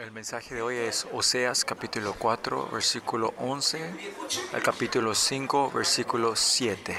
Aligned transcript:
El 0.00 0.12
mensaje 0.12 0.54
de 0.54 0.62
hoy 0.62 0.76
es 0.76 1.06
Oseas 1.12 1.62
capítulo 1.62 2.14
4, 2.18 2.70
versículo 2.72 3.34
11 3.36 3.90
al 4.54 4.62
capítulo 4.62 5.14
5, 5.14 5.70
versículo 5.72 6.36
7. 6.36 6.96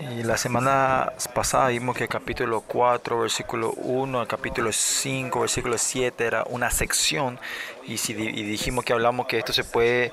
Y 0.00 0.22
la 0.22 0.38
semana 0.38 1.12
pasada 1.34 1.68
vimos 1.68 1.94
que 1.94 2.04
el 2.04 2.08
capítulo 2.08 2.62
4, 2.62 3.20
versículo 3.20 3.72
1 3.72 4.20
al 4.20 4.26
capítulo 4.26 4.72
5, 4.72 5.40
versículo 5.40 5.76
7 5.76 6.24
era 6.24 6.44
una 6.44 6.70
sección 6.70 7.38
y, 7.84 7.98
si, 7.98 8.12
y 8.12 8.42
dijimos 8.42 8.82
que 8.82 8.94
hablamos 8.94 9.26
que 9.26 9.36
esto 9.36 9.52
se 9.52 9.64
puede 9.64 10.12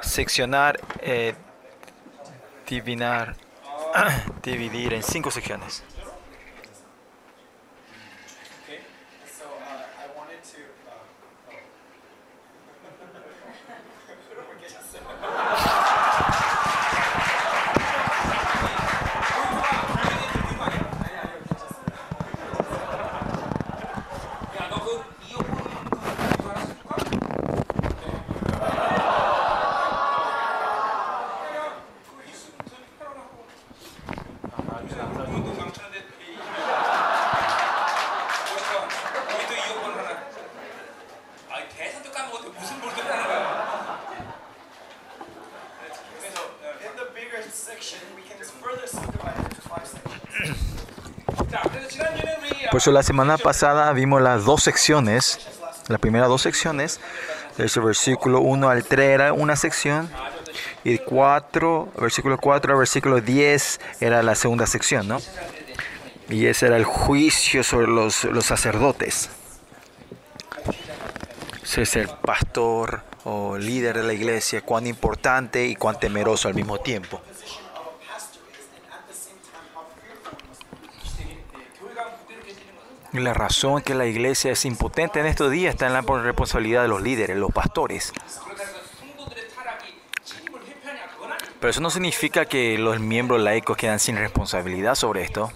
seccionar, 0.00 0.80
eh, 1.00 1.34
divinar, 2.68 3.34
dividir 4.44 4.94
en 4.94 5.02
cinco 5.02 5.32
secciones. 5.32 5.82
So, 52.84 52.92
la 52.92 53.02
semana 53.02 53.38
pasada 53.38 53.90
vimos 53.94 54.20
las 54.20 54.44
dos 54.44 54.62
secciones, 54.62 55.38
las 55.88 55.98
primeras 55.98 56.28
dos 56.28 56.42
secciones, 56.42 57.00
desde 57.56 57.80
el 57.80 57.86
versículo 57.86 58.42
1 58.42 58.68
al 58.68 58.84
3 58.84 59.08
era 59.08 59.32
una 59.32 59.56
sección 59.56 60.10
y 60.84 60.98
4, 60.98 61.92
versículo 61.98 62.36
4 62.36 62.72
al 62.72 62.78
versículo 62.78 63.22
10 63.22 63.80
era 64.00 64.22
la 64.22 64.34
segunda 64.34 64.66
sección, 64.66 65.08
¿no? 65.08 65.18
Y 66.28 66.44
ese 66.44 66.66
era 66.66 66.76
el 66.76 66.84
juicio 66.84 67.64
sobre 67.64 67.86
los, 67.86 68.24
los 68.24 68.44
sacerdotes. 68.44 69.30
Ese 71.62 71.80
es 71.80 71.96
el 71.96 72.08
pastor 72.08 73.00
o 73.24 73.56
líder 73.56 73.96
de 73.96 74.02
la 74.02 74.12
iglesia, 74.12 74.60
cuán 74.60 74.86
importante 74.86 75.66
y 75.66 75.74
cuán 75.74 75.98
temeroso 75.98 76.48
al 76.48 76.54
mismo 76.54 76.78
tiempo. 76.78 77.22
La 83.14 83.32
razón 83.32 83.80
que 83.80 83.94
la 83.94 84.06
iglesia 84.06 84.50
es 84.50 84.64
impotente 84.64 85.20
en 85.20 85.26
estos 85.26 85.48
días 85.52 85.74
está 85.74 85.86
en 85.86 85.92
la 85.92 86.00
responsabilidad 86.00 86.82
de 86.82 86.88
los 86.88 87.00
líderes, 87.00 87.36
los 87.36 87.52
pastores. 87.52 88.12
Pero 91.60 91.70
eso 91.70 91.80
no 91.80 91.90
significa 91.90 92.44
que 92.46 92.76
los 92.76 92.98
miembros 92.98 93.40
laicos 93.40 93.76
quedan 93.76 94.00
sin 94.00 94.16
responsabilidad 94.16 94.96
sobre 94.96 95.22
esto. 95.22 95.52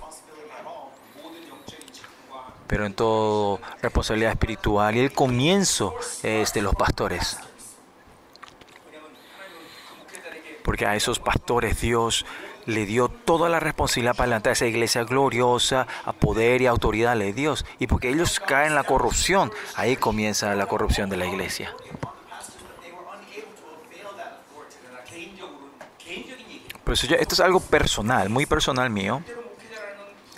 Pero 2.68 2.86
en 2.86 2.94
todo, 2.94 3.60
responsabilidad 3.82 4.30
espiritual 4.30 4.94
y 4.94 5.00
el 5.00 5.12
comienzo 5.12 5.96
es 6.22 6.52
de 6.52 6.62
los 6.62 6.76
pastores. 6.76 7.38
Porque 10.62 10.86
a 10.86 10.94
esos 10.94 11.18
pastores 11.18 11.80
Dios 11.80 12.24
le 12.66 12.86
dio 12.86 13.07
toda 13.28 13.50
la 13.50 13.60
responsabilidad 13.60 14.16
para 14.16 14.28
levantar 14.28 14.54
esa 14.54 14.64
iglesia 14.64 15.04
gloriosa 15.04 15.86
a 16.06 16.14
poder 16.14 16.62
y 16.62 16.66
autoridad 16.66 17.14
de 17.14 17.34
Dios. 17.34 17.66
Y 17.78 17.86
porque 17.86 18.08
ellos 18.08 18.40
caen 18.40 18.68
en 18.68 18.74
la 18.74 18.84
corrupción, 18.84 19.52
ahí 19.76 19.96
comienza 19.96 20.54
la 20.54 20.64
corrupción 20.64 21.10
de 21.10 21.18
la 21.18 21.26
iglesia. 21.26 21.74
Esto 26.86 27.34
es 27.34 27.40
algo 27.40 27.60
personal, 27.60 28.30
muy 28.30 28.46
personal 28.46 28.88
mío. 28.88 29.22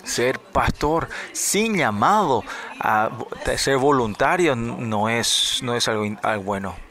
Ser 0.03 0.37
pastor 0.39 1.07
sin 1.31 1.77
llamado 1.77 2.43
a 2.81 3.09
ser 3.55 3.77
voluntario 3.77 4.53
no 4.53 5.07
es, 5.07 5.61
no 5.63 5.75
es 5.75 5.87
algo 5.87 6.03
bueno. 6.43 6.90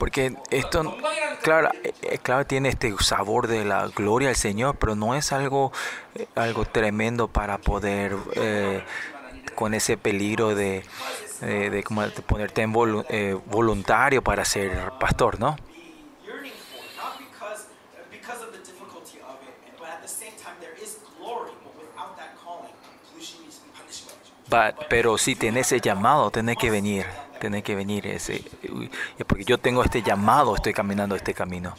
Porque 0.00 0.34
esto, 0.50 0.96
claro, 1.42 1.68
eh, 1.84 2.18
claro, 2.22 2.46
tiene 2.46 2.70
este 2.70 2.90
sabor 3.00 3.48
de 3.48 3.66
la 3.66 3.86
gloria 3.88 4.30
al 4.30 4.34
Señor, 4.34 4.76
pero 4.78 4.96
no 4.96 5.14
es 5.14 5.30
algo, 5.30 5.72
eh, 6.14 6.26
algo 6.36 6.64
tremendo 6.64 7.28
para 7.28 7.58
poder, 7.58 8.16
eh, 8.34 8.82
con 9.54 9.74
ese 9.74 9.98
peligro 9.98 10.54
de, 10.54 10.82
ponerte 12.26 12.62
en 12.62 12.72
voluntario 12.72 14.22
para 14.22 14.46
ser 14.46 14.90
pastor, 14.98 15.38
¿no? 15.38 15.56
Pero 24.88 25.18
si 25.18 25.36
tenés 25.36 25.66
ese 25.66 25.82
llamado, 25.82 26.30
tenés 26.30 26.56
que 26.56 26.70
venir 26.70 27.04
tenés 27.40 27.64
que 27.64 27.74
venir 27.74 28.06
ese, 28.06 28.44
porque 29.26 29.44
yo 29.44 29.58
tengo 29.58 29.82
este 29.82 30.02
llamado, 30.02 30.54
estoy 30.54 30.72
caminando 30.72 31.16
este 31.16 31.34
camino. 31.34 31.74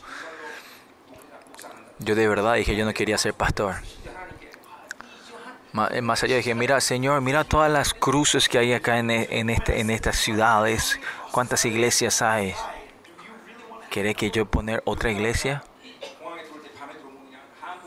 Yo 1.99 2.16
de 2.16 2.27
verdad 2.27 2.55
dije, 2.55 2.75
yo 2.75 2.83
no 2.83 2.94
quería 2.94 3.17
ser 3.17 3.33
pastor. 3.33 3.75
Eh, 5.91 6.01
Más 6.01 6.23
allá 6.23 6.35
dije, 6.35 6.53
mira, 6.55 6.81
Señor, 6.81 7.22
mira 7.22 7.44
todas 7.44 7.72
las 7.72 7.94
cruces 7.94 8.49
que 8.49 8.57
hay 8.57 8.73
acá 8.73 8.97
en, 8.99 9.11
e- 9.11 9.27
en, 9.39 9.49
este, 9.49 9.79
en 9.79 9.89
estas 9.89 10.17
ciudades, 10.17 10.99
cuántas 11.31 11.63
iglesias 11.66 12.22
hay. 12.22 12.53
¿Querés 13.89 14.16
que 14.16 14.31
yo 14.31 14.45
poner 14.45 14.81
otra 14.85 15.11
iglesia? 15.11 15.63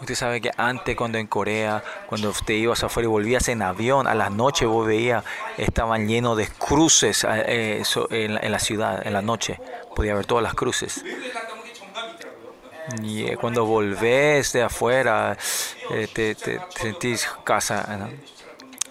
Usted 0.01 0.15
sabe 0.15 0.41
que 0.41 0.51
antes 0.57 0.97
cuando 0.97 1.19
en 1.19 1.27
Corea, 1.27 1.83
cuando 2.07 2.31
usted 2.31 2.55
ibas 2.55 2.83
afuera 2.85 3.07
y 3.07 3.11
volvías 3.11 3.49
en 3.49 3.63
avión, 3.63 4.07
a 4.07 4.15
la 4.15 4.31
noche 4.31 4.67
vos 4.67 4.87
veías, 4.87 5.25
estaban 5.57 6.09
llenos 6.09 6.37
de 6.37 6.47
cruces 6.49 7.25
ah, 7.25 7.39
eh, 7.41 7.83
en, 8.11 8.53
la, 8.53 8.59
ciudad, 8.59 9.07
en 9.07 9.13
la 9.13 9.23
noche. 9.23 9.61
Podía 9.95 10.15
ver 10.15 10.27
todas 10.27 10.43
las 10.43 10.55
cruces. 10.55 11.05
Y 13.03 13.25
eh, 13.25 13.37
cuando 13.39 13.65
volvés 13.65 14.53
de 14.53 14.63
afuera, 14.63 15.39
te, 15.89 16.07
te, 16.09 16.35
te, 16.35 16.61
sentís 16.75 17.27
casa. 17.45 17.97
¿no? 17.99 18.34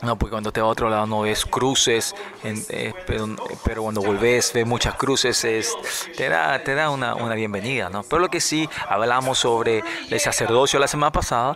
No, 0.03 0.17
porque 0.17 0.31
cuando 0.31 0.51
te 0.51 0.59
vas 0.59 0.67
a 0.67 0.71
otro 0.71 0.89
lado 0.89 1.07
no 1.07 1.21
ves 1.21 1.45
cruces, 1.45 2.13
eh, 2.43 2.93
pero, 3.07 3.35
pero, 3.63 3.83
cuando 3.83 4.01
volvés 4.01 4.51
ves 4.53 4.65
muchas 4.65 4.95
cruces, 4.95 5.43
es, 5.45 5.73
te 6.17 6.27
da, 6.27 6.61
te 6.61 6.75
da 6.75 6.89
una, 6.89 7.15
una 7.15 7.35
bienvenida, 7.35 7.89
¿no? 7.89 8.03
Pero 8.03 8.19
lo 8.19 8.29
que 8.29 8.41
sí, 8.41 8.69
hablamos 8.89 9.39
sobre 9.39 9.81
el 10.09 10.19
sacerdocio 10.19 10.77
la 10.77 10.87
semana 10.87 11.11
pasada. 11.11 11.55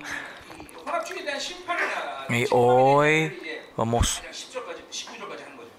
Y 2.30 2.46
hoy 2.52 3.38
vamos 3.76 4.22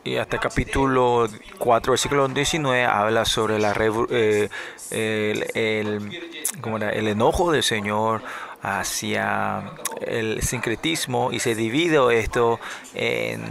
y 0.09 0.17
hasta 0.17 0.39
capítulo 0.39 1.29
4, 1.59 1.93
versículo 1.93 2.29
19, 2.29 2.85
habla 2.85 3.27
sobre 3.27 3.59
la, 3.59 3.75
eh, 4.11 4.49
el, 4.91 5.47
el, 5.55 6.41
¿cómo 6.63 6.79
era? 6.79 6.91
el 6.91 7.09
enojo 7.09 7.53
del 7.53 7.63
Señor 7.63 8.23
hacia 8.63 9.73
el 10.01 10.43
sincretismo 10.43 11.31
y 11.33 11.41
se 11.41 11.55
divide 11.55 11.99
esto 12.19 12.59
en 12.95 13.43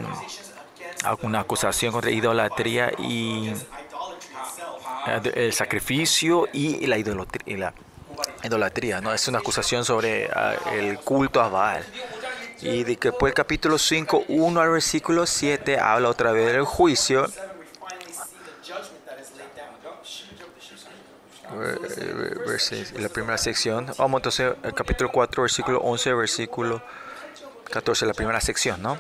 alguna 1.04 1.42
acusación 1.42 1.92
contra 1.92 2.12
idolatría 2.12 2.92
y 2.98 3.54
el 5.36 5.54
sacrificio 5.54 6.48
y 6.52 6.86
la 6.86 6.98
idolatría. 6.98 7.74
idolatría, 8.44 9.02
¿no? 9.02 9.14
Es 9.14 9.28
una 9.28 9.40
acusación 9.40 9.86
sobre 9.86 10.30
ah, 10.34 10.56
el 10.74 11.00
culto 11.00 11.42
a 11.42 11.50
Baal. 11.50 11.86
Y 12.62 12.84
después 12.84 13.32
el 13.32 13.36
capítulo 13.36 13.78
5, 13.78 14.26
1 14.28 14.62
al 14.62 14.70
versículo 14.70 15.26
7, 15.26 15.80
habla 15.80 16.10
otra 16.10 16.32
vez 16.32 16.52
del 16.52 16.64
juicio. 16.64 17.28
En 21.52 23.04
la 23.04 23.10
primera 23.10 23.38
sección. 23.38 23.88
Vamos 23.98 24.20
entonces 24.20 24.54
al 24.64 24.74
capítulo 24.74 25.12
4, 25.12 25.44
versículo 25.44 25.80
11, 25.80 26.14
versículo 26.14 26.82
14, 27.72 28.06
la 28.06 28.14
primera 28.14 28.42
sección, 28.42 28.82
¿no? 28.82 28.98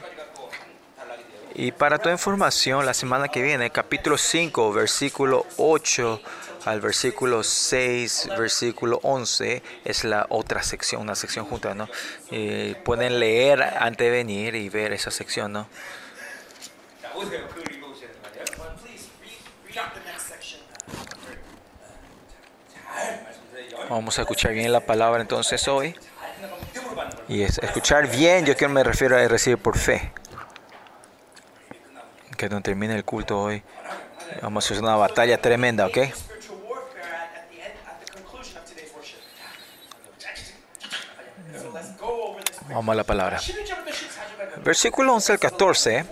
Y 1.55 1.71
para 1.71 1.97
tu 1.97 2.09
información, 2.09 2.85
la 2.85 2.94
semana 2.94 3.29
que 3.29 3.41
viene, 3.41 3.71
capítulo 3.71 4.17
5, 4.17 4.73
versículo 4.73 5.45
8 5.57 6.21
al 6.65 6.81
versículo 6.81 7.44
6, 7.44 8.29
versículo 8.38 8.99
11, 9.01 9.63
es 9.85 10.03
la 10.03 10.27
otra 10.29 10.61
sección, 10.61 11.01
una 11.01 11.15
sección 11.15 11.45
junta, 11.45 11.73
¿no? 11.73 11.89
Y 12.29 12.75
pueden 12.75 13.19
leer 13.19 13.63
antes 13.63 14.05
de 14.05 14.11
venir 14.11 14.55
y 14.55 14.69
ver 14.69 14.94
esa 14.94 15.09
sección, 15.09 15.53
¿no? 15.53 15.67
Vamos 23.89 24.17
a 24.19 24.21
escuchar 24.21 24.53
bien 24.53 24.71
la 24.71 24.81
palabra 24.81 25.21
entonces 25.21 25.65
hoy. 25.67 25.95
Y 27.29 27.43
escuchar 27.43 28.09
bien, 28.09 28.45
yo 28.45 28.55
quiero 28.55 28.73
me 28.73 28.83
refiero 28.83 29.17
a 29.17 29.27
recibir 29.27 29.57
por 29.57 29.77
fe. 29.77 30.11
Que 32.37 32.47
cuando 32.47 32.61
termine 32.61 32.95
el 32.95 33.05
culto 33.05 33.41
hoy, 33.41 33.63
vamos 34.41 34.65
a 34.65 34.73
hacer 34.73 34.83
una 34.83 34.95
batalla 34.95 35.41
tremenda, 35.41 35.87
¿ok? 35.87 35.97
Vamos 42.69 42.93
a 42.93 42.95
la 42.95 43.03
palabra. 43.03 43.39
Versículo 44.63 45.13
11 45.13 45.31
al 45.31 45.39
14 45.39 46.05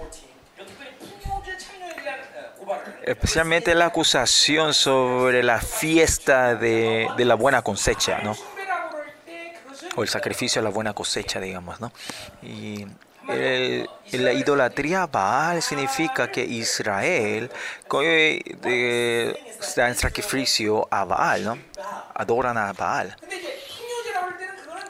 especialmente 3.06 3.76
la 3.76 3.88
acusación 3.88 4.74
sobre 4.74 5.44
la 5.44 5.60
fiesta 5.60 6.56
de, 6.56 7.08
de 7.16 7.26
la 7.26 7.36
buena 7.36 7.62
cosecha, 7.62 8.20
¿no? 8.24 8.36
O 9.96 10.04
el 10.04 10.10
sacrificio 10.10 10.62
de 10.62 10.68
la 10.68 10.74
buena 10.74 10.94
cosecha, 10.94 11.40
digamos, 11.40 11.80
¿no? 11.80 11.92
Y 12.42 12.86
la 13.28 14.34
idolatría 14.34 15.04
a 15.04 15.08
Baal 15.08 15.62
significa 15.62 16.32
que 16.32 16.44
Israel 16.44 17.52
coge 17.88 18.42
eh, 18.64 19.56
dan 19.76 19.96
sacrificio 19.96 20.88
a 20.92 21.06
Baal, 21.06 21.44
¿no? 21.44 21.58
Adoran 22.14 22.58
a 22.58 22.74
Baal. 22.74 23.16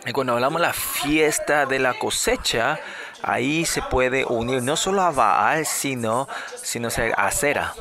Y 0.06 0.12
cuando 0.12 0.34
hablamos 0.34 0.62
de 0.62 0.68
la 0.68 0.74
fiesta 0.74 1.66
de 1.66 1.80
la 1.80 1.94
cosecha, 1.98 2.80
ahí 3.24 3.66
se 3.66 3.82
puede 3.82 4.26
unir 4.26 4.62
no 4.62 4.76
solo 4.76 5.02
a 5.02 5.12
Baal, 5.12 5.66
sino, 5.66 6.28
sino 6.62 6.90
a 6.90 7.28
Acera 7.28 7.74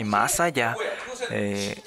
y 0.00 0.04
más 0.04 0.40
allá 0.40 0.74
eh, 1.30 1.80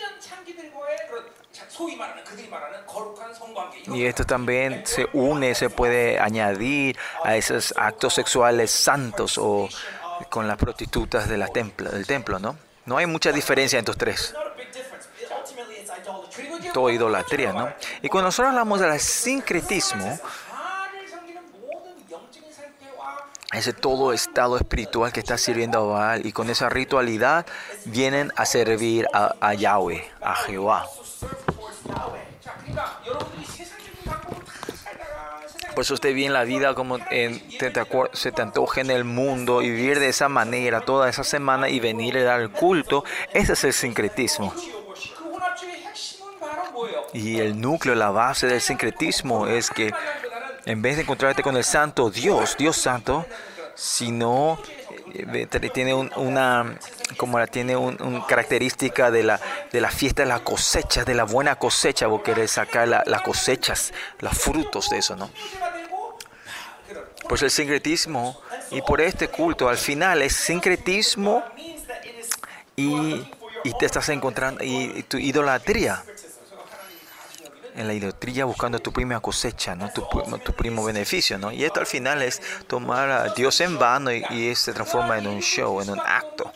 y 3.88 4.06
esto 4.06 4.24
también 4.24 4.84
se 4.86 5.08
une, 5.14 5.56
se 5.56 5.70
puede 5.70 6.20
añadir 6.20 6.98
a 7.24 7.36
esos 7.36 7.74
actos 7.76 8.14
sexuales 8.14 8.70
santos 8.70 9.38
o 9.40 9.68
con 10.30 10.48
las 10.48 10.58
prostitutas 10.58 11.28
de 11.28 11.38
la 11.38 11.48
templo, 11.48 11.90
del 11.90 12.06
templo, 12.06 12.38
¿no? 12.40 12.56
No 12.86 12.98
hay 12.98 13.08
mucha 13.08 13.32
diferencia 13.32 13.80
entre 13.80 13.94
los 13.94 13.98
tres. 13.98 14.36
Todo 16.74 16.90
idolatría, 16.92 17.52
¿no? 17.54 17.74
Y 18.02 18.10
cuando 18.10 18.28
nosotros 18.28 18.52
hablamos 18.52 18.80
del 18.80 19.00
sincretismo, 19.00 20.20
ese 23.54 23.74
todo 23.74 24.14
estado 24.14 24.58
espiritual 24.58 25.12
que 25.14 25.20
está 25.20 25.38
sirviendo 25.38 25.80
a 25.80 25.84
Baal 25.84 26.26
y 26.26 26.32
con 26.32 26.50
esa 26.50 26.70
ritualidad 26.70 27.46
vienen 27.86 28.32
a 28.36 28.46
servir 28.46 29.08
a, 29.14 29.54
Yahweh, 29.54 30.04
a 30.22 30.36
Jehová. 30.36 30.88
Por 35.74 35.82
eso 35.82 35.96
usted 35.96 36.14
vive 36.14 36.28
en 36.28 36.34
la 36.34 36.44
vida 36.44 36.76
como 36.76 37.00
se 38.14 38.32
te 38.32 38.42
antoja 38.42 38.82
en 38.82 38.92
el 38.92 39.04
mundo 39.04 39.62
y 39.62 39.72
vivir 39.72 40.00
de 40.00 40.10
esa 40.10 40.30
manera 40.30 40.82
toda 40.82 41.10
esa 41.10 41.24
semana 41.24 41.68
y 41.70 41.80
venir 41.80 42.18
a 42.18 42.24
dar 42.24 42.42
el 42.42 42.52
culto. 42.52 43.04
Ese 43.34 43.54
es 43.54 43.64
el 43.64 43.74
sincretismo. 43.74 44.54
Y 47.14 47.40
el 47.40 47.60
núcleo, 47.60 47.96
la 47.96 48.12
base 48.12 48.48
del 48.48 48.62
sincretismo 48.62 49.48
es 49.48 49.70
que 49.70 49.92
en 50.66 50.82
vez 50.82 50.96
de 50.96 51.04
encontrarte 51.04 51.44
con 51.44 51.58
el 51.58 51.64
santo 51.64 52.10
Dios, 52.10 52.56
Dios 52.58 52.78
santo, 52.78 53.26
sino 53.76 54.60
eh, 55.14 55.48
eh, 55.52 55.70
tiene 55.70 55.94
un, 55.94 56.12
una 56.16 56.78
como 57.18 57.38
la 57.38 57.48
tiene 57.48 57.76
característica 58.28 59.12
de 59.12 59.24
la, 59.24 59.40
de 59.72 59.88
fiesta 59.90 60.24
de 60.24 60.30
la 60.30 60.40
cosecha, 60.40 61.04
de 61.04 61.14
la 61.14 61.24
buena 61.24 61.56
cosecha, 61.56 62.08
vos 62.08 62.22
querés 62.22 62.52
sacar 62.52 62.88
las 62.88 63.22
cosechas, 63.22 63.94
los 64.20 64.38
frutos 64.38 64.90
de 64.90 64.98
eso, 64.98 65.16
¿no? 65.16 65.30
Pues 67.28 67.42
el 67.42 67.52
sincretismo 67.52 68.42
y 68.72 68.82
por 68.82 69.02
este 69.02 69.28
culto 69.30 69.70
al 69.70 69.78
final 69.78 70.22
es 70.22 70.36
sincretismo 70.36 71.44
y, 72.76 73.28
y 73.64 73.78
te 73.78 73.86
estás 73.86 74.10
encontrando 74.10 74.64
y, 74.64 74.92
y 74.98 75.04
tu 75.04 75.18
idolatría 75.18 76.04
en 77.76 77.88
la 77.88 77.94
idolatría 77.94 78.46
buscando 78.46 78.80
tu 78.80 78.92
prima 78.92 79.20
cosecha, 79.20 79.76
¿no? 79.76 79.92
tu, 79.92 80.06
tu 80.44 80.54
primo 80.54 80.84
beneficio. 80.84 81.38
¿no? 81.38 81.52
Y 81.52 81.64
esto 81.64 81.80
al 81.80 81.88
final 81.88 82.22
es 82.22 82.42
tomar 82.68 83.10
a 83.10 83.34
Dios 83.34 83.60
en 83.62 83.78
vano 83.80 84.12
y, 84.12 84.24
y 84.30 84.56
se 84.56 84.74
transforma 84.74 85.18
en 85.18 85.28
un 85.28 85.42
show, 85.42 85.82
en 85.82 85.90
un 85.90 86.00
acto. 86.00 86.52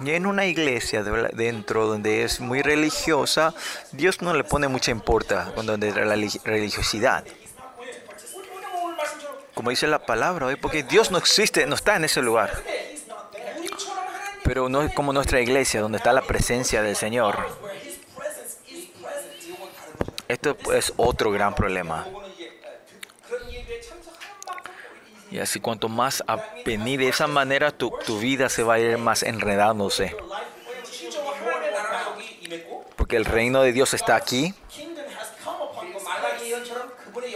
Y 0.00 0.10
en 0.10 0.26
una 0.26 0.44
iglesia 0.44 1.02
de, 1.02 1.30
dentro 1.32 1.86
donde 1.86 2.22
es 2.22 2.40
muy 2.40 2.60
religiosa, 2.60 3.54
Dios 3.92 4.20
no 4.20 4.34
le 4.34 4.44
pone 4.44 4.68
mucha 4.68 4.90
importancia 4.90 5.54
donde 5.62 5.92
la 5.92 6.16
religiosidad. 6.44 7.24
Como 9.54 9.70
dice 9.70 9.86
la 9.86 10.04
palabra 10.04 10.46
hoy, 10.46 10.56
porque 10.56 10.82
Dios 10.82 11.10
no 11.10 11.16
existe, 11.16 11.66
no 11.66 11.74
está 11.74 11.96
en 11.96 12.04
ese 12.04 12.20
lugar. 12.20 12.52
Pero 14.44 14.68
no 14.68 14.82
es 14.82 14.92
como 14.92 15.14
nuestra 15.14 15.40
iglesia, 15.40 15.80
donde 15.80 15.96
está 15.96 16.12
la 16.12 16.22
presencia 16.22 16.82
del 16.82 16.94
Señor. 16.94 17.38
Este 20.28 20.56
es 20.74 20.92
otro 20.96 21.30
gran 21.30 21.54
problema. 21.54 22.06
Y 25.30 25.38
así 25.38 25.60
cuanto 25.60 25.88
más 25.88 26.24
venir 26.64 27.00
de 27.00 27.08
esa 27.08 27.26
manera, 27.26 27.70
tu, 27.70 27.92
tu, 28.04 28.18
vida 28.18 28.48
se 28.48 28.62
va 28.62 28.74
a 28.74 28.78
ir 28.78 28.98
más 28.98 29.22
enredándose. 29.22 30.16
Porque 32.96 33.16
el 33.16 33.24
reino 33.24 33.62
de 33.62 33.72
Dios 33.72 33.94
está 33.94 34.16
aquí. 34.16 34.54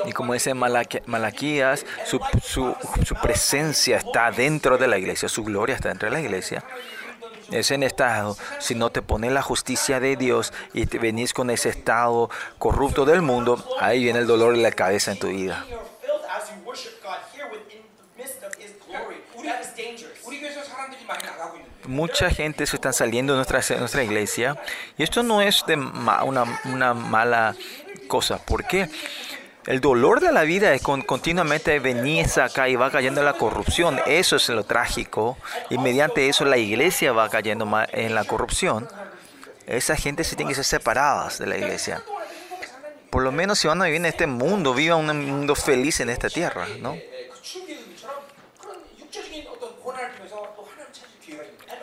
Y 0.07 0.13
como 0.13 0.35
dice 0.35 0.55
Malaquías, 0.55 1.85
su, 2.07 2.21
su, 2.43 2.75
su 3.05 3.15
presencia 3.17 3.99
está 3.99 4.31
dentro 4.31 4.79
de 4.79 4.87
la 4.87 4.99
iglesia, 4.99 5.29
su 5.29 5.45
gloria 5.45 5.75
está 5.75 5.89
dentro 5.89 6.09
de 6.09 6.15
la 6.15 6.21
iglesia 6.21 6.65
es 7.51 7.71
en 7.71 7.83
estado, 7.83 8.37
si 8.59 8.75
no 8.75 8.91
te 8.91 9.03
pones 9.03 9.33
la 9.33 9.43
justicia 9.43 10.01
de 10.01 10.17
Dios 10.17 10.53
y 10.73 10.87
te 10.87 10.99
venís 10.99 11.33
con 11.33 11.51
ese 11.51 11.69
estado 11.69 12.31
corrupto 12.59 13.05
del 13.05 13.23
mundo, 13.23 13.65
ahí 13.81 14.03
viene 14.03 14.21
el 14.21 14.27
dolor 14.27 14.55
en 14.55 14.63
la 14.63 14.73
cabeza 14.73 15.13
en 15.13 15.19
tu 15.19 15.29
vida. 15.29 15.65
Mucha 21.87 22.31
gente 22.31 22.67
se 22.67 22.77
está 22.77 22.93
saliendo 22.93 23.33
de 23.33 23.39
nuestra, 23.39 24.05
iglesia 24.05 24.57
y 24.97 25.03
esto 25.03 25.23
no 25.23 25.41
es 25.41 25.65
una, 26.25 26.61
una 26.67 26.95
mala 26.95 27.57
cosa. 28.07 28.39
¿Por 28.39 28.65
qué? 28.67 28.89
El 29.67 29.81
dolor 29.81 30.21
de 30.21 30.33
la 30.33 30.43
vida 30.43 30.73
es 30.73 30.81
con, 30.81 31.03
continuamente 31.03 31.79
venís 31.81 32.39
acá 32.39 32.69
y 32.69 32.77
va 32.77 32.91
cayendo 32.91 33.21
en 33.21 33.27
la 33.27 33.35
corrupción. 33.35 34.01
Eso 34.07 34.37
es 34.37 34.49
lo 34.49 34.65
trágico. 34.65 35.37
Y 35.69 35.79
mediante 35.79 36.29
eso 36.29 36.45
la 36.45 36.57
iglesia 36.57 37.13
va 37.13 37.29
cayendo 37.29 37.69
en 37.93 38.15
la 38.15 38.25
corrupción. 38.25 38.89
Esa 39.67 39.97
gente 39.97 40.25
se 40.25 40.35
tiene 40.35 40.51
que 40.51 40.57
ser 40.57 40.65
separadas 40.65 41.39
de 41.39 41.47
la 41.47 41.59
iglesia. 41.59 42.03
Por 43.11 43.23
lo 43.23 43.33
menos 43.33 43.59
si 43.59 43.69
van 43.69 43.83
a 43.83 43.85
vivir 43.85 44.01
en 44.01 44.07
este 44.07 44.27
mundo, 44.27 44.73
vivan 44.73 45.11
un 45.11 45.27
mundo 45.27 45.55
feliz 45.55 46.01
en 46.01 46.11
esta 46.11 46.29
tierra, 46.29 46.67
¿no? 46.81 46.97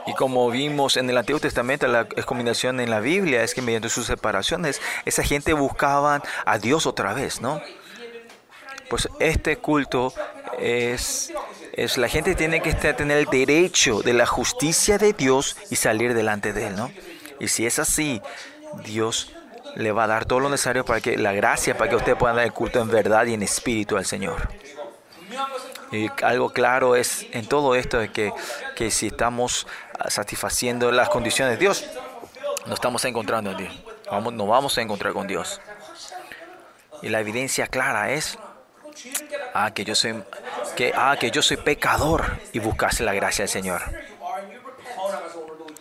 Y 0.07 0.13
como 0.13 0.49
vimos 0.49 0.97
en 0.97 1.09
el 1.09 1.17
Antiguo 1.17 1.39
Testamento, 1.39 1.87
la 1.87 2.05
combinación 2.05 2.79
en 2.79 2.89
la 2.89 3.01
Biblia 3.01 3.43
es 3.43 3.53
que 3.53 3.61
mediante 3.61 3.89
sus 3.89 4.07
separaciones, 4.07 4.81
esa 5.05 5.21
gente 5.21 5.53
buscaba 5.53 6.23
a 6.45 6.57
Dios 6.59 6.85
otra 6.85 7.13
vez, 7.13 7.41
¿no? 7.41 7.61
Pues 8.89 9.09
este 9.19 9.57
culto 9.57 10.13
es, 10.59 11.33
es 11.73 11.97
la 11.97 12.07
gente 12.07 12.35
tiene 12.35 12.61
que 12.61 12.73
tener 12.73 13.17
el 13.17 13.25
derecho 13.25 14.01
de 14.01 14.13
la 14.13 14.25
justicia 14.25 14.97
de 14.97 15.11
Dios 15.11 15.57
y 15.69 15.75
salir 15.75 16.13
delante 16.13 16.53
de 16.53 16.67
Él, 16.67 16.75
¿no? 16.77 16.89
Y 17.39 17.49
si 17.49 17.65
es 17.65 17.77
así, 17.77 18.21
Dios 18.85 19.33
le 19.75 19.91
va 19.91 20.05
a 20.05 20.07
dar 20.07 20.25
todo 20.25 20.39
lo 20.39 20.49
necesario 20.49 20.85
para 20.85 21.01
que 21.01 21.17
la 21.17 21.33
gracia, 21.33 21.77
para 21.77 21.89
que 21.89 21.97
usted 21.97 22.15
pueda 22.15 22.33
dar 22.33 22.45
el 22.45 22.53
culto 22.53 22.79
en 22.81 22.89
verdad 22.89 23.25
y 23.25 23.33
en 23.33 23.43
espíritu 23.43 23.97
al 23.97 24.05
Señor. 24.05 24.49
Y 25.91 26.09
algo 26.23 26.49
claro 26.49 26.95
es 26.95 27.25
en 27.31 27.45
todo 27.45 27.75
esto 27.75 27.99
de 27.99 28.11
que, 28.11 28.33
que 28.75 28.91
si 28.91 29.07
estamos 29.07 29.67
satisfaciendo 30.07 30.91
las 30.91 31.09
condiciones 31.09 31.55
de 31.55 31.59
Dios, 31.59 31.85
nos 32.65 32.75
estamos 32.75 33.03
encontrando 33.05 33.51
en 33.51 33.57
Dios. 33.57 33.83
Vamos, 34.09 34.33
nos 34.33 34.47
vamos 34.47 34.77
a 34.77 34.81
encontrar 34.81 35.13
con 35.13 35.27
Dios. 35.27 35.61
Y 37.01 37.09
la 37.09 37.19
evidencia 37.19 37.67
clara 37.67 38.11
es 38.11 38.37
ah, 39.53 39.71
que 39.73 39.85
yo 39.85 39.95
soy 39.95 40.23
que, 40.75 40.93
ah, 40.95 41.17
que 41.19 41.31
yo 41.31 41.41
soy 41.41 41.57
pecador 41.57 42.37
y 42.53 42.59
buscase 42.59 43.03
la 43.03 43.13
gracia 43.13 43.43
del 43.43 43.49
Señor. 43.49 43.81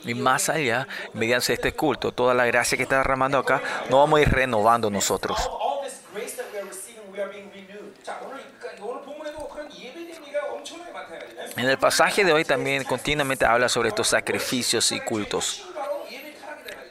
Y 0.04 0.14
más 0.14 0.49
allá, 0.49 0.87
mediante 1.14 1.52
este 1.52 1.73
culto, 1.73 2.12
toda 2.12 2.32
la 2.32 2.46
gracia 2.46 2.76
que 2.76 2.85
está 2.85 2.99
derramando 2.99 3.38
acá, 3.38 3.61
no 3.90 3.99
vamos 3.99 4.18
a 4.18 4.23
ir 4.23 4.28
renovando 4.28 4.88
nosotros. 4.88 5.50
En 11.56 11.68
el 11.68 11.78
pasaje 11.78 12.25
de 12.25 12.32
hoy 12.32 12.44
también 12.44 12.84
continuamente 12.84 13.46
habla 13.46 13.68
sobre 13.68 13.88
estos 13.88 14.08
sacrificios 14.08 14.92
y 14.92 15.00
cultos. 15.00 15.66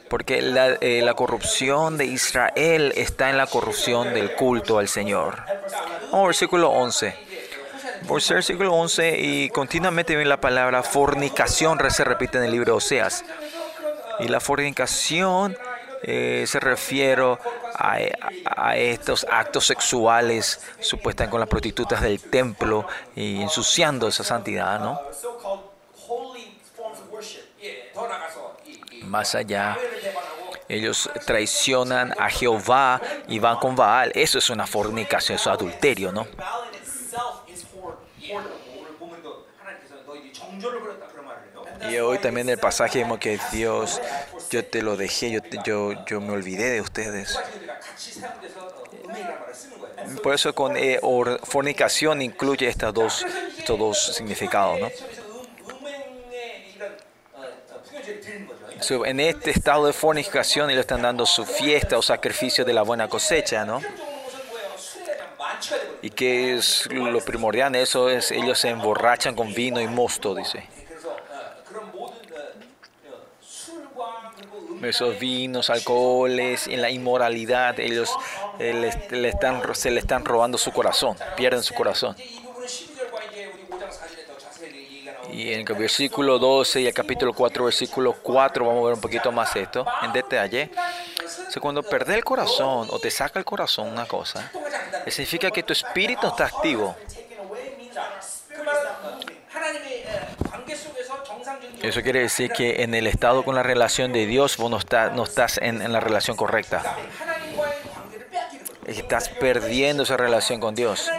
Porque 0.09 0.41
la, 0.41 0.69
eh, 0.81 1.01
la, 1.03 1.13
corrupción 1.13 1.97
de 1.97 2.05
Israel 2.05 2.93
está 2.95 3.29
en 3.29 3.37
la 3.37 3.47
corrupción 3.47 4.13
del 4.13 4.33
culto 4.33 4.79
al 4.79 4.87
Señor. 4.87 5.43
Vamos 6.11 6.27
versículo 6.27 6.69
11. 6.69 7.15
Por 8.07 8.21
versículo 8.27 8.73
11 8.73 9.19
y 9.19 9.49
continuamente 9.49 10.15
viene 10.15 10.29
la 10.29 10.39
palabra 10.39 10.83
fornicación, 10.83 11.79
se 11.89 12.03
repite 12.03 12.37
en 12.37 12.43
el 12.43 12.51
libro 12.51 12.73
de 12.73 12.77
Oseas. 12.77 13.23
Y 14.19 14.27
la 14.27 14.39
fornicación 14.39 15.57
eh, 16.03 16.45
se 16.47 16.59
refiere 16.59 17.37
a, 17.77 17.97
a, 18.45 18.77
estos 18.77 19.25
actos 19.29 19.65
sexuales 19.65 20.61
supuestas 20.79 21.29
con 21.29 21.39
las 21.39 21.49
prostitutas 21.49 22.01
del 22.01 22.21
templo 22.21 22.87
y 23.15 23.41
ensuciando 23.41 24.07
esa 24.07 24.23
santidad, 24.23 24.79
¿no? 24.79 24.99
Más 29.03 29.35
allá, 29.35 29.77
ellos 30.67 31.09
traicionan 31.25 32.13
a 32.17 32.29
Jehová 32.29 33.01
y 33.27 33.39
van 33.39 33.57
con 33.57 33.75
Baal. 33.75 34.11
Eso 34.15 34.39
es 34.39 34.49
una 34.49 34.65
fornicación, 34.65 35.35
eso 35.35 35.51
es 35.51 35.55
adulterio, 35.55 36.11
¿no? 36.11 36.27
Y 41.89 41.97
hoy 41.99 42.17
también 42.17 42.47
en 42.47 42.53
el 42.53 42.59
pasaje 42.59 42.99
vemos 42.99 43.19
que 43.19 43.39
Dios 43.51 44.01
yo 44.55 44.63
te 44.63 44.81
lo 44.81 44.95
dejé, 44.95 45.31
yo, 45.31 45.41
yo, 45.65 46.05
yo 46.05 46.21
me 46.21 46.31
olvidé 46.31 46.71
de 46.71 46.79
ustedes. 46.79 47.37
Por 50.23 50.33
eso 50.33 50.55
con 50.55 50.77
eh, 50.77 50.97
or, 51.01 51.41
fornicación 51.43 52.21
incluye 52.21 52.69
estas 52.69 52.93
dos, 52.93 53.25
estos 53.57 53.77
dos 53.77 54.15
significados. 54.15 54.79
¿no? 54.79 54.89
En 59.05 59.19
este 59.19 59.51
estado 59.51 59.87
de 59.87 59.93
fornicación 59.93 60.69
ellos 60.69 60.81
están 60.81 61.01
dando 61.01 61.25
su 61.25 61.45
fiesta 61.45 61.97
o 61.97 62.01
sacrificio 62.01 62.63
de 62.63 62.71
la 62.71 62.83
buena 62.83 63.09
cosecha, 63.09 63.65
¿no? 63.65 63.81
Y 66.01 66.11
que 66.11 66.55
es 66.55 66.87
lo 66.91 67.19
primordial, 67.19 67.75
eso 67.75 68.09
es, 68.09 68.31
ellos 68.31 68.57
se 68.57 68.69
emborrachan 68.69 69.35
con 69.35 69.53
vino 69.53 69.81
y 69.81 69.87
mosto, 69.87 70.33
dice. 70.33 70.74
esos 74.87 75.19
vinos, 75.19 75.69
alcoholes, 75.69 76.67
en 76.67 76.81
la 76.81 76.89
inmoralidad, 76.89 77.79
ellos 77.79 78.11
eh, 78.59 78.73
le, 79.09 79.19
le 79.19 79.29
están, 79.29 79.61
se 79.75 79.91
le 79.91 79.99
están 79.99 80.25
robando 80.25 80.57
su 80.57 80.71
corazón, 80.71 81.17
pierden 81.35 81.63
su 81.63 81.73
corazón. 81.73 82.15
Y 85.31 85.51
en 85.51 85.67
el 85.67 85.75
versículo 85.75 86.39
12 86.39 86.81
y 86.81 86.87
el 86.87 86.93
capítulo 86.93 87.33
4, 87.33 87.65
versículo 87.65 88.13
4, 88.13 88.65
vamos 88.65 88.81
a 88.81 88.85
ver 88.85 88.93
un 88.93 89.01
poquito 89.01 89.31
más 89.33 89.53
esto 89.55 89.85
en 90.01 90.13
detalle. 90.13 90.69
Cuando 91.59 91.83
perdés 91.83 92.17
el 92.17 92.23
corazón 92.23 92.87
o 92.89 92.99
te 92.99 93.11
saca 93.11 93.39
el 93.39 93.45
corazón 93.45 93.89
una 93.89 94.05
cosa, 94.05 94.51
significa 95.07 95.51
que 95.51 95.63
tu 95.63 95.73
espíritu 95.73 96.27
está 96.27 96.45
activo. 96.45 96.95
Eso 101.85 102.01
quiere 102.01 102.21
decir 102.21 102.51
que 102.51 102.81
en 102.81 102.95
el 102.95 103.05
estado 103.05 103.43
con 103.43 103.53
la 103.53 103.61
relación 103.61 104.11
de 104.11 104.25
Dios 104.25 104.57
vos 104.57 104.71
no, 104.71 105.23
estás 105.23 105.59
en, 105.61 105.91
la 105.91 105.99
relación 105.99 106.35
correcta. 106.35 106.81
Estás 108.87 109.29
perdiendo 109.29 110.01
esa 110.01 110.17
relación 110.17 110.59
con 110.59 110.73
Dios. 110.73 111.11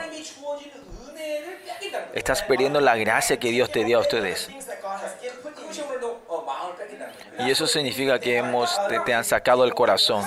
Estás 2.15 2.43
perdiendo 2.43 2.81
la 2.81 2.97
gracia 2.97 3.37
que 3.39 3.51
Dios 3.51 3.71
te 3.71 3.85
dio 3.85 3.99
a 3.99 4.01
ustedes. 4.01 4.49
Y 7.39 7.51
eso 7.51 7.69
significa 7.69 8.19
que 8.19 8.39
hemos, 8.39 8.77
te 9.05 9.15
han 9.15 9.25
sacado 9.25 9.65
el 9.65 9.73
corazón. 9.73 10.25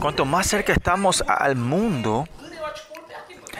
Cuanto 0.00 0.24
más 0.24 0.46
cerca 0.46 0.72
estamos 0.72 1.24
al 1.26 1.56
mundo, 1.56 2.28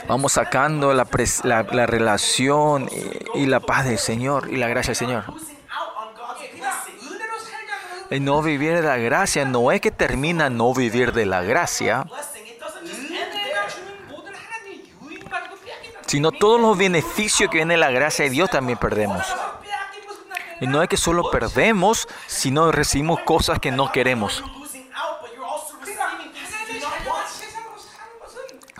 Vamos 0.08 0.32
sacando 0.32 0.92
la, 0.92 1.04
pres, 1.04 1.44
la, 1.44 1.62
la 1.62 1.86
relación 1.86 2.88
y, 3.34 3.46
la 3.46 3.60
paz 3.60 3.84
del 3.84 3.98
Señor 3.98 4.48
y 4.50 4.56
la 4.56 4.68
gracia 4.68 4.90
del 4.90 4.96
Señor. 4.96 5.24
Y 8.10 8.20
no 8.20 8.42
vivir 8.42 8.74
de 8.74 8.82
la 8.82 8.98
gracia 8.98 9.44
no 9.44 9.72
es 9.72 9.80
que 9.80 9.90
termina 9.90 10.50
no 10.50 10.74
vivir 10.74 11.12
de 11.12 11.24
la 11.24 11.42
gracia, 11.42 12.06
sino 16.06 16.30
todos 16.30 16.60
los 16.60 16.76
beneficios 16.76 17.48
que 17.50 17.58
viene 17.58 17.74
de 17.74 17.78
la 17.80 17.90
gracia 17.90 18.24
de 18.24 18.30
Dios 18.30 18.50
también 18.50 18.78
perdemos. 18.78 19.24
Y 20.60 20.66
no 20.66 20.82
es 20.82 20.88
que 20.88 20.96
solo 20.96 21.30
perdemos, 21.30 22.06
sino 22.26 22.70
recibimos 22.70 23.20
cosas 23.20 23.58
que 23.58 23.70
no 23.70 23.90
queremos. 23.90 24.44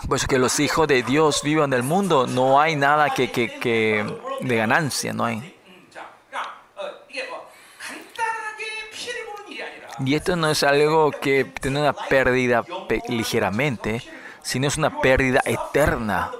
pues 0.08 0.26
que 0.26 0.38
los 0.38 0.58
hijos 0.60 0.88
de 0.88 1.02
Dios 1.02 1.42
vivan 1.42 1.72
en 1.72 1.78
el 1.78 1.82
mundo, 1.82 2.26
no 2.26 2.60
hay 2.60 2.76
nada 2.76 3.10
que, 3.10 3.30
que, 3.30 4.04
de 4.40 4.56
ganancia, 4.56 5.12
no 5.12 5.24
hay. 5.24 5.56
Y 10.04 10.14
esto 10.14 10.36
no 10.36 10.50
es 10.50 10.62
algo 10.62 11.10
que 11.12 11.44
tiene 11.44 11.80
una 11.80 11.92
pérdida 11.92 12.64
ligeramente, 13.08 14.02
sino 14.42 14.66
es 14.66 14.76
una 14.76 15.00
pérdida 15.00 15.40
eterna. 15.44 16.30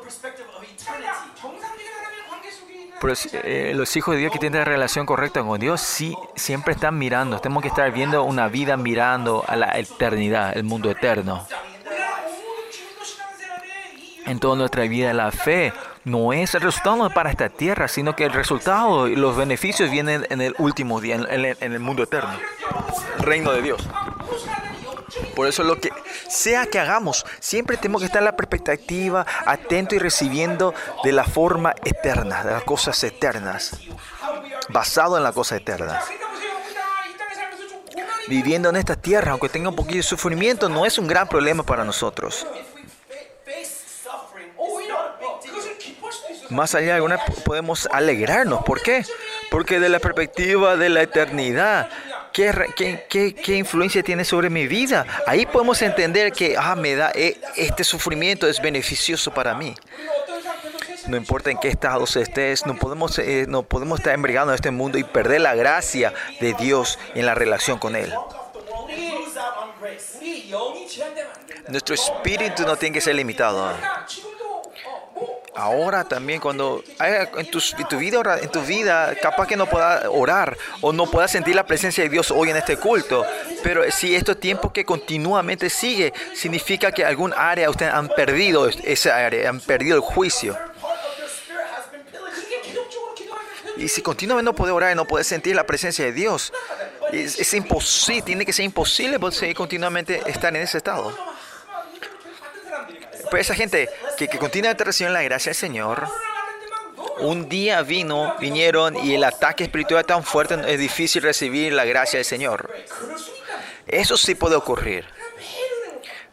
Pero, 3.01 3.15
eh, 3.33 3.73
los 3.75 3.97
hijos 3.97 4.15
de 4.15 4.21
Dios 4.21 4.33
que 4.33 4.39
tienen 4.39 4.61
la 4.61 4.65
relación 4.65 5.07
correcta 5.07 5.43
con 5.43 5.59
Dios 5.59 5.81
sí, 5.81 6.17
siempre 6.37 6.75
están 6.75 6.99
mirando. 6.99 7.41
Tenemos 7.41 7.63
que 7.63 7.69
estar 7.69 7.91
viendo 7.93 8.23
una 8.23 8.49
vida 8.49 8.77
mirando 8.77 9.45
a 9.47 9.57
la 9.57 9.79
eternidad, 9.79 10.57
el 10.57 10.65
mundo 10.65 10.91
eterno 10.91 11.47
en 14.27 14.39
toda 14.39 14.57
nuestra 14.57 14.85
vida 14.85 15.13
la 15.13 15.31
fe 15.31 15.73
no 16.05 16.33
es 16.33 16.55
el 16.55 16.61
resultado 16.61 17.11
para 17.11 17.31
esta 17.31 17.49
tierra, 17.49 17.89
sino 17.89 18.17
que 18.17 18.25
el 18.25 18.33
resultado 18.33 19.09
y 19.09 19.17
los 19.17 19.37
beneficios 19.37 19.91
vienen 19.91 20.27
en 20.31 20.41
el 20.41 20.55
último 20.59 21.01
día, 21.01 21.17
en 21.17 21.73
el, 21.73 21.81
mundo 21.81 22.03
eterno, 22.05 22.35
reino 23.19 23.53
de 23.53 23.63
Dios. 23.63 23.83
Por 25.35 25.47
eso 25.47 25.63
lo 25.63 25.79
que 25.79 25.91
sea 26.29 26.67
que 26.67 26.79
hagamos, 26.79 27.25
siempre 27.39 27.77
tenemos 27.77 28.01
que 28.01 28.07
estar 28.07 28.21
en 28.21 28.27
la 28.27 28.37
perspectiva, 28.37 29.27
atento 29.47 29.95
y 29.95 29.99
recibiendo 29.99 30.75
de 31.05 31.13
la 31.13 31.25
forma 31.25 31.75
eterna, 31.85 32.45
de 32.45 32.53
las 32.53 32.65
cosas 32.65 33.03
eternas, 33.05 33.79
basado 34.71 35.17
en 35.17 35.23
la 35.23 35.33
cosa 35.33 35.57
eterna. 35.57 36.01
Viviendo 38.29 38.71
en 38.71 38.77
esta 38.77 38.97
tierra, 38.97 39.33
aunque 39.33 39.49
tenga 39.49 39.69
un 39.69 39.77
poquito 39.77 39.97
de 39.97 40.03
sufrimiento, 40.03 40.69
no 40.69 40.87
es 40.87 40.99
un 40.99 41.07
gran 41.07 41.29
problema 41.29 41.65
para 41.65 41.85
nosotros. 41.85 42.47
Más 46.53 46.75
allá 46.75 46.89
de 46.89 46.93
alguna 46.93 47.19
podemos 47.45 47.89
alegrarnos. 47.91 48.63
¿Por 48.65 48.83
qué? 48.83 49.05
Porque 49.51 49.81
de 49.81 49.89
la 49.89 49.99
perspectiva 49.99 50.77
de 50.77 50.89
la 50.89 51.03
eternidad, 51.03 51.89
¿qué, 52.33 52.53
qué, 53.09 53.35
qué, 53.35 53.57
influencia 53.57 54.03
tiene 54.03 54.25
sobre 54.25 54.51
mi 54.51 54.67
vida? 54.67 55.07
Ahí 55.27 55.47
podemos 55.47 55.81
entender 55.83 56.33
que 56.33 56.57
ah, 56.59 56.77
me 56.77 56.95
da, 56.95 57.11
eh, 57.15 57.41
este 57.57 57.85
sufrimiento 57.85 58.47
es 58.47 58.61
beneficioso 58.61 59.33
para 59.33 59.55
mí. 59.55 59.75
No 61.09 61.17
importa 61.17 61.51
en 61.51 61.59
qué 61.59 61.69
estado 61.69 62.05
estés, 62.05 62.65
no 62.65 62.77
podemos, 62.77 63.19
eh, 63.19 63.47
no 63.49 63.63
podemos 63.63 63.99
estar 63.99 64.15
embrigados 64.15 64.51
en 64.51 64.55
este 64.55 64.71
mundo 64.71 64.99
y 64.99 65.05
perder 65.05 65.41
la 65.41 65.55
gracia 65.55 66.13
de 66.41 66.55
Dios 66.55 66.99
en 67.15 67.27
la 67.27 67.35
relación 67.35 67.79
con 67.79 67.97
Él. 67.97 68.13
Nuestro 71.69 71.95
espíritu 71.95 72.63
no 72.65 72.77
tiene 72.77 72.95
que 72.95 73.01
ser 73.01 73.15
limitado. 73.15 73.65
¿ah? 73.65 74.07
ahora 75.55 76.05
también 76.05 76.41
cuando 76.41 76.83
en 77.01 77.51
tu, 77.51 77.61
en 77.79 77.89
tu, 77.89 77.99
vida 77.99 78.39
en 78.41 78.49
tu 78.51 78.63
vida 78.63 79.15
capaz 79.21 79.47
que 79.47 79.57
no 79.57 79.67
puedas 79.67 80.07
orar 80.11 80.57
o 80.81 80.93
no 80.93 81.11
puedas 81.11 81.31
sentir 81.31 81.55
la 81.55 81.67
presencia 81.67 82.05
de 82.05 82.11
Dios 82.11 82.31
hoy 82.31 82.51
en 82.51 82.57
este 82.57 82.77
culto. 82.77 83.25
Pero 83.63 83.89
si 83.91 84.15
estos 84.15 84.39
tiempo 84.41 84.73
que 84.73 84.85
continuamente 84.85 85.69
sigue 85.71 86.13
significa 86.35 86.93
que 86.93 87.05
algún 87.05 87.33
área 87.37 87.71
ustedes 87.71 87.93
han 87.93 88.09
perdido 88.09 88.69
esa 88.69 89.17
área 89.17 89.49
han 89.49 89.61
perdido 89.61 89.97
el 89.97 90.03
juicio. 90.03 90.57
Y 93.77 93.89
si 93.89 94.03
continuamente 94.03 94.45
no 94.45 94.55
puede 94.55 94.73
orar 94.73 94.93
y 94.93 94.95
no 94.95 95.07
puede 95.07 95.25
sentir 95.25 95.57
la 95.57 95.67
presencia 95.67 96.05
de 96.05 96.13
Dios 96.13 96.53
es, 97.13 97.55
imposible 97.55 98.23
tiene 98.23 98.47
que 98.47 98.53
ser 98.53 98.65
imposible 98.65 99.19
seguir 99.33 99.55
continuamente 99.55 100.23
estar 100.27 100.55
en 100.55 100.63
ese 100.63 100.79
estado. 100.79 101.32
Pues 103.33 103.47
esa 103.47 103.55
gente 103.55 103.89
que, 104.19 104.29
que 104.29 104.39
continuamente 104.39 104.85
recibiendo 104.85 105.15
la 105.15 105.23
gracia 105.23 105.49
del 105.49 105.57
Señor, 105.57 106.07
un 107.21 107.49
día 107.49 107.81
vino, 107.81 108.37
vinieron 108.39 108.95
y 108.95 109.15
el 109.15 109.25
ataque 109.25 109.65
espiritual 109.65 110.03
es 110.03 110.07
tan 110.07 110.23
fuerte 110.23 110.55
es 110.67 110.79
difícil 110.79 111.23
recibir 111.23 111.73
la 111.73 111.87
gracia 111.87 112.19
del 112.19 112.27
Señor. 112.27 112.71
Eso 113.87 114.19
sí 114.19 114.35
puede 114.35 114.57
ocurrir. 114.57 115.07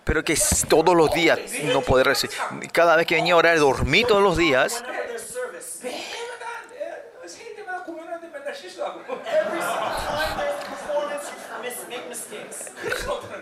Pero 0.04 0.26
que 0.26 0.38
todos 0.68 0.94
los 0.94 1.14
días 1.14 1.40
no 1.64 1.80
poder 1.80 2.06
recibir. 2.08 2.36
Cada 2.74 2.98
vez 2.98 3.08
que 3.08 3.16
venía 3.16 3.34
a 3.36 3.38
orar, 3.38 3.58
dormí 3.60 4.04
todos 4.04 4.22
los 4.22 4.36
días. 4.36 4.84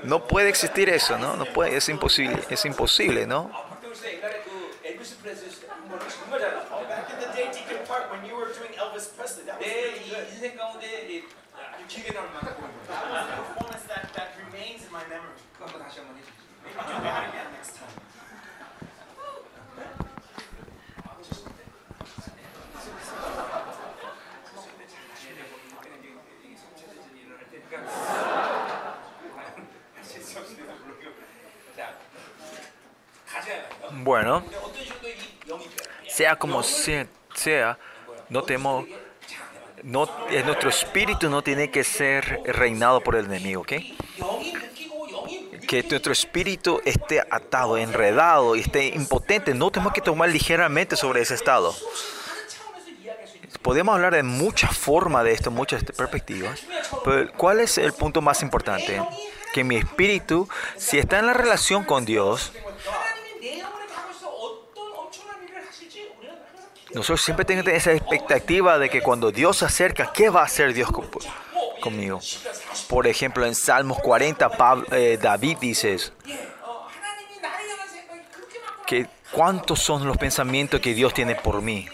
No 0.08 0.26
puede 0.26 0.48
existir 0.48 0.88
eso, 0.90 1.18
¿no? 1.18 1.36
No 1.36 1.46
puede, 1.46 1.76
es 1.76 1.90
imposible, 1.90 2.42
es 2.50 2.64
imposible, 2.64 3.28
¿no? 3.28 3.52
Bueno, 34.08 34.42
sea 36.08 36.38
como 36.38 36.64
sea, 36.64 37.78
no 38.30 38.42
temo, 38.44 38.88
no, 39.84 40.10
eh, 40.30 40.44
nuestro 40.46 40.70
espíritu 40.70 41.30
no 41.30 41.42
tiene 41.42 41.70
que 41.72 41.84
ser 41.84 42.40
reinado 42.46 43.02
por 43.02 43.18
el 43.18 43.26
enemigo, 43.26 43.64
¿ok? 43.64 43.74
que 45.68 45.84
nuestro 45.90 46.14
espíritu 46.14 46.80
esté 46.86 47.20
atado, 47.20 47.78
enredado 47.78 48.56
y 48.56 48.62
esté 48.62 48.86
impotente. 48.96 49.54
No 49.54 49.72
tenemos 49.72 49.92
que 49.92 50.00
tomar 50.00 50.30
ligeramente 50.30 50.96
sobre 50.96 51.20
ese 51.20 51.34
estado. 51.34 51.76
Podemos 53.62 53.94
hablar 53.94 54.14
de 54.14 54.24
muchas 54.24 54.74
formas 54.78 55.26
de 55.26 55.34
esto, 55.34 55.52
muchas 55.52 55.84
perspectivas, 55.84 56.62
pero 57.04 57.30
¿cuál 57.34 57.60
es 57.60 57.78
el 57.78 57.92
punto 57.92 58.22
más 58.22 58.42
importante? 58.42 59.02
Que 59.52 59.66
mi 59.66 59.76
espíritu, 59.76 60.48
si 60.78 60.98
está 60.98 61.20
en 61.20 61.26
la 61.26 61.34
relación 61.34 61.84
con 61.84 62.06
Dios, 62.06 62.54
Nosotros 66.98 67.22
siempre 67.22 67.46
tenemos 67.46 67.72
esa 67.72 67.92
expectativa 67.92 68.80
de 68.80 68.90
que 68.90 69.04
cuando 69.04 69.32
Dios 69.32 69.58
se 69.58 69.66
acerca, 69.66 70.12
¿qué 70.12 70.32
va 70.32 70.42
a 70.42 70.46
hacer 70.46 70.74
Dios 70.74 70.90
conmigo? 71.80 72.20
Por 72.90 73.06
ejemplo, 73.06 73.46
en 73.46 73.54
Salmos 73.54 74.00
40, 74.00 74.50
eh, 74.92 75.20
David 75.22 75.58
dice 75.62 75.96
que 78.88 79.06
cuántos 79.32 79.80
son 79.80 80.08
los 80.08 80.18
pensamientos 80.18 80.82
que 80.82 80.96
Dios 80.96 81.14
tiene 81.14 81.36
por 81.36 81.62
mí. 81.62 81.88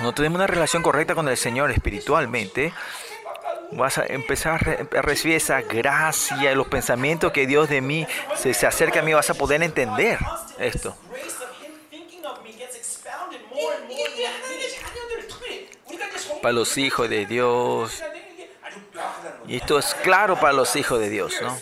No 0.00 0.12
tenemos 0.12 0.36
una 0.36 0.46
relación 0.46 0.82
correcta 0.82 1.14
con 1.14 1.26
el 1.26 1.38
Señor 1.38 1.70
espiritualmente 1.70 2.74
vas 3.72 3.98
a 3.98 4.06
empezar 4.06 4.88
a 4.96 5.02
recibir 5.02 5.36
esa 5.36 5.62
gracia 5.62 6.52
y 6.52 6.54
los 6.54 6.66
pensamientos 6.68 7.32
que 7.32 7.46
Dios 7.46 7.68
de 7.68 7.80
mí 7.80 8.06
se, 8.36 8.54
se 8.54 8.66
acerca 8.66 9.00
a 9.00 9.02
mí, 9.02 9.12
vas 9.12 9.30
a 9.30 9.34
poder 9.34 9.62
entender 9.62 10.18
esto. 10.58 10.96
Para 16.40 16.52
los 16.52 16.76
hijos 16.76 17.08
de 17.08 17.26
Dios. 17.26 18.02
Y 19.46 19.56
esto 19.56 19.78
es 19.78 19.94
claro 19.94 20.38
para 20.38 20.52
los 20.52 20.74
hijos 20.76 20.98
de 20.98 21.08
Dios, 21.08 21.34
¿no? 21.40 21.56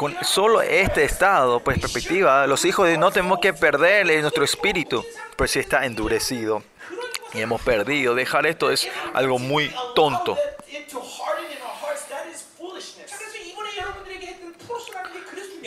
con 0.00 0.16
solo 0.24 0.62
este 0.62 1.04
estado, 1.04 1.60
pues 1.60 1.78
perspectiva, 1.78 2.46
los 2.46 2.64
hijos 2.64 2.88
de 2.88 2.96
no 2.96 3.10
tenemos 3.10 3.38
que 3.38 3.52
perder 3.52 4.06
nuestro 4.22 4.44
espíritu, 4.44 5.04
pues 5.36 5.50
si 5.50 5.58
está 5.58 5.84
endurecido 5.84 6.62
y 7.34 7.42
hemos 7.42 7.60
perdido, 7.60 8.14
dejar 8.14 8.46
esto 8.46 8.70
es 8.70 8.88
algo 9.12 9.38
muy 9.38 9.70
tonto. 9.94 10.38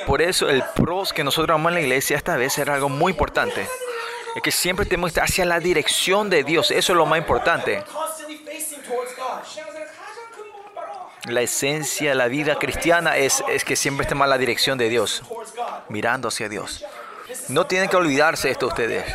Por 0.07 0.23
eso 0.23 0.49
el 0.49 0.63
pros 0.73 1.13
que 1.13 1.23
nosotros 1.23 1.53
amamos 1.53 1.73
en 1.73 1.75
la 1.75 1.81
iglesia 1.81 2.17
esta 2.17 2.35
vez 2.35 2.57
era 2.57 2.73
algo 2.73 2.89
muy 2.89 3.11
importante. 3.11 3.67
Es 4.35 4.41
que 4.41 4.51
siempre 4.51 4.87
tenemos 4.87 5.09
que 5.09 5.19
estar 5.19 5.25
hacia 5.25 5.45
la 5.45 5.59
dirección 5.59 6.31
de 6.31 6.43
Dios. 6.43 6.71
Eso 6.71 6.93
es 6.93 6.97
lo 6.97 7.05
más 7.05 7.19
importante 7.19 7.83
la 11.25 11.41
esencia 11.41 12.09
de 12.09 12.15
la 12.15 12.27
vida 12.27 12.55
cristiana 12.55 13.17
es, 13.17 13.43
es 13.49 13.63
que 13.63 13.75
siempre 13.75 14.03
estemos 14.03 14.25
en 14.25 14.29
la 14.29 14.37
dirección 14.37 14.77
de 14.77 14.89
Dios, 14.89 15.23
mirando 15.89 16.27
hacia 16.27 16.49
Dios. 16.49 16.85
No 17.49 17.65
tienen 17.65 17.89
que 17.89 17.95
olvidarse 17.95 18.51
esto 18.51 18.67
ustedes. 18.67 19.05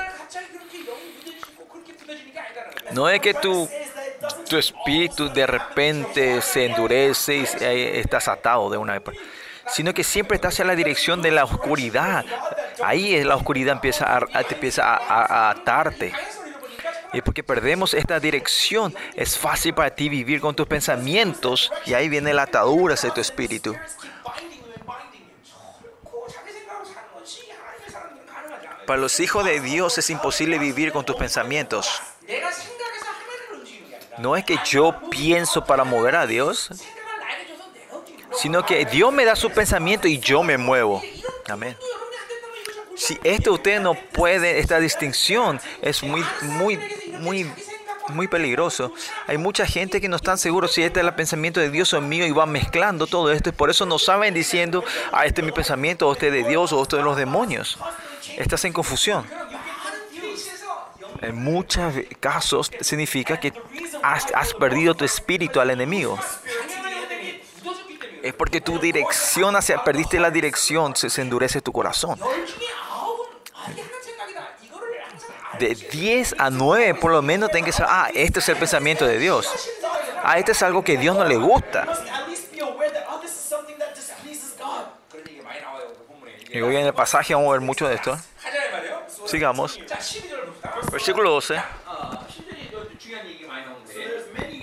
No 2.92 3.08
es 3.08 3.20
que 3.20 3.34
tu, 3.34 3.68
tu 4.48 4.56
espíritu 4.56 5.30
de 5.30 5.46
repente 5.46 6.40
se 6.40 6.66
endurece 6.66 7.36
y 7.36 7.42
estás 7.98 8.28
atado 8.28 8.70
de 8.70 8.78
una 8.78 8.94
vez, 8.94 9.02
pues, 9.02 9.18
sino 9.68 9.92
que 9.92 10.02
siempre 10.02 10.36
estás 10.36 10.58
en 10.60 10.66
la 10.66 10.74
dirección 10.74 11.20
de 11.20 11.30
la 11.30 11.44
oscuridad. 11.44 12.24
Ahí 12.82 13.14
es 13.14 13.26
la 13.26 13.36
oscuridad 13.36 13.74
empieza 13.74 14.16
a, 14.16 14.44
te 14.44 14.54
empieza 14.54 14.96
a 14.96 15.50
atarte. 15.50 16.14
Y 17.12 17.22
porque 17.22 17.42
perdemos 17.42 17.94
esta 17.94 18.20
dirección, 18.20 18.94
es 19.14 19.38
fácil 19.38 19.74
para 19.74 19.94
ti 19.94 20.08
vivir 20.08 20.40
con 20.40 20.54
tus 20.54 20.66
pensamientos 20.66 21.72
y 21.86 21.94
ahí 21.94 22.08
viene 22.08 22.34
la 22.34 22.42
atadura 22.42 22.94
de 22.94 23.10
tu 23.10 23.20
espíritu. 23.20 23.74
Para 28.86 29.00
los 29.00 29.20
hijos 29.20 29.44
de 29.44 29.60
Dios 29.60 29.98
es 29.98 30.08
imposible 30.10 30.58
vivir 30.58 30.92
con 30.92 31.04
tus 31.04 31.16
pensamientos. 31.16 32.00
No 34.18 34.36
es 34.36 34.44
que 34.44 34.58
yo 34.64 34.98
pienso 35.10 35.64
para 35.64 35.84
mover 35.84 36.16
a 36.16 36.26
Dios, 36.26 36.70
sino 38.32 38.64
que 38.64 38.84
Dios 38.84 39.12
me 39.12 39.24
da 39.24 39.36
su 39.36 39.50
pensamiento 39.50 40.08
y 40.08 40.18
yo 40.18 40.42
me 40.42 40.58
muevo. 40.58 41.02
Amén. 41.48 41.76
Si 42.98 43.16
esto 43.22 43.52
usted 43.52 43.80
no 43.80 43.94
puede, 43.94 44.58
esta 44.58 44.80
distinción 44.80 45.60
es 45.82 46.02
muy, 46.02 46.24
muy, 46.42 46.78
muy, 47.20 47.50
muy 48.08 48.26
peligroso. 48.26 48.92
Hay 49.28 49.38
mucha 49.38 49.66
gente 49.66 50.00
que 50.00 50.08
no 50.08 50.16
están 50.16 50.36
seguros 50.36 50.72
si 50.72 50.82
este 50.82 50.98
es 50.98 51.06
el 51.06 51.14
pensamiento 51.14 51.60
de 51.60 51.70
Dios 51.70 51.92
o 51.94 52.00
mío 52.00 52.26
y 52.26 52.32
van 52.32 52.50
mezclando 52.50 53.06
todo 53.06 53.30
esto 53.30 53.50
y 53.50 53.52
por 53.52 53.70
eso 53.70 53.86
no 53.86 54.00
saben 54.00 54.34
diciendo, 54.34 54.84
ah, 55.12 55.26
este 55.26 55.42
es 55.42 55.44
mi 55.44 55.52
pensamiento, 55.52 56.08
o 56.08 56.12
este 56.12 56.26
es 56.26 56.32
de 56.32 56.48
Dios, 56.48 56.72
o 56.72 56.82
esto 56.82 56.96
es 56.96 57.00
de 57.00 57.04
los 57.04 57.16
demonios. 57.16 57.78
Estás 58.36 58.64
en 58.64 58.72
confusión. 58.72 59.24
En 61.22 61.36
muchos 61.36 61.94
casos 62.18 62.72
significa 62.80 63.38
que 63.38 63.52
has, 64.02 64.26
has 64.34 64.54
perdido 64.54 64.94
tu 64.94 65.04
espíritu 65.04 65.60
al 65.60 65.70
enemigo 65.70 66.18
es 68.22 68.34
porque 68.34 68.60
tu 68.60 68.78
dirección 68.78 69.56
hacia, 69.56 69.82
perdiste 69.84 70.20
la 70.20 70.30
dirección, 70.30 70.94
se, 70.96 71.10
se 71.10 71.22
endurece 71.22 71.60
tu 71.60 71.72
corazón 71.72 72.18
de 75.58 75.74
10 75.74 76.36
a 76.38 76.50
9 76.50 76.94
por 76.94 77.12
lo 77.12 77.22
menos 77.22 77.50
tienen 77.50 77.64
que 77.64 77.72
saber, 77.72 77.90
ah, 77.92 78.10
este 78.14 78.38
es 78.40 78.48
el 78.48 78.56
pensamiento 78.56 79.06
de 79.06 79.18
Dios. 79.18 79.48
Ah, 80.22 80.38
este 80.38 80.52
es 80.52 80.62
algo 80.62 80.82
que 80.82 80.96
Dios 80.96 81.16
no 81.16 81.24
le 81.24 81.36
gusta. 81.36 81.86
Y 86.50 86.60
hoy 86.60 86.76
en 86.76 86.86
el 86.86 86.94
pasaje 86.94 87.34
vamos 87.34 87.50
a 87.50 87.52
ver 87.52 87.60
mucho 87.60 87.86
de 87.88 87.94
esto. 87.94 88.18
Sigamos. 89.26 89.78
Versículo 90.90 91.30
12. 91.32 91.62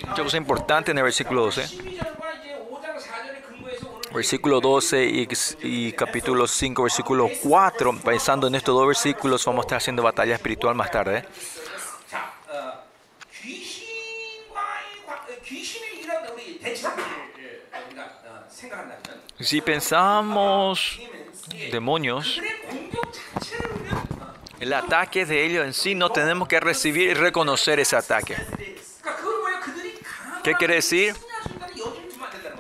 Mucha 0.07 0.23
cosa 0.23 0.37
importante 0.37 0.91
en 0.91 0.97
el 0.97 1.03
versículo 1.03 1.43
12 1.45 1.67
versículo 4.15 4.61
12 4.61 5.27
y, 5.61 5.91
capítulo 5.91 6.47
5, 6.47 6.83
versículo 6.83 7.29
4. 7.43 7.99
Pensando 7.99 8.47
en 8.47 8.55
estos 8.55 8.73
dos 8.73 8.87
versículos, 8.87 9.45
vamos 9.45 9.63
a 9.63 9.65
estar 9.65 9.77
haciendo 9.77 10.01
batalla 10.01 10.35
espiritual 10.35 10.73
más 10.73 10.89
tarde. 10.89 11.19
¿eh? 11.19 11.25
Si 19.41 19.61
pensamos 19.61 20.99
demonios, 21.71 22.41
el 24.59 24.73
ataque 24.73 25.25
de 25.25 25.45
ellos 25.45 25.65
en 25.65 25.73
sí 25.73 25.93
no 25.93 26.09
tenemos 26.09 26.47
que 26.47 26.59
recibir 26.61 27.09
y 27.09 27.13
reconocer 27.13 27.79
ese 27.81 27.97
ataque. 27.97 28.37
¿Qué 30.43 30.53
quiere 30.53 30.75
decir? 30.75 31.15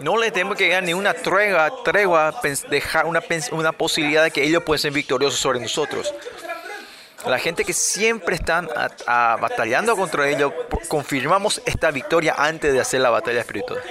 No 0.01 0.17
les 0.17 0.33
tenemos 0.33 0.57
que 0.57 0.69
dar 0.69 0.83
ni 0.83 0.93
una 0.93 1.13
tregua, 1.13 1.71
tregua 1.83 2.33
dejar 2.69 3.05
una, 3.05 3.23
una 3.51 3.71
posibilidad 3.71 4.23
de 4.23 4.31
que 4.31 4.43
ellos 4.43 4.63
puedan 4.63 4.79
ser 4.79 4.91
victoriosos 4.91 5.39
sobre 5.39 5.59
nosotros. 5.59 6.13
La 7.25 7.39
gente 7.39 7.63
que 7.63 7.73
siempre 7.73 8.35
están 8.35 8.69
batallando 9.07 9.95
contra 9.95 10.29
ellos, 10.29 10.53
confirmamos 10.87 11.61
esta 11.65 11.89
victoria 11.89 12.35
antes 12.37 12.73
de 12.73 12.79
hacer 12.79 13.01
la 13.01 13.09
batalla 13.09 13.39
espiritual. 13.39 13.81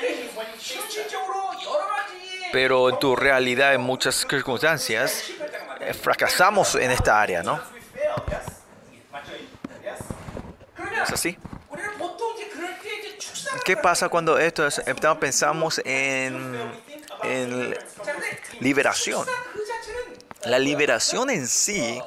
Pero 2.52 2.88
en 2.88 2.98
tu 3.00 3.16
realidad, 3.16 3.74
en 3.74 3.80
muchas 3.80 4.26
circunstancias, 4.30 5.24
eh, 5.80 5.92
fracasamos 5.92 6.76
en 6.76 6.92
esta 6.92 7.20
área, 7.20 7.42
¿no? 7.42 7.60
¿Es 11.02 11.10
así? 11.10 11.36
¿Qué 13.64 13.76
pasa 13.76 14.08
cuando 14.08 14.38
esto 14.38 14.66
es, 14.66 14.82
pensamos 15.18 15.80
en, 15.84 16.54
en 17.22 17.74
liberación? 18.60 19.26
La 20.44 20.58
liberación 20.58 21.30
en 21.30 21.46
sí 21.46 22.00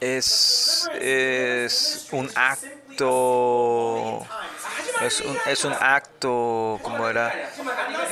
es, 0.00 0.88
es 1.00 2.08
un 2.12 2.30
acto 2.34 2.79
acto 2.90 4.26
es 5.02 5.20
un, 5.20 5.36
es 5.46 5.64
un 5.64 5.72
acto 5.72 6.78
como 6.82 7.08
era 7.08 7.50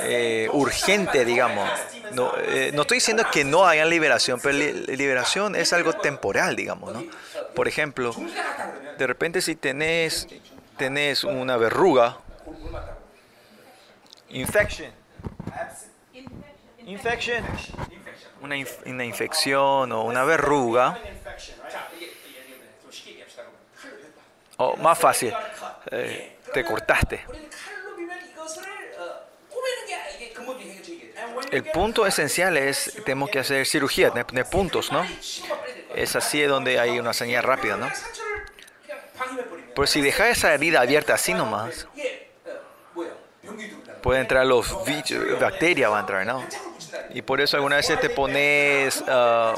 eh, 0.03 0.49
urgente 0.53 1.25
digamos 1.25 1.69
no, 2.13 2.33
eh, 2.39 2.71
no, 2.75 2.83
estoy 2.83 2.97
diciendo 2.97 3.25
que 3.31 3.45
no 3.45 3.67
haya 3.67 3.85
liberación 3.85 4.41
pero 4.43 4.57
liberación 4.57 5.55
es 5.57 5.73
algo 5.73 5.93
temporal 5.95 6.57
digamos 6.57 6.93
¿no? 6.93 7.05
por 7.55 7.69
ejemplo 7.69 8.15
de 8.99 9.07
repente 9.07 9.43
si 9.43 9.57
tenés 9.57 10.27
tenés 10.77 11.25
una 11.25 11.57
verruga 11.57 12.19
infection 14.31 14.91
infection 16.87 17.45
una, 18.41 18.55
una 18.87 19.05
infección 19.05 19.93
o 19.93 20.05
una 20.05 20.25
verruga 20.25 20.99
o 24.59 24.77
más 24.77 24.99
fácil. 24.99 25.35
Eh, 25.91 26.37
te 26.53 26.65
cortaste. 26.65 27.25
El 31.51 31.65
punto 31.65 32.07
esencial 32.07 32.57
es, 32.57 32.93
tenemos 33.05 33.31
que 33.31 33.39
hacer 33.39 33.67
cirugía, 33.67 34.11
de, 34.11 34.45
puntos, 34.45 34.93
¿no? 34.93 35.07
Es 35.95 36.15
así 36.17 36.43
donde 36.43 36.79
hay 36.79 36.99
una 36.99 37.13
señal 37.13 37.43
rápida, 37.43 37.77
¿no? 37.77 37.89
Pero 39.75 39.87
si 39.87 40.01
dejas 40.01 40.39
esa 40.39 40.53
herida 40.53 40.81
abierta 40.81 41.15
así 41.15 41.35
nomás, 41.35 41.87
puede 44.03 44.21
entrar 44.21 44.47
los 44.47 44.75
bacterias, 45.41 45.91
va 45.91 45.99
a 45.99 46.01
entrar, 46.01 46.27
¿no? 46.27 46.45
Y 47.11 47.23
por 47.23 47.41
eso 47.41 47.57
algunas 47.57 47.79
veces 47.79 48.01
te 48.01 48.11
pones 48.11 49.03
ah, 49.09 49.55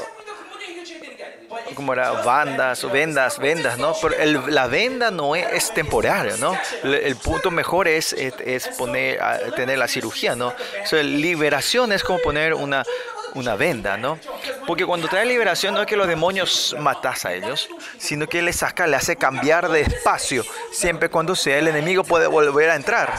pues, 1.51 1.75
como 1.75 1.91
era 1.91 2.11
bandas 2.23 2.81
o 2.85 2.89
vendas, 2.89 3.37
vendas, 3.37 3.77
¿no? 3.77 3.93
Pero 4.01 4.47
la 4.47 4.67
venda 4.67 5.11
no 5.11 5.35
es, 5.35 5.45
es 5.51 5.73
temporaria, 5.73 6.37
¿no? 6.37 6.57
El, 6.81 7.17
punto 7.17 7.51
mejor 7.51 7.89
es, 7.89 8.13
es, 8.13 8.69
poner, 8.69 9.19
tener 9.55 9.77
la 9.77 9.89
cirugía, 9.89 10.33
¿no? 10.33 10.47
O 10.47 10.85
sea, 10.85 11.03
liberación 11.03 11.91
es 11.91 12.03
como 12.03 12.19
poner 12.19 12.53
una, 12.53 12.85
una 13.33 13.55
venda, 13.57 13.97
¿no? 13.97 14.17
Porque 14.65 14.85
cuando 14.85 15.09
trae 15.09 15.25
liberación 15.25 15.73
no 15.73 15.81
es 15.81 15.87
que 15.87 15.97
los 15.97 16.07
demonios 16.07 16.73
matas 16.79 17.25
a 17.25 17.33
ellos, 17.33 17.67
sino 17.97 18.27
que 18.27 18.41
le 18.41 18.53
saca, 18.53 18.87
le 18.87 18.95
hace 18.95 19.17
cambiar 19.17 19.69
de 19.69 19.81
espacio, 19.81 20.45
siempre 20.71 21.09
cuando 21.09 21.35
sea 21.35 21.57
el 21.57 21.67
enemigo 21.67 22.05
puede 22.05 22.27
volver 22.27 22.69
a 22.69 22.75
entrar. 22.75 23.13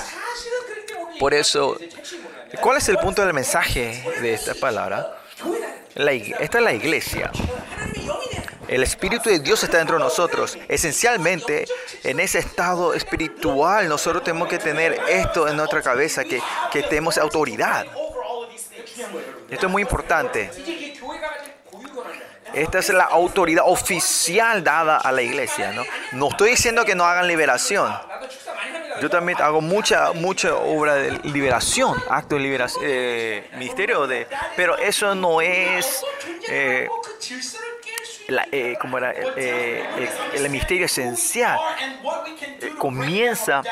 Por 1.19 1.35
eso, 1.35 1.77
¿cuál 2.63 2.79
es 2.79 2.89
el 2.89 2.97
punto 2.97 3.23
del 3.23 3.35
mensaje 3.35 4.03
de 4.23 4.33
esta 4.33 4.55
palabra? 4.55 5.19
Esta 5.95 6.59
es 6.59 6.65
la 6.65 6.73
iglesia. 6.73 7.31
El 8.67 8.83
Espíritu 8.83 9.29
de 9.29 9.41
Dios 9.41 9.63
está 9.63 9.79
dentro 9.79 9.99
de 9.99 10.05
nosotros. 10.05 10.59
Esencialmente, 10.69 11.67
en 12.03 12.21
ese 12.21 12.39
estado 12.39 12.95
espiritual, 12.95 13.89
nosotros 13.89 14.25
tenemos 14.25 14.49
que 14.49 14.59
tener 14.59 14.99
esto 15.09 15.47
en 15.47 15.57
nuestra 15.57 15.83
cabeza, 15.83 16.25
que, 16.25 16.41
que 16.73 16.83
tenemos 16.83 17.19
autoridad. 17.19 17.87
Esto 19.51 19.67
es 19.67 19.73
muy 19.73 19.83
importante. 19.83 20.51
Esta 22.55 22.79
es 22.79 22.89
la 22.91 23.05
autoridad 23.05 23.65
oficial 23.67 24.63
dada 24.63 24.99
a 24.99 25.13
la 25.13 25.23
iglesia. 25.23 25.73
No, 25.73 25.85
no 26.13 26.29
estoy 26.29 26.51
diciendo 26.51 26.85
que 26.85 26.95
no 26.95 27.05
hagan 27.05 27.27
liberación. 27.27 27.93
Yo 29.01 29.09
también 29.09 29.41
hago 29.41 29.61
mucha, 29.61 30.13
mucha 30.13 30.55
obra 30.55 30.95
de 30.95 31.13
liberación, 31.25 32.01
acto 32.11 32.37
de 32.37 32.43
liberación, 32.43 32.85
eh, 32.87 33.51
ministerio 33.57 34.07
de... 34.07 34.27
Pero 34.57 34.77
eso 34.77 35.15
no 35.15 35.41
es... 35.41 36.05
Eh, 36.49 36.89
la, 38.29 38.47
eh, 38.53 38.77
como 38.81 38.99
era 38.99 39.13
eh, 39.13 39.25
eh, 39.37 40.11
el 40.35 40.49
misterio 40.49 40.87
esencial 40.87 41.59
eh, 42.61 42.73
comienza 42.79 43.63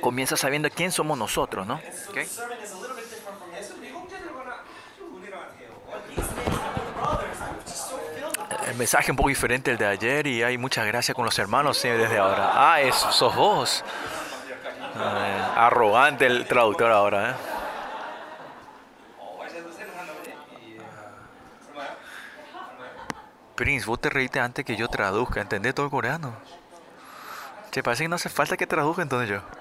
comienza 0.00 0.36
sabiendo 0.36 0.68
quién 0.70 0.90
somos 0.90 1.16
nosotros 1.16 1.66
no 1.66 1.80
okay. 2.08 2.26
el 8.70 8.76
mensaje 8.76 9.10
un 9.10 9.16
poco 9.16 9.28
diferente 9.28 9.72
el 9.72 9.78
de 9.78 9.86
ayer 9.86 10.26
y 10.28 10.42
hay 10.44 10.56
mucha 10.56 10.84
gracia 10.84 11.12
con 11.12 11.24
los 11.24 11.38
hermanos 11.38 11.82
desde 11.82 12.18
ahora. 12.18 12.52
Ah, 12.54 12.80
es, 12.80 12.94
sos 12.94 13.34
vos. 13.34 13.84
Ah, 14.96 15.66
arrogante 15.66 16.26
el 16.26 16.46
traductor 16.46 16.90
ahora. 16.90 17.30
¿eh? 17.30 17.34
Prince, 23.56 23.86
vos 23.86 24.00
te 24.00 24.08
reíste 24.08 24.40
antes 24.40 24.64
que 24.64 24.76
yo 24.76 24.88
traduzca, 24.88 25.40
¿entendés 25.40 25.74
todo 25.74 25.86
el 25.86 25.90
coreano? 25.90 26.34
Che, 27.72 27.82
parece 27.82 28.04
que 28.04 28.08
no 28.08 28.16
hace 28.16 28.28
falta 28.28 28.56
que 28.56 28.66
traduzca 28.66 29.02
entonces 29.02 29.28
yo. 29.28 29.59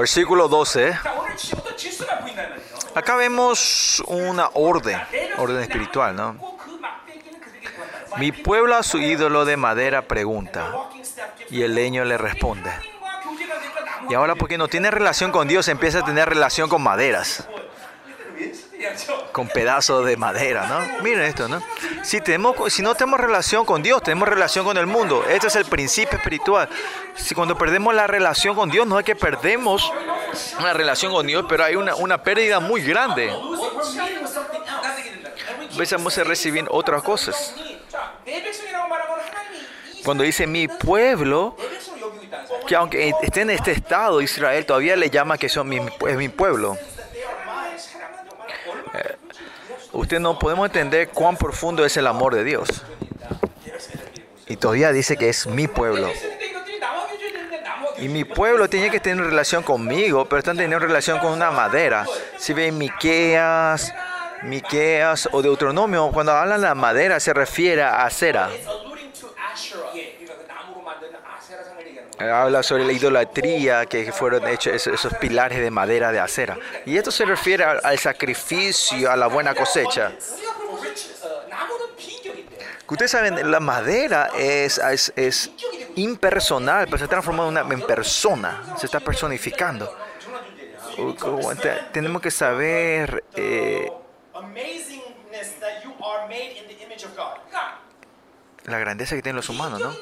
versículo 0.00 0.48
12. 0.48 0.98
Acá 2.94 3.16
vemos 3.16 4.02
una 4.06 4.48
orden, 4.54 4.98
orden 5.36 5.60
espiritual, 5.60 6.16
¿no? 6.16 6.58
Mi 8.16 8.32
pueblo 8.32 8.76
a 8.76 8.82
su 8.82 8.98
ídolo 8.98 9.44
de 9.44 9.56
madera 9.56 10.02
pregunta 10.02 10.72
y 11.50 11.62
el 11.62 11.74
leño 11.74 12.04
le 12.04 12.16
responde. 12.18 12.72
Y 14.08 14.14
ahora 14.14 14.34
porque 14.34 14.58
no 14.58 14.68
tiene 14.68 14.90
relación 14.90 15.30
con 15.30 15.46
Dios 15.46 15.68
empieza 15.68 16.00
a 16.00 16.04
tener 16.04 16.28
relación 16.28 16.68
con 16.68 16.82
maderas, 16.82 17.46
con 19.32 19.48
pedazos 19.48 20.04
de 20.06 20.16
madera, 20.16 20.66
¿no? 20.66 21.02
Miren 21.02 21.22
esto, 21.24 21.46
¿no? 21.46 21.62
Si, 22.02 22.20
tenemos, 22.20 22.72
si 22.72 22.82
no 22.82 22.94
tenemos 22.94 23.20
relación 23.20 23.64
con 23.64 23.82
Dios, 23.82 24.02
tenemos 24.02 24.28
relación 24.28 24.64
con 24.64 24.76
el 24.76 24.86
mundo. 24.86 25.24
Este 25.28 25.48
es 25.48 25.56
el 25.56 25.66
principio 25.66 26.16
espiritual. 26.16 26.68
Si 27.14 27.34
cuando 27.34 27.56
perdemos 27.56 27.94
la 27.94 28.06
relación 28.06 28.54
con 28.54 28.70
Dios, 28.70 28.86
no 28.86 28.98
es 28.98 29.04
que 29.04 29.14
perdemos 29.14 29.92
una 30.58 30.72
relación 30.72 31.12
con 31.12 31.26
Dios, 31.26 31.44
pero 31.48 31.64
hay 31.64 31.76
una, 31.76 31.94
una 31.94 32.22
pérdida 32.22 32.60
muy 32.60 32.82
grande. 32.82 33.32
Empezamos 35.70 36.16
a 36.18 36.24
recibir 36.24 36.64
otras 36.70 37.02
cosas. 37.02 37.54
Cuando 40.04 40.24
dice 40.24 40.46
mi 40.46 40.66
pueblo, 40.66 41.56
que 42.66 42.76
aunque 42.76 43.12
esté 43.22 43.42
en 43.42 43.50
este 43.50 43.72
estado, 43.72 44.20
Israel 44.22 44.64
todavía 44.64 44.96
le 44.96 45.10
llama 45.10 45.36
que 45.36 45.48
son 45.48 45.68
mi, 45.68 45.78
es 45.78 46.16
mi 46.16 46.28
pueblo 46.28 46.78
usted 49.92 50.20
no 50.20 50.38
podemos 50.38 50.66
entender 50.66 51.08
cuán 51.08 51.36
profundo 51.36 51.84
es 51.84 51.96
el 51.96 52.06
amor 52.06 52.34
de 52.34 52.44
Dios. 52.44 52.84
Y 54.46 54.56
todavía 54.56 54.92
dice 54.92 55.16
que 55.16 55.28
es 55.28 55.46
mi 55.46 55.68
pueblo. 55.68 56.08
Y 57.98 58.08
mi 58.08 58.24
pueblo 58.24 58.68
tiene 58.68 58.90
que 58.90 58.98
tener 58.98 59.24
relación 59.24 59.62
conmigo, 59.62 60.24
pero 60.24 60.38
están 60.38 60.56
teniendo 60.56 60.78
relación 60.78 61.18
con 61.18 61.32
una 61.32 61.50
madera. 61.50 62.06
Si 62.38 62.52
ven 62.54 62.78
Miqueas, 62.78 63.92
Miqueas 64.42 65.28
o 65.32 65.42
Deuteronomio, 65.42 66.10
cuando 66.12 66.32
hablan 66.32 66.62
de 66.62 66.68
la 66.68 66.74
madera 66.74 67.20
se 67.20 67.34
refiere 67.34 67.82
a 67.82 68.08
cera. 68.10 68.48
habla 72.20 72.62
sobre 72.62 72.84
la 72.84 72.92
idolatría 72.92 73.86
que 73.86 74.12
fueron 74.12 74.46
hechos 74.46 74.86
esos, 74.86 75.14
pilares 75.14 75.60
de 75.60 75.70
madera 75.70 76.12
de 76.12 76.20
acera. 76.20 76.58
Y 76.84 76.96
esto 76.96 77.10
se 77.10 77.24
refiere 77.24 77.64
al, 77.64 77.98
sacrificio, 77.98 79.10
a 79.10 79.16
la 79.16 79.26
buena 79.26 79.54
cosecha. 79.54 80.12
Ustedes 82.86 83.10
saben, 83.12 83.50
la 83.50 83.60
madera 83.60 84.30
es, 84.36 84.80
es, 85.16 85.50
impersonal, 85.94 86.86
pero 86.86 86.98
se 86.98 87.08
transforma 87.08 87.44
en, 87.44 87.48
una, 87.50 87.60
en 87.60 87.82
persona, 87.82 88.74
se 88.76 88.86
está 88.86 89.00
personificando. 89.00 89.96
Tenemos 91.92 92.20
que 92.20 92.30
saber... 92.30 93.24
Eh, 93.34 93.90
la 98.64 98.78
grandeza 98.78 99.16
que 99.16 99.22
tienen 99.22 99.36
los 99.36 99.48
humanos, 99.48 99.80
¿no? 99.80 99.94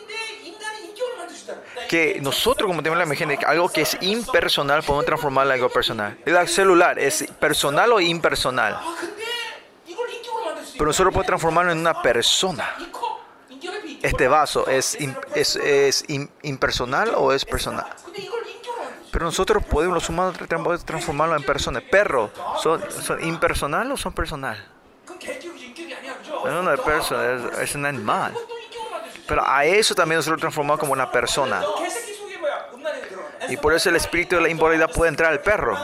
que 1.88 2.18
nosotros 2.20 2.66
como 2.66 2.82
tenemos 2.82 2.98
la 2.98 3.04
imagen 3.04 3.28
de 3.28 3.38
algo 3.46 3.68
que 3.68 3.82
es 3.82 3.96
impersonal 4.00 4.82
podemos 4.82 5.06
transformarlo 5.06 5.52
en 5.52 5.60
algo 5.60 5.68
personal. 5.70 6.18
El 6.24 6.48
celular 6.48 6.98
es 6.98 7.24
personal 7.40 7.92
o 7.92 8.00
impersonal. 8.00 8.78
Pero 10.72 10.86
nosotros 10.86 11.12
podemos 11.12 11.26
transformarlo 11.26 11.72
en 11.72 11.78
una 11.78 12.02
persona. 12.02 12.76
Este 14.02 14.28
vaso 14.28 14.68
es, 14.68 14.96
es, 15.34 16.04
impersonal 16.42 17.12
o 17.16 17.32
es 17.32 17.44
personal. 17.44 17.86
Pero 19.10 19.24
nosotros 19.24 19.64
podemos, 19.64 19.94
los 19.94 20.08
humanos, 20.08 20.36
transformarlo 20.84 21.34
en 21.34 21.42
persona. 21.42 21.80
Perro, 21.80 22.30
¿son, 22.62 22.80
son 22.90 23.24
impersonal 23.24 23.90
o 23.90 23.96
son 23.96 24.12
personal? 24.12 24.64
No, 26.44 26.62
no 26.62 26.72
es 26.72 26.80
persona, 26.80 27.50
es 27.60 27.74
un 27.74 27.86
animal. 27.86 28.34
Pero 29.28 29.46
a 29.46 29.64
eso 29.66 29.94
también 29.94 30.16
nosotros 30.18 30.40
transformamos 30.40 30.80
como 30.80 30.94
una 30.94 31.12
persona. 31.12 31.62
Y 33.48 33.58
por 33.58 33.74
eso 33.74 33.90
el 33.90 33.96
espíritu 33.96 34.36
de 34.36 34.42
la 34.42 34.48
inmoralidad 34.48 34.90
puede 34.90 35.10
entrar 35.10 35.30
al 35.30 35.40
perro. 35.40 35.76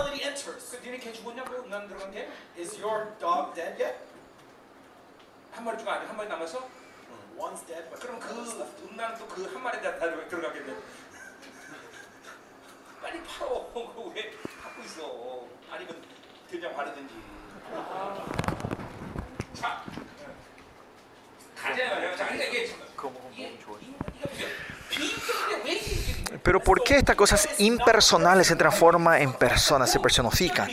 Pero 26.43 26.61
¿por 26.61 26.83
qué 26.83 26.97
estas 26.97 27.17
cosas 27.17 27.49
impersonales 27.59 28.47
se 28.47 28.57
transforman 28.57 29.23
en 29.23 29.33
personas, 29.33 29.91
se 29.91 29.99
personifican? 30.01 30.69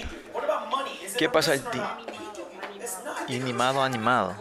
¿Qué 1.18 1.30
pasa 1.30 1.54
el 1.54 1.64
ti? 1.64 1.82
Inanimado, 3.28 3.82
animado. 3.82 4.36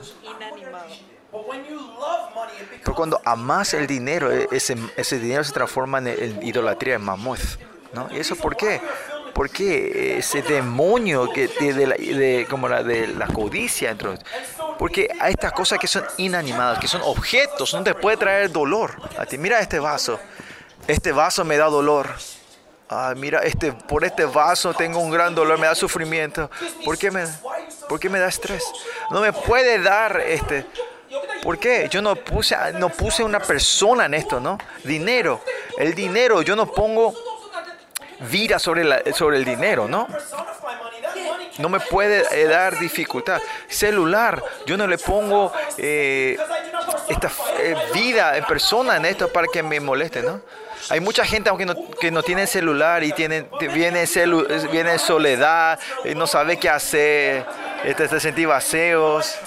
Pero 2.83 2.95
cuando 2.95 3.21
amas 3.25 3.75
el 3.75 3.87
dinero, 3.87 4.33
e-, 4.33 4.49
ese, 4.51 4.77
ese 4.97 5.19
dinero 5.19 5.45
se 5.45 5.53
transforma 5.53 5.99
en, 5.99 6.43
idolatría, 6.43 6.95
en 6.97 7.03
mamut. 7.03 7.39
¿no? 7.93 8.09
¿Y 8.11 8.19
eso 8.19 8.37
por 8.37 8.57
qué? 8.57 8.81
Porque 9.35 10.19
ese 10.19 10.43
demonio 10.43 11.31
que 11.33 11.49
de, 11.49 11.87
la, 11.87 12.49
como 12.49 12.69
la 12.69 12.83
de 12.83 13.07
la 13.09 13.27
codicia 13.27 13.89
dentro 13.89 14.15
porque 14.81 15.11
hay 15.21 15.33
estas 15.33 15.53
cosas 15.53 15.79
que 15.79 15.87
son 15.87 16.03
inanimadas, 16.17 16.79
que 16.79 16.89
son 16.89 17.03
objetos, 17.03 17.75
no 17.75 17.83
te 17.83 17.95
puede 17.95 18.17
traer 18.17 18.51
dolor. 18.51 18.97
A 19.19 19.27
ti, 19.27 19.37
mira 19.37 19.61
este 19.61 19.79
vaso, 19.79 20.19
este 20.87 21.13
vaso 21.13 21.45
me 21.45 21.59
da 21.59 21.67
dolor. 21.67 22.09
Ah, 22.89 23.13
mira, 23.15 23.41
este, 23.41 23.73
por 23.73 24.07
este 24.07 24.25
vaso 24.25 24.73
tengo 24.73 24.99
un 25.01 25.11
gran 25.11 25.35
dolor, 25.35 25.59
me 25.59 25.67
da 25.67 25.75
sufrimiento. 25.75 26.51
¿Por 26.83 26.97
qué 26.97 27.11
me, 27.11 27.27
por 27.91 28.01
qué 28.01 28.09
me 28.09 28.19
da 28.19 28.29
estrés? 28.29 28.65
No 29.11 29.21
me 29.21 29.35
puede 29.35 29.81
dar 29.81 30.19
este. 30.21 30.65
¿Por 31.43 31.59
qué? 31.59 31.87
Yo 31.91 32.01
no 32.01 32.17
puse, 32.17 32.57
no 32.73 32.89
puse 32.89 33.23
una 33.23 33.39
persona 33.39 34.07
en 34.07 34.15
esto, 34.15 34.41
¿no? 34.41 34.57
Dinero. 34.83 35.43
El 35.77 35.95
dinero, 35.95 36.41
yo 36.41 36.57
no 36.57 36.65
pongo 36.67 37.15
vira 38.31 38.59
sobre, 38.59 38.85
la, 38.85 39.03
sobre 39.15 39.39
el 39.39 39.45
dinero, 39.45 39.89
¿no? 39.89 40.07
No 41.59 41.69
me 41.69 41.81
puede 41.81 42.25
eh, 42.33 42.47
dar 42.47 42.79
dificultad. 42.79 43.41
Celular, 43.69 44.43
yo 44.67 44.77
no 44.77 44.87
le 44.87 44.99
pongo 44.99 45.53
eh, 45.77 46.39
esta 47.09 47.31
eh, 47.59 47.75
vida 47.93 48.37
en 48.37 48.45
persona 48.45 48.97
en 48.97 49.05
esto 49.05 49.29
para 49.29 49.47
que 49.47 49.63
me 49.63 49.79
moleste, 49.81 50.23
¿no? 50.23 50.41
Hay 50.89 51.01
mucha 51.01 51.25
gente 51.25 51.51
aunque 51.51 51.67
no, 51.67 51.75
que 52.01 52.11
no 52.11 52.23
tiene 52.23 52.47
celular 52.47 53.05
y 53.05 53.13
tiene, 53.13 53.47
viene, 53.75 54.07
celu, 54.07 54.47
viene 54.73 54.99
soledad, 54.99 55.79
y 56.05 56.15
no 56.15 56.27
sabe 56.27 56.57
qué 56.57 56.71
hacer, 56.71 57.45
te, 57.83 58.09
te 58.09 58.21
sentí 58.21 58.47
vacios. 58.47 59.39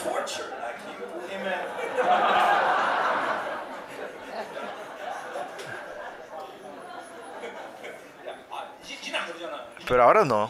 Pero 9.87 10.03
ahora 10.03 10.23
no. 10.23 10.49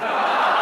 이 0.00 0.57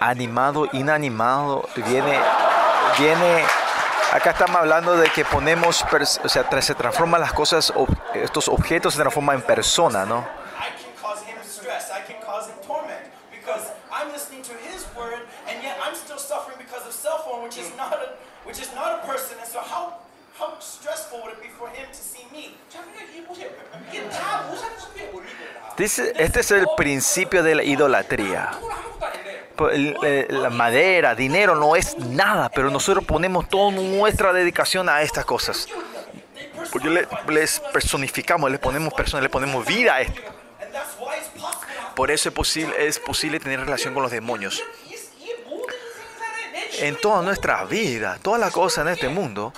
animado, 0.00 0.66
inanimado, 0.72 1.68
viene, 1.76 2.18
viene, 2.98 3.44
acá 4.12 4.30
estamos 4.30 4.56
hablando 4.56 4.96
de 4.96 5.10
que 5.10 5.24
ponemos, 5.24 5.84
o 6.24 6.28
sea, 6.28 6.62
se 6.62 6.74
transforman 6.74 7.20
las 7.20 7.32
cosas, 7.32 7.72
estos 8.14 8.48
objetos 8.48 8.94
se 8.94 9.00
transforman 9.00 9.36
en 9.36 9.42
persona, 9.42 10.06
¿no? 10.06 10.26
Este 26.20 26.40
es 26.40 26.50
el 26.50 26.66
principio 26.76 27.42
de 27.42 27.54
la 27.54 27.62
idolatría. 27.62 28.50
Eh, 29.72 30.26
la 30.30 30.50
madera, 30.50 31.14
dinero 31.14 31.54
no 31.54 31.76
es 31.76 31.98
nada, 31.98 32.48
pero 32.48 32.70
nosotros 32.70 33.04
ponemos 33.04 33.48
toda 33.48 33.72
nuestra 33.72 34.32
dedicación 34.32 34.88
a 34.88 35.02
estas 35.02 35.24
cosas. 35.24 35.68
Porque 36.72 37.06
les 37.28 37.60
personificamos, 37.60 38.50
les 38.50 38.60
ponemos 38.60 38.92
persona, 38.94 39.20
les 39.22 39.30
ponemos 39.30 39.66
vida 39.66 39.96
a 39.96 40.00
esto. 40.00 40.20
Por 41.94 42.10
eso 42.10 42.28
es 42.28 42.34
posible, 42.34 42.74
es 42.86 42.98
posible 42.98 43.40
tener 43.40 43.60
relación 43.60 43.92
con 43.92 44.02
los 44.02 44.12
demonios. 44.12 44.62
En 46.78 46.96
toda 46.96 47.22
nuestra 47.22 47.64
vida, 47.64 48.18
todas 48.22 48.40
las 48.40 48.52
cosas 48.52 48.86
en 48.86 48.92
este 48.92 49.08
mundo, 49.08 49.52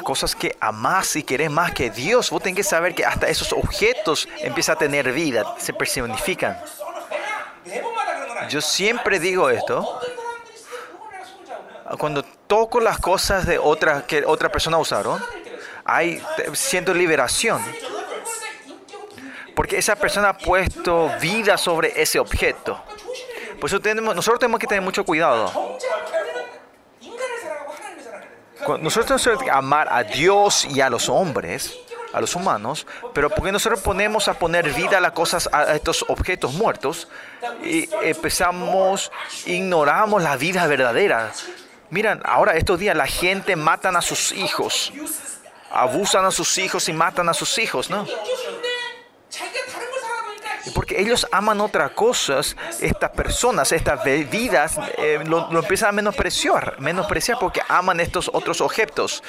cosas 0.00 0.34
que 0.34 0.56
amás 0.60 1.16
y 1.16 1.22
querés 1.22 1.50
más 1.50 1.72
que 1.72 1.90
Dios, 1.90 2.30
vos 2.30 2.42
tenés 2.42 2.56
que 2.56 2.64
saber 2.64 2.94
que 2.94 3.04
hasta 3.04 3.28
esos 3.28 3.52
objetos 3.52 4.28
empiezan 4.40 4.76
a 4.76 4.78
tener 4.78 5.12
vida, 5.12 5.54
se 5.58 5.72
personifican. 5.72 6.58
Yo 8.48 8.60
siempre 8.60 9.18
digo 9.18 9.50
esto. 9.50 10.00
Cuando 11.98 12.22
toco 12.22 12.80
las 12.80 12.98
cosas 12.98 13.46
de 13.46 13.58
otra 13.58 14.06
que 14.06 14.24
otra 14.24 14.50
persona 14.50 14.78
usaron, 14.78 15.22
hay 15.84 16.22
siento 16.54 16.94
liberación. 16.94 17.62
Porque 19.54 19.78
esa 19.78 19.94
persona 19.96 20.30
ha 20.30 20.38
puesto 20.38 21.10
vida 21.20 21.56
sobre 21.56 22.00
ese 22.00 22.18
objeto. 22.18 22.82
Por 23.60 23.70
eso 23.70 23.80
tenemos, 23.80 24.14
nosotros 24.14 24.40
tenemos 24.40 24.58
que 24.58 24.66
tener 24.66 24.82
mucho 24.82 25.04
cuidado. 25.04 25.78
Nosotros 28.80 29.22
tenemos 29.22 29.44
que 29.44 29.50
amar 29.50 29.88
a 29.90 30.02
Dios 30.02 30.64
y 30.64 30.80
a 30.80 30.90
los 30.90 31.08
hombres 31.08 31.78
a 32.14 32.20
los 32.20 32.34
humanos, 32.36 32.86
pero 33.12 33.28
porque 33.28 33.52
nosotros 33.52 33.80
ponemos 33.80 34.28
a 34.28 34.34
poner 34.34 34.72
vida 34.72 34.98
a 34.98 35.00
las 35.00 35.12
cosas, 35.12 35.48
a 35.52 35.74
estos 35.74 36.04
objetos 36.08 36.54
muertos, 36.54 37.08
y 37.62 37.88
empezamos, 38.02 39.10
ignoramos 39.46 40.22
la 40.22 40.36
vida 40.36 40.66
verdadera. 40.66 41.32
Miran, 41.90 42.22
ahora 42.24 42.56
estos 42.56 42.78
días 42.78 42.96
la 42.96 43.06
gente 43.06 43.56
matan 43.56 43.96
a 43.96 44.00
sus 44.02 44.32
hijos, 44.32 44.92
abusan 45.70 46.24
a 46.24 46.30
sus 46.30 46.56
hijos 46.58 46.88
y 46.88 46.92
matan 46.92 47.28
a 47.28 47.34
sus 47.34 47.58
hijos, 47.58 47.90
¿no? 47.90 48.06
porque 50.72 51.00
ellos 51.00 51.26
aman 51.30 51.60
otras 51.60 51.92
cosas, 51.92 52.56
estas 52.80 53.10
personas, 53.10 53.72
estas 53.72 54.02
bebidas, 54.04 54.78
eh, 54.98 55.20
lo, 55.24 55.48
empiezan 55.58 55.90
a 55.90 55.92
menospreciar, 55.92 56.76
menospreciar 56.80 57.38
porque 57.38 57.60
aman 57.68 58.00
estos 58.00 58.30
otros 58.32 58.60
objetos 58.60 59.22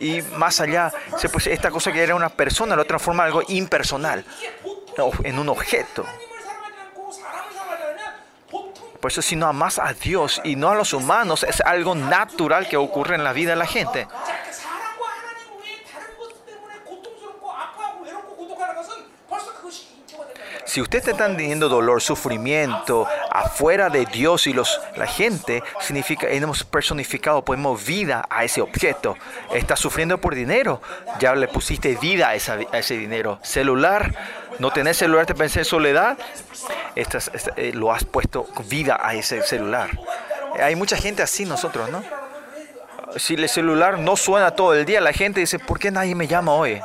y 0.00 0.22
más 0.36 0.60
allá, 0.60 0.92
se, 1.16 1.28
esta 1.52 1.70
cosa 1.70 1.92
que 1.92 2.02
era 2.02 2.14
una 2.14 2.28
persona 2.28 2.76
lo 2.76 2.84
transforma 2.84 3.24
en 3.24 3.26
algo 3.28 3.42
impersonal, 3.48 4.24
en 5.24 5.38
un 5.38 5.48
objeto. 5.48 6.04
Por 9.00 9.12
eso 9.12 9.22
si 9.22 9.36
no 9.36 9.46
amas 9.46 9.78
a 9.78 9.92
Dios 9.92 10.40
y 10.42 10.56
no 10.56 10.70
a 10.70 10.74
los 10.74 10.92
humanos, 10.92 11.44
es 11.44 11.60
algo 11.60 11.94
natural 11.94 12.68
que 12.68 12.76
ocurre 12.76 13.14
en 13.14 13.22
la 13.22 13.32
vida 13.32 13.50
de 13.50 13.56
la 13.56 13.66
gente. 13.66 14.08
Si 20.68 20.82
usted 20.82 20.98
está 21.08 21.16
teniendo 21.34 21.70
dolor, 21.70 22.02
sufrimiento 22.02 23.08
afuera 23.30 23.88
de 23.88 24.04
Dios 24.04 24.46
y 24.46 24.52
los, 24.52 24.78
la 24.96 25.06
gente, 25.06 25.62
significa 25.80 26.28
hemos 26.28 26.62
personificado, 26.62 27.42
ponemos 27.42 27.82
vida 27.86 28.26
a 28.28 28.44
ese 28.44 28.60
objeto. 28.60 29.16
Está 29.54 29.76
sufriendo 29.76 30.18
por 30.20 30.34
dinero, 30.34 30.82
ya 31.20 31.34
le 31.34 31.48
pusiste 31.48 31.96
vida 31.96 32.28
a, 32.28 32.34
esa- 32.34 32.58
a 32.70 32.78
ese 32.78 32.98
dinero. 32.98 33.38
Celular, 33.42 34.14
no 34.58 34.70
tenés 34.70 34.98
celular, 34.98 35.24
te 35.24 35.34
pensé 35.34 35.60
en 35.60 35.64
soledad, 35.64 36.18
estás- 36.94 37.30
est- 37.32 37.48
eh, 37.56 37.72
lo 37.72 37.90
has 37.90 38.04
puesto 38.04 38.46
vida 38.68 39.00
a 39.02 39.14
ese 39.14 39.40
celular. 39.42 39.88
Hay 40.62 40.76
mucha 40.76 40.98
gente 40.98 41.22
así 41.22 41.46
nosotros, 41.46 41.88
¿no? 41.90 42.04
Si 43.16 43.34
el 43.36 43.48
celular 43.48 43.98
no 43.98 44.16
suena 44.16 44.50
todo 44.50 44.74
el 44.74 44.84
día, 44.84 45.00
la 45.00 45.14
gente 45.14 45.40
dice, 45.40 45.58
¿por 45.58 45.78
qué 45.78 45.90
nadie 45.90 46.14
me 46.14 46.26
llama 46.26 46.52
hoy? 46.52 46.78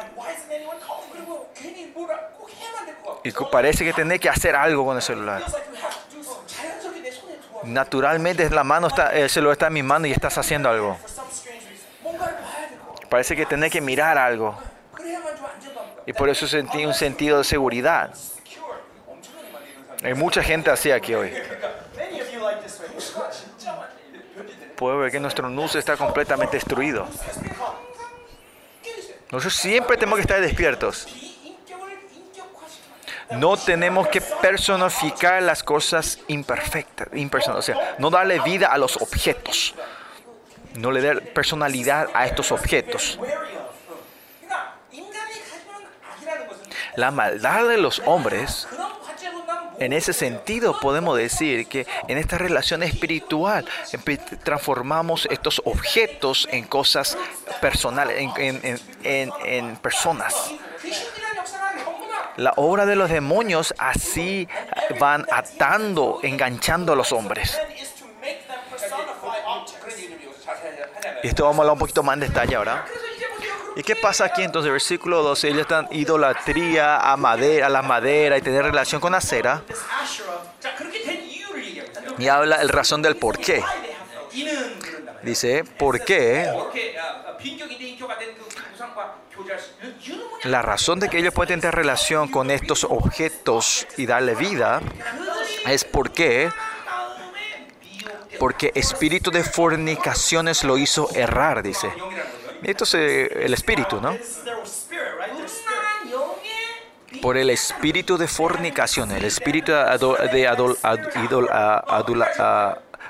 Y 3.23 3.31
parece 3.31 3.86
que 3.86 3.93
tenés 3.93 4.19
que 4.19 4.29
hacer 4.29 4.55
algo 4.55 4.86
con 4.86 4.97
el 4.97 5.01
celular. 5.01 5.43
Naturalmente 7.63 8.49
la 8.49 8.63
mano 8.63 8.88
está, 8.88 9.12
el 9.13 9.29
celular 9.29 9.53
está 9.53 9.67
en 9.67 9.73
mi 9.73 9.83
mano 9.83 10.05
y 10.05 10.12
estás 10.12 10.38
haciendo 10.38 10.69
algo. 10.69 10.97
Parece 13.09 13.36
que 13.36 13.45
tenés 13.45 13.71
que 13.71 13.79
mirar 13.79 14.17
algo. 14.17 14.57
Y 16.05 16.13
por 16.13 16.29
eso 16.29 16.47
sentí 16.47 16.86
un 16.86 16.93
sentido 16.93 17.38
de 17.38 17.43
seguridad. 17.45 18.13
Hay 20.03 20.13
mucha 20.15 20.43
gente 20.43 20.69
así 20.69 20.91
aquí 20.91 21.13
hoy. 21.13 21.33
Puedo 24.75 24.97
ver 24.97 25.12
que 25.12 25.19
nuestro 25.19 25.49
nus 25.49 25.75
está 25.75 25.95
completamente 25.95 26.57
destruido. 26.57 27.07
Nosotros 29.31 29.55
siempre 29.55 29.95
tenemos 29.95 30.17
que 30.17 30.21
estar 30.23 30.41
despiertos. 30.41 31.07
No 33.38 33.58
tenemos 33.58 34.08
que 34.08 34.22
personificar 34.22 35.41
las 35.41 35.63
cosas 35.63 36.19
imperfectas, 36.28 37.08
impersonales. 37.13 37.69
O 37.69 37.74
sea, 37.74 37.96
no 38.00 38.10
darle 38.10 38.39
vida 38.39 38.67
a 38.67 38.78
los 38.78 38.98
objetos. 38.98 39.76
No 40.76 40.91
le 40.91 41.02
dar 41.02 41.22
personalidad 41.34 42.10
a 42.13 42.26
estos 42.26 42.52
objetos. 42.52 43.19
La 46.96 47.12
maldad 47.12 47.67
de 47.67 47.78
los 47.78 48.02
hombres 48.06 48.67
en 49.80 49.93
ese 49.93 50.13
sentido 50.13 50.80
podemos 50.80 51.17
decir 51.17 51.67
que 51.67 51.88
en 52.08 52.17
esta 52.17 52.38
relación 52.38 52.84
espiritual 52.84 53.65
transformamos 54.43 55.28
estos 55.32 55.62
objetos 55.65 56.48
en 56.52 56.65
cosas 56.65 57.17
personales, 57.60 58.17
en 59.04 59.76
personas. 59.78 60.54
La 62.38 62.54
obra 62.56 62.86
de 62.86 62.96
los 62.96 63.10
demonios 63.10 63.74
así 63.78 64.48
van 65.00 65.26
atando, 65.32 66.19
enganchando 66.24 66.93
a 66.93 66.96
los 66.96 67.12
hombres. 67.12 67.60
Y 71.24 71.28
esto 71.28 71.43
vamos 71.43 71.60
a 71.60 71.62
hablar 71.62 71.74
un 71.74 71.80
poquito 71.80 72.04
más 72.04 72.15
en 72.15 72.19
detalle 72.22 72.56
ahora. 72.56 72.86
¿Y 73.76 73.82
qué 73.82 73.96
pasa 73.96 74.26
aquí 74.26 74.43
entonces? 74.43 74.72
Versículo 74.72 75.24
12, 75.24 75.48
ellos 75.48 75.62
están 75.62 75.88
idolatría 75.91 76.98
a 76.98 77.17
madera, 77.17 77.67
a 77.67 77.69
la 77.69 77.82
madera 77.82 78.38
y 78.38 78.41
tener 78.41 78.63
relación 78.63 79.02
con 79.02 79.13
la 79.13 79.22
cera. 79.22 79.63
Y 82.17 82.28
habla 82.28 82.62
el 82.62 82.69
razón 82.69 83.02
del 83.02 83.15
por 83.15 83.39
qué. 83.39 83.63
Dice, 85.24 85.63
¿por 85.63 86.04
qué? 86.04 86.52
La 90.45 90.62
razón 90.62 90.99
de 90.99 91.10
que 91.10 91.19
ellos 91.19 91.34
pueden 91.34 91.62
tener 91.62 91.75
relación 91.75 92.27
con 92.27 92.51
estos 92.51 92.84
objetos 92.84 93.88
y 93.97 94.06
darle 94.06 94.36
vida 94.36 94.82
es 95.65 95.86
porque 95.86 96.49
porque 98.39 98.71
espíritu 98.75 99.32
de 99.32 99.43
fornicaciones 99.43 100.63
lo 100.63 100.77
hizo 100.77 101.10
errar, 101.15 101.63
dice. 101.63 101.93
Esto 102.62 102.84
es 102.84 102.93
eh, 102.95 103.45
el 103.45 103.53
espíritu, 103.53 104.01
¿no? 104.01 104.17
Por 107.21 107.38
el 107.38 107.49
espíritu 107.49 108.17
de 108.17 108.27
fornicación, 108.27 109.12
el 109.12 109.23
espíritu 109.23 109.71
de, 109.71 109.77
adul, 110.47 110.77
adul, 110.82 111.49
adul 111.51 112.25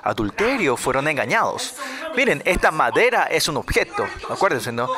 adulterio 0.03 0.77
fueron 0.77 1.07
engañados. 1.07 1.75
Miren, 2.15 2.43
esta 2.45 2.69
madera 2.69 3.23
es 3.23 3.47
un 3.47 3.57
objeto, 3.57 4.05
acuérdense, 4.29 4.71
¿no? 4.71 4.89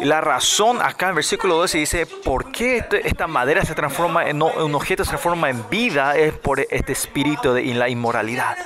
la 0.00 0.20
razón 0.20 0.82
acá 0.82 1.08
en 1.08 1.14
versículo 1.14 1.56
12 1.56 1.78
dice, 1.78 2.06
¿por 2.06 2.52
qué 2.52 2.78
este, 2.78 3.06
esta 3.08 3.26
madera 3.26 3.64
se 3.64 3.74
transforma 3.74 4.28
en 4.28 4.42
un 4.42 4.74
objeto, 4.74 5.04
se 5.04 5.10
transforma 5.10 5.48
en 5.50 5.68
vida? 5.68 6.16
Es 6.16 6.34
por 6.34 6.60
este 6.60 6.92
espíritu 6.92 7.52
de 7.52 7.64
la 7.74 7.88
inmoralidad. 7.88 8.56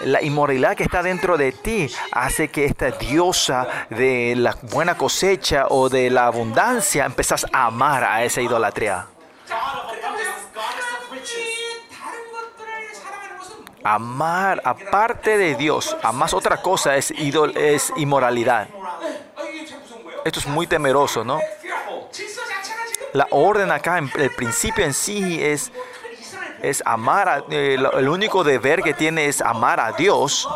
La 0.00 0.22
inmoralidad 0.22 0.76
que 0.76 0.82
está 0.82 1.02
dentro 1.02 1.36
de 1.36 1.52
ti 1.52 1.90
hace 2.12 2.48
que 2.48 2.64
esta 2.64 2.90
diosa 2.90 3.68
de 3.90 4.34
la 4.36 4.56
buena 4.62 4.96
cosecha 4.96 5.66
o 5.68 5.88
de 5.88 6.10
la 6.10 6.26
abundancia 6.26 7.04
empezás 7.04 7.46
a 7.52 7.66
amar 7.66 8.04
a 8.04 8.24
esa 8.24 8.40
idolatría. 8.40 9.06
Amar 13.84 14.62
aparte 14.64 15.36
de 15.36 15.56
Dios, 15.56 15.96
amar 16.02 16.32
otra 16.34 16.62
cosa 16.62 16.96
es, 16.96 17.10
idol, 17.10 17.52
es 17.56 17.92
inmoralidad. 17.96 18.68
Esto 20.24 20.40
es 20.40 20.46
muy 20.46 20.66
temeroso, 20.66 21.24
¿no? 21.24 21.40
La 23.12 23.26
orden 23.30 23.70
acá, 23.70 23.98
el 23.98 24.30
principio 24.30 24.84
en 24.84 24.94
sí 24.94 25.42
es, 25.42 25.70
es 26.62 26.82
amar, 26.86 27.28
a, 27.28 27.44
eh, 27.50 27.76
el 27.94 28.08
único 28.08 28.42
deber 28.44 28.82
que 28.82 28.94
tiene 28.94 29.26
es 29.26 29.40
amar 29.40 29.80
a 29.80 29.92
Dios, 29.92 30.48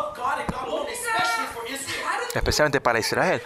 especialmente 2.33 2.81
para 2.81 2.99
Israel, 2.99 3.41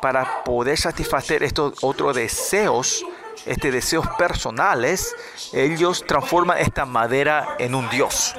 para 0.00 0.44
poder 0.44 0.78
satisfacer 0.78 1.42
estos 1.42 1.82
otros 1.82 2.14
deseos, 2.14 3.04
este 3.46 3.70
deseos 3.70 4.06
personales, 4.16 5.14
ellos 5.52 6.04
transforman 6.06 6.58
esta 6.58 6.84
madera 6.86 7.56
en 7.58 7.74
un 7.74 7.88
Dios. 7.90 8.34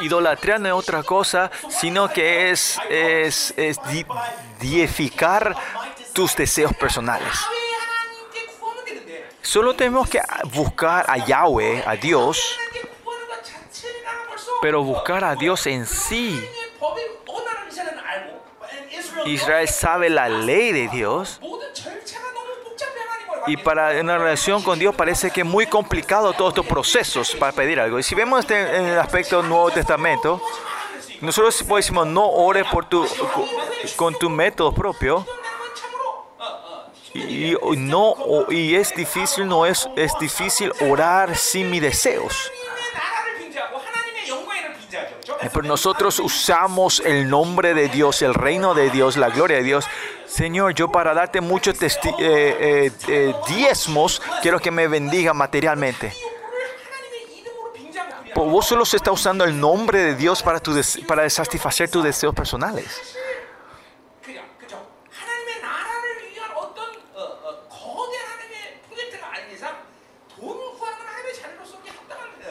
idolatría 0.00 0.58
no 0.58 0.68
es 0.68 0.74
otra 0.74 1.02
cosa, 1.02 1.50
sino 1.68 2.08
que 2.08 2.50
es, 2.50 2.78
es, 2.88 3.54
es 3.56 3.78
dieficar 4.60 5.54
tus 6.12 6.34
deseos 6.34 6.74
personales. 6.74 7.38
Solo 9.42 9.74
tenemos 9.74 10.08
que 10.08 10.20
buscar 10.52 11.06
a 11.08 11.16
Yahweh, 11.16 11.82
a 11.86 11.96
Dios, 11.96 12.58
pero 14.60 14.82
buscar 14.82 15.24
a 15.24 15.34
Dios 15.34 15.66
en 15.66 15.86
sí. 15.86 16.46
Israel 19.24 19.68
sabe 19.68 20.10
la 20.10 20.28
ley 20.28 20.72
de 20.72 20.88
Dios 20.88 21.40
y 23.48 23.56
para 23.56 23.98
una 24.00 24.18
relación 24.18 24.62
con 24.62 24.78
Dios 24.78 24.94
parece 24.94 25.30
que 25.30 25.40
es 25.40 25.46
muy 25.46 25.66
complicado 25.66 26.34
todos 26.34 26.50
estos 26.50 26.66
procesos 26.66 27.34
para 27.34 27.52
pedir 27.52 27.80
algo. 27.80 27.98
Y 27.98 28.02
si 28.02 28.14
vemos 28.14 28.40
este, 28.40 28.76
en 28.76 28.84
el 28.84 28.98
aspecto 28.98 29.40
del 29.40 29.48
Nuevo 29.48 29.70
Testamento, 29.70 30.40
nosotros 31.22 31.64
decimos 31.66 32.06
no 32.06 32.28
ores 32.28 32.66
con 33.96 34.14
tu 34.18 34.30
método 34.30 34.72
propio. 34.72 35.26
Y, 37.14 37.56
no, 37.76 38.14
y 38.50 38.74
es 38.74 38.94
difícil, 38.94 39.48
no 39.48 39.64
es, 39.64 39.88
es 39.96 40.12
difícil 40.20 40.70
orar 40.88 41.34
sin 41.34 41.70
mis 41.70 41.80
deseos. 41.80 42.52
Eh, 45.40 45.50
pues 45.52 45.66
nosotros 45.66 46.18
usamos 46.18 47.00
el 47.04 47.28
nombre 47.28 47.74
de 47.74 47.88
Dios, 47.88 48.22
el 48.22 48.34
reino 48.34 48.74
de 48.74 48.90
Dios, 48.90 49.16
la 49.16 49.28
gloria 49.28 49.58
de 49.58 49.62
Dios. 49.62 49.84
Señor, 50.26 50.74
yo 50.74 50.92
para 50.92 51.14
darte 51.14 51.40
muchos 51.40 51.80
eh, 51.80 51.88
eh, 52.18 52.92
eh, 53.08 53.34
diezmos, 53.48 54.20
quiero 54.42 54.58
que 54.60 54.70
me 54.70 54.86
bendiga 54.86 55.32
materialmente. 55.32 56.12
Pues 58.34 58.50
vos 58.50 58.66
solo 58.66 58.84
se 58.84 58.98
está 58.98 59.10
usando 59.10 59.44
el 59.44 59.58
nombre 59.58 60.00
de 60.00 60.14
Dios 60.14 60.42
para, 60.42 60.60
tu 60.60 60.78
para 61.06 61.28
satisfacer 61.30 61.90
tus 61.90 62.04
deseos 62.04 62.34
personales. 62.34 63.16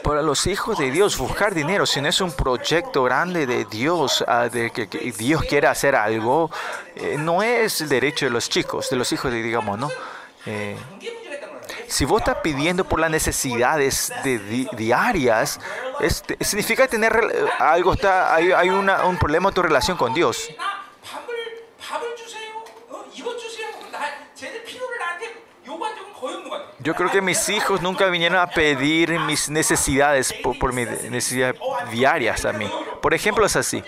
para 0.08 0.22
los 0.22 0.46
hijos 0.46 0.78
de 0.78 0.90
Dios 0.90 1.18
buscar 1.18 1.52
dinero, 1.52 1.84
si 1.84 2.00
no 2.00 2.08
es 2.08 2.18
un 2.22 2.32
proyecto 2.32 3.02
grande 3.02 3.46
de 3.46 3.66
Dios, 3.66 4.24
ah, 4.26 4.48
de 4.48 4.70
que, 4.70 4.86
Dios 5.12 5.42
quiera 5.42 5.70
hacer 5.70 5.94
algo, 5.94 6.50
eh, 6.96 7.16
no 7.18 7.42
es 7.42 7.82
el 7.82 7.90
derecho 7.90 8.24
de 8.24 8.30
los 8.30 8.48
chicos, 8.48 8.88
de 8.88 8.96
los 8.96 9.12
hijos, 9.12 9.30
de, 9.30 9.42
digamos, 9.42 9.78
¿no? 9.78 9.90
Eh, 10.46 10.78
si 11.88 12.06
vos 12.06 12.22
estás 12.22 12.36
pidiendo 12.42 12.84
por 12.84 13.00
las 13.00 13.10
necesidades 13.10 14.10
de 14.24 14.66
diarias, 14.78 15.60
es, 16.00 16.24
significa 16.40 16.88
tener 16.88 17.12
eh, 17.30 17.44
algo, 17.58 17.92
está, 17.92 18.34
hay, 18.34 18.52
hay 18.52 18.70
una, 18.70 19.04
un 19.04 19.18
problema 19.18 19.50
en 19.50 19.54
tu 19.54 19.60
relación 19.60 19.98
con 19.98 20.14
Dios. 20.14 20.48
Yo 26.88 26.94
creo 26.94 27.10
que 27.10 27.20
mis 27.20 27.46
hijos 27.50 27.82
nunca 27.82 28.06
vinieron 28.06 28.38
a 28.38 28.46
pedir 28.46 29.10
mis 29.20 29.50
necesidades 29.50 30.32
por, 30.32 30.58
por 30.58 30.72
mis 30.72 30.88
necesidades 31.10 31.60
diarias 31.90 32.46
a 32.46 32.54
mí. 32.54 32.66
Por 33.02 33.12
ejemplo, 33.12 33.44
es 33.44 33.56
así. 33.56 33.84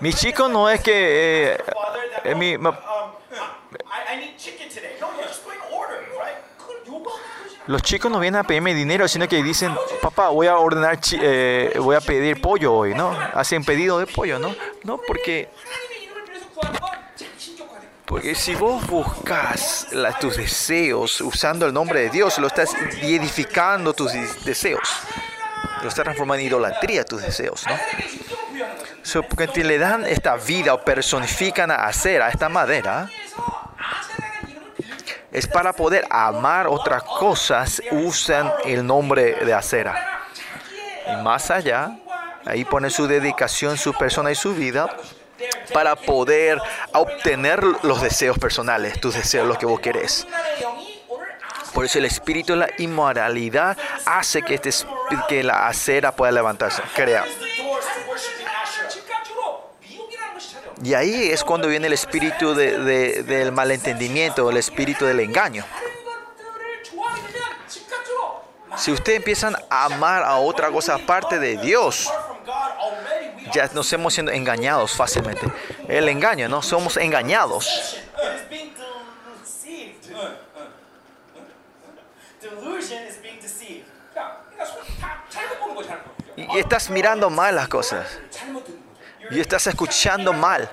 Mi 0.00 0.12
chico 0.12 0.48
no 0.48 0.68
es 0.68 0.82
que... 0.82 1.52
Eh, 1.54 1.64
eh, 2.24 2.34
mi, 2.34 2.58
ma, 2.58 2.78
los 7.68 7.80
chicos 7.80 8.10
no 8.10 8.20
vienen 8.20 8.40
a 8.40 8.44
pedirme 8.44 8.74
dinero, 8.74 9.08
sino 9.08 9.26
que 9.26 9.42
dicen, 9.42 9.74
papá, 10.02 10.28
voy 10.28 10.46
a 10.46 10.58
ordenar, 10.58 10.98
eh, 11.12 11.72
voy 11.78 11.96
a 11.96 12.02
pedir 12.02 12.38
pollo 12.42 12.74
hoy, 12.74 12.92
¿no? 12.92 13.18
Hacen 13.32 13.64
pedido 13.64 13.98
de 13.98 14.06
pollo, 14.06 14.38
¿no? 14.38 14.54
No, 14.84 14.98
porque 14.98 15.48
porque 18.10 18.34
si 18.34 18.56
vos 18.56 18.84
buscas 18.88 19.86
tus 20.18 20.36
deseos 20.36 21.20
usando 21.20 21.64
el 21.64 21.72
nombre 21.72 22.00
de 22.00 22.10
Dios, 22.10 22.40
lo 22.40 22.48
estás 22.48 22.74
edificando 23.00 23.92
tus 23.94 24.12
deseos. 24.44 24.88
Lo 25.80 25.88
estás 25.88 26.02
transformando 26.02 26.40
en 26.40 26.48
idolatría 26.48 27.04
tus 27.04 27.22
deseos, 27.22 27.64
¿no? 27.68 27.78
So, 29.04 29.22
porque 29.22 29.62
le 29.62 29.78
dan 29.78 30.04
esta 30.04 30.34
vida 30.34 30.74
o 30.74 30.84
personifican 30.84 31.70
a 31.70 31.86
hacer 31.86 32.20
a 32.20 32.30
esta 32.30 32.48
madera 32.48 33.08
es 35.30 35.46
para 35.46 35.72
poder 35.72 36.04
amar 36.10 36.66
otras 36.66 37.04
cosas, 37.04 37.80
usan 37.92 38.50
el 38.64 38.84
nombre 38.84 39.36
de 39.44 39.54
acera. 39.54 40.24
Y 41.06 41.22
más 41.22 41.48
allá, 41.52 41.96
ahí 42.44 42.64
ponen 42.64 42.90
su 42.90 43.06
dedicación, 43.06 43.78
su 43.78 43.94
persona 43.94 44.32
y 44.32 44.34
su 44.34 44.52
vida 44.52 44.96
para 45.72 45.96
poder 45.96 46.60
obtener 46.92 47.62
los 47.82 48.02
deseos 48.02 48.38
personales, 48.38 49.00
tus 49.00 49.14
deseos, 49.14 49.46
lo 49.46 49.56
que 49.56 49.66
vos 49.66 49.80
querés. 49.80 50.26
Por 51.72 51.84
eso 51.84 51.98
el 51.98 52.04
espíritu 52.04 52.54
de 52.54 52.58
la 52.58 52.70
inmoralidad 52.78 53.76
hace 54.04 54.42
que, 54.42 54.54
este, 54.54 54.70
que 55.28 55.42
la 55.42 55.68
acera 55.68 56.12
pueda 56.12 56.32
levantarse, 56.32 56.82
crea. 56.94 57.24
Y 60.82 60.94
ahí 60.94 61.30
es 61.30 61.44
cuando 61.44 61.68
viene 61.68 61.86
el 61.86 61.92
espíritu 61.92 62.54
de, 62.54 62.78
de, 62.78 63.22
del 63.22 63.52
malentendimiento, 63.52 64.48
el 64.48 64.56
espíritu 64.56 65.04
del 65.04 65.20
engaño. 65.20 65.64
Si 68.76 68.90
ustedes 68.90 69.18
empiezan 69.18 69.54
a 69.68 69.84
amar 69.84 70.22
a 70.22 70.36
otra 70.38 70.70
cosa 70.70 70.94
aparte 70.94 71.38
de 71.38 71.58
Dios, 71.58 72.10
ya 73.52 73.68
nos 73.72 73.92
hemos 73.92 74.14
sido 74.14 74.30
engañados 74.30 74.92
fácilmente. 74.92 75.46
El 75.88 76.08
engaño, 76.08 76.48
¿no? 76.48 76.62
Somos 76.62 76.96
engañados. 76.96 77.96
Y 86.36 86.58
estás 86.58 86.90
mirando 86.90 87.30
mal 87.30 87.54
las 87.54 87.68
cosas. 87.68 88.18
Y 89.30 89.40
estás 89.40 89.66
escuchando 89.66 90.32
mal. 90.32 90.68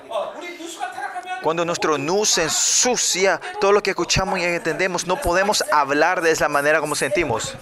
Cuando 1.42 1.64
nuestro 1.64 1.96
nu 1.98 2.24
se 2.24 2.44
ensucia, 2.44 3.40
todo 3.60 3.70
lo 3.70 3.82
que 3.82 3.90
escuchamos 3.90 4.38
y 4.40 4.44
entendemos, 4.44 5.06
no 5.06 5.20
podemos 5.20 5.62
hablar 5.70 6.20
de 6.20 6.32
esa 6.32 6.48
manera 6.48 6.80
como 6.80 6.96
sentimos. 6.96 7.56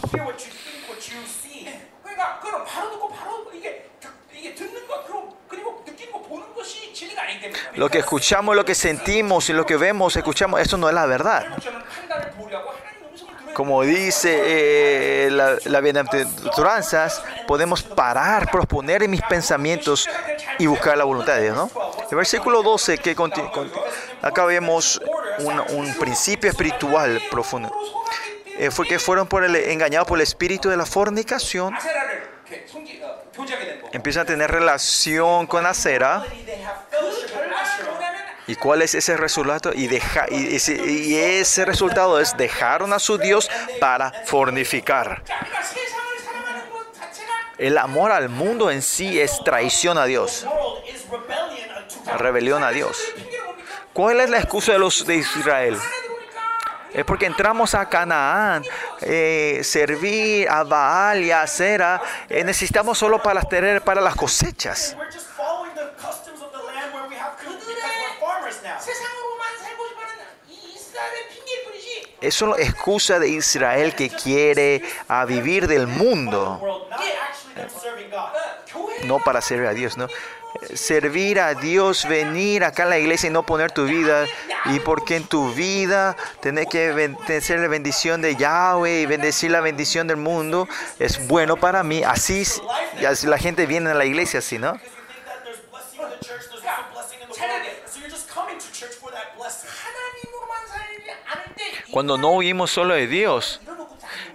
Lo 7.76 7.88
que 7.88 7.98
escuchamos, 7.98 8.56
lo 8.56 8.64
que 8.64 8.74
sentimos 8.74 9.48
y 9.50 9.52
lo 9.52 9.66
que 9.66 9.76
vemos, 9.76 10.16
escuchamos, 10.16 10.60
eso 10.60 10.76
no 10.76 10.88
es 10.88 10.94
la 10.94 11.06
verdad. 11.06 11.46
Como 13.52 13.82
dice 13.82 14.42
eh, 14.44 15.30
la, 15.30 15.56
la 15.64 15.80
bienaventuranzas, 15.80 17.22
podemos 17.46 17.82
parar, 17.82 18.50
proponer 18.50 19.02
en 19.02 19.10
mis 19.10 19.22
pensamientos 19.22 20.08
y 20.58 20.66
buscar 20.66 20.96
la 20.98 21.04
voluntad 21.04 21.36
de 21.36 21.44
Dios. 21.44 21.56
¿no? 21.56 21.70
El 22.10 22.16
versículo 22.16 22.62
12, 22.62 22.98
que 22.98 23.16
acá 24.22 24.44
vemos 24.44 25.00
un, 25.70 25.94
principio 25.94 26.50
espiritual 26.50 27.20
profundo. 27.30 27.72
Eh, 28.58 28.70
fue 28.70 28.86
que 28.86 28.98
fueron 28.98 29.26
por 29.26 29.44
el, 29.44 29.54
engañados 29.56 30.08
por 30.08 30.18
el 30.18 30.22
espíritu 30.22 30.68
de 30.68 30.76
la 30.76 30.86
fornicación. 30.86 31.74
Empiezan 33.92 34.22
a 34.22 34.26
tener 34.26 34.50
relación 34.50 35.46
con 35.46 35.66
Acera. 35.66 36.24
¿Y 38.46 38.54
cuál 38.54 38.82
es 38.82 38.94
ese 38.94 39.16
resultado? 39.16 39.72
Y, 39.74 39.88
deja, 39.88 40.26
y, 40.30 40.54
ese, 41.16 41.64
resultado 41.64 42.20
es 42.20 42.36
dejaron 42.36 42.92
a 42.92 42.98
su 42.98 43.18
Dios 43.18 43.50
para 43.80 44.12
fornicar. 44.24 45.22
El 47.58 47.78
amor 47.78 48.12
al 48.12 48.28
mundo 48.28 48.70
en 48.70 48.82
sí 48.82 49.18
es 49.20 49.42
traición 49.42 49.98
a 49.98 50.04
Dios. 50.04 50.46
Rebelión 52.18 52.62
a 52.62 52.70
Dios. 52.70 53.02
¿Cuál 53.92 54.20
es 54.20 54.30
la 54.30 54.38
excusa 54.38 54.72
de 54.72 54.78
los 54.78 55.06
de 55.06 55.16
Israel? 55.16 55.76
Es 56.92 57.04
porque 57.04 57.26
entramos 57.26 57.74
a 57.74 57.88
Canaán, 57.88 58.64
eh, 59.00 59.60
servir 59.64 60.48
a 60.48 60.62
Baal 60.62 61.22
y 61.24 61.30
a 61.30 61.42
Acera, 61.42 62.00
eh, 62.28 62.44
necesitamos 62.44 62.96
solo 62.96 63.20
para 63.22 63.42
tener 63.42 63.82
para 63.82 64.00
las 64.00 64.14
cosechas. 64.14 64.96
Es 72.26 72.42
una 72.42 72.56
excusa 72.56 73.20
de 73.20 73.28
Israel 73.28 73.94
que 73.94 74.10
quiere 74.10 74.82
a 75.06 75.24
vivir 75.24 75.68
del 75.68 75.86
mundo. 75.86 76.60
No 79.04 79.20
para 79.20 79.40
servir 79.40 79.66
a 79.68 79.74
Dios, 79.74 79.96
¿no? 79.96 80.08
Servir 80.74 81.38
a 81.38 81.54
Dios, 81.54 82.08
venir 82.08 82.64
acá 82.64 82.82
a 82.82 82.86
la 82.86 82.98
iglesia 82.98 83.28
y 83.28 83.32
no 83.32 83.44
poner 83.44 83.70
tu 83.70 83.84
vida. 83.84 84.26
Y 84.64 84.80
porque 84.80 85.14
en 85.14 85.24
tu 85.24 85.52
vida 85.52 86.16
tener 86.40 86.66
que 86.66 87.40
ser 87.40 87.60
la 87.60 87.68
bendición 87.68 88.20
de 88.22 88.34
Yahweh 88.34 89.02
y 89.02 89.06
bendecir 89.06 89.52
la 89.52 89.60
bendición 89.60 90.08
del 90.08 90.16
mundo 90.16 90.66
es 90.98 91.28
bueno 91.28 91.56
para 91.56 91.84
mí. 91.84 92.02
Así, 92.02 92.42
así 93.06 93.28
la 93.28 93.38
gente 93.38 93.66
viene 93.66 93.90
a 93.90 93.94
la 93.94 94.04
iglesia, 94.04 94.40
así, 94.40 94.58
¿no? 94.58 94.80
Cuando 101.96 102.18
no 102.18 102.32
huimos 102.32 102.70
solo 102.70 102.92
de 102.92 103.06
Dios, 103.06 103.58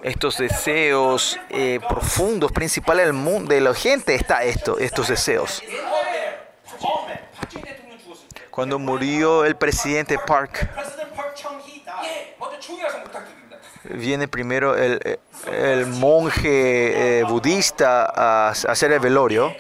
estos 0.01 0.39
deseos 0.39 1.39
eh, 1.51 1.80
profundos, 1.88 2.51
principales 2.51 3.05
del 3.05 3.14
mundo, 3.14 3.53
de 3.53 3.62
la 3.62 3.76
gente, 3.76 4.16
está 4.16 4.43
esto, 4.43 4.80
estos 4.80 5.09
deseos. 5.09 5.62
Cuando 8.49 8.80
murió 8.80 9.45
el 9.45 9.55
presidente 9.55 10.18
Park, 10.18 10.72
viene 13.91 14.28
primero 14.28 14.76
el, 14.76 15.86
monje 15.86 17.20
eh, 17.20 17.24
budista 17.26 18.05
a 18.05 18.49
hacer 18.49 18.91
el 18.91 18.99
velorio 18.99 19.55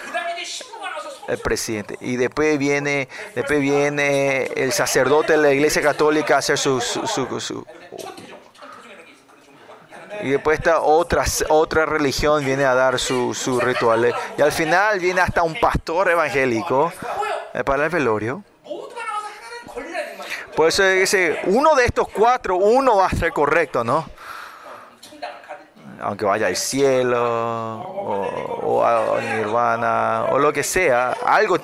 el 1.31 1.37
presidente. 1.39 1.97
Y 2.01 2.17
después 2.17 2.59
viene, 2.59 3.07
después 3.33 3.61
viene 3.61 4.43
el 4.55 4.73
sacerdote 4.73 5.33
de 5.33 5.39
la 5.39 5.51
iglesia 5.51 5.81
católica 5.81 6.35
a 6.35 6.39
hacer 6.39 6.57
su, 6.57 6.81
su, 6.81 7.65
y 10.23 10.29
después 10.29 10.59
está 10.59 10.81
otra, 10.81 11.23
otra 11.49 11.85
religión 11.85 12.45
viene 12.45 12.65
a 12.65 12.75
dar 12.75 12.99
sus 12.99 13.37
su 13.37 13.59
rituales. 13.59 14.13
Y 14.37 14.41
al 14.41 14.51
final 14.51 14.99
viene 14.99 15.21
hasta 15.21 15.41
un 15.41 15.59
pastor 15.59 16.09
evangélico 16.09 16.93
eh, 17.53 17.63
para 17.63 17.85
el 17.85 17.89
velorio. 17.89 18.43
Por 20.55 20.67
eso 20.67 20.83
dice, 20.83 21.39
uno 21.45 21.73
de 21.75 21.85
estos 21.85 22.07
cuatro, 22.09 22.57
uno 22.57 22.97
va 22.97 23.07
a 23.07 23.09
ser 23.09 23.31
correcto, 23.31 23.83
¿no? 23.83 24.05
aunque 26.01 26.25
vaya 26.25 26.47
al 26.47 26.55
cielo 26.55 27.21
o, 27.21 28.83
a 28.83 29.21
Nirvana 29.21 30.25
o 30.31 30.39
lo 30.39 30.51
que 30.51 30.63
sea, 30.63 31.11
algo, 31.25 31.57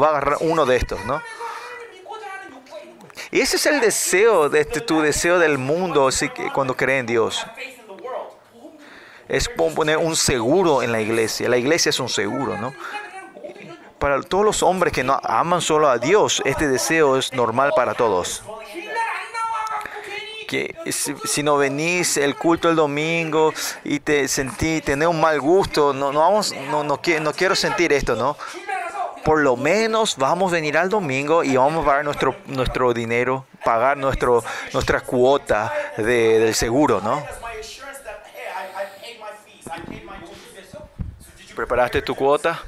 va 0.00 0.06
a 0.06 0.10
agarrar 0.10 0.38
uno 0.40 0.64
de 0.64 0.76
estos, 0.76 1.04
¿no? 1.04 1.20
Y 3.30 3.40
ese 3.40 3.56
es 3.56 3.66
el 3.66 3.80
deseo, 3.80 4.48
de 4.48 4.60
este, 4.60 4.80
tu 4.80 5.00
deseo 5.00 5.38
del 5.38 5.58
mundo 5.58 6.08
cuando 6.52 6.76
cree 6.76 6.98
en 7.00 7.06
Dios. 7.06 7.44
Es 9.28 9.48
poner 9.48 9.96
un 9.96 10.14
seguro 10.14 10.82
en 10.82 10.92
la 10.92 11.00
iglesia. 11.00 11.48
La 11.48 11.56
iglesia 11.56 11.90
es 11.90 11.98
un 11.98 12.08
seguro, 12.08 12.56
¿no? 12.56 12.72
Para 13.98 14.22
todos 14.22 14.44
los 14.44 14.62
hombres 14.62 14.92
que 14.92 15.02
no 15.02 15.18
aman 15.22 15.62
solo 15.62 15.88
a 15.88 15.98
Dios, 15.98 16.42
este 16.44 16.68
deseo 16.68 17.16
es 17.16 17.32
normal 17.32 17.72
para 17.74 17.94
todos 17.94 18.44
que 20.44 20.74
si, 20.90 21.14
si, 21.24 21.42
no 21.42 21.56
venís 21.56 22.16
el 22.16 22.36
culto 22.36 22.70
el 22.70 22.76
domingo 22.76 23.52
y 23.84 24.00
te 24.00 24.28
sentí 24.28 24.80
tener 24.80 25.08
un 25.08 25.20
mal 25.20 25.40
gusto, 25.40 25.92
no, 25.92 26.12
no, 26.12 26.20
vamos, 26.20 26.54
no, 26.70 26.84
no, 26.84 27.00
no 27.20 27.32
quiero 27.32 27.54
sentir 27.54 27.92
esto, 27.92 28.16
¿no? 28.16 28.36
Por 29.24 29.40
lo 29.40 29.56
menos 29.56 30.16
vamos 30.16 30.52
a 30.52 30.56
venir 30.56 30.76
al 30.76 30.88
domingo 30.88 31.44
y 31.44 31.56
vamos 31.56 31.82
a 31.82 31.86
pagar 31.86 32.04
nuestro, 32.04 32.36
nuestro 32.46 32.92
dinero, 32.92 33.46
pagar 33.64 33.96
nuestro, 33.96 34.44
nuestra 34.72 35.00
cuota 35.00 35.72
de, 35.96 36.38
del 36.40 36.54
seguro, 36.54 37.00
¿no? 37.00 37.24
¿Preparaste 41.56 42.02
tu 42.02 42.14
cuota? 42.14 42.60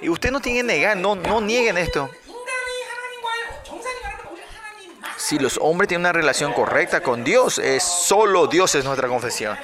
Y 0.00 0.08
usted 0.08 0.32
no 0.32 0.40
tiene 0.40 0.58
que 0.58 0.64
negar, 0.64 0.96
no, 0.96 1.14
no 1.14 1.40
nieguen 1.40 1.78
esto. 1.78 2.10
si 5.32 5.38
los 5.38 5.58
hombres 5.62 5.88
tienen 5.88 6.02
una 6.02 6.12
relación 6.12 6.52
correcta 6.52 7.00
con 7.00 7.24
Dios, 7.24 7.56
es 7.56 7.82
solo 7.82 8.46
Dios 8.48 8.74
es 8.74 8.84
nuestra 8.84 9.08
confesión. 9.08 9.56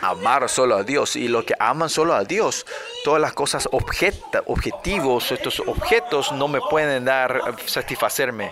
Amar 0.00 0.48
solo 0.48 0.74
a 0.74 0.82
Dios 0.82 1.14
y 1.14 1.28
los 1.28 1.44
que 1.44 1.54
aman 1.60 1.88
solo 1.88 2.12
a 2.12 2.24
Dios, 2.24 2.66
todas 3.04 3.20
las 3.20 3.34
cosas 3.34 3.68
objeta, 3.70 4.42
objetivos, 4.46 5.30
estos 5.30 5.60
objetos 5.60 6.32
no 6.32 6.48
me 6.48 6.60
pueden 6.60 7.04
dar 7.04 7.36
eh, 7.36 7.62
satisfacerme. 7.66 8.50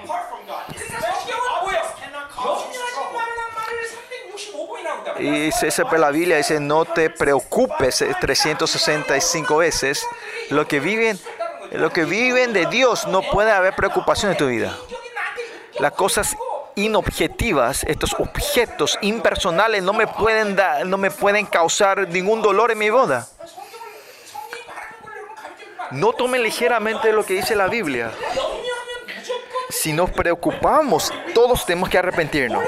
Y 5.19 5.29
dice 5.29 5.85
pues 5.87 6.01
la 6.01 6.13
Biblia, 6.13 6.37
dice, 6.37 6.61
no 6.61 6.85
te 6.85 7.11
preocupes 7.11 8.05
365 8.21 9.57
veces. 9.57 10.07
Lo 10.51 10.69
que 10.69 10.79
viven, 10.79 11.19
lo 11.73 11.93
que 11.93 12.05
viven 12.05 12.53
de 12.53 12.67
Dios 12.67 13.09
no 13.09 13.23
puede 13.23 13.51
haber 13.51 13.75
preocupación 13.75 14.31
en 14.31 14.39
tu 14.39 14.47
vida. 14.47 14.79
Las 15.81 15.93
cosas 15.93 16.37
inobjetivas, 16.75 17.85
estos 17.85 18.15
objetos 18.19 18.99
impersonales 19.03 19.83
no 19.83 19.93
me 19.93 20.07
pueden, 20.07 20.57
da, 20.57 20.85
no 20.85 20.99
me 20.99 21.11
pueden 21.11 21.47
causar 21.47 22.09
ningún 22.09 22.43
dolor 22.43 22.71
en 22.71 22.79
mi 22.79 22.91
boda. 22.91 23.27
No 25.91 26.13
tome 26.13 26.39
ligeramente 26.39 27.13
lo 27.13 27.25
que 27.25 27.35
dice 27.35 27.57
la 27.57 27.67
Biblia. 27.67 28.13
Si 29.71 29.93
nos 29.93 30.11
preocupamos, 30.11 31.13
todos 31.35 31.65
tenemos 31.67 31.89
que 31.89 31.99
arrepentirnos. 31.99 32.63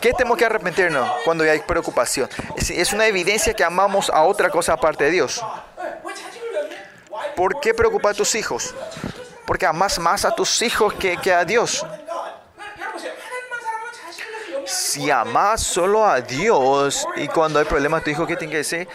¿Qué 0.00 0.12
tenemos 0.12 0.36
que 0.36 0.44
arrepentirnos 0.44 1.08
cuando 1.24 1.44
hay 1.44 1.60
preocupación? 1.60 2.28
Es 2.56 2.92
una 2.92 3.06
evidencia 3.06 3.54
que 3.54 3.64
amamos 3.64 4.10
a 4.10 4.24
otra 4.24 4.50
cosa 4.50 4.74
aparte 4.74 5.04
de 5.04 5.10
Dios. 5.10 5.42
¿Por 7.36 7.60
qué 7.60 7.72
preocupar 7.72 8.12
a 8.12 8.14
tus 8.14 8.34
hijos? 8.34 8.74
Porque 9.46 9.66
amas 9.66 9.98
más 9.98 10.24
a 10.24 10.34
tus 10.34 10.62
hijos 10.62 10.92
que, 10.94 11.16
que 11.16 11.32
a 11.32 11.44
Dios 11.44 11.84
si 14.72 15.10
amas 15.10 15.62
solo 15.62 16.04
a 16.04 16.20
Dios 16.20 17.06
y 17.16 17.28
cuando 17.28 17.58
hay 17.58 17.66
problemas 17.66 18.02
tu 18.02 18.10
hijo, 18.10 18.26
¿qué 18.26 18.36
tiene 18.36 18.52
que 18.52 18.58
decir? 18.58 18.88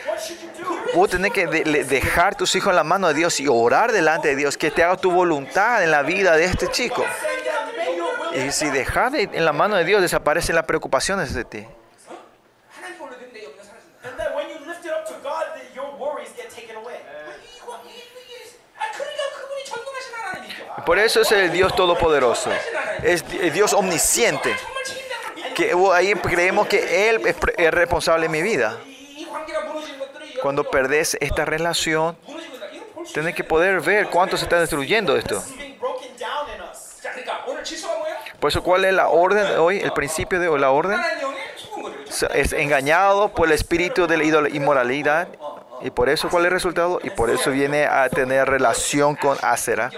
Vos 0.96 1.10
tenés 1.10 1.32
que 1.32 1.46
de 1.46 1.84
dejar 1.84 2.36
tus 2.36 2.56
hijos 2.56 2.72
en 2.72 2.78
la 2.78 2.84
mano 2.84 3.08
de 3.08 3.14
Dios 3.14 3.40
y 3.40 3.48
orar 3.48 3.92
delante 3.92 4.30
de 4.30 4.36
Dios, 4.36 4.58
que 4.58 4.72
te 4.72 4.84
haga 4.84 4.98
tu 4.98 5.12
voluntad 5.12 5.84
en 5.84 5.92
la 5.92 6.02
vida 6.02 6.36
de 6.36 6.46
este 6.46 6.70
chico. 6.70 7.06
Y 8.34 8.52
si 8.52 8.70
dejas 8.72 9.12
de 9.12 9.30
en 9.32 9.46
la 9.46 9.54
mano 9.54 9.76
de 9.76 9.84
Dios, 9.84 10.02
desaparecen 10.02 10.56
las 10.56 10.66
preocupaciones 10.66 11.34
de 11.34 11.46
ti. 11.46 11.68
Por 20.86 20.98
eso 21.00 21.22
es 21.22 21.32
el 21.34 21.52
Dios 21.52 21.76
todopoderoso, 21.76 22.50
es 23.04 23.24
Dios 23.54 23.74
omnisciente 23.74 24.56
que 25.58 25.74
oh, 25.74 25.92
ahí 25.92 26.14
creemos 26.14 26.68
que 26.68 27.10
Él 27.10 27.20
es 27.58 27.72
responsable 27.72 28.28
de 28.28 28.30
mi 28.30 28.44
vida. 28.44 28.78
Cuando 30.44 30.70
perdés 30.70 31.18
esta 31.20 31.46
relación, 31.46 32.16
tenés 33.12 33.34
que 33.34 33.44
poder 33.44 33.82
ver 33.82 34.08
cuánto 34.10 34.38
se 34.38 34.44
está 34.44 34.60
destruyendo 34.60 35.18
esto. 35.18 35.44
Por 38.40 38.52
eso, 38.52 38.62
¿cuál 38.62 38.86
es 38.86 38.94
la 38.94 39.08
orden 39.08 39.58
hoy? 39.58 39.80
El 39.80 39.94
principio 39.94 40.40
de 40.40 40.60
la 40.60 40.70
orden 40.70 41.00
es 42.36 42.54
engañado 42.54 43.30
por 43.30 43.48
el 43.48 43.54
espíritu 43.54 44.06
de 44.06 44.18
la 44.18 44.50
inmoralidad. 44.50 45.28
Y 45.82 45.90
por 45.90 46.08
eso, 46.10 46.30
¿cuál 46.30 46.44
es 46.44 46.48
el 46.50 46.54
resultado? 46.54 47.00
Y 47.04 47.10
por 47.10 47.32
eso 47.32 47.50
viene 47.50 47.86
a 47.86 48.10
tener 48.10 48.48
relación 48.48 49.16
con 49.16 49.36
Acera 49.42 49.90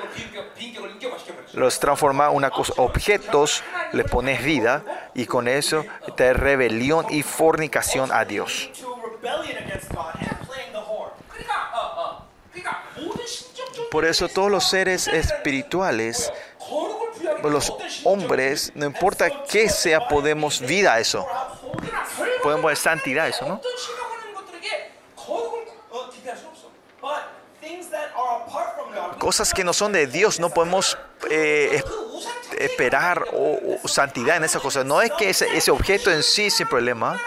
los 1.54 1.80
transforma 1.80 2.32
en 2.32 2.74
objetos, 2.78 3.64
le 3.92 4.04
pones 4.04 4.44
vida 4.44 4.84
y 5.14 5.26
con 5.26 5.48
eso 5.48 5.86
te 6.16 6.34
rebelión 6.34 7.06
y 7.10 7.24
fornicación 7.24 8.12
a 8.12 8.26
Dios. 8.26 8.70
Por 13.92 14.06
eso 14.06 14.28
todos 14.28 14.52
los 14.52 14.70
seres 14.70 15.08
espirituales, 15.08 16.32
los 17.44 17.74
hombres, 18.04 18.72
no 18.76 18.86
importa 18.86 19.44
qué 19.46 19.70
sea, 19.70 20.08
podemos 20.08 20.62
vida 20.62 20.94
a 20.94 21.00
eso. 21.00 21.26
Podemos 22.44 22.78
santidad 22.78 23.26
a 23.26 23.28
eso, 23.30 23.48
¿no? 23.48 23.62
Cosas 29.18 29.54
que 29.54 29.64
no 29.64 29.74
son 29.74 29.92
de 29.92 30.08
Dios 30.08 30.40
no 30.40 30.50
podemos 30.50 30.98
eh, 31.30 31.84
esperar 32.60 33.26
o, 33.34 33.88
santidad 33.88 34.38
en 34.38 34.44
esas 34.44 34.62
cosas. 34.62 34.86
No 34.86 35.02
es 35.02 35.12
que 35.12 35.30
ese, 35.30 35.72
objeto 35.72 36.12
en 36.12 36.24
sí 36.24 36.50
sin 36.50 36.68
problema, 36.68 37.20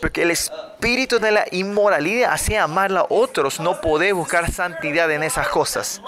porque 0.00 0.22
el 0.22 0.30
espíritu 0.30 1.18
de 1.18 1.32
la 1.32 1.44
inmoralidad 1.50 2.32
hace 2.32 2.58
amar 2.58 2.92
a 2.96 3.06
otros. 3.08 3.60
No 3.60 3.80
podés 3.80 4.14
buscar 4.14 4.50
santidad 4.52 5.10
en 5.10 5.22
esas 5.22 5.48
cosas. 5.48 6.00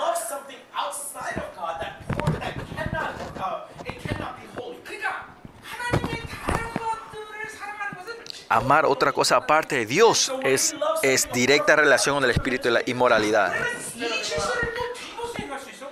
Amar 8.49 8.87
otra 8.87 9.13
cosa 9.13 9.37
aparte 9.37 9.77
de 9.77 9.87
Dios 9.87 10.33
es, 10.45 10.75
es 11.03 11.31
directa 11.33 11.75
relación 11.75 12.15
con 12.15 12.25
el 12.25 12.31
espíritu 12.31 12.69
de 12.69 12.75
la 12.75 12.83
inmoralidad. 12.87 13.53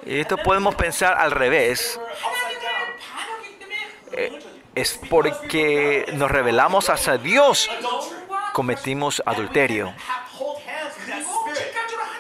Y 0.07 0.21
esto 0.21 0.37
podemos 0.37 0.75
pensar 0.75 1.15
al 1.19 1.31
revés. 1.31 1.99
Eh, 4.13 4.39
es 4.75 5.01
porque 5.09 6.05
nos 6.15 6.31
revelamos 6.31 6.91
hacia 6.91 7.17
Dios, 7.17 7.71
cometimos 8.53 9.23
adulterio. 9.25 9.95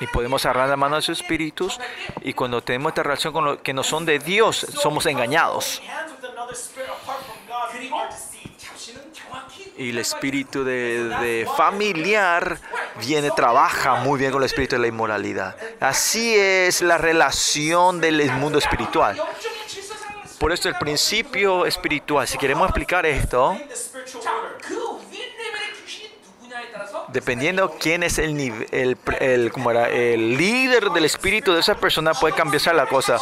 Y 0.00 0.06
podemos 0.08 0.44
agarrar 0.44 0.68
la 0.68 0.76
mano 0.76 0.96
de 0.96 1.02
sus 1.02 1.20
espíritus 1.20 1.80
y 2.22 2.32
cuando 2.34 2.62
tenemos 2.62 2.90
esta 2.90 3.02
relación 3.02 3.32
con 3.32 3.44
los 3.44 3.58
que 3.58 3.72
no 3.72 3.82
son 3.82 4.04
de 4.04 4.18
Dios, 4.18 4.56
somos 4.58 5.06
engañados. 5.06 5.82
Y 9.76 9.90
el 9.90 9.98
espíritu 9.98 10.64
de 10.64 11.48
familiar 11.56 12.58
viene, 13.00 13.30
trabaja 13.30 13.96
muy 13.96 14.18
bien 14.18 14.30
con 14.30 14.42
el 14.42 14.46
espíritu 14.46 14.76
de 14.76 14.82
la 14.82 14.88
inmoralidad. 14.88 15.56
Así 15.80 16.34
es 16.36 16.82
la 16.82 16.98
relación 16.98 18.00
del 18.00 18.30
mundo 18.32 18.58
espiritual. 18.58 19.20
Por 20.38 20.52
eso 20.52 20.68
el 20.68 20.74
principio 20.76 21.64
espiritual, 21.66 22.26
si 22.26 22.38
queremos 22.38 22.68
explicar 22.68 23.06
esto, 23.06 23.56
dependiendo 27.08 27.76
quién 27.80 28.02
es 28.02 28.18
el, 28.18 28.38
el, 28.72 28.98
el, 29.20 29.52
¿cómo 29.52 29.70
era? 29.70 29.88
el 29.88 30.36
líder 30.36 30.90
del 30.90 31.04
espíritu 31.04 31.52
de 31.52 31.60
esa 31.60 31.76
persona, 31.76 32.12
puede 32.12 32.34
cambiar 32.34 32.74
la 32.74 32.86
cosa. 32.86 33.18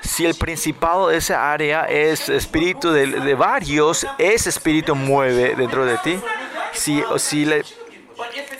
Si 0.00 0.24
el 0.24 0.34
principado 0.34 1.08
de 1.08 1.18
esa 1.18 1.52
área 1.52 1.84
es 1.84 2.28
espíritu 2.28 2.90
de, 2.90 3.06
de 3.06 3.34
varios, 3.34 4.06
ese 4.18 4.48
espíritu 4.48 4.94
mueve 4.94 5.54
dentro 5.56 5.84
de 5.84 5.98
ti. 5.98 6.18
Si, 6.72 7.02
o 7.02 7.18
si 7.18 7.44
le, 7.44 7.64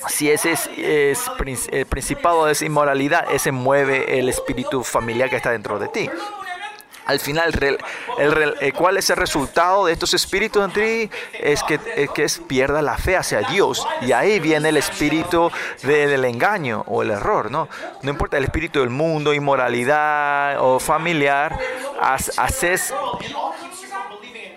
si 0.08 0.30
ese 0.30 0.52
es, 0.52 0.68
es, 0.76 1.30
el 1.70 1.86
principado 1.86 2.48
es 2.48 2.62
inmoralidad, 2.62 3.32
ese 3.32 3.52
mueve 3.52 4.18
el 4.18 4.28
espíritu 4.28 4.82
familiar 4.84 5.30
que 5.30 5.36
está 5.36 5.50
dentro 5.50 5.78
de 5.78 5.88
ti. 5.88 6.10
Al 7.06 7.20
final, 7.20 7.52
el, 8.18 8.54
eh, 8.60 8.72
¿cuál 8.72 8.96
es 8.96 9.08
el 9.10 9.16
resultado 9.16 9.86
de 9.86 9.92
estos 9.92 10.12
espíritus 10.12 10.64
en 10.64 10.72
ti? 10.72 11.10
Es 11.34 11.62
que, 11.62 11.78
es 11.94 12.10
que 12.10 12.26
pierda 12.48 12.82
la 12.82 12.98
fe 12.98 13.16
hacia 13.16 13.42
Dios. 13.42 13.86
Y 14.02 14.10
ahí 14.10 14.40
viene 14.40 14.70
el 14.70 14.76
espíritu 14.76 15.52
del 15.84 16.24
engaño 16.24 16.82
o 16.88 17.02
el 17.02 17.12
error, 17.12 17.48
¿no? 17.48 17.68
No 18.02 18.10
importa 18.10 18.38
el 18.38 18.44
espíritu 18.44 18.80
del 18.80 18.90
mundo, 18.90 19.32
inmoralidad 19.32 20.56
o 20.60 20.80
familiar, 20.80 21.56
haces 22.00 22.92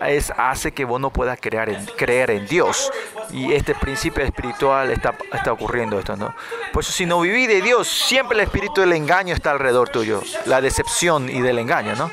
es, 0.07 0.31
hace 0.37 0.71
que 0.71 0.85
vos 0.85 0.99
no 0.99 1.09
puedas 1.09 1.39
creer 1.39 2.29
en, 2.29 2.47
Dios. 2.47 2.91
Y 3.31 3.53
este 3.53 3.75
principio 3.75 4.23
espiritual 4.23 4.91
está, 4.91 5.13
ocurriendo 5.51 5.99
esto, 5.99 6.15
¿no? 6.15 6.33
Por 6.71 6.83
eso 6.83 6.91
si 6.91 7.05
no 7.05 7.19
vivís 7.21 7.47
de 7.47 7.61
Dios, 7.61 7.87
siempre 7.87 8.37
el 8.37 8.43
espíritu 8.43 8.81
del 8.81 8.93
engaño 8.93 9.33
está 9.33 9.51
alrededor 9.51 9.89
tuyo. 9.89 10.21
La 10.45 10.61
decepción 10.61 11.29
y 11.29 11.41
del 11.41 11.59
engaño, 11.59 11.95
¿no? 11.95 12.11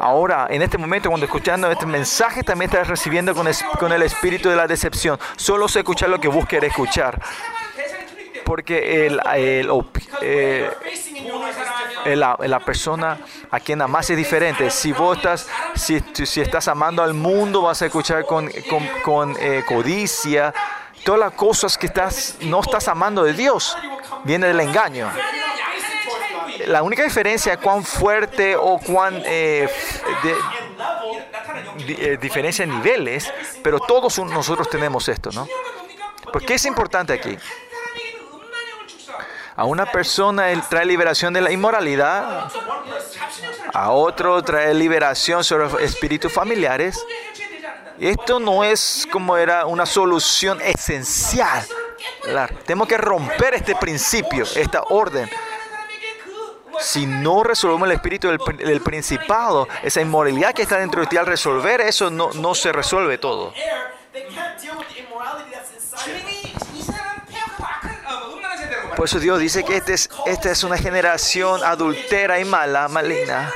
Ahora, 0.00 0.46
en 0.48 0.62
este 0.62 0.78
momento, 0.78 1.10
cuando 1.10 1.26
escuchando 1.26 1.70
este 1.70 1.84
mensaje, 1.84 2.42
también 2.42 2.70
estás 2.70 2.88
recibiendo 2.88 3.34
con, 3.34 3.46
el 3.92 4.02
espíritu 4.02 4.48
de 4.48 4.56
la 4.56 4.66
decepción. 4.66 5.18
Solo 5.36 5.68
se 5.68 5.80
escuchar 5.80 6.08
lo 6.08 6.18
que 6.18 6.28
vos 6.28 6.46
querés 6.46 6.70
escuchar 6.70 7.20
porque 8.50 9.06
el, 9.06 9.20
el, 9.36 9.70
eh, 10.22 10.68
el, 12.04 12.18
la, 12.18 12.36
la, 12.36 12.58
persona 12.58 13.16
a 13.48 13.60
quien 13.60 13.80
amas 13.80 14.10
es 14.10 14.16
diferente. 14.16 14.68
Si 14.72 14.90
votas, 14.90 15.48
si, 15.76 16.02
si 16.26 16.40
estás 16.40 16.66
amando 16.66 17.00
al 17.00 17.14
mundo, 17.14 17.62
vas 17.62 17.80
a 17.82 17.86
escuchar 17.86 18.26
con, 18.26 18.50
con, 19.04 19.36
eh, 19.38 19.62
codicia. 19.68 20.52
Todas 21.04 21.20
las 21.20 21.34
cosas 21.34 21.78
que 21.78 21.86
estás, 21.86 22.38
no 22.40 22.58
estás 22.60 22.88
amando 22.88 23.22
de 23.22 23.34
Dios 23.34 23.78
viene 24.24 24.48
del 24.48 24.58
engaño. 24.58 25.08
La 26.66 26.82
única 26.82 27.04
diferencia 27.04 27.52
es 27.52 27.60
cuán 27.60 27.84
fuerte 27.84 28.56
o 28.56 28.80
cuán 28.80 29.22
eh, 29.26 29.68
de, 31.86 32.14
eh, 32.14 32.18
diferencia 32.20 32.64
en 32.64 32.70
niveles, 32.70 33.32
pero 33.62 33.78
todos 33.78 34.18
nosotros 34.18 34.68
tenemos 34.68 35.08
esto, 35.08 35.30
¿no? 35.30 35.46
Porque 36.32 36.54
es 36.54 36.64
importante 36.64 37.12
aquí? 37.12 37.38
A 39.60 39.64
una 39.64 39.84
persona 39.84 40.46
trae 40.70 40.86
liberación 40.86 41.34
de 41.34 41.42
la 41.42 41.52
inmoralidad, 41.52 42.50
a 43.74 43.90
otro 43.90 44.42
trae 44.42 44.72
liberación 44.72 45.44
sobre 45.44 45.84
espíritus 45.84 46.32
familiares. 46.32 47.04
Esto 47.98 48.40
no 48.40 48.64
es 48.64 49.06
como 49.12 49.36
era 49.36 49.66
una 49.66 49.84
solución 49.84 50.62
esencial. 50.62 51.62
La, 52.28 52.46
tenemos 52.48 52.88
que 52.88 52.96
romper 52.96 53.52
este 53.52 53.76
principio, 53.76 54.46
esta 54.56 54.82
orden. 54.84 55.28
Si 56.80 57.04
no 57.04 57.42
resolvemos 57.42 57.86
el 57.86 57.96
espíritu 57.96 58.28
del, 58.28 58.80
principado, 58.80 59.68
esa 59.82 60.00
inmoralidad 60.00 60.54
que 60.54 60.62
está 60.62 60.78
dentro 60.78 61.02
de 61.02 61.06
ti, 61.06 61.18
al 61.18 61.26
resolver 61.26 61.82
eso 61.82 62.10
no 62.10 62.54
se 62.54 62.72
resuelve 62.72 63.18
todo. 63.18 63.52
Por 69.00 69.08
eso 69.08 69.18
Dios 69.18 69.38
dice 69.38 69.64
que 69.64 69.78
este 69.78 69.94
esta 69.94 70.50
es 70.50 70.62
una 70.62 70.76
generación 70.76 71.64
adultera 71.64 72.38
y 72.38 72.44
mala, 72.44 72.86
maligna. 72.86 73.50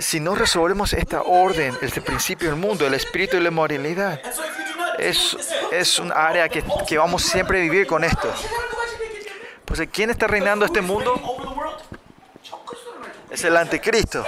Si 0.00 0.18
no 0.18 0.34
resolvemos 0.34 0.94
esta 0.94 1.20
orden, 1.20 1.76
este 1.82 2.00
principio 2.00 2.48
del 2.48 2.58
mundo, 2.58 2.86
el 2.86 2.94
espíritu 2.94 3.36
y 3.36 3.40
la 3.40 3.50
moralidad, 3.50 4.18
es, 4.98 5.36
es 5.70 5.98
un 5.98 6.10
área 6.10 6.48
que, 6.48 6.64
que 6.86 6.96
vamos 6.96 7.22
siempre 7.22 7.58
a 7.58 7.60
vivir 7.60 7.86
con 7.86 8.02
esto. 8.02 8.32
Pues 9.66 9.82
¿quién 9.92 10.08
está 10.08 10.26
reinando 10.26 10.64
este 10.64 10.80
mundo? 10.80 11.20
Es 13.28 13.44
el 13.44 13.58
anticristo 13.58 14.24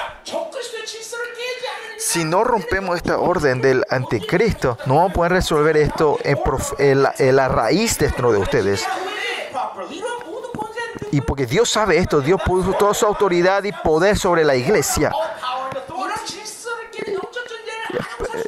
si 2.11 2.25
no 2.25 2.43
rompemos 2.43 2.97
esta 2.97 3.19
orden 3.19 3.61
del 3.61 3.85
anticristo, 3.89 4.77
no 4.87 4.97
vamos 4.97 5.13
a 5.13 5.15
poder 5.15 5.33
resolver 5.33 5.77
esto 5.77 6.19
en, 6.25 6.39
en, 7.19 7.37
la, 7.37 7.49
raíz 7.49 7.99
dentro 7.99 8.33
de 8.33 8.39
ustedes. 8.39 8.85
Y 11.13 11.21
porque 11.21 11.47
Dios 11.47 11.71
sabe 11.71 11.99
esto, 11.99 12.21
Dios 12.21 12.41
puso 12.45 12.73
toda 12.73 12.95
su 12.95 13.07
autoridad 13.07 13.63
y 13.63 13.71
poder 13.71 14.19
sobre 14.19 14.43
la 14.43 14.57
iglesia. 14.57 15.13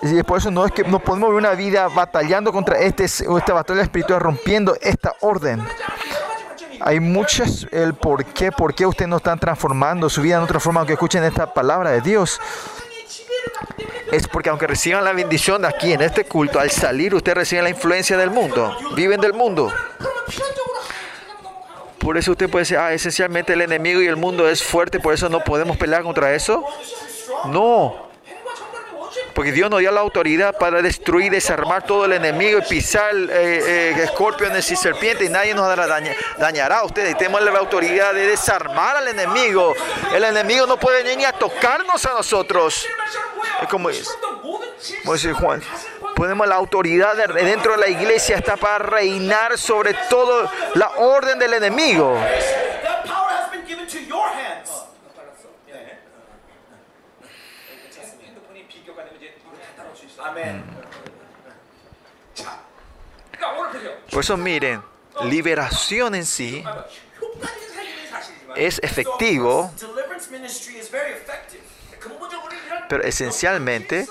Y 0.02 0.20
por 0.24 0.38
eso 0.38 0.50
no 0.50 0.66
es 0.66 0.72
que 0.72 0.82
nos 0.82 1.00
podemos 1.00 1.28
vivir 1.28 1.46
una 1.46 1.54
vida 1.54 1.86
batallando 1.86 2.52
contra 2.52 2.80
este, 2.80 3.04
esta 3.04 3.52
batalla 3.52 3.82
espiritual, 3.82 4.18
rompiendo 4.18 4.76
esta 4.80 5.14
orden. 5.20 5.64
Hay 6.80 6.98
muchas, 6.98 7.68
el 7.70 7.94
por 7.94 8.24
qué, 8.24 8.50
por 8.50 8.74
qué 8.74 8.86
ustedes 8.86 9.08
no 9.08 9.18
están 9.18 9.38
transformando, 9.38 10.10
su 10.10 10.20
vida 10.20 10.40
no 10.40 10.48
transforma, 10.48 10.80
aunque 10.80 10.94
escuchen 10.94 11.22
esta 11.22 11.54
palabra 11.54 11.92
de 11.92 12.00
Dios. 12.00 12.40
Es 14.10 14.28
porque 14.28 14.50
aunque 14.50 14.66
reciban 14.66 15.04
la 15.04 15.12
bendición 15.12 15.62
de 15.62 15.68
aquí 15.68 15.92
en 15.92 16.02
este 16.02 16.24
culto, 16.24 16.60
al 16.60 16.70
salir 16.70 17.14
ustedes 17.14 17.38
reciben 17.38 17.64
la 17.64 17.70
influencia 17.70 18.16
del 18.16 18.30
mundo, 18.30 18.76
viven 18.94 19.20
del 19.20 19.32
mundo. 19.32 19.72
Por 21.98 22.18
eso 22.18 22.32
usted 22.32 22.50
puede 22.50 22.62
decir, 22.62 22.78
ah, 22.78 22.92
esencialmente 22.92 23.52
el 23.52 23.62
enemigo 23.62 24.02
y 24.02 24.06
el 24.06 24.16
mundo 24.16 24.48
es 24.48 24.62
fuerte, 24.62 24.98
por 25.00 25.14
eso 25.14 25.28
no 25.28 25.40
podemos 25.44 25.76
pelear 25.76 26.02
contra 26.02 26.34
eso. 26.34 26.64
No, 27.46 28.11
porque 29.34 29.52
Dios 29.52 29.70
nos 29.70 29.80
dio 29.80 29.90
la 29.90 30.00
autoridad 30.00 30.56
para 30.56 30.82
destruir, 30.82 31.30
desarmar 31.30 31.84
todo 31.84 32.04
el 32.04 32.12
enemigo 32.12 32.58
y 32.58 32.62
pisar 32.62 33.14
eh, 33.14 33.28
eh, 33.30 34.02
escorpiones 34.04 34.70
y 34.70 34.76
serpientes 34.76 35.28
y 35.28 35.30
nadie 35.30 35.54
nos 35.54 35.74
daña, 35.76 36.14
dañará 36.38 36.78
a 36.78 36.84
ustedes. 36.84 37.16
Tenemos 37.16 37.42
la 37.42 37.58
autoridad 37.58 38.14
de 38.14 38.26
desarmar 38.26 38.96
al 38.96 39.08
enemigo. 39.08 39.74
El 40.14 40.24
enemigo 40.24 40.66
no 40.66 40.76
puede 40.76 41.02
venir 41.02 41.18
ni 41.18 41.24
a 41.24 41.32
tocarnos 41.32 42.04
a 42.06 42.14
nosotros. 42.14 42.86
Es 43.60 43.68
como, 43.68 43.90
es, 43.90 44.08
como 45.02 45.14
dice 45.14 45.32
Juan. 45.32 45.62
Ponemos 46.14 46.46
la 46.46 46.56
autoridad 46.56 47.14
de, 47.16 47.44
dentro 47.44 47.72
de 47.72 47.78
la 47.78 47.88
iglesia 47.88 48.36
está 48.36 48.56
para 48.56 48.78
reinar 48.78 49.58
sobre 49.58 49.94
todo 50.08 50.50
la 50.74 50.90
orden 50.96 51.38
del 51.38 51.54
enemigo. 51.54 52.18
Por 64.10 64.22
eso 64.22 64.36
miren, 64.36 64.82
liberación 65.24 66.14
en 66.14 66.26
sí 66.26 66.64
es 68.56 68.78
efectivo, 68.82 69.72
pero 72.88 73.02
esencialmente, 73.04 74.06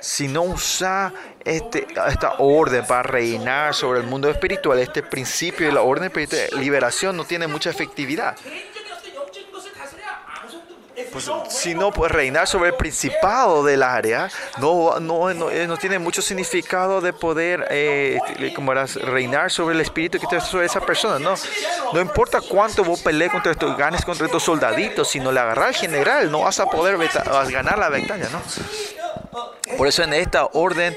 si 0.00 0.28
no 0.28 0.42
usa 0.42 1.12
este, 1.44 1.86
esta 2.08 2.34
orden 2.38 2.86
para 2.86 3.02
reinar 3.02 3.74
sobre 3.74 4.00
el 4.00 4.06
mundo 4.06 4.30
espiritual, 4.30 4.78
este 4.78 5.02
principio 5.02 5.66
de 5.66 5.72
la 5.72 5.82
orden 5.82 6.04
espiritual, 6.04 6.48
liberación 6.58 7.16
no 7.16 7.24
tiene 7.24 7.46
mucha 7.46 7.70
efectividad 7.70 8.36
pues, 11.12 11.30
sino 11.48 11.90
pues, 11.92 12.10
reinar 12.10 12.48
sobre 12.48 12.70
el 12.70 12.76
principado 12.76 13.62
del 13.62 13.82
área 13.82 14.30
no, 14.58 14.98
no, 14.98 15.32
no, 15.34 15.50
eh, 15.50 15.66
no 15.66 15.76
tiene 15.76 15.98
mucho 15.98 16.22
significado 16.22 17.00
de 17.00 17.12
poder 17.12 17.66
eh, 17.70 18.18
como 18.54 18.72
era, 18.72 18.86
reinar 18.86 19.50
sobre 19.50 19.74
el 19.74 19.80
espíritu 19.80 20.18
que 20.18 20.24
está 20.24 20.40
sobre 20.40 20.66
esa 20.66 20.80
persona. 20.80 21.18
No, 21.18 21.34
no 21.92 22.00
importa 22.00 22.40
cuánto 22.40 22.82
vos 22.82 23.00
pelees 23.00 23.30
contra 23.30 23.52
estos, 23.52 23.76
ganes 23.76 24.04
contra 24.04 24.26
estos 24.26 24.42
soldaditos, 24.42 25.08
sino 25.08 25.30
le 25.30 25.40
agarrar 25.40 25.68
al 25.68 25.74
general, 25.74 26.30
no 26.30 26.40
vas 26.40 26.58
a 26.60 26.66
poder 26.66 26.96
vas 26.96 27.16
a 27.16 27.44
ganar 27.50 27.78
la 27.78 27.88
batalla. 27.90 28.28
¿no? 28.30 28.40
Por 29.76 29.88
eso 29.88 30.02
en 30.02 30.14
esta 30.14 30.46
orden 30.52 30.96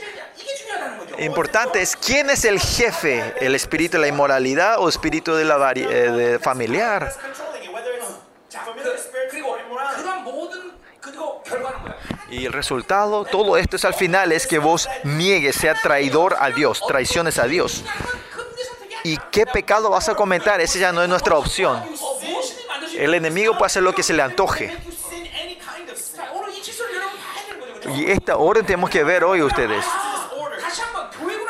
importante 1.20 1.82
es 1.82 1.95
quién 1.95 2.30
es 2.30 2.45
el 2.45 2.59
jefe, 2.59 3.34
el 3.39 3.55
espíritu 3.55 3.97
de 3.97 4.01
la 4.01 4.07
inmoralidad 4.07 4.80
o 4.80 4.89
espíritu 4.89 5.34
de 5.36 5.45
la 5.45 5.72
eh, 5.72 5.84
de 5.84 6.39
familiar. 6.39 7.13
Y 12.30 12.45
el 12.45 12.53
resultado, 12.53 13.23
todo 13.26 13.57
esto 13.57 13.76
es 13.76 13.86
al 13.86 13.93
final, 13.93 14.32
es 14.32 14.47
que 14.47 14.59
vos 14.59 14.89
niegues, 15.03 15.55
sea 15.55 15.76
traidor 15.76 16.36
a 16.39 16.49
Dios, 16.49 16.82
traiciones 16.88 17.38
a 17.38 17.45
Dios. 17.45 17.84
¿Y 19.03 19.17
qué 19.32 19.45
pecado 19.45 19.91
vas 19.91 20.09
a 20.09 20.15
cometer? 20.15 20.59
Esa 20.61 20.80
ya 20.80 20.91
no 20.91 21.03
es 21.03 21.09
nuestra 21.09 21.38
opción. 21.38 21.84
El 22.97 23.13
enemigo 23.13 23.53
puede 23.53 23.67
hacer 23.67 23.84
lo 23.84 23.93
que 23.93 24.01
se 24.01 24.13
le 24.13 24.23
antoje. 24.23 24.76
Y 27.95 28.09
esta 28.09 28.38
orden 28.38 28.65
tenemos 28.65 28.89
que 28.89 29.03
ver 29.03 29.23
hoy 29.23 29.43
ustedes. 29.43 29.86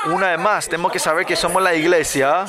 Una 0.08 0.32
vez 0.32 0.40
más, 0.40 0.68
tenemos 0.68 0.92
que 0.92 1.00
saber 1.00 1.26
que 1.26 1.36
somos 1.36 1.64
la 1.64 1.74
iglesia 1.74 2.46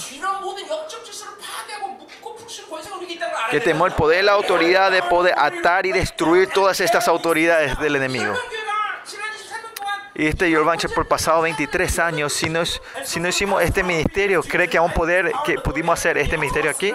que 3.50 3.60
tenemos 3.60 3.88
el 3.88 3.94
poder, 3.94 4.24
la 4.24 4.32
autoridad 4.32 4.90
de 4.90 5.02
poder 5.02 5.34
atar 5.36 5.86
y 5.86 5.92
destruir 5.92 6.48
todas 6.48 6.80
estas 6.80 7.08
autoridades 7.08 7.78
del 7.78 7.96
enemigo. 7.96 8.34
Y 10.14 10.26
este 10.26 10.54
Jordan 10.54 10.78
por 10.94 11.06
pasado 11.06 11.42
23 11.42 11.98
años, 11.98 12.32
si 12.32 12.48
no, 12.48 12.64
si 12.64 13.20
no 13.20 13.28
hicimos 13.28 13.62
este 13.62 13.82
ministerio, 13.82 14.42
¿cree 14.42 14.66
que 14.66 14.78
aún 14.78 14.90
poder, 14.92 15.30
que 15.44 15.58
pudimos 15.58 15.98
hacer 15.98 16.16
este 16.16 16.38
ministerio 16.38 16.70
aquí? 16.70 16.94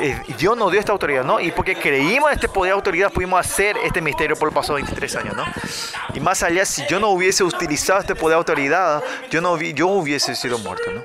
Eh, 0.00 0.18
Dios 0.38 0.56
nos 0.56 0.70
dio 0.70 0.78
esta 0.78 0.92
autoridad, 0.92 1.24
¿no? 1.24 1.40
Y 1.40 1.50
porque 1.50 1.74
creímos 1.74 2.30
en 2.30 2.36
este 2.36 2.48
poder 2.48 2.70
de 2.70 2.76
autoridad, 2.76 3.12
pudimos 3.12 3.40
hacer 3.40 3.76
este 3.78 4.00
misterio 4.00 4.36
por 4.36 4.48
el 4.48 4.54
pasado 4.54 4.74
23 4.74 5.16
años, 5.16 5.36
¿no? 5.36 5.44
Y 6.14 6.20
más 6.20 6.42
allá, 6.44 6.64
si 6.64 6.86
yo 6.86 7.00
no 7.00 7.08
hubiese 7.08 7.42
utilizado 7.42 8.00
este 8.00 8.14
poder 8.14 8.36
de 8.36 8.38
autoridad, 8.38 9.02
yo, 9.30 9.40
no, 9.40 9.60
yo 9.60 9.88
hubiese 9.88 10.36
sido 10.36 10.58
muerto, 10.58 10.90
¿no? 10.92 11.02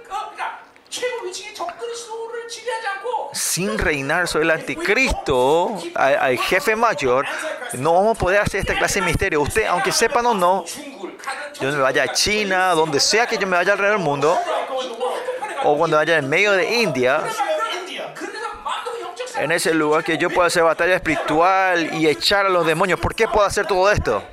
sin 3.34 3.78
reinar 3.78 4.28
sobre 4.28 4.46
el 4.46 4.52
anticristo, 4.52 5.78
al, 5.93 6.38
jefe 6.38 6.76
mayor, 6.76 7.26
no 7.74 7.93
vamos 7.93 8.18
a 8.18 8.20
poder 8.20 8.39
hacer 8.41 8.62
esta 8.62 8.78
clase 8.78 9.00
de 9.00 9.06
misterio. 9.06 9.41
Usted, 9.41 9.66
aunque 9.66 9.91
sepan 9.91 10.26
o 10.26 10.34
no, 10.34 10.66
yo 11.60 11.72
me 11.72 11.80
vaya 11.80 12.04
a 12.04 12.14
China, 12.14 12.72
donde 12.72 13.00
sea 13.00 13.28
que 13.28 13.38
yo 13.38 13.48
me 13.48 13.58
vaya 13.58 13.74
alrededor 13.74 13.98
del 13.98 14.06
mundo, 14.06 14.38
o 15.64 15.78
cuando 15.78 15.98
vaya 15.98 16.18
en 16.18 16.30
medio 16.30 16.52
de 16.54 16.82
India, 16.82 17.24
en 19.38 19.52
ese 19.52 19.74
lugar 19.74 20.04
que 20.04 20.18
yo 20.18 20.30
pueda 20.30 20.48
hacer 20.48 20.64
batalla 20.64 20.96
espiritual 20.96 21.93
y 21.96 22.08
echar 22.08 22.46
a 22.46 22.50
los 22.50 22.66
demonios. 22.66 23.00
¿Por 23.00 23.14
qué 23.16 23.28
puedo 23.28 23.46
hacer 23.46 23.66
todo 23.66 23.91
esto? 23.91 24.24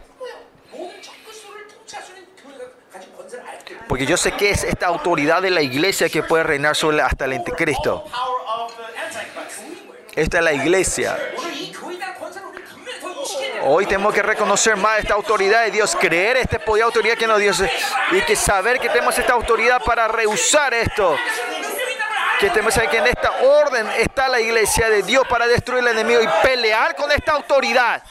Porque 3.93 4.07
yo 4.07 4.17
sé 4.17 4.33
que 4.33 4.49
es 4.49 4.65
esta 4.65 4.87
autoridad 4.87 5.43
de 5.43 5.51
la 5.51 5.61
iglesia 5.61 6.09
que 6.09 6.23
puede 6.23 6.45
reinar 6.45 6.75
sobre 6.75 7.03
hasta 7.03 7.27
el 7.27 7.35
anticristo. 7.35 8.03
Esta 10.15 10.39
es 10.39 10.45
la 10.45 10.55
iglesia. 10.55 11.19
Hoy 13.65 13.85
tenemos 13.85 14.15
que 14.15 14.23
reconocer 14.23 14.77
más 14.77 15.01
esta 15.01 15.13
autoridad 15.13 15.65
de 15.65 15.73
Dios, 15.73 15.95
creer 16.01 16.39
este 16.39 16.59
poder 16.59 16.85
autoridad 16.85 17.19
que 17.19 17.27
nos 17.27 17.39
dio 17.39 17.53
y 18.13 18.23
que 18.23 18.35
saber 18.35 18.81
que 18.81 18.89
tenemos 18.89 19.19
esta 19.19 19.35
autoridad 19.35 19.83
para 19.85 20.09
rehusar 20.09 20.73
esto. 20.73 21.15
Que 22.41 22.49
tenemos 22.49 22.73
que 22.73 22.97
en 22.97 23.09
esta 23.09 23.31
orden 23.43 23.87
está 23.99 24.27
la 24.27 24.41
iglesia 24.41 24.89
de 24.89 25.03
Dios 25.03 25.29
para 25.29 25.47
destruir 25.47 25.87
el 25.87 25.89
enemigo 25.89 26.23
y 26.23 26.29
pelear 26.43 26.97
con 26.97 27.13
esta 27.13 27.33
autoridad. 27.33 28.03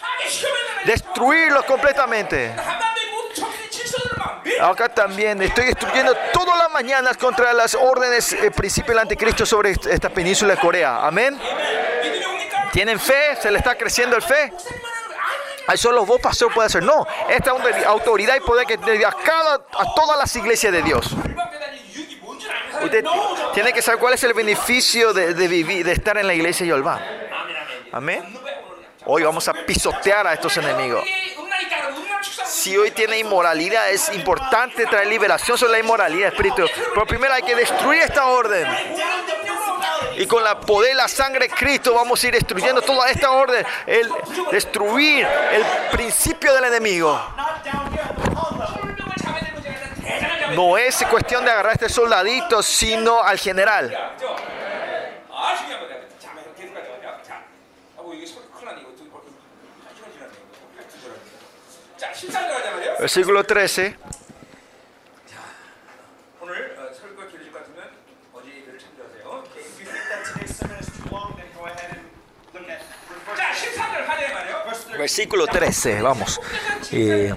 Destruirlo 0.85 1.65
completamente. 1.65 2.53
Acá 4.59 4.89
también 4.89 5.41
estoy 5.41 5.65
destruyendo 5.65 6.15
todas 6.33 6.57
las 6.57 6.71
mañanas 6.71 7.17
contra 7.17 7.53
las 7.53 7.75
órdenes 7.75 8.33
eh, 8.33 8.51
principio 8.51 8.91
del 8.91 8.99
anticristo 8.99 9.45
sobre 9.45 9.71
esta 9.71 10.09
península 10.09 10.55
de 10.55 10.59
Corea. 10.59 11.05
Amén. 11.05 11.39
¿Tienen 12.71 12.99
fe? 12.99 13.35
¿Se 13.41 13.51
le 13.51 13.57
está 13.57 13.75
creciendo 13.75 14.15
el 14.15 14.21
fe? 14.21 14.53
Ay, 15.67 15.77
solo 15.77 16.05
vos, 16.05 16.19
pastor, 16.19 16.53
puede 16.53 16.67
hacer. 16.67 16.83
No, 16.83 17.05
esta 17.29 17.53
es 17.69 17.85
autoridad 17.85 18.35
y 18.35 18.39
poder 18.39 18.65
que 18.65 18.77
te 18.77 19.05
a, 19.05 19.11
cada, 19.11 19.55
a 19.55 19.93
todas 19.95 20.17
las 20.17 20.35
iglesias 20.35 20.71
de 20.73 20.81
Dios. 20.81 21.15
Usted 22.83 23.05
tiene 23.53 23.73
que 23.73 23.81
saber 23.81 23.99
cuál 23.99 24.13
es 24.13 24.23
el 24.23 24.33
beneficio 24.33 25.13
de, 25.13 25.33
vivir, 25.47 25.85
de 25.85 25.91
estar 25.91 26.17
en 26.17 26.27
la 26.27 26.33
iglesia 26.33 26.65
y 26.65 26.71
Olván. 26.71 26.99
Amén. 27.91 28.23
Hoy 29.05 29.23
vamos 29.23 29.47
a 29.47 29.53
pisotear 29.53 30.27
a 30.27 30.33
estos 30.33 30.55
enemigos. 30.57 31.03
Si 32.45 32.77
hoy 32.77 32.91
tiene 32.91 33.19
inmoralidad, 33.19 33.89
es 33.89 34.13
importante 34.13 34.85
traer 34.85 35.07
liberación 35.07 35.57
sobre 35.57 35.73
la 35.73 35.79
inmoralidad 35.79 36.29
Espíritu. 36.29 36.65
Pero 36.93 37.05
primero 37.05 37.33
hay 37.33 37.43
que 37.43 37.55
destruir 37.55 38.01
esta 38.01 38.27
orden. 38.27 38.67
Y 40.17 40.25
con 40.25 40.43
la 40.43 40.59
poder 40.59 40.91
de 40.91 40.95
la 40.95 41.07
sangre 41.07 41.47
de 41.47 41.53
Cristo 41.53 41.93
vamos 41.93 42.23
a 42.23 42.27
ir 42.27 42.33
destruyendo 42.33 42.81
toda 42.81 43.09
esta 43.09 43.31
orden. 43.31 43.65
El 43.85 44.11
destruir 44.51 45.25
el 45.25 45.63
principio 45.91 46.53
del 46.53 46.65
enemigo. 46.65 47.19
No 50.55 50.77
es 50.77 51.03
cuestión 51.09 51.45
de 51.45 51.51
agarrar 51.51 51.71
a 51.71 51.73
este 51.73 51.89
soldadito, 51.89 52.61
sino 52.61 53.21
al 53.21 53.39
general. 53.39 53.95
Versículo 62.99 63.43
13. 63.43 63.95
Versículo 74.97 75.47
13, 75.47 76.01
vamos. 76.01 76.39
Eh, 76.91 77.33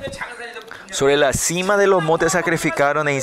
sobre 0.95 1.16
la 1.16 1.32
cima 1.32 1.76
de 1.76 1.86
los 1.88 2.03
montes 2.03 2.32
sacrificaron 2.32 3.09
e 3.09 3.14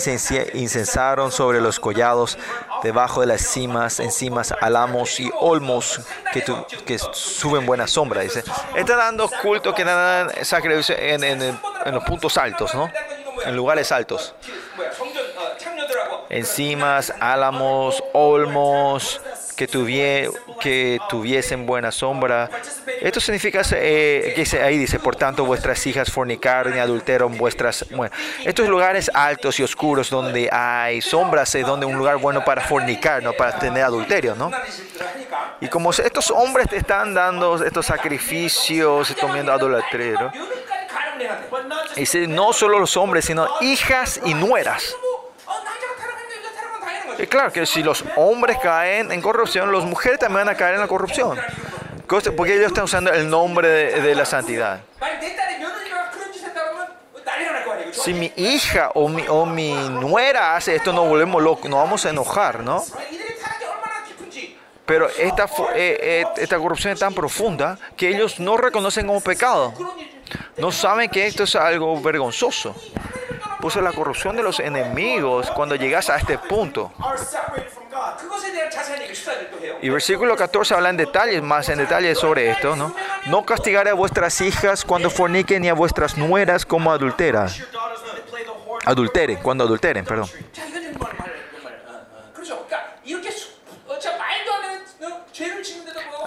incensaron 0.53 1.31
sobre 1.31 1.61
los 1.61 1.79
collados, 1.79 2.37
debajo 2.83 3.21
de 3.21 3.27
las 3.27 3.41
cimas, 3.41 3.99
encimas, 3.99 4.53
álamos 4.59 5.19
y 5.21 5.31
olmos 5.39 6.01
que, 6.33 6.99
suben 6.99 7.65
buena 7.65 7.87
sombra, 7.87 8.21
dice. 8.21 8.43
Está 8.75 8.95
dando 8.97 9.29
culto 9.41 9.73
que 9.73 9.85
dan 9.85 10.29
sacrificio 10.45 10.95
en, 10.97 11.23
en- 11.23 11.41
en 11.85 11.95
los 11.95 12.03
puntos 12.03 12.37
altos, 12.37 12.75
¿no? 12.75 12.91
En 13.45 13.55
lugares 13.55 13.91
altos 13.91 14.35
encimas, 16.31 17.13
álamos, 17.19 18.03
olmos 18.13 19.21
que, 19.55 19.67
tuvie, 19.67 20.29
que 20.59 20.97
tuviesen 21.09 21.65
buena 21.65 21.91
sombra. 21.91 22.49
Esto 23.01 23.19
significa 23.19 23.61
eh, 23.73 24.33
que 24.35 24.59
ahí 24.59 24.77
dice, 24.77 24.97
por 24.97 25.15
tanto 25.15 25.45
vuestras 25.45 25.85
hijas 25.85 26.09
fornicaron 26.09 26.75
y 26.75 26.79
adulteron 26.79 27.37
vuestras... 27.37 27.85
Bueno, 27.91 28.15
estos 28.45 28.67
lugares 28.67 29.11
altos 29.13 29.59
y 29.59 29.63
oscuros 29.63 30.09
donde 30.09 30.49
hay 30.51 31.01
sombras 31.01 31.53
es 31.53 31.65
donde 31.65 31.85
un 31.85 31.97
lugar 31.97 32.17
bueno 32.17 32.43
para 32.43 32.61
fornicar, 32.61 33.21
no 33.21 33.33
para 33.33 33.59
tener 33.59 33.83
adulterio, 33.83 34.33
¿no? 34.35 34.51
Y 35.59 35.67
como 35.67 35.91
estos 35.91 36.31
hombres 36.31 36.69
te 36.69 36.77
están 36.77 37.13
dando 37.13 37.63
estos 37.63 37.85
sacrificios, 37.85 39.09
están 39.09 39.33
viendo 39.33 39.51
adulterio, 39.51 40.19
¿no? 40.19 40.31
dice, 41.95 42.25
no 42.27 42.51
solo 42.53 42.79
los 42.79 42.97
hombres, 42.97 43.25
sino 43.25 43.47
hijas 43.61 44.19
y 44.25 44.33
nueras. 44.33 44.95
Y 47.19 47.27
claro 47.27 47.51
que 47.51 47.65
si 47.65 47.83
los 47.83 48.03
hombres 48.15 48.57
caen 48.61 49.11
en 49.11 49.21
corrupción, 49.21 49.71
las 49.71 49.83
mujeres 49.83 50.19
también 50.19 50.45
van 50.45 50.55
a 50.55 50.57
caer 50.57 50.75
en 50.75 50.81
la 50.81 50.87
corrupción. 50.87 51.39
Porque 52.07 52.55
ellos 52.55 52.67
están 52.67 52.83
usando 52.83 53.11
el 53.11 53.29
nombre 53.29 53.67
de, 54.01 54.15
la 54.15 54.25
santidad. 54.25 54.81
Si 57.91 58.13
mi 58.13 58.31
hija 58.35 58.91
o 58.95 59.07
mi, 59.07 59.25
o 59.27 59.45
mi 59.45 59.73
nuera 59.73 60.55
hace 60.55 60.75
esto, 60.75 60.91
nos 60.91 61.07
volvemos 61.07 61.41
locos, 61.41 61.69
nos 61.69 61.79
vamos 61.79 62.05
a 62.05 62.09
enojar, 62.09 62.61
¿no? 62.61 62.83
Pero 64.85 65.07
esta, 65.09 65.45
eh, 65.75 65.97
eh, 66.01 66.25
esta 66.37 66.57
corrupción 66.57 66.91
es 66.91 66.99
tan 66.99 67.13
profunda 67.13 67.77
que 67.95 68.09
ellos 68.09 68.39
no 68.39 68.57
reconocen 68.57 69.07
como 69.07 69.21
pecado. 69.21 69.73
No 70.57 70.71
saben 70.71 71.09
que 71.09 71.27
esto 71.27 71.43
es 71.43 71.55
algo 71.55 72.01
vergonzoso 72.01 72.75
puso 73.61 73.81
la 73.81 73.93
corrupción 73.93 74.35
de 74.35 74.43
los 74.43 74.59
enemigos 74.59 75.49
cuando 75.51 75.75
llegas 75.75 76.09
a 76.09 76.17
este 76.17 76.37
punto. 76.37 76.91
Y 79.81 79.89
versículo 79.89 80.35
14 80.35 80.73
habla 80.73 80.89
en 80.89 80.97
detalles, 80.97 81.41
más 81.41 81.69
en 81.69 81.77
detalle 81.77 82.13
sobre 82.15 82.49
esto, 82.49 82.75
¿no? 82.75 82.93
No 83.27 83.45
castigaré 83.45 83.91
a 83.91 83.93
vuestras 83.93 84.41
hijas 84.41 84.83
cuando 84.83 85.09
forniquen 85.09 85.61
ni 85.61 85.69
a 85.69 85.73
vuestras 85.73 86.17
nueras 86.17 86.65
como 86.65 86.91
adulteran. 86.91 87.49
Adulteren, 88.85 89.37
cuando 89.37 89.63
adulteren, 89.63 90.03
perdón. 90.03 90.29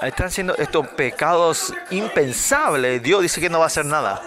Están 0.02 0.30
siendo 0.30 0.54
estos 0.56 0.86
pecados 0.88 1.72
impensables. 1.90 3.02
Dios 3.02 3.22
dice 3.22 3.40
que 3.40 3.48
no 3.48 3.58
va 3.58 3.64
a 3.64 3.66
hacer 3.68 3.86
nada. 3.86 4.22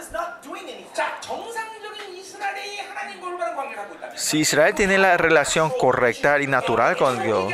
Si 4.18 4.40
Israel 4.40 4.74
tiene 4.74 4.98
la 4.98 5.16
relación 5.16 5.72
correcta 5.80 6.40
y 6.40 6.48
natural 6.48 6.98
con 6.98 7.22
Dios, 7.22 7.54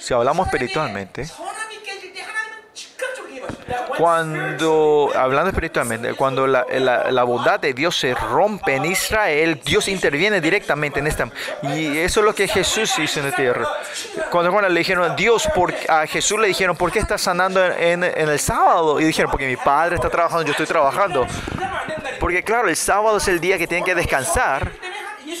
si 0.00 0.14
hablamos 0.14 0.46
espiritualmente, 0.46 1.26
cuando, 3.98 5.10
hablando 5.16 5.50
espiritualmente, 5.50 6.14
cuando 6.14 6.46
la, 6.46 6.64
la, 6.70 7.10
la, 7.10 7.24
bondad 7.24 7.58
de 7.58 7.72
Dios 7.72 7.96
se 7.96 8.14
rompe 8.14 8.76
en 8.76 8.84
Israel, 8.84 9.60
Dios 9.64 9.88
interviene 9.88 10.40
directamente 10.40 11.00
en 11.00 11.08
esta. 11.08 11.28
Y 11.62 11.98
eso 11.98 12.20
es 12.20 12.26
lo 12.26 12.34
que 12.34 12.46
Jesús 12.46 12.96
hizo 12.98 13.20
en 13.20 13.30
la 13.30 13.36
tierra. 13.36 13.68
Cuando, 14.30 14.52
cuando 14.52 14.68
le 14.68 14.78
dijeron, 14.78 15.14
Dios, 15.16 15.48
por, 15.54 15.74
a 15.88 16.06
Jesús 16.06 16.38
le 16.38 16.48
dijeron, 16.48 16.76
¿por 16.76 16.92
qué 16.92 17.00
estás 17.00 17.20
sanando 17.20 17.64
en, 17.64 18.04
en, 18.04 18.04
en, 18.04 18.28
el 18.28 18.38
sábado? 18.38 19.00
Y 19.00 19.04
dijeron, 19.04 19.30
porque 19.30 19.48
mi 19.48 19.56
padre 19.56 19.96
está 19.96 20.08
trabajando, 20.08 20.44
yo 20.44 20.52
estoy 20.52 20.66
trabajando. 20.66 21.26
Porque 22.20 22.42
claro, 22.42 22.68
el 22.68 22.76
sábado 22.76 23.16
es 23.16 23.28
el 23.28 23.40
día 23.40 23.58
que 23.58 23.66
tienen 23.66 23.84
que 23.84 23.94
descansar. 23.94 24.70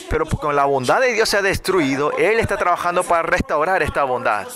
Pero 0.08 0.26
con 0.26 0.54
la 0.54 0.64
bondad 0.64 1.00
de 1.00 1.12
Dios 1.12 1.28
se 1.28 1.36
ha 1.36 1.42
destruido, 1.42 2.12
Él 2.12 2.38
está 2.38 2.56
trabajando 2.56 3.02
para 3.02 3.22
restaurar 3.22 3.82
esta 3.82 4.04
bondad. 4.04 4.46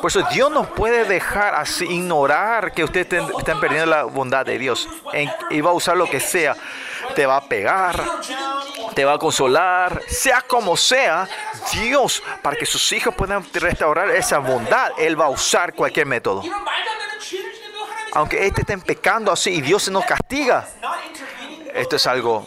Por 0.00 0.10
eso 0.10 0.22
Dios 0.32 0.50
no 0.50 0.74
puede 0.74 1.04
dejar 1.04 1.54
así, 1.54 1.84
ignorar 1.84 2.72
que 2.72 2.84
ustedes 2.84 3.06
estén, 3.06 3.24
están 3.38 3.60
perdiendo 3.60 3.86
la 3.86 4.04
bondad 4.04 4.46
de 4.46 4.58
Dios. 4.58 4.88
En, 5.12 5.30
y 5.50 5.60
va 5.60 5.70
a 5.70 5.74
usar 5.74 5.96
lo 5.96 6.06
que 6.06 6.20
sea. 6.20 6.56
Te 7.14 7.26
va 7.26 7.36
a 7.36 7.44
pegar, 7.44 8.02
te 8.94 9.04
va 9.04 9.14
a 9.14 9.18
consolar, 9.18 10.00
sea 10.08 10.42
como 10.42 10.76
sea. 10.76 11.28
Dios, 11.72 12.22
para 12.42 12.56
que 12.56 12.66
sus 12.66 12.92
hijos 12.92 13.14
puedan 13.14 13.44
restaurar 13.52 14.10
esa 14.10 14.38
bondad, 14.38 14.92
Él 14.98 15.20
va 15.20 15.26
a 15.26 15.30
usar 15.30 15.74
cualquier 15.74 16.06
método 16.06 16.42
aunque 18.12 18.46
éste 18.46 18.62
estén 18.62 18.80
pecando 18.80 19.32
así 19.32 19.50
y 19.50 19.60
Dios 19.60 19.84
se 19.84 19.90
nos 19.90 20.04
castiga, 20.04 20.68
esto 21.74 21.96
es 21.96 22.06
algo. 22.06 22.46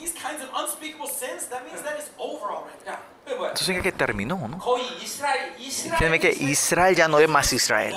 Eso 3.54 3.66
significa 3.66 3.92
que 3.92 3.98
terminó, 3.98 4.48
¿no? 4.48 4.64
Significa 5.70 6.20
que 6.20 6.32
Israel 6.44 6.96
ya 6.96 7.08
no 7.08 7.20
es 7.20 7.30
más 7.30 7.54
Israel. 7.54 7.96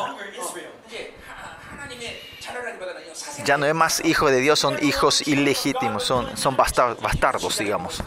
Ya 3.44 3.56
no 3.56 3.66
es 3.66 3.74
más 3.74 4.04
hijo 4.04 4.28
de 4.28 4.40
Dios, 4.40 4.58
son 4.58 4.82
hijos 4.82 5.26
ilegítimos, 5.26 6.04
son, 6.04 6.36
son 6.36 6.56
bastardos, 6.56 7.58
digamos. 7.58 8.02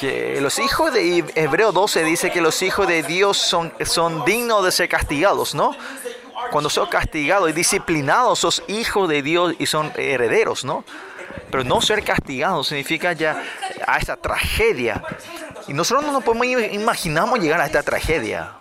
Que 0.00 0.40
los 0.40 0.58
hijos 0.58 0.92
de 0.92 1.24
Hebreo 1.34 1.72
12 1.72 2.04
dice 2.04 2.30
que 2.30 2.40
los 2.40 2.62
hijos 2.62 2.86
de 2.86 3.02
Dios 3.02 3.36
son, 3.36 3.72
son 3.84 4.24
dignos 4.24 4.64
de 4.64 4.70
ser 4.70 4.88
castigados, 4.88 5.54
¿no? 5.54 5.74
Cuando 6.50 6.70
son 6.70 6.88
castigados 6.88 7.50
y 7.50 7.52
disciplinados, 7.52 8.38
sos 8.38 8.62
hijos 8.68 9.08
de 9.08 9.22
Dios 9.22 9.54
y 9.58 9.66
son 9.66 9.92
herederos, 9.96 10.64
¿no? 10.64 10.84
Pero 11.50 11.64
no 11.64 11.80
ser 11.80 12.02
castigado 12.04 12.64
significa 12.64 13.12
ya 13.12 13.42
a 13.86 13.98
esa 13.98 14.16
tragedia. 14.16 15.02
Y 15.66 15.72
nosotros 15.72 16.04
no 16.04 16.12
nos 16.12 16.24
podemos 16.24 16.46
imaginamos 16.46 17.38
llegar 17.38 17.60
a 17.60 17.66
esta 17.66 17.82
tragedia. 17.82 18.54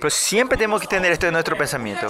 Pero 0.00 0.10
siempre 0.10 0.56
tenemos 0.58 0.80
que 0.80 0.86
tener 0.86 1.12
esto 1.12 1.26
en 1.26 1.32
nuestro 1.32 1.56
pensamiento. 1.56 2.08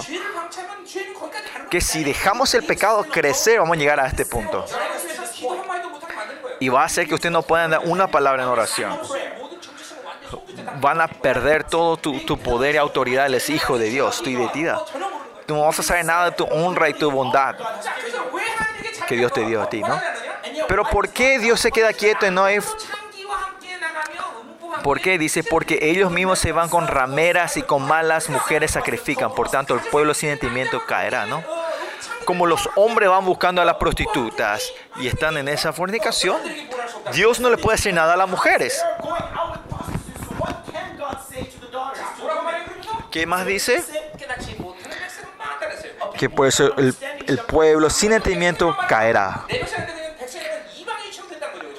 Que 1.69 1.81
si 1.81 2.03
dejamos 2.03 2.53
el 2.53 2.63
pecado 2.63 3.03
crecer, 3.03 3.59
vamos 3.59 3.77
a 3.77 3.79
llegar 3.79 3.99
a 3.99 4.07
este 4.07 4.25
punto. 4.25 4.65
Y 6.59 6.69
va 6.69 6.81
a 6.81 6.85
hacer 6.85 7.07
que 7.07 7.13
usted 7.13 7.29
no 7.29 7.43
pueda 7.43 7.67
dar 7.67 7.81
una 7.83 8.07
palabra 8.07 8.43
en 8.43 8.49
oración 8.49 8.97
van 10.79 11.01
a 11.01 11.07
perder 11.07 11.63
todo 11.63 11.97
tu, 11.97 12.37
poder 12.37 12.75
y 12.75 12.77
autoridad. 12.77 13.25
Él 13.25 13.41
hijo 13.47 13.77
de 13.77 13.89
Dios, 13.89 14.21
tu 14.21 14.29
identidad. 14.29 14.79
Tú 15.45 15.55
no 15.55 15.61
vas 15.61 15.79
a 15.79 15.83
saber 15.83 16.05
nada 16.05 16.25
de 16.25 16.31
tu 16.31 16.43
honra 16.45 16.89
y 16.89 16.93
tu 16.93 17.09
bondad 17.09 17.55
que 19.07 19.15
Dios 19.15 19.31
te 19.31 19.45
dio 19.45 19.63
a 19.63 19.69
ti, 19.69 19.81
¿no? 19.81 19.99
Pero 20.67 20.83
¿por 20.83 21.09
qué 21.09 21.39
Dios 21.39 21.59
se 21.59 21.71
queda 21.71 21.93
quieto 21.93 22.27
y 22.27 22.31
no 22.31 22.43
hay... 22.43 22.59
¿Por 24.83 25.01
qué? 25.01 25.17
Dice, 25.17 25.43
porque 25.43 25.79
ellos 25.81 26.11
mismos 26.11 26.39
se 26.39 26.51
van 26.51 26.69
con 26.69 26.87
rameras 26.87 27.57
y 27.57 27.61
con 27.61 27.85
malas 27.87 28.29
mujeres 28.29 28.71
sacrifican. 28.71 29.33
Por 29.33 29.49
tanto, 29.49 29.73
el 29.73 29.79
pueblo 29.81 30.13
sin 30.13 30.29
sentimiento 30.29 30.85
caerá, 30.85 31.25
¿no? 31.25 31.43
Como 32.25 32.45
los 32.45 32.69
hombres 32.75 33.09
van 33.09 33.25
buscando 33.25 33.61
a 33.61 33.65
las 33.65 33.77
prostitutas 33.77 34.71
y 34.97 35.07
están 35.07 35.37
en 35.37 35.47
esa 35.47 35.73
fornicación, 35.73 36.37
Dios 37.13 37.39
no 37.39 37.49
le 37.49 37.57
puede 37.57 37.77
decir 37.77 37.93
nada 37.93 38.13
a 38.13 38.17
las 38.17 38.29
mujeres. 38.29 38.83
¿Qué 43.11 43.25
más 43.25 43.45
dice? 43.45 43.83
Que 46.17 46.29
por 46.29 46.47
eso 46.47 46.73
el, 46.77 47.37
pueblo 47.47 47.89
sin 47.89 48.13
entendimiento 48.13 48.75
caerá. 48.87 49.45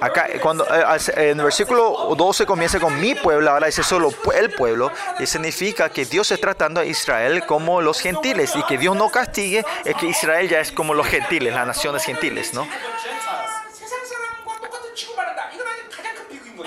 Acá, 0.00 0.28
cuando 0.40 0.64
eh, 0.64 1.30
en 1.30 1.38
el 1.38 1.44
versículo 1.44 2.14
12 2.16 2.46
comienza 2.46 2.78
con 2.78 3.00
mi 3.00 3.16
pueblo, 3.16 3.50
ahora 3.50 3.66
dice 3.66 3.82
solo 3.82 4.12
el 4.32 4.50
pueblo, 4.50 4.92
y 5.18 5.26
significa 5.26 5.90
que 5.90 6.04
Dios 6.04 6.30
está 6.30 6.48
tratando 6.48 6.80
a 6.80 6.84
Israel 6.84 7.44
como 7.46 7.82
los 7.82 8.00
gentiles, 8.00 8.54
y 8.54 8.62
que 8.62 8.78
Dios 8.78 8.94
no 8.94 9.10
castigue, 9.10 9.64
es 9.84 9.96
que 9.96 10.06
Israel 10.06 10.48
ya 10.48 10.60
es 10.60 10.70
como 10.70 10.94
los 10.94 11.06
gentiles, 11.08 11.52
las 11.52 11.66
naciones 11.66 12.04
gentiles, 12.04 12.54
¿no? 12.54 12.68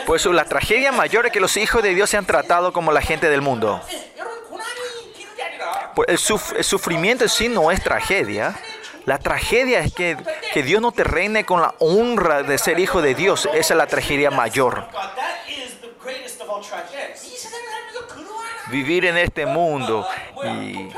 Por 0.05 0.17
eso 0.17 0.33
la 0.33 0.43
tragedia 0.43 0.91
mayor 0.91 1.27
es 1.27 1.31
que 1.31 1.39
los 1.39 1.55
hijos 1.55 1.81
de 1.81 1.93
Dios 1.93 2.09
se 2.09 2.17
han 2.17 2.25
tratado 2.25 2.73
como 2.73 2.91
la 2.91 3.01
gente 3.01 3.29
del 3.29 3.41
mundo. 3.41 3.81
Pues, 5.95 6.07
el, 6.09 6.63
sufrimiento 6.63 7.23
en 7.23 7.29
sí 7.29 7.49
no 7.49 7.71
es 7.71 7.83
tragedia. 7.83 8.59
La 9.05 9.17
tragedia 9.17 9.79
es 9.79 9.93
que, 9.93 10.17
que 10.53 10.63
Dios 10.63 10.81
no 10.81 10.91
te 10.91 11.03
reine 11.03 11.43
con 11.45 11.61
la 11.61 11.73
honra 11.79 12.43
de 12.43 12.57
ser 12.57 12.79
hijo 12.79 13.01
de 13.01 13.15
Dios. 13.15 13.47
Esa 13.53 13.73
es 13.73 13.77
la 13.77 13.87
tragedia 13.87 14.29
mayor. 14.29 14.85
Vivir 18.67 19.05
en 19.05 19.17
este 19.17 19.45
mundo 19.45 20.07
y, 20.43 20.91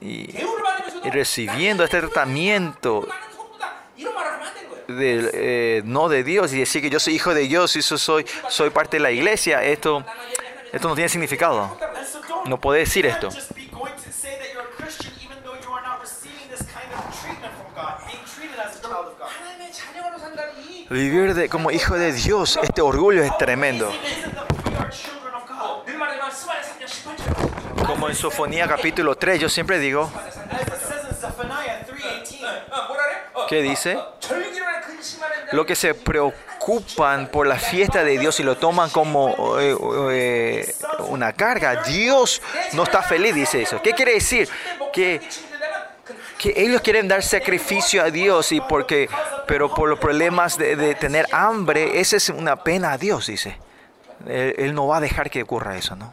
y, 0.00 1.10
recibiendo 1.10 1.84
este 1.84 2.00
tratamiento 2.00 3.06
eh, 4.98 5.82
no 5.84 6.08
de 6.08 6.24
Dios 6.24 6.52
y 6.52 6.58
decir 6.58 6.82
que 6.82 6.90
yo 6.90 6.98
soy 6.98 7.14
hijo 7.14 7.34
de 7.34 7.42
Dios 7.42 7.76
y 7.76 7.82
soy, 7.82 8.26
soy 8.48 8.70
parte 8.70 8.96
de 8.96 9.02
la 9.02 9.10
iglesia, 9.10 9.62
esto, 9.62 10.04
esto 10.72 10.88
no 10.88 10.94
tiene 10.94 11.08
significado. 11.08 11.76
No 12.46 12.60
puede 12.60 12.80
decir 12.80 13.06
esto. 13.06 13.28
Vivir 20.90 21.34
de, 21.34 21.48
como 21.48 21.70
hijo 21.70 21.96
de 21.96 22.12
Dios, 22.12 22.58
este 22.64 22.80
orgullo 22.80 23.22
es 23.22 23.38
tremendo. 23.38 23.92
Como 27.86 28.08
en 28.08 28.16
Sofonía 28.16 28.66
capítulo 28.66 29.14
3, 29.14 29.40
yo 29.40 29.48
siempre 29.48 29.78
digo, 29.78 30.10
¿qué 33.48 33.62
dice? 33.62 34.00
Lo 35.52 35.64
que 35.64 35.76
se 35.76 35.94
preocupan 35.94 37.28
por 37.28 37.46
la 37.46 37.56
fiesta 37.56 38.02
de 38.02 38.18
Dios 38.18 38.40
y 38.40 38.42
lo 38.42 38.56
toman 38.56 38.90
como 38.90 39.60
eh, 39.60 39.76
eh, 40.10 40.74
una 41.06 41.32
carga. 41.34 41.84
Dios 41.84 42.42
no 42.72 42.82
está 42.82 43.00
feliz, 43.00 43.32
dice 43.32 43.62
eso. 43.62 43.80
¿Qué 43.80 43.92
quiere 43.92 44.14
decir? 44.14 44.48
Que 44.92 45.20
que 46.40 46.54
ellos 46.56 46.80
quieren 46.80 47.06
dar 47.06 47.22
sacrificio 47.22 48.02
a 48.02 48.10
Dios 48.10 48.50
y 48.52 48.60
porque 48.62 49.08
pero 49.46 49.72
por 49.74 49.90
los 49.90 49.98
problemas 49.98 50.56
de, 50.56 50.94
tener 50.94 51.26
hambre 51.32 52.00
esa 52.00 52.16
es 52.16 52.30
una 52.30 52.56
pena 52.64 52.92
a 52.92 52.98
Dios 52.98 53.26
dice. 53.26 53.58
Él 54.26 54.74
no 54.74 54.86
va 54.86 54.98
a 54.98 55.00
dejar 55.00 55.30
que 55.30 55.42
ocurra 55.42 55.76
eso 55.76 55.96
no 55.96 56.12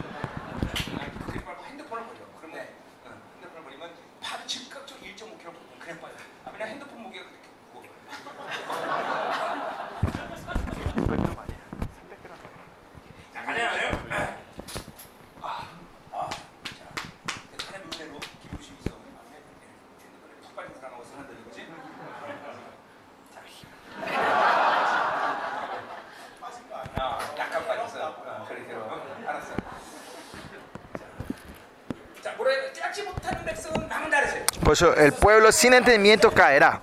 el 34.81 35.13
pueblo 35.13 35.51
sin 35.51 35.73
entendimiento 35.73 36.31
caerá. 36.31 36.81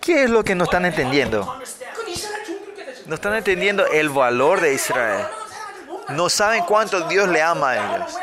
¿Qué 0.00 0.24
es 0.24 0.30
lo 0.30 0.44
que 0.44 0.54
no 0.54 0.64
están 0.64 0.84
entendiendo? 0.84 1.60
No 3.06 3.14
están 3.14 3.34
entendiendo 3.34 3.86
el 3.86 4.08
valor 4.08 4.60
de 4.60 4.74
Israel. 4.74 5.26
No 6.10 6.28
saben 6.28 6.64
cuánto 6.64 7.08
Dios 7.08 7.28
le 7.28 7.42
ama 7.42 7.70
a 7.70 7.96
ellos. 7.96 8.16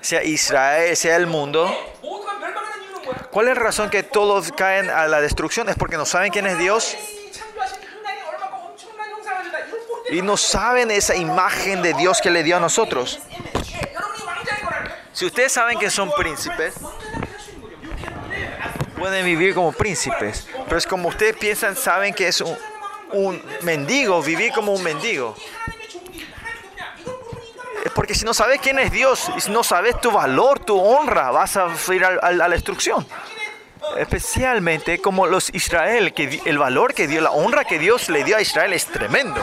Sea 0.00 0.22
Israel, 0.22 0.96
sea 0.96 1.16
el 1.16 1.26
mundo. 1.26 1.74
¿Cuál 3.30 3.48
es 3.48 3.56
la 3.56 3.62
razón 3.62 3.90
que 3.90 4.02
todos 4.02 4.52
caen 4.52 4.90
a 4.90 5.06
la 5.06 5.20
destrucción? 5.20 5.68
Es 5.68 5.76
porque 5.76 5.96
no 5.96 6.06
saben 6.06 6.32
quién 6.32 6.46
es 6.46 6.58
Dios. 6.58 6.96
Y 10.10 10.22
no 10.22 10.36
saben 10.36 10.90
esa 10.90 11.14
imagen 11.14 11.82
de 11.82 11.92
Dios 11.94 12.20
que 12.20 12.30
le 12.30 12.42
dio 12.42 12.56
a 12.56 12.60
nosotros. 12.60 13.20
Si 15.18 15.26
ustedes 15.26 15.50
saben 15.50 15.80
que 15.80 15.90
son 15.90 16.12
príncipes, 16.12 16.74
pueden 18.96 19.24
vivir 19.24 19.52
como 19.52 19.72
príncipes. 19.72 20.46
Pero 20.66 20.78
es 20.78 20.86
como 20.86 21.08
ustedes 21.08 21.36
piensan, 21.36 21.74
saben 21.74 22.14
que 22.14 22.28
es 22.28 22.40
un, 22.40 23.42
mendigo, 23.62 24.22
vivir 24.22 24.52
como 24.52 24.72
un 24.72 24.80
mendigo. 24.80 25.34
Es 27.84 27.90
porque 27.90 28.14
si 28.14 28.24
no 28.24 28.32
sabes 28.32 28.60
quién 28.60 28.78
es 28.78 28.92
Dios, 28.92 29.28
y 29.36 29.40
si 29.40 29.50
no 29.50 29.64
sabes 29.64 30.00
tu 30.00 30.12
valor, 30.12 30.60
tu 30.60 30.78
honra, 30.78 31.32
vas 31.32 31.56
a 31.56 31.68
ir 31.92 32.04
a, 32.04 32.10
a 32.10 32.30
la 32.30 32.48
destrucción. 32.48 33.04
Especialmente 33.96 35.00
como 35.00 35.26
los 35.26 35.52
Israel, 35.52 36.14
que 36.14 36.42
el 36.44 36.58
valor 36.58 36.94
que 36.94 37.08
dio, 37.08 37.20
la 37.22 37.32
honra 37.32 37.64
que 37.64 37.80
Dios 37.80 38.08
le 38.08 38.22
dio 38.22 38.36
a 38.36 38.40
Israel 38.40 38.72
es 38.72 38.86
tremendo. 38.86 39.42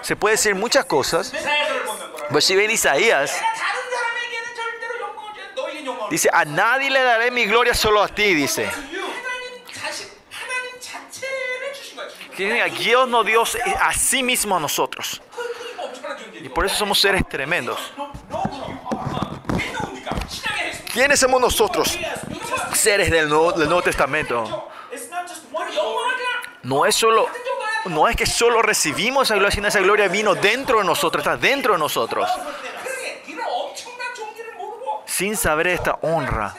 Se 0.00 0.16
puede 0.16 0.34
decir 0.34 0.56
muchas 0.56 0.86
cosas. 0.86 1.32
Pero 2.28 2.40
si 2.40 2.56
ven 2.56 2.70
Isaías, 2.70 3.32
Dice, 6.10 6.28
a 6.32 6.44
nadie 6.44 6.90
le 6.90 7.02
daré 7.02 7.30
mi 7.30 7.44
gloria, 7.44 7.74
solo 7.74 8.02
a 8.02 8.08
ti, 8.08 8.34
dice. 8.34 8.70
Dios 12.36 13.08
nos 13.08 13.26
dio 13.26 13.42
eh, 13.42 13.74
a 13.80 13.92
sí 13.92 14.22
mismo 14.22 14.56
a 14.56 14.60
nosotros. 14.60 15.20
Y 16.40 16.48
por 16.48 16.64
eso 16.64 16.76
somos 16.76 17.00
seres 17.00 17.28
tremendos. 17.28 17.78
¿Quiénes 20.92 21.18
somos 21.18 21.40
nosotros? 21.40 21.98
Seres 22.74 23.10
del 23.10 23.28
Nuevo, 23.28 23.52
del 23.52 23.68
Nuevo 23.68 23.82
Testamento. 23.82 24.68
No 26.62 26.86
es 26.86 26.94
solo 26.94 27.28
no 27.88 28.08
es 28.08 28.16
que 28.16 28.26
solo 28.26 28.62
recibimos 28.62 29.28
esa 29.28 29.34
gloria, 29.34 29.50
sino 29.50 29.68
esa 29.68 29.80
gloria 29.80 30.08
vino 30.08 30.34
dentro 30.34 30.78
de 30.78 30.84
nosotros, 30.84 31.22
está 31.22 31.36
dentro 31.36 31.74
de 31.74 31.78
nosotros 31.78 32.28
sin 35.18 35.36
saber 35.36 35.66
esta 35.66 35.98
honra 36.02 36.54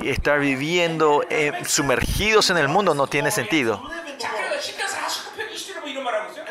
y 0.00 0.08
estar 0.08 0.40
viviendo 0.40 1.22
eh, 1.28 1.52
sumergidos 1.66 2.48
en 2.48 2.56
el 2.56 2.66
mundo 2.66 2.94
no 2.94 3.06
tiene 3.08 3.30
sentido. 3.30 3.82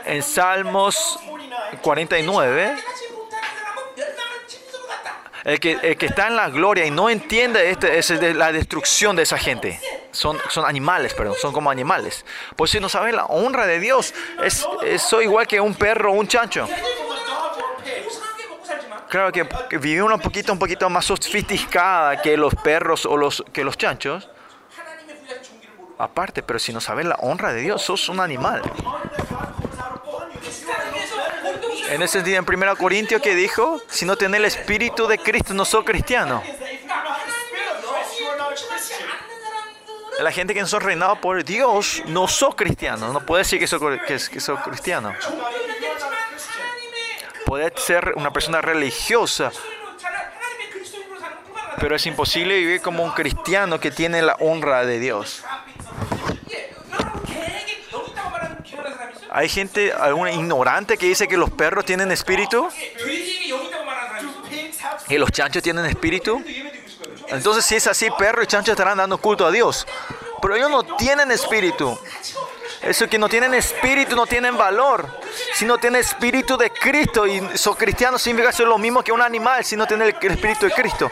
En 0.06 0.22
Salmos 0.22 1.20
49, 1.82 2.76
el 5.46 5.60
que, 5.60 5.72
el 5.82 5.98
que 5.98 6.06
está 6.06 6.28
en 6.28 6.36
la 6.36 6.50
gloria 6.50 6.86
y 6.86 6.92
no 6.92 7.10
entiende 7.10 7.72
este, 7.72 7.98
es 7.98 8.12
la 8.36 8.52
destrucción 8.52 9.16
de 9.16 9.24
esa 9.24 9.40
gente. 9.40 9.82
Son, 10.12 10.38
son 10.52 10.68
animales, 10.68 11.16
perdón, 11.16 11.36
son 11.42 11.52
como 11.52 11.72
animales. 11.72 12.26
Pues 12.56 12.70
si 12.70 12.80
no 12.80 12.90
saben 12.90 13.16
la 13.16 13.26
honra 13.26 13.66
de 13.66 13.80
Dios, 13.80 14.14
es, 14.44 14.68
es 14.84 15.12
igual 15.14 15.48
que 15.48 15.60
un 15.60 15.74
perro 15.74 16.12
o 16.12 16.14
un 16.14 16.28
chancho 16.28 16.70
claro 19.14 19.32
que 19.32 19.78
vivir 19.78 20.02
un 20.02 20.20
poquito, 20.20 20.52
un 20.52 20.58
poquito 20.58 20.90
más 20.90 21.06
sofisticada 21.06 22.20
que 22.20 22.36
los 22.36 22.56
perros 22.56 23.06
o 23.06 23.16
los, 23.16 23.44
que 23.54 23.64
los 23.64 23.78
chanchos. 23.78 24.28
Aparte, 26.00 26.42
pero 26.42 26.58
si 26.58 26.74
no 26.74 26.82
sabes 26.82 27.06
la 27.06 27.14
honra 27.22 27.54
de 27.54 27.62
Dios, 27.62 27.84
sos 27.84 28.10
un 28.10 28.20
animal. 28.20 28.64
En 31.90 32.02
ese 32.02 32.14
sentido, 32.14 32.40
en 32.40 32.46
1 32.64 32.76
Corintio 32.76 33.22
que 33.22 33.36
dijo, 33.36 33.80
si 33.88 34.04
no 34.04 34.16
tenés 34.16 34.40
el 34.40 34.46
espíritu 34.46 35.06
de 35.06 35.20
Cristo, 35.20 35.54
no 35.54 35.64
sos 35.64 35.86
cristiano. 35.86 36.42
La 40.22 40.32
gente 40.32 40.56
que 40.56 40.62
no 40.62 40.68
son 40.68 40.82
reinados 40.82 41.20
por 41.20 41.44
Dios 41.44 42.02
no 42.08 42.28
sos 42.28 42.56
cristiano. 42.56 43.14
No 43.14 43.24
puede 43.24 43.44
decir 43.44 43.60
que 43.60 43.68
sos, 43.68 43.80
que 44.08 44.40
sos 44.40 44.60
cristiano. 44.62 45.14
Podés 47.46 47.74
ser 47.78 48.14
una 48.16 48.32
persona 48.32 48.62
religiosa, 48.62 49.52
pero 51.80 51.96
es 51.96 52.06
imposible 52.06 52.58
vivir 52.58 52.82
como 52.82 53.04
un 53.04 53.12
cristiano 53.12 53.80
que 53.80 53.92
tiene 53.92 54.22
la 54.22 54.36
honra 54.40 54.86
de 54.86 55.00
Dios. 55.00 55.44
Hay 59.30 59.50
gente, 59.50 59.92
alguna 59.92 60.32
ignorante 60.32 60.98
que 60.98 61.08
dice 61.08 61.28
que 61.28 61.38
los 61.38 61.50
perros 61.50 61.86
tienen 61.86 62.12
espíritu 62.12 62.70
y 65.10 65.18
los 65.18 65.32
chanchos 65.32 65.64
tienen 65.64 65.86
espíritu. 65.86 66.44
Entonces 67.30 67.66
si 67.66 67.76
es 67.76 67.88
así, 67.88 68.10
perro 68.18 68.44
y 68.44 68.48
chancho 68.48 68.72
estarán 68.72 69.00
dando 69.00 69.18
culto 69.18 69.46
a 69.46 69.52
Dios. 69.52 69.88
Pero 70.40 70.56
ellos 70.56 70.70
no 70.70 70.84
tienen 70.98 71.32
espíritu. 71.32 71.98
Eso 72.84 73.08
que 73.08 73.18
no 73.18 73.30
tienen 73.30 73.54
espíritu, 73.54 74.16
no 74.16 74.26
tienen 74.26 74.58
valor. 74.58 75.08
Si 75.54 75.66
no 75.66 75.78
tienen 75.78 76.02
espíritu 76.02 76.58
de 76.58 76.70
Cristo 76.70 77.26
y 77.26 77.42
son 77.58 77.76
cristianos, 77.76 78.22
significa 78.22 78.52
ser 78.52 78.68
lo 78.68 78.78
mismo 78.78 79.04
que 79.04 79.12
un 79.12 79.22
animal 79.22 79.64
si 79.64 79.76
no 79.76 79.88
tienen 79.88 80.14
el 80.22 80.32
espíritu 80.32 80.66
de 80.66 80.72
Cristo. 80.72 81.10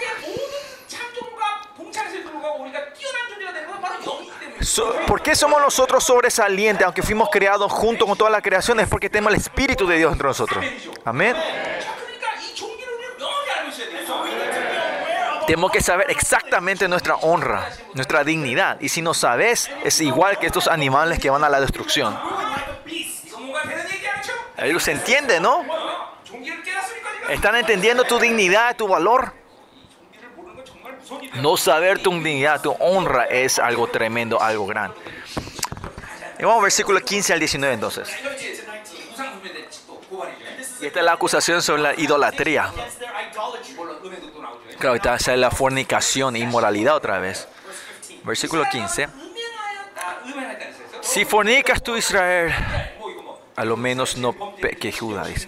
¿Por 5.08 5.22
qué 5.22 5.36
somos 5.36 5.62
nosotros 5.62 6.04
sobresalientes, 6.04 6.86
aunque 6.86 7.02
fuimos 7.02 7.30
creados 7.30 7.72
junto 7.72 8.06
con 8.06 8.18
todas 8.18 8.32
las 8.32 8.42
creaciones? 8.42 8.88
Porque 8.88 9.10
tenemos 9.10 9.34
el 9.34 9.40
Espíritu 9.40 9.86
de 9.86 9.98
Dios 9.98 10.12
entre 10.12 10.28
nosotros. 10.28 10.64
Amén. 11.04 11.36
Tenemos 15.52 15.74
que 15.74 15.82
saber 15.82 16.10
exactamente 16.10 16.88
nuestra 16.88 17.16
honra, 17.16 17.68
nuestra 17.94 18.24
dignidad. 18.24 18.80
Y 18.80 18.88
si 18.88 19.02
no 19.02 19.14
sabes, 19.14 19.70
es 19.84 20.00
igual 20.00 20.40
que 20.40 20.48
estos 20.48 20.70
animales 20.70 21.20
que 21.20 21.30
van 21.30 21.44
a 21.44 21.50
la 21.50 21.60
destrucción. 21.60 22.18
Ellos 24.56 24.82
se 24.82 24.94
entiende, 24.94 25.42
¿no? 25.42 25.66
Están 27.28 27.58
entendiendo 27.58 28.06
tu 28.06 28.18
dignidad, 28.18 28.78
tu 28.78 28.88
valor. 28.88 29.34
No 31.34 31.58
saber 31.58 32.00
tu 32.00 32.12
dignidad, 32.12 32.62
tu 32.62 32.72
honra 32.80 33.26
es 33.26 33.60
algo 33.60 33.88
tremendo, 33.88 34.42
algo 34.42 34.66
grande. 34.66 34.96
Y 36.40 36.44
vamos 36.44 36.60
al 36.60 36.64
versículo 36.64 37.02
15 37.02 37.34
al 37.34 37.40
19 37.40 37.74
entonces. 37.74 38.10
Esta 40.82 41.00
es 41.00 41.06
la 41.06 41.12
acusación 41.12 41.62
sobre 41.62 41.82
la 41.82 42.00
idolatría. 42.00 42.72
Claro, 44.82 44.94
ahorita 44.94 45.20
sale 45.20 45.38
la 45.38 45.52
fornicación 45.52 46.36
e 46.36 46.40
inmoralidad 46.40 46.96
otra 46.96 47.20
vez. 47.20 47.48
Versículo 48.24 48.64
15. 48.70 49.08
Si 51.02 51.24
fornicas 51.24 51.84
tú 51.84 51.96
Israel, 51.96 52.52
a 53.56 53.64
lo 53.64 53.78
menos 53.78 54.18
no 54.18 54.36
que 54.58 54.92
Judá 54.92 55.26
dice. 55.26 55.48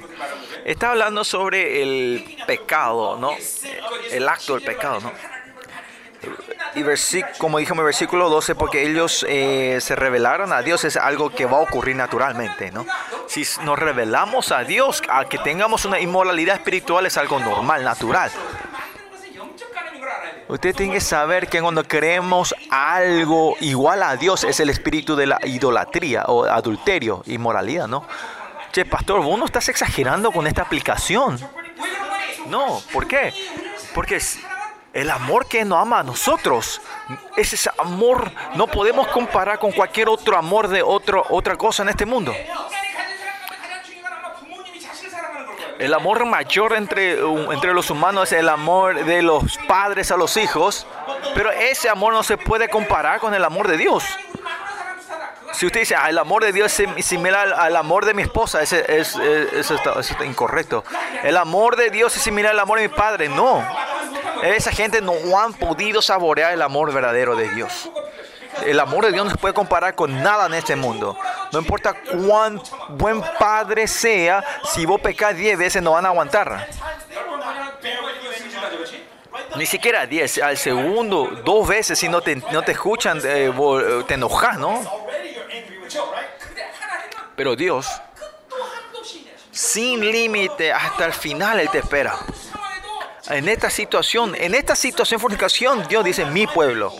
Está 0.66 0.92
hablando 0.92 1.24
sobre 1.24 1.82
el 1.82 2.38
pecado, 2.46 3.18
¿no? 3.18 3.32
El 4.12 4.30
acto 4.30 4.54
del 4.54 4.64
pecado, 4.64 5.00
¿no? 5.02 5.12
Y 6.76 6.84
como 7.40 7.58
dijo 7.58 7.74
en 7.74 7.84
versículo 7.84 8.30
12, 8.30 8.54
porque 8.54 8.84
ellos 8.84 9.26
eh, 9.28 9.80
se 9.82 9.96
revelaron 9.96 10.54
a 10.54 10.62
Dios, 10.62 10.84
es 10.84 10.96
algo 10.96 11.32
que 11.32 11.46
va 11.46 11.58
a 11.58 11.62
ocurrir 11.62 11.96
naturalmente, 11.96 12.72
¿no? 12.72 12.86
Si 13.28 13.44
nos 13.64 13.80
revelamos 13.80 14.52
a 14.52 14.64
Dios, 14.64 15.02
a 15.10 15.26
que 15.26 15.40
tengamos 15.40 15.86
una 15.86 16.00
inmoralidad 16.00 16.56
espiritual 16.56 17.08
es 17.08 17.18
algo 17.18 17.40
normal, 17.40 17.84
natural. 17.84 18.32
Usted 20.54 20.76
tiene 20.76 20.93
que 20.93 21.01
saber 21.01 21.49
que 21.49 21.60
cuando 21.62 21.84
creemos 21.84 22.54
algo 22.70 23.56
igual 23.60 24.04
a 24.04 24.16
Dios 24.18 24.43
es 24.43 24.60
el 24.60 24.70
espíritu 24.70 25.16
de 25.16 25.26
la 25.26 25.39
idolatría 25.43 26.26
o 26.28 26.43
adulterio, 26.43 27.24
inmoralidad, 27.26 27.88
¿no? 27.88 28.06
Che, 28.72 28.86
pastor, 28.86 29.24
vos 29.24 29.39
no 29.39 29.45
estás 29.45 29.68
exagerando 29.70 30.32
con 30.32 30.45
esta 30.45 30.62
aplicación. 30.62 31.39
No, 32.45 32.84
¿por 32.93 33.08
qué? 33.08 33.34
Porque 33.95 34.22
el 34.93 35.10
amor 35.10 35.47
que 35.47 35.66
nos 35.66 35.82
ama 35.82 36.01
a 36.01 36.04
nosotros 36.04 36.82
ese 37.36 37.72
amor, 37.80 38.32
no 38.54 38.68
podemos 38.68 39.08
comparar 39.08 39.58
con 39.58 39.72
cualquier 39.72 40.08
otro 40.08 40.38
amor 40.38 40.68
de 40.68 40.84
otro, 40.84 41.26
otra 41.32 41.58
cosa 41.58 41.82
en 41.82 41.89
este 41.89 42.06
mundo. 42.06 42.32
El 45.80 45.94
amor 45.94 46.26
mayor 46.26 46.74
entre, 46.74 47.20
entre 47.20 47.74
los 47.74 47.90
humanos 47.90 48.32
es 48.32 48.40
el 48.40 48.50
amor 48.50 49.06
de 49.06 49.22
los 49.22 49.58
padres 49.68 50.12
a 50.12 50.18
los 50.18 50.38
hijos, 50.38 50.86
pero 51.34 51.52
ese 51.52 51.90
amor 51.90 52.14
no 52.14 52.24
se 52.24 52.38
puede 52.38 52.70
comparar 52.70 53.20
con 53.20 53.34
el 53.34 53.44
amor 53.44 53.68
de 53.68 53.78
Dios. 53.78 54.04
Si 55.54 55.68
usted 55.68 55.82
dice, 55.82 55.96
ah, 55.96 56.10
el 56.10 56.18
amor 56.18 56.44
de 56.44 56.52
Dios 56.52 56.80
es 56.80 57.06
similar 57.06 57.54
al, 57.54 57.76
amor 57.76 58.06
de 58.06 58.14
mi 58.14 58.24
esposa, 58.24 58.62
ese, 58.62 58.84
es, 59.00 59.16
eso, 59.16 59.76
está, 59.76 60.26
incorrecto. 60.26 60.84
El 61.24 61.38
amor 61.38 61.76
de 61.76 61.90
Dios 61.90 62.16
es 62.16 62.24
similar 62.24 62.54
al 62.54 62.60
amor 62.60 62.80
de 62.80 62.88
mi 62.88 62.94
padre, 62.94 63.30
no. 63.30 63.64
Esa 64.42 64.72
gente 64.72 65.00
no 65.02 65.14
han 65.40 65.54
podido 65.54 66.02
saborear 66.02 66.54
el 66.54 66.62
amor 66.62 66.92
verdadero 66.92 67.36
de 67.36 67.50
Dios. 67.50 67.90
El 68.66 68.80
amor 68.80 69.06
de 69.06 69.12
Dios 69.12 69.26
no 69.26 69.32
se 69.32 69.38
puede 69.38 69.54
comparar 69.54 69.95
con 69.95 70.22
nada 70.22 70.45
en 70.45 70.54
este 70.54 70.76
mundo. 70.76 71.18
No 71.51 71.60
importa 71.60 71.93
cuán 71.93 72.62
buen 72.89 73.22
padre 73.39 73.88
sea, 73.88 74.43
si 74.74 74.86
vos 74.86 75.01
pecas 75.01 75.36
10 75.36 75.58
veces 75.58 75.82
no 75.82 75.91
van 75.91 76.06
a 76.06 76.10
aguantar. 76.10 76.68
Ni 79.56 79.66
siquiera 79.66 80.06
10, 80.06 80.39
al 80.39 80.58
segundo, 80.58 81.41
dos 81.45 81.68
veces 81.68 81.99
si 81.99 82.08
no 82.10 82.22
te, 82.22 82.36
no 82.36 82.64
te 82.64 82.72
escuchan, 82.72 83.20
eh, 83.24 83.51
eh, 83.54 84.04
te 84.08 84.16
enojas, 84.16 84.58
¿no? 84.58 84.82
Pero 87.36 87.56
Dios, 87.56 87.88
sin 89.51 89.99
límite, 89.99 90.72
hasta 90.72 91.06
el 91.06 91.14
final 91.14 91.60
Él 91.60 91.70
te 91.70 91.80
espera. 91.80 92.18
En 93.30 93.47
esta 93.47 93.70
situación, 93.70 94.36
en 94.36 94.56
esta 94.56 94.76
situación 94.76 95.20
fornicación, 95.20 95.88
Dios 95.88 96.04
dice, 96.04 96.26
mi 96.26 96.47
pueblo. 96.47 96.93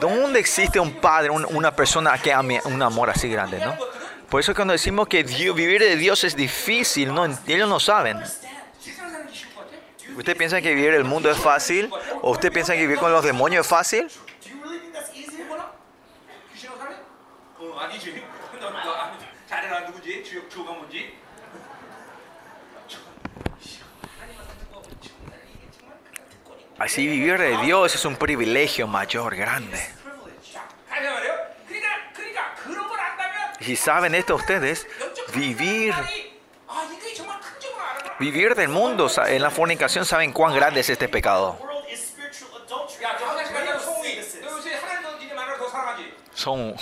¿Dónde 0.00 0.38
existe 0.38 0.78
un 0.78 1.00
padre, 1.00 1.30
un, 1.30 1.46
una 1.46 1.74
persona 1.74 2.18
que 2.18 2.32
ame 2.32 2.60
un 2.64 2.82
amor 2.82 3.10
así 3.10 3.28
grande, 3.28 3.58
no? 3.58 3.76
Por 4.28 4.40
eso 4.40 4.54
cuando 4.54 4.72
decimos 4.72 5.08
que 5.08 5.24
Dios, 5.24 5.56
vivir 5.56 5.80
de 5.80 5.96
Dios 5.96 6.22
es 6.24 6.36
difícil, 6.36 7.14
no, 7.14 7.24
ellos 7.24 7.68
no 7.68 7.80
saben. 7.80 8.22
¿Usted 10.16 10.36
piensa 10.36 10.60
que 10.60 10.74
vivir 10.74 10.92
el 10.92 11.04
mundo 11.04 11.30
es 11.30 11.38
fácil? 11.38 11.90
¿O 12.20 12.32
usted 12.32 12.52
piensa 12.52 12.74
que 12.74 12.80
vivir 12.80 12.98
con 12.98 13.12
los 13.12 13.24
demonios 13.24 13.64
es 13.64 13.70
fácil? 13.70 14.08
Así 26.78 27.06
vivir 27.06 27.38
de 27.38 27.56
Dios 27.58 27.94
es 27.94 28.04
un 28.04 28.16
privilegio 28.16 28.86
mayor, 28.86 29.34
grande. 29.34 29.84
Y 33.60 33.76
saben 33.76 34.14
esto 34.14 34.36
ustedes, 34.36 34.86
vivir 35.34 35.94
vivir 38.18 38.54
del 38.54 38.68
mundo 38.68 39.10
en 39.26 39.42
la 39.42 39.50
fornicación, 39.50 40.04
saben 40.04 40.32
cuán 40.32 40.54
grande 40.54 40.80
es 40.80 40.90
este 40.90 41.08
pecado. 41.08 41.58
Son 46.34 46.74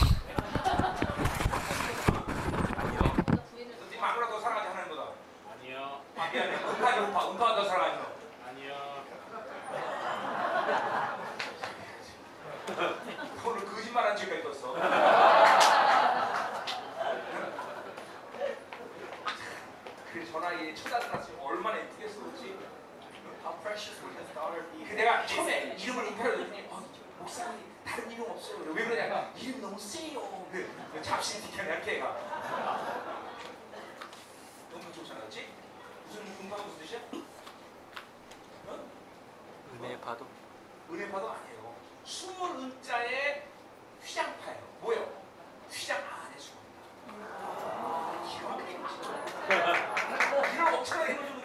내가 24.97 25.27
처음에 25.27 25.77
이름을 25.79 26.07
했더니 26.07 26.67
어, 26.71 26.83
목사님 27.19 27.77
다른 27.85 28.11
이름 28.11 28.31
없어요. 28.31 28.73
왜 28.73 28.85
그러냐? 28.85 29.33
이름 29.37 29.61
너무 29.61 29.79
세요. 29.79 30.47
그, 30.51 30.91
그 30.93 31.03
잡신 31.03 31.43
티켓 31.43 31.65
이렇게 31.67 32.01
가. 32.01 32.17
너무 34.73 34.93
좋잖아, 34.93 35.21
그렇지? 35.21 35.49
무슨 36.09 36.23
음파 36.41 36.57
무슨 36.63 36.79
뜻이야? 36.79 36.99
어? 38.69 38.85
은혜 40.91 41.11
파도 41.11 41.31
아니에요. 41.31 41.75
숨을 42.05 42.51
은자에 42.59 43.47
휘장파예요. 44.03 44.63
뭐요? 44.81 45.13
휘장 45.71 45.99
안에 45.99 46.39
숨어있다. 46.39 46.81
기가 48.29 48.49
막히게. 48.49 48.77
이런 50.55 50.75
엄청나게 50.75 51.13
해주는 51.13 51.36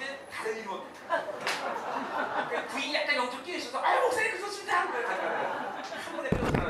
없다. 0.50 1.24
그러니까 2.50 2.68
부인이 2.72 2.94
약간 2.96 3.16
영적 3.16 3.44
끼어 3.44 3.58
있어서 3.58 3.80
아유 3.84 4.02
목사님 4.02 4.38
그렇습니다. 4.38 4.80
한 4.80 4.92
번에 6.18 6.61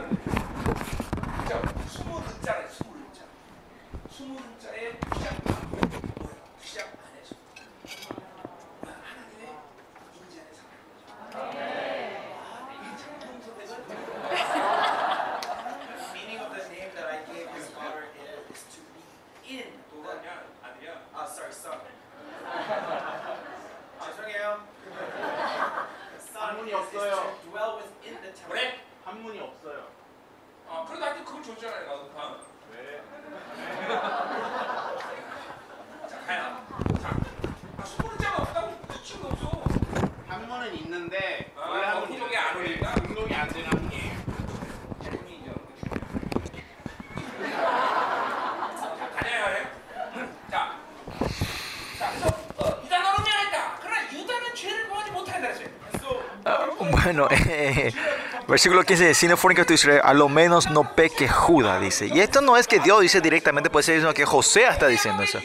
Versículo 58.52 58.84
15 58.84 59.08
dice, 59.08 59.14
si 59.18 59.28
no 59.30 59.38
fornicas 59.38 59.72
Israel, 59.72 60.02
a 60.04 60.14
lo 60.14 60.28
menos 60.28 60.70
no 60.70 60.94
peque 60.94 61.30
Judá, 61.30 61.80
dice. 61.80 62.08
Y 62.08 62.20
esto 62.20 62.42
no 62.42 62.58
es 62.58 62.68
que 62.68 62.80
Dios 62.80 63.00
dice 63.00 63.22
directamente, 63.22 63.70
puede 63.70 63.84
ser 63.84 64.00
sino 64.02 64.14
que 64.14 64.26
José 64.26 64.68
está 64.68 64.88
diciendo 64.88 65.24
eso. 65.24 65.40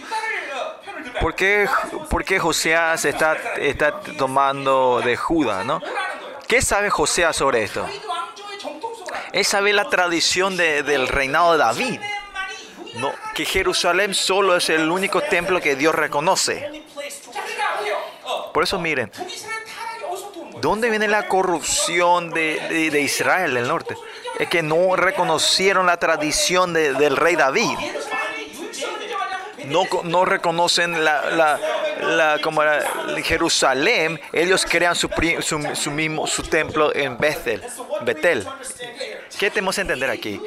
¿Por 1.21 1.37
qué, 1.37 1.69
por 2.11 2.25
José 2.41 2.77
se 2.97 3.11
está, 3.11 3.37
está 3.59 4.01
tomando 4.19 5.01
de 5.05 5.17
Judá, 5.17 5.63
no? 5.63 5.81
¿Qué 6.49 6.61
sabe 6.61 6.91
José 6.91 7.33
sobre 7.33 7.63
esto? 7.63 7.87
Él 9.31 9.45
sabe 9.45 9.73
la 9.73 9.89
tradición 9.89 10.57
de, 10.57 10.83
del 10.83 11.07
reinado 11.07 11.53
de 11.53 11.59
David. 11.59 12.01
No, 12.97 13.13
que 13.37 13.45
Jerusalén 13.45 14.15
solo 14.15 14.57
es 14.57 14.69
el 14.69 14.91
único 14.91 15.21
templo 15.21 15.61
que 15.61 15.77
Dios 15.77 15.95
reconoce. 15.95 16.83
Por 18.53 18.65
eso 18.65 18.81
miren, 18.81 19.13
¿Dónde 20.61 20.91
viene 20.91 21.09
la 21.09 21.29
corrupción 21.29 22.31
de, 22.31 22.91
de, 22.91 23.01
Israel 23.01 23.55
del 23.55 23.69
norte? 23.69 23.97
Es 24.39 24.49
que 24.49 24.63
no 24.63 24.97
reconocieron 24.97 25.87
la 25.87 25.99
tradición 25.99 26.73
de, 26.73 26.95
del 26.95 27.17
rey 27.17 27.37
David. 27.37 27.77
No, 29.67 29.85
no 30.05 30.25
reconocen 30.25 31.05
la, 31.05 31.31
la, 31.31 31.61
la 32.01 32.39
como 32.43 32.63
Jerusalén. 33.25 34.21
Ellos 34.33 34.65
crean 34.69 34.95
su, 34.95 35.09
su, 35.41 35.75
su, 35.75 35.91
mismo, 35.91 36.27
su 36.27 36.43
templo 36.43 36.95
en 36.95 37.19
Bethel. 37.19 37.63
Betel. 38.03 38.47
¿Qué 39.39 39.51
tenemos 39.51 39.75
que 39.75 39.81
entender 39.83 40.11
aquí? 40.11 40.41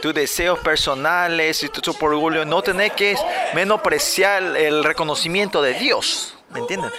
tus 0.00 0.14
deseos 0.14 0.58
personales 0.60 1.62
y 1.62 1.68
tu 1.68 1.94
orgullo, 2.00 2.44
no 2.44 2.62
tenés 2.62 2.92
que 2.92 3.16
menospreciar 3.54 4.42
el 4.56 4.84
reconocimiento 4.84 5.60
de 5.62 5.74
Dios. 5.74 6.34
¿Me 6.50 6.60
entienden? 6.60 6.90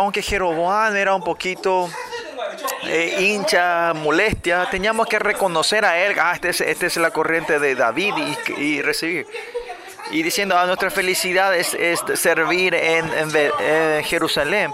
aunque 0.00 0.22
Jeroboam 0.22 0.96
era 0.96 1.14
un 1.14 1.22
poquito 1.22 1.90
eh, 2.84 3.16
hincha, 3.20 3.92
molestia, 3.92 4.66
teníamos 4.70 5.06
que 5.06 5.18
reconocer 5.18 5.84
a 5.84 5.98
él, 5.98 6.16
ah, 6.18 6.32
esta 6.34 6.48
es, 6.48 6.60
este 6.62 6.86
es, 6.86 6.96
la 6.96 7.10
corriente 7.10 7.58
de 7.58 7.74
David 7.74 8.14
y, 8.56 8.80
recibir. 8.80 9.26
Y 10.10 10.22
diciendo, 10.22 10.56
ah, 10.56 10.64
nuestra 10.64 10.90
felicidad 10.90 11.54
es, 11.54 11.76
servir 12.14 12.74
en, 12.74 13.10
en, 13.14 14.04
Jerusalén. 14.04 14.72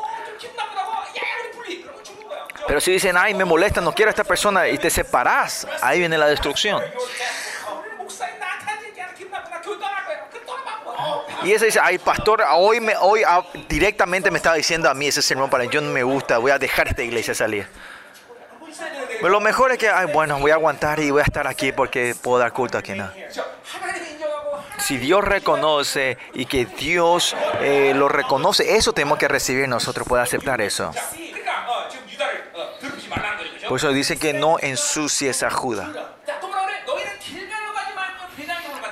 Pero 2.69 2.81
si 2.81 2.93
dicen, 2.93 3.17
ay, 3.17 3.35
me 3.35 3.45
molesta, 3.45 3.81
no 3.81 3.93
quiero 3.93 4.11
a 4.11 4.13
esta 4.13 4.25
persona 4.25 4.69
y 4.69 4.79
te 4.79 4.91
separás, 4.91 5.67
ahí 5.83 5.99
viene 5.99 6.17
la 6.19 6.27
destrucción. 6.27 6.83
Y 11.47 11.53
ese 11.53 11.67
dice, 11.67 11.79
ay 11.81 11.99
pastor, 11.99 12.43
hoy, 12.55 12.81
me, 12.81 12.97
hoy 12.97 13.23
ah, 13.25 13.41
directamente 13.69 14.33
me 14.33 14.39
estaba 14.39 14.57
diciendo 14.57 14.91
a 14.91 14.95
mí 14.95 15.07
ese 15.07 15.23
sermón 15.23 15.49
para 15.49 15.65
yo 15.65 15.81
no 15.81 15.93
me 15.93 16.03
gusta, 16.03 16.39
voy 16.39 16.51
a 16.51 16.59
dejar 16.59 16.89
esta 16.89 17.05
iglesia 17.05 17.37
salir. 17.37 17.69
Pero 19.21 19.29
lo 19.29 19.39
mejor 19.39 19.71
es 19.71 19.79
que, 19.79 19.89
ay, 19.89 20.09
bueno, 20.13 20.41
voy 20.41 20.51
a 20.51 20.55
aguantar 20.55 20.99
y 20.99 21.13
voy 21.13 21.21
a 21.21 21.25
estar 21.25 21.47
aquí 21.47 21.71
porque 21.71 22.17
puedo 22.21 22.41
dar 22.41 22.53
culto 22.53 22.79
aquí. 22.79 22.95
¿no? 22.95 23.09
Si 24.79 24.97
Dios 24.97 25.23
reconoce 25.23 26.19
y 26.35 26.47
que 26.47 26.67
Dios 26.67 27.37
eh, 27.61 27.93
lo 27.95 28.09
reconoce, 28.09 28.75
eso 28.75 28.93
tenemos 28.93 29.17
que 29.17 29.29
recibir 29.29 29.69
nosotros, 29.69 30.05
puede 30.09 30.25
aceptar 30.25 30.61
eso. 30.61 30.91
Por 33.69 33.79
eso 33.79 33.93
dice 33.93 34.19
que 34.19 34.33
no 34.33 34.59
ensucies 34.59 35.45
a 35.45 35.51
Judá. 35.51 36.16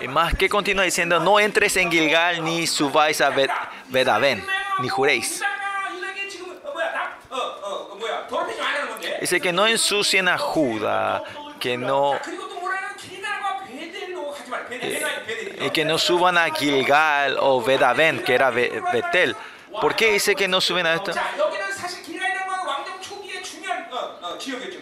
Y 0.00 0.08
Más 0.08 0.34
que 0.34 0.48
continúa 0.48 0.84
diciendo, 0.84 1.20
no 1.20 1.38
entres 1.40 1.76
en 1.76 1.90
Gilgal 1.90 2.44
ni 2.44 2.66
subáis 2.66 3.20
a 3.20 3.30
Bet 3.30 3.50
Bedavén, 3.88 4.44
ni 4.80 4.88
juréis. 4.88 5.42
Dice 9.20 9.40
que 9.40 9.52
no 9.52 9.66
ensucien 9.66 10.28
a 10.28 10.36
Judá, 10.36 11.22
que 11.58 11.76
no 11.76 12.18
y 15.60 15.70
que 15.70 15.84
no 15.84 15.98
suban 15.98 16.36
a 16.36 16.50
Gilgal 16.50 17.36
o 17.40 17.62
Bedavén, 17.62 18.22
que 18.22 18.34
era 18.34 18.50
Betel. 18.50 19.34
¿Por 19.80 19.94
qué 19.96 20.12
dice 20.12 20.34
que 20.34 20.46
no 20.46 20.60
suben 20.60 20.86
a 20.86 20.94
esto? 20.94 21.12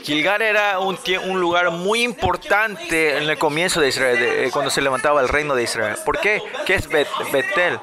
Gilgal 0.03 0.43
era 0.43 0.79
un, 0.79 0.99
un 1.25 1.41
lugar 1.41 1.71
muy 1.71 2.03
importante 2.03 3.17
en 3.19 3.29
el 3.29 3.39
comienzo 3.39 3.81
de 3.81 3.89
Israel, 3.89 4.19
eh, 4.21 4.51
cuando 4.53 4.71
se 4.71 4.81
levantaba 4.81 5.21
el 5.21 5.29
reino 5.29 5.55
de 5.55 5.63
Israel. 5.63 5.97
¿Por 6.05 6.19
qué? 6.19 6.43
¿Qué 6.67 6.75
es 6.75 6.89
Bet 6.89 7.09
Betel? 7.33 7.79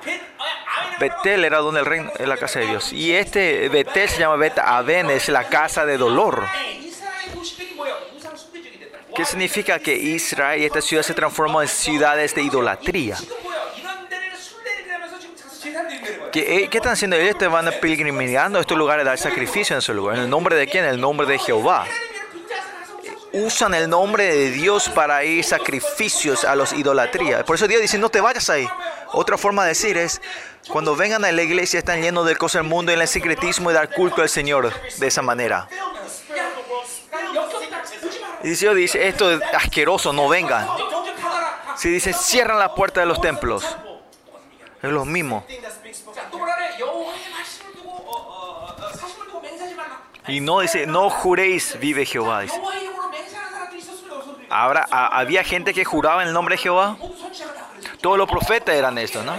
Betel 0.99 1.45
era 1.45 1.59
donde 1.59 1.79
el 1.79 1.85
reino, 1.85 2.11
la 2.19 2.37
casa 2.37 2.59
de 2.59 2.67
Dios. 2.67 2.91
Y 2.91 3.13
este 3.13 3.69
Betel 3.69 4.09
se 4.09 4.19
llama 4.19 4.35
Bet 4.35 4.57
Aven, 4.59 5.09
es 5.09 5.29
la 5.29 5.47
casa 5.47 5.85
de 5.85 5.97
dolor. 5.97 6.45
¿Qué 9.15 9.25
significa 9.25 9.79
que 9.79 9.95
Israel 9.95 10.61
y 10.61 10.65
esta 10.65 10.81
ciudad 10.81 11.03
se 11.03 11.13
transformó 11.13 11.61
en 11.61 11.67
ciudades 11.67 12.35
de 12.35 12.43
idolatría? 12.43 13.17
¿Qué, 16.31 16.63
eh, 16.63 16.67
qué 16.69 16.77
están 16.77 16.93
haciendo 16.93 17.15
ellos? 17.15 17.37
Te 17.37 17.47
van 17.47 17.67
a 17.67 17.71
a 17.71 18.59
estos 18.59 18.77
lugares 18.77 19.05
a 19.05 19.09
dar 19.09 19.17
sacrificio 19.17 19.75
en 19.75 19.81
su 19.81 19.93
lugar. 19.93 20.17
¿En 20.17 20.23
el 20.23 20.29
nombre 20.29 20.55
de 20.55 20.67
quién? 20.67 20.83
En 20.83 20.91
el 20.91 21.01
nombre 21.01 21.25
de 21.25 21.39
Jehová. 21.39 21.85
Usan 23.31 23.73
el 23.73 23.89
nombre 23.89 24.25
de 24.25 24.51
Dios 24.51 24.89
para 24.89 25.23
ir 25.23 25.43
sacrificios 25.43 26.43
a 26.43 26.55
los 26.55 26.73
idolatrías. 26.73 27.43
Por 27.43 27.55
eso 27.55 27.67
Dios 27.67 27.81
dice, 27.81 27.97
no 27.97 28.09
te 28.09 28.21
vayas 28.21 28.49
ahí. 28.49 28.67
Otra 29.11 29.37
forma 29.37 29.63
de 29.63 29.69
decir 29.69 29.97
es, 29.97 30.21
cuando 30.67 30.95
vengan 30.95 31.25
a 31.25 31.31
la 31.31 31.41
iglesia 31.41 31.79
están 31.79 32.01
llenos 32.01 32.25
de 32.25 32.35
cosas 32.35 32.61
del 32.61 32.69
mundo 32.69 32.91
en 32.91 33.01
el 33.01 33.07
secretismo 33.07 33.71
y 33.71 33.73
dar 33.73 33.93
culto 33.93 34.21
al 34.21 34.29
Señor 34.29 34.71
de 34.97 35.07
esa 35.07 35.21
manera. 35.21 35.67
Y 38.43 38.51
Dios 38.51 38.75
dice, 38.75 39.07
esto 39.07 39.31
es 39.31 39.41
asqueroso, 39.53 40.13
no 40.13 40.29
vengan. 40.29 40.67
Si 41.75 41.89
dice, 41.89 42.13
cierran 42.13 42.59
la 42.59 42.73
puerta 42.73 42.99
de 42.99 43.05
los 43.05 43.19
templos 43.19 43.65
es 44.81 44.89
los 44.89 45.05
mismos. 45.05 45.43
Y 50.27 50.39
no 50.41 50.59
dice, 50.59 50.85
no 50.85 51.09
juréis, 51.09 51.77
vive 51.79 52.05
Jehová. 52.05 52.43
Ahora, 54.49 54.87
había 54.89 55.43
gente 55.43 55.73
que 55.73 55.83
juraba 55.85 56.21
en 56.21 56.29
el 56.29 56.33
nombre 56.33 56.55
de 56.55 56.61
Jehová. 56.61 56.97
Todos 58.01 58.17
los 58.17 58.29
profetas 58.29 58.75
eran 58.75 58.97
estos, 58.97 59.23
¿no? 59.25 59.35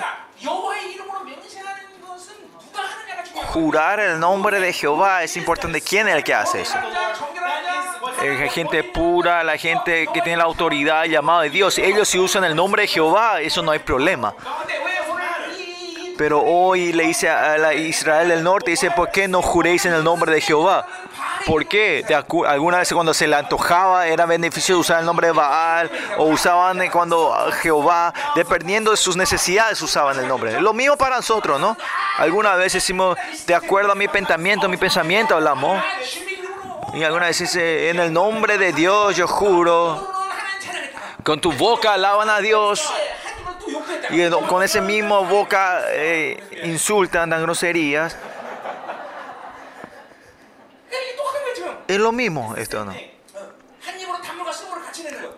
Jurar 3.52 4.00
el 4.00 4.20
nombre 4.20 4.60
de 4.60 4.72
Jehová 4.72 5.22
es 5.24 5.36
importante. 5.36 5.80
¿Quién 5.80 6.08
es 6.08 6.14
el 6.14 6.24
que 6.24 6.34
hace 6.34 6.62
eso? 6.62 6.78
La 8.22 8.48
gente 8.48 8.84
pura, 8.84 9.42
la 9.42 9.56
gente 9.56 10.06
que 10.12 10.20
tiene 10.20 10.36
la 10.36 10.44
autoridad 10.44 11.04
llamada 11.04 11.42
de 11.42 11.50
Dios. 11.50 11.78
Ellos 11.78 12.06
si 12.06 12.18
usan 12.18 12.44
el 12.44 12.54
nombre 12.54 12.82
de 12.82 12.88
Jehová, 12.88 13.40
eso 13.40 13.62
no 13.62 13.70
hay 13.70 13.78
problema. 13.78 14.34
Pero 16.20 16.42
hoy 16.42 16.92
le 16.92 17.04
dice 17.04 17.30
a 17.30 17.56
la 17.56 17.72
Israel 17.72 18.28
del 18.28 18.42
norte, 18.42 18.72
dice, 18.72 18.90
¿por 18.90 19.10
qué 19.10 19.26
no 19.26 19.40
juréis 19.40 19.86
en 19.86 19.94
el 19.94 20.04
nombre 20.04 20.30
de 20.30 20.42
Jehová? 20.42 20.84
¿Por 21.46 21.64
qué? 21.64 22.04
Alguna 22.46 22.76
vez 22.76 22.92
cuando 22.92 23.14
se 23.14 23.26
le 23.26 23.36
antojaba 23.36 24.06
era 24.06 24.26
beneficio 24.26 24.78
usar 24.78 25.00
el 25.00 25.06
nombre 25.06 25.28
de 25.28 25.32
Baal 25.32 25.90
o 26.18 26.24
usaban 26.24 26.90
cuando 26.90 27.34
Jehová, 27.62 28.12
dependiendo 28.34 28.90
de 28.90 28.98
sus 28.98 29.16
necesidades, 29.16 29.80
usaban 29.80 30.18
el 30.18 30.28
nombre. 30.28 30.60
Lo 30.60 30.74
mismo 30.74 30.98
para 30.98 31.16
nosotros, 31.16 31.58
¿no? 31.58 31.74
Algunas 32.18 32.58
veces 32.58 32.82
decimos, 32.82 33.16
de 33.46 33.54
acuerdo 33.54 33.92
a 33.92 33.94
mi 33.94 34.06
pensamiento, 34.06 34.68
mi 34.68 34.76
pensamiento 34.76 35.36
hablamos. 35.36 35.82
Y 36.92 37.02
algunas 37.02 37.28
veces 37.28 37.50
dice, 37.50 37.88
en 37.88 37.98
el 37.98 38.12
nombre 38.12 38.58
de 38.58 38.74
Dios 38.74 39.16
yo 39.16 39.26
juro, 39.26 40.06
con 41.24 41.40
tu 41.40 41.50
boca 41.52 41.94
alaban 41.94 42.28
a 42.28 42.40
Dios 42.40 42.92
y 44.10 44.28
con 44.48 44.62
ese 44.62 44.80
mismo 44.80 45.24
boca 45.24 45.82
eh, 45.88 46.42
insultan, 46.64 47.30
dan 47.30 47.42
groserías. 47.42 48.16
Es 51.86 51.98
lo 51.98 52.12
mismo 52.12 52.54
esto, 52.56 52.84
¿no? 52.84 52.94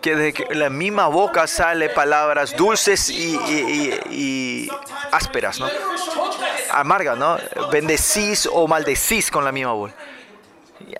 Que 0.01 0.15
de 0.15 0.47
la 0.51 0.69
misma 0.69 1.07
boca 1.07 1.47
sale 1.47 1.89
palabras 1.89 2.55
dulces 2.55 3.09
y, 3.09 4.69
ásperas, 5.11 5.59
¿no? 5.59 5.67
Amargas, 6.71 7.17
¿no? 7.17 7.37
Bendecís 7.71 8.47
o 8.51 8.67
maldecís 8.67 9.31
con 9.31 9.45
la 9.45 9.51
misma 9.51 9.73
boca. 9.73 9.93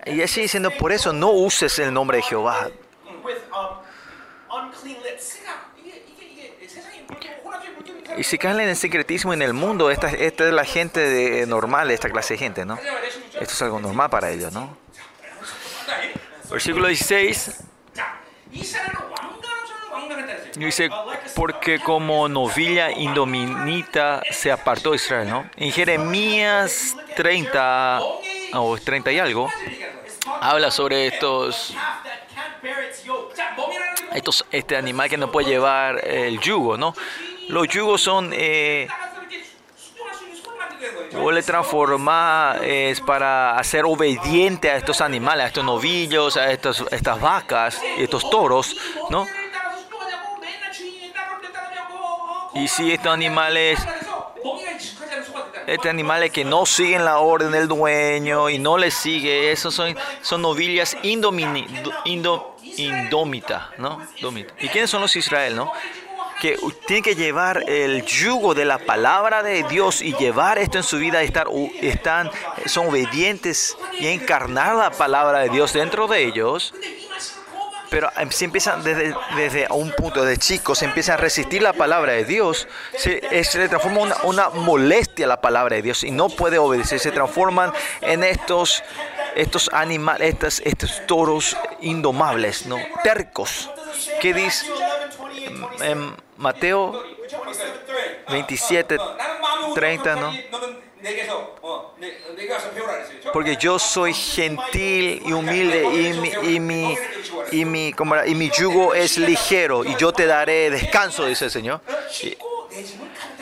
Y 0.05 0.21
así 0.21 0.41
diciendo, 0.41 0.71
por 0.71 0.91
eso 0.91 1.13
no 1.13 1.31
uses 1.31 1.77
el 1.79 1.93
nombre 1.93 2.17
de 2.17 2.23
Jehová. 2.23 2.69
Y 8.17 8.23
si 8.23 8.37
caen 8.37 8.59
en 8.59 8.69
el 8.69 8.75
secretismo 8.75 9.33
en 9.33 9.41
el 9.41 9.53
mundo, 9.53 9.89
esta, 9.89 10.09
esta 10.09 10.47
es 10.47 10.53
la 10.53 10.65
gente 10.65 10.99
de, 10.99 11.41
eh, 11.41 11.45
normal, 11.45 11.89
esta 11.91 12.09
clase 12.09 12.35
de 12.35 12.37
gente, 12.37 12.65
¿no? 12.65 12.77
Esto 13.39 13.53
es 13.53 13.61
algo 13.61 13.79
normal 13.79 14.09
para 14.09 14.29
ellos, 14.29 14.53
¿no? 14.53 14.77
Versículo 16.49 16.87
16. 16.87 17.63
Dice, 20.55 20.89
porque 21.35 21.79
como 21.79 22.29
novilla 22.29 22.91
indominita 22.91 24.21
se 24.29 24.51
apartó 24.51 24.93
Israel, 24.93 25.29
¿no? 25.29 25.49
En 25.55 25.71
Jeremías 25.71 26.95
30 27.15 27.99
o 28.01 28.21
oh, 28.53 28.77
30 28.77 29.11
y 29.11 29.19
algo, 29.19 29.49
habla 30.41 30.69
sobre 30.69 31.07
estos, 31.07 31.73
estos, 34.13 34.45
este 34.51 34.77
animal 34.77 35.09
que 35.09 35.17
no 35.17 35.31
puede 35.31 35.47
llevar 35.47 36.07
el 36.07 36.39
yugo, 36.39 36.77
¿no? 36.77 36.93
los 37.53 37.67
yugos 37.67 38.01
son 38.01 38.31
eh, 38.33 38.87
le 41.31 41.43
transformar 41.43 42.63
eh, 42.63 42.89
es 42.89 42.99
para 42.99 43.57
hacer 43.57 43.85
obediente 43.85 44.69
a 44.69 44.75
estos 44.75 45.01
animales, 45.01 45.45
a 45.45 45.47
estos 45.47 45.63
novillos, 45.63 46.35
a 46.35 46.51
estos, 46.51 46.83
estas 46.91 47.21
vacas, 47.21 47.79
estos 47.97 48.29
toros, 48.29 48.75
¿no? 49.09 49.25
Y 52.55 52.67
si 52.67 52.91
estos 52.91 53.11
animales, 53.11 53.79
estos 55.65 55.89
animales 55.89 56.31
que 56.31 56.43
no 56.43 56.65
siguen 56.65 57.05
la 57.05 57.19
orden 57.19 57.51
del 57.51 57.67
dueño 57.67 58.49
y 58.49 58.59
no 58.59 58.77
le 58.77 58.91
sigue, 58.91 59.51
esos 59.51 59.73
son, 59.73 59.95
son 60.21 60.41
novillas 60.41 60.95
indómitas, 61.03 61.83
indo, 62.05 62.55
¿no? 63.77 63.99
Domita. 64.21 64.53
¿Y 64.59 64.69
quiénes 64.69 64.89
son 64.89 65.01
los 65.01 65.15
Israel, 65.15 65.55
no? 65.55 65.71
que 66.43 66.59
tiene 66.85 67.01
que 67.01 67.15
llevar 67.15 67.63
el 67.69 68.03
yugo 68.03 68.53
de 68.53 68.65
la 68.65 68.77
palabra 68.77 69.43
de 69.43 69.63
Dios 69.63 70.01
y 70.01 70.13
llevar 70.13 70.57
esto 70.57 70.77
en 70.77 70.83
su 70.83 70.97
vida, 70.97 71.21
estar, 71.21 71.47
están, 71.81 72.29
son 72.65 72.87
obedientes 72.87 73.77
y 73.97 74.07
encarnar 74.07 74.75
la 74.75 74.91
palabra 74.91 75.39
de 75.39 75.47
Dios 75.47 75.71
dentro 75.71 76.05
de 76.05 76.25
ellos. 76.25 76.73
Pero 77.89 78.09
em, 78.17 78.29
si 78.29 78.43
empiezan 78.43 78.83
desde, 78.83 79.15
desde 79.37 79.67
un 79.69 79.93
punto 79.93 80.25
de 80.25 80.35
chicos, 80.35 80.79
se 80.79 80.85
empiezan 80.85 81.13
a 81.13 81.17
resistir 81.17 81.61
la 81.61 81.71
palabra 81.71 82.11
de 82.11 82.25
Dios, 82.25 82.67
se, 82.97 83.21
le 83.21 83.69
transforma 83.69 84.01
una, 84.01 84.17
una 84.23 84.49
molestia 84.49 85.25
a 85.25 85.29
la 85.29 85.39
palabra 85.39 85.77
de 85.77 85.81
Dios 85.81 86.03
y 86.03 86.11
no 86.11 86.27
puede 86.27 86.57
obedecer. 86.57 86.99
Se 86.99 87.11
transforman 87.11 87.71
en 88.01 88.21
estos, 88.21 88.83
estos 89.37 89.69
animales, 89.71 90.33
estos, 90.33 90.61
estos 90.65 91.07
toros 91.07 91.55
indomables, 91.79 92.65
¿no? 92.65 92.75
tercos. 93.01 93.69
¿Qué 94.19 94.33
dice? 94.33 94.65
en 95.83 96.15
Mateo 96.37 97.03
27, 98.29 98.97
30, 99.75 100.15
¿no? 100.15 100.33
Porque 103.31 103.57
yo 103.57 103.79
soy 103.79 104.13
gentil 104.13 105.21
y 105.25 105.31
humilde 105.33 105.83
y 105.83 106.13
mi, 106.13 106.55
y 106.55 106.59
mi, 106.59 106.97
y 107.51 107.65
mi, 107.65 107.93
y 108.25 108.35
mi 108.35 108.49
yugo 108.49 108.93
es 108.93 109.17
ligero 109.17 109.83
y 109.83 109.95
yo 109.95 110.11
te 110.11 110.25
daré 110.25 110.69
descanso, 110.69 111.25
dice 111.25 111.45
el 111.45 111.51
Señor. 111.51 111.81
Y, 112.21 112.37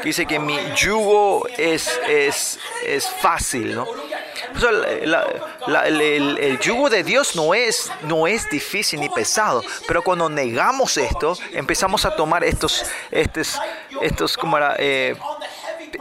Dice 0.04 0.26
que 0.26 0.40
mi 0.40 0.58
yugo 0.76 1.48
es, 1.58 2.00
es, 2.08 2.60
es 2.86 3.08
fácil, 3.08 3.76
¿no? 3.76 3.84
O 3.84 4.60
sea, 4.60 4.72
la, 4.72 5.28
la, 5.68 5.88
el, 5.88 6.02
el, 6.02 6.38
el, 6.38 6.60
yugo 6.60 6.90
de 6.90 7.04
Dios 7.04 7.36
no 7.36 7.54
es, 7.54 7.92
no 8.04 8.28
es 8.28 8.50
difícil 8.50 9.00
ni 9.00 9.10
pesado, 9.10 9.64
pero 9.88 10.02
cuando 10.02 10.30
negamos 10.30 10.98
esto, 10.98 11.38
empezamos 11.54 12.06
a 12.06 12.16
tomar 12.16 12.44
estos, 12.44 12.86
estos, 13.12 13.60
estos 14.02 14.38
como 14.38 14.58
era, 14.58 14.76
eh, 14.78 15.16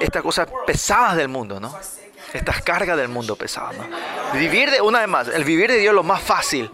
estas 0.00 0.22
cosas 0.22 0.48
pesadas 0.66 1.16
del 1.16 1.28
mundo, 1.28 1.60
¿no? 1.60 1.78
Estas 2.32 2.62
cargas 2.62 2.96
del 2.96 3.08
mundo 3.08 3.36
pesadas, 3.36 3.76
¿no? 3.76 3.86
Vivir 4.38 4.70
de, 4.70 4.80
una 4.80 5.00
vez 5.00 5.08
más, 5.08 5.28
el 5.28 5.44
vivir 5.44 5.70
de 5.70 5.78
Dios 5.78 5.90
es 5.90 5.96
lo 5.96 6.02
más 6.02 6.22
fácil. 6.22 6.70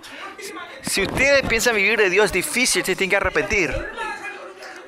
Si 0.83 1.03
ustedes 1.03 1.43
piensan 1.47 1.75
vivir 1.75 1.99
de 1.99 2.11
Dios 2.11 2.27
es 2.27 2.33
difícil, 2.33 2.85
se 2.85 2.95
tienen 2.95 3.11
que 3.11 3.17
arrepentir. 3.17 3.75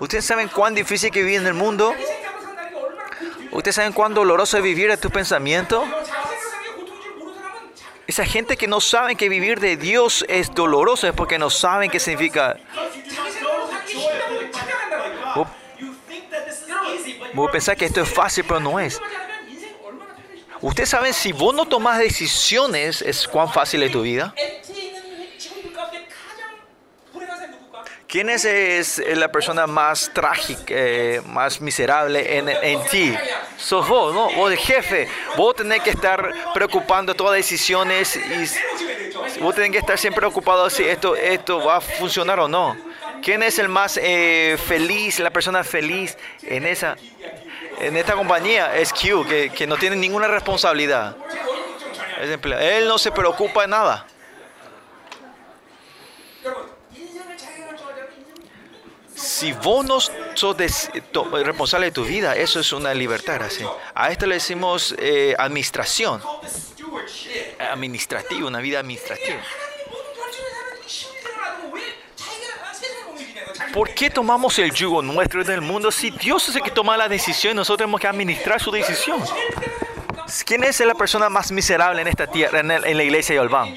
¿Ustedes 0.00 0.24
saben 0.24 0.48
cuán 0.48 0.74
difícil 0.74 1.10
que 1.10 1.22
vivir 1.22 1.40
en 1.40 1.46
el 1.46 1.54
mundo? 1.54 1.94
¿Ustedes 3.50 3.74
saben 3.74 3.92
cuán 3.92 4.14
doloroso 4.14 4.56
es 4.56 4.62
vivir 4.62 4.88
de 4.90 4.96
tus 4.96 5.10
pensamientos? 5.10 5.84
Esa 8.06 8.24
gente 8.24 8.56
que 8.56 8.66
no 8.66 8.80
sabe 8.80 9.16
que 9.16 9.28
vivir 9.28 9.60
de 9.60 9.76
Dios 9.76 10.24
es 10.28 10.54
doloroso 10.54 11.06
es 11.06 11.12
porque 11.12 11.38
no 11.38 11.50
saben 11.50 11.90
qué 11.90 12.00
significa. 12.00 12.56
Vos 17.34 17.50
pensás 17.50 17.76
que 17.76 17.84
esto 17.84 18.00
es 18.00 18.08
fácil, 18.08 18.44
pero 18.46 18.60
no 18.60 18.80
es. 18.80 19.00
Ustedes 20.60 20.88
saben, 20.88 21.12
si 21.12 21.32
vos 21.32 21.54
no 21.54 21.66
tomás 21.66 21.98
decisiones, 21.98 23.02
es 23.02 23.28
cuán 23.28 23.52
fácil 23.52 23.82
es 23.82 23.92
tu 23.92 24.02
vida. 24.02 24.34
¿Quién 28.08 28.30
es, 28.30 28.46
es 28.46 28.98
la 29.18 29.30
persona 29.30 29.66
más 29.66 30.10
trágica, 30.14 30.64
eh, 30.68 31.20
más 31.26 31.60
miserable 31.60 32.38
en, 32.38 32.48
en 32.48 32.82
ti? 32.86 33.14
Sos 33.58 33.86
vos, 33.86 34.14
¿no? 34.14 34.30
Vos 34.30 34.48
de 34.48 34.56
jefe. 34.56 35.06
Vos 35.36 35.54
tenés 35.54 35.82
que 35.82 35.90
estar 35.90 36.32
preocupando 36.54 37.14
todas 37.14 37.32
las 37.32 37.44
decisiones 37.44 38.16
y 38.16 39.40
vos 39.40 39.54
tenés 39.54 39.72
que 39.72 39.78
estar 39.78 39.98
siempre 39.98 40.22
preocupado 40.22 40.70
si 40.70 40.84
esto, 40.84 41.16
esto 41.16 41.62
va 41.62 41.76
a 41.76 41.80
funcionar 41.82 42.40
o 42.40 42.48
no. 42.48 42.78
¿Quién 43.22 43.42
es 43.42 43.58
el 43.58 43.68
más 43.68 44.00
eh, 44.02 44.56
feliz, 44.66 45.18
la 45.18 45.30
persona 45.30 45.62
feliz 45.62 46.16
en 46.44 46.64
esa 46.64 46.96
en 47.78 47.94
esta 47.94 48.14
compañía? 48.14 48.74
Es 48.74 48.90
Q, 48.90 49.26
que, 49.28 49.50
que 49.50 49.66
no 49.66 49.76
tiene 49.76 49.96
ninguna 49.96 50.28
responsabilidad. 50.28 51.14
Él 52.58 52.88
no 52.88 52.96
se 52.96 53.12
preocupa 53.12 53.62
de 53.62 53.68
nada. 53.68 54.06
Si 59.18 59.52
vos 59.52 59.84
no 59.84 59.98
sos 60.00 60.56
de, 60.56 60.72
responsable 61.44 61.86
de 61.86 61.92
tu 61.92 62.04
vida, 62.04 62.36
eso 62.36 62.60
es 62.60 62.72
una 62.72 62.94
libertad. 62.94 63.40
¿sí? 63.50 63.64
A 63.94 64.10
esto 64.10 64.26
le 64.26 64.36
decimos 64.36 64.94
eh, 64.96 65.34
administración. 65.36 66.22
Administrativa, 67.58 68.46
una 68.46 68.60
vida 68.60 68.78
administrativa. 68.78 69.40
¿Por 73.72 73.92
qué 73.92 74.08
tomamos 74.08 74.58
el 74.60 74.72
yugo 74.72 75.02
nuestro 75.02 75.42
del 75.42 75.60
mundo 75.60 75.90
si 75.90 76.10
Dios 76.10 76.48
es 76.48 76.56
el 76.56 76.62
que 76.62 76.70
toma 76.70 76.96
la 76.96 77.08
decisión 77.08 77.52
y 77.52 77.56
nosotros 77.56 77.78
tenemos 77.78 78.00
que 78.00 78.06
administrar 78.06 78.60
su 78.60 78.70
decisión? 78.70 79.20
¿Quién 80.44 80.62
es 80.62 80.78
la 80.80 80.94
persona 80.94 81.28
más 81.28 81.50
miserable 81.50 82.02
en 82.02 82.08
esta 82.08 82.26
tierra, 82.26 82.60
en, 82.60 82.68
la 82.68 83.02
iglesia 83.02 83.34
de 83.34 83.40
Olván? 83.40 83.74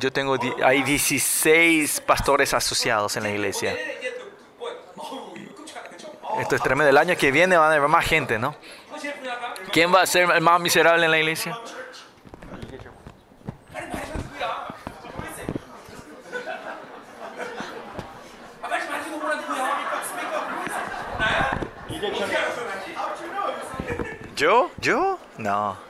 yo 0.00 0.10
tengo, 0.10 0.36
hay 0.64 0.82
16 0.82 2.00
pastores 2.00 2.54
asociados 2.54 3.16
en 3.16 3.22
la 3.22 3.30
iglesia. 3.30 3.76
Esto 6.40 6.56
es 6.56 6.62
tremendo. 6.62 6.88
El 6.88 6.96
año 6.96 7.16
que 7.16 7.30
viene 7.30 7.56
van 7.56 7.70
a 7.70 7.74
haber 7.74 7.88
más 7.88 8.06
gente, 8.06 8.38
¿no? 8.38 8.54
¿Quién 9.72 9.94
va 9.94 10.00
a 10.02 10.06
ser 10.06 10.30
el 10.30 10.40
más 10.40 10.58
miserable 10.58 11.04
en 11.04 11.10
la 11.10 11.18
iglesia? 11.18 11.58
¿Yo? 24.34 24.70
¿Yo? 24.80 25.18
No. 25.36 25.89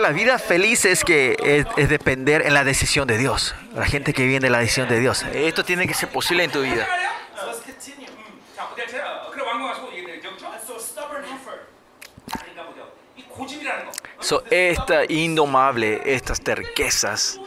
La 0.00 0.12
vida 0.12 0.38
feliz 0.38 0.86
es 0.86 1.04
que 1.04 1.36
es, 1.76 1.88
depender 1.90 2.46
en 2.46 2.54
la 2.54 2.64
decisión 2.64 3.06
de 3.06 3.18
Dios. 3.18 3.54
La 3.74 3.84
gente 3.84 4.14
que 4.14 4.24
viene 4.24 4.46
de 4.46 4.50
la 4.50 4.60
decisión 4.60 4.88
de 4.88 4.98
Dios. 4.98 5.24
Esto 5.34 5.62
tiene 5.62 5.86
que 5.86 5.92
ser 5.92 6.08
posible 6.08 6.42
en 6.42 6.50
tu 6.50 6.62
vida. 6.62 6.88
So, 14.20 14.42
esta 14.50 15.04
indomable, 15.04 16.00
estas 16.06 16.40
terquezas, 16.40 17.38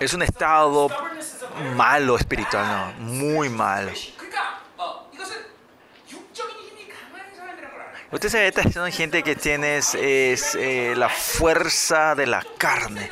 es 0.00 0.14
un 0.14 0.22
estado 0.22 0.88
malo 1.76 2.16
espiritual, 2.16 2.66
no, 2.98 3.04
muy 3.04 3.48
malo. 3.48 3.92
Usted 8.14 8.28
se 8.28 8.46
está 8.46 8.62
diciendo 8.62 8.88
gente 8.92 9.24
que 9.24 9.34
tienes 9.34 9.96
eh, 9.96 10.94
la 10.96 11.08
fuerza 11.08 12.14
de 12.14 12.28
la 12.28 12.46
carne. 12.58 13.10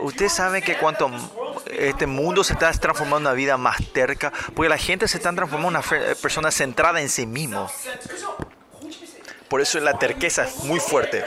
Usted 0.00 0.28
sabe 0.28 0.60
que 0.60 0.76
cuanto 0.76 1.10
este 1.70 2.06
mundo 2.06 2.44
se 2.44 2.52
está 2.52 2.70
transformando 2.72 3.30
en 3.30 3.32
una 3.32 3.32
vida 3.32 3.56
más 3.56 3.78
terca, 3.94 4.30
porque 4.54 4.68
la 4.68 4.76
gente 4.76 5.08
se 5.08 5.16
está 5.16 5.32
transformando 5.32 5.80
en 5.80 5.86
una 5.86 6.16
persona 6.16 6.50
centrada 6.50 7.00
en 7.00 7.08
sí 7.08 7.26
mismo. 7.26 7.70
Por 9.48 9.62
eso 9.62 9.80
la 9.80 9.98
terqueza 9.98 10.44
es 10.44 10.56
muy 10.64 10.80
fuerte. 10.80 11.24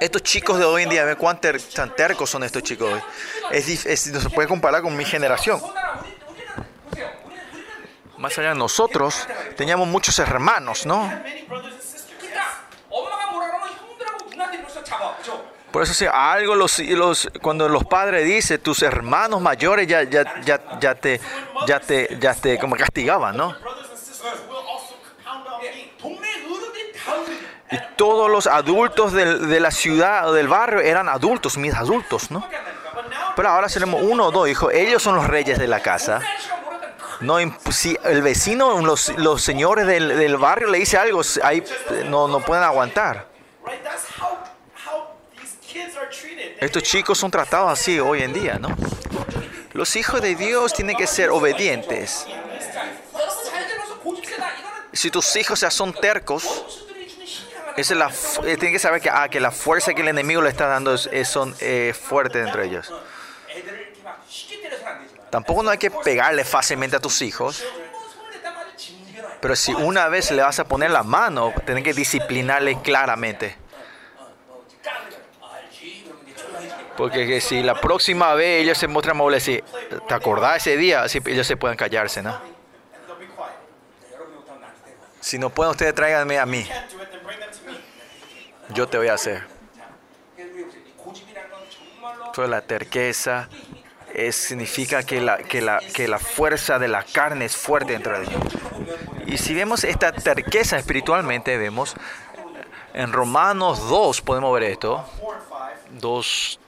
Estos 0.00 0.24
chicos 0.24 0.58
de 0.58 0.64
hoy 0.64 0.82
en 0.82 0.88
día, 0.88 1.04
ve 1.04 1.14
cuán 1.14 1.40
tan 1.40 1.94
tercos 1.94 2.28
son 2.28 2.42
estos 2.42 2.64
chicos 2.64 3.00
no 4.12 4.20
se 4.20 4.30
puede 4.30 4.48
comparar 4.48 4.82
con 4.82 4.96
mi 4.96 5.04
generación. 5.04 5.62
Más 8.18 8.36
allá 8.38 8.48
de 8.48 8.54
nosotros, 8.56 9.28
teníamos 9.56 9.86
muchos 9.86 10.18
hermanos, 10.18 10.84
¿no? 10.84 11.08
Por 15.72 15.82
eso 15.82 15.94
si 15.94 16.06
algo 16.06 16.54
los, 16.54 16.78
los 16.78 17.30
cuando 17.40 17.68
los 17.68 17.84
padres 17.84 18.26
dicen, 18.26 18.60
tus 18.60 18.82
hermanos 18.82 19.40
mayores 19.40 19.86
ya, 19.86 20.02
ya, 20.02 20.42
ya, 20.42 20.58
te, 20.94 21.20
ya 21.66 21.80
te, 21.80 22.18
ya 22.20 22.34
te 22.34 22.58
como 22.58 22.76
castigaban, 22.76 23.36
¿no? 23.36 23.56
Y 27.70 27.78
todos 27.96 28.30
los 28.30 28.46
adultos 28.46 29.12
de, 29.12 29.38
de 29.38 29.60
la 29.60 29.70
ciudad 29.70 30.28
o 30.28 30.34
del 30.34 30.46
barrio 30.46 30.80
eran 30.80 31.08
adultos, 31.08 31.56
mis 31.56 31.74
adultos, 31.74 32.30
¿no? 32.30 32.46
Pero 33.34 33.48
ahora 33.48 33.68
tenemos 33.68 34.02
uno 34.02 34.26
o 34.26 34.30
dos 34.30 34.48
hijos, 34.48 34.72
ellos 34.74 35.02
son 35.02 35.16
los 35.16 35.26
reyes 35.26 35.58
de 35.58 35.68
la 35.68 35.80
casa. 35.80 36.20
No, 37.20 37.36
si 37.70 37.96
el 38.04 38.20
vecino, 38.20 38.80
los, 38.80 39.16
los 39.16 39.42
señores 39.42 39.86
del, 39.86 40.18
del, 40.18 40.36
barrio 40.36 40.68
le 40.68 40.78
dice 40.78 40.98
algo, 40.98 41.22
ahí 41.44 41.62
eh, 41.90 42.04
no, 42.08 42.26
no 42.26 42.40
pueden 42.40 42.64
aguantar. 42.64 43.26
Estos 46.60 46.82
chicos 46.82 47.18
son 47.18 47.30
tratados 47.30 47.72
así 47.72 47.98
hoy 47.98 48.22
en 48.22 48.32
día, 48.32 48.58
¿no? 48.58 48.74
Los 49.72 49.96
hijos 49.96 50.20
de 50.20 50.34
Dios 50.34 50.72
tienen 50.72 50.96
que 50.96 51.06
ser 51.06 51.30
obedientes. 51.30 52.26
Si 54.92 55.10
tus 55.10 55.34
hijos 55.36 55.60
ya 55.60 55.70
son 55.70 55.94
tercos, 55.94 56.64
esa 57.76 57.94
es 57.94 57.98
la, 57.98 58.08
eh, 58.46 58.56
tienen 58.56 58.72
que 58.72 58.78
saber 58.78 59.00
que, 59.00 59.08
ah, 59.08 59.28
que 59.30 59.40
la 59.40 59.50
fuerza 59.50 59.94
que 59.94 60.02
el 60.02 60.08
enemigo 60.08 60.42
le 60.42 60.50
está 60.50 60.66
dando 60.66 60.94
es, 60.94 61.08
es 61.10 61.28
son 61.28 61.54
eh, 61.60 61.94
fuerte 61.98 62.42
dentro 62.42 62.60
de 62.60 62.66
ellos. 62.68 62.92
Tampoco 65.30 65.62
no 65.62 65.70
hay 65.70 65.78
que 65.78 65.90
pegarle 65.90 66.44
fácilmente 66.44 66.96
a 66.96 67.00
tus 67.00 67.22
hijos. 67.22 67.64
Pero 69.40 69.56
si 69.56 69.72
una 69.72 70.08
vez 70.08 70.30
le 70.30 70.42
vas 70.42 70.58
a 70.58 70.64
poner 70.64 70.90
la 70.90 71.02
mano, 71.02 71.54
tienen 71.64 71.82
que 71.82 71.94
disciplinarle 71.94 72.80
claramente. 72.82 73.61
Porque 76.96 77.26
que 77.26 77.40
si 77.40 77.62
la 77.62 77.80
próxima 77.80 78.34
vez 78.34 78.62
ellos 78.62 78.78
se 78.78 78.86
muestran 78.86 79.16
amables, 79.16 79.42
si 79.42 79.62
te 80.08 80.14
acordás 80.14 80.58
ese 80.58 80.76
día, 80.76 81.08
si 81.08 81.20
ellos 81.26 81.46
se 81.46 81.56
pueden 81.56 81.76
callarse, 81.76 82.22
¿no? 82.22 82.38
Si 85.20 85.38
no 85.38 85.50
pueden, 85.50 85.70
ustedes 85.70 85.94
tráiganme 85.94 86.38
a 86.38 86.46
mí. 86.46 86.68
Yo 88.70 88.88
te 88.88 88.98
voy 88.98 89.08
a 89.08 89.14
hacer. 89.14 89.44
Toda 92.32 92.48
la 92.48 92.62
terqueza 92.62 93.48
es, 94.12 94.36
significa 94.36 95.02
que 95.02 95.20
la, 95.20 95.38
que, 95.38 95.60
la, 95.60 95.80
que 95.94 96.08
la 96.08 96.18
fuerza 96.18 96.78
de 96.78 96.88
la 96.88 97.04
carne 97.04 97.44
es 97.44 97.56
fuerte 97.56 97.92
dentro 97.92 98.18
de 98.18 98.26
Dios. 98.26 98.42
Y 99.26 99.38
si 99.38 99.54
vemos 99.54 99.84
esta 99.84 100.12
terqueza 100.12 100.78
espiritualmente, 100.78 101.56
vemos 101.56 101.94
eh, 101.94 101.98
en 102.94 103.12
Romanos 103.12 103.88
2, 103.88 104.20
podemos 104.22 104.52
ver 104.54 104.64
esto. 104.64 105.04
2, 105.90 106.60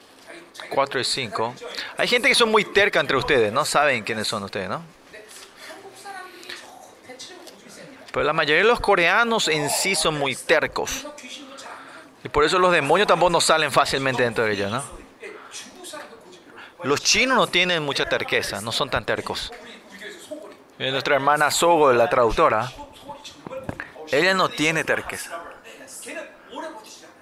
4 0.71 1.01
y 1.01 1.05
5. 1.05 1.55
Hay 1.97 2.09
gente 2.09 2.29
que 2.29 2.35
son 2.35 2.51
muy 2.51 2.65
terca 2.65 3.01
entre 3.01 3.17
ustedes, 3.17 3.53
no 3.53 3.65
saben 3.65 4.05
quiénes 4.05 4.27
son 4.27 4.43
ustedes, 4.43 4.69
¿no? 4.69 4.83
Pero 8.13 8.25
la 8.25 8.33
mayoría 8.33 8.63
de 8.63 8.69
los 8.69 8.79
coreanos 8.79 9.49
en 9.49 9.69
sí 9.69 9.97
son 9.97 10.19
muy 10.19 10.37
tercos. 10.37 11.07
Y 12.23 12.29
por 12.29 12.45
eso 12.45 12.59
los 12.59 12.73
demonios 12.73 13.09
tampoco 13.09 13.31
no 13.31 13.41
salen 13.41 13.73
fácilmente 13.73 14.23
dentro 14.23 14.45
de 14.45 14.53
ellos, 14.53 14.71
¿no? 14.71 14.85
Los 16.85 17.03
chinos 17.03 17.37
no 17.37 17.47
tienen 17.47 17.83
mucha 17.83 18.09
terqueza, 18.09 18.61
no 18.61 18.71
son 18.71 18.89
tan 18.89 19.05
tercos. 19.05 19.53
Nuestra 20.79 21.17
hermana 21.17 21.51
Sogo, 21.51 21.93
la 21.93 22.09
traductora, 22.09 22.71
ella 24.13 24.35
no 24.35 24.49
tiene 24.49 24.85
terqueza. 24.85 25.41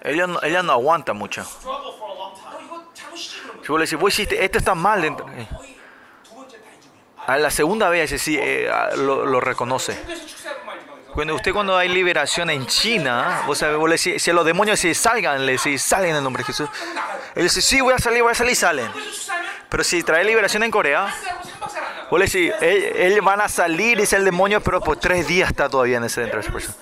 Ella 0.01 0.27
ella 0.43 0.63
no 0.63 0.73
aguanta 0.73 1.13
mucho. 1.13 1.45
Yo 3.63 3.77
le 3.77 3.83
decía, 3.83 3.97
vos 3.97 4.13
hiciste, 4.13 4.43
esto 4.43 4.57
está 4.57 4.75
mal 4.75 5.01
dentro. 5.01 5.25
Eh. 5.29 5.47
A 7.25 7.37
la 7.37 7.49
segunda 7.49 7.87
vez 7.89 8.21
sí 8.21 8.37
eh, 8.39 8.69
ah, 8.71 8.89
lo, 8.97 9.25
lo, 9.25 9.39
reconoce. 9.39 9.97
Cuando 11.13 11.35
usted 11.35 11.53
cuando 11.53 11.77
hay 11.77 11.87
liberación 11.87 12.49
en 12.49 12.65
China, 12.65 13.43
vos 13.45 13.59
sabés, 13.59 13.77
vos 13.77 13.87
le 13.87 13.95
decís, 13.95 14.21
si 14.21 14.31
a 14.31 14.33
los 14.33 14.45
demonios 14.45 14.79
si 14.79 14.93
salgan, 14.93 15.45
le 15.45 15.53
decís, 15.53 15.81
salgan 15.81 16.11
en 16.11 16.15
el 16.17 16.23
nombre 16.23 16.41
de 16.41 16.47
Jesús. 16.47 16.69
Él 17.35 17.43
dice, 17.43 17.61
sí, 17.61 17.79
voy 17.79 17.93
a 17.93 17.99
salir, 17.99 18.21
voy 18.23 18.31
a 18.31 18.35
salir, 18.35 18.55
salen. 18.55 18.91
Pero 19.69 19.83
si 19.83 20.03
trae 20.03 20.23
liberación 20.23 20.63
en 20.63 20.71
Corea, 20.71 21.13
vos 22.09 22.19
le 22.19 22.25
decís, 22.25 22.51
ellos 22.61 23.23
van 23.23 23.41
a 23.41 23.47
salir, 23.47 23.99
dice 23.99 24.17
el 24.17 24.25
demonio, 24.25 24.61
pero 24.61 24.81
por 24.81 24.97
tres 24.97 25.27
días 25.27 25.49
está 25.49 25.69
todavía 25.69 25.97
en 25.97 26.03
ese 26.03 26.21
dentro 26.21 26.41
de 26.41 26.45
esa 26.45 26.53
persona. 26.53 26.75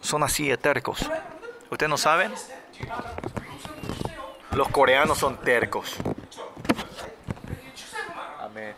Son 0.00 0.22
así 0.22 0.48
de 0.48 0.58
tercos. 0.58 1.08
¿Ustedes 1.70 1.88
no 1.88 1.96
saben? 1.96 2.32
Los 4.58 4.70
coreanos 4.70 5.18
son 5.18 5.36
tercos. 5.36 5.94
Amén. 8.40 8.74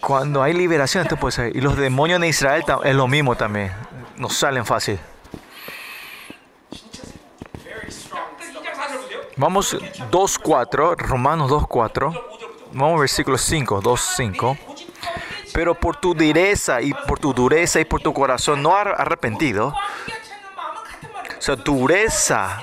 Cuando 0.00 0.40
hay 0.40 0.52
liberación, 0.52 1.02
esto 1.02 1.16
puede 1.16 1.32
ser. 1.32 1.56
Y 1.56 1.60
los 1.60 1.76
demonios 1.76 2.18
en 2.18 2.28
Israel 2.28 2.64
es 2.84 2.94
lo 2.94 3.08
mismo 3.08 3.34
también. 3.34 3.72
Nos 4.16 4.36
salen 4.36 4.64
fácil. 4.64 5.00
Vamos 9.36 9.74
2.4, 9.74 10.96
Romanos 10.96 11.50
2.4. 11.50 12.22
Vamos 12.70 13.00
versículo 13.00 13.36
5, 13.36 13.82
2.5. 13.82 14.58
Pero 15.52 15.74
por 15.74 15.96
tu 15.96 16.14
dureza 16.14 16.80
y 16.80 16.94
por 16.94 17.18
tu 17.18 17.34
dureza 17.34 17.80
y 17.80 17.84
por 17.84 18.00
tu 18.00 18.14
corazón 18.14 18.62
no 18.62 18.76
arrepentido. 18.76 19.74
O 21.36 21.42
sea, 21.42 21.56
dureza 21.56 22.62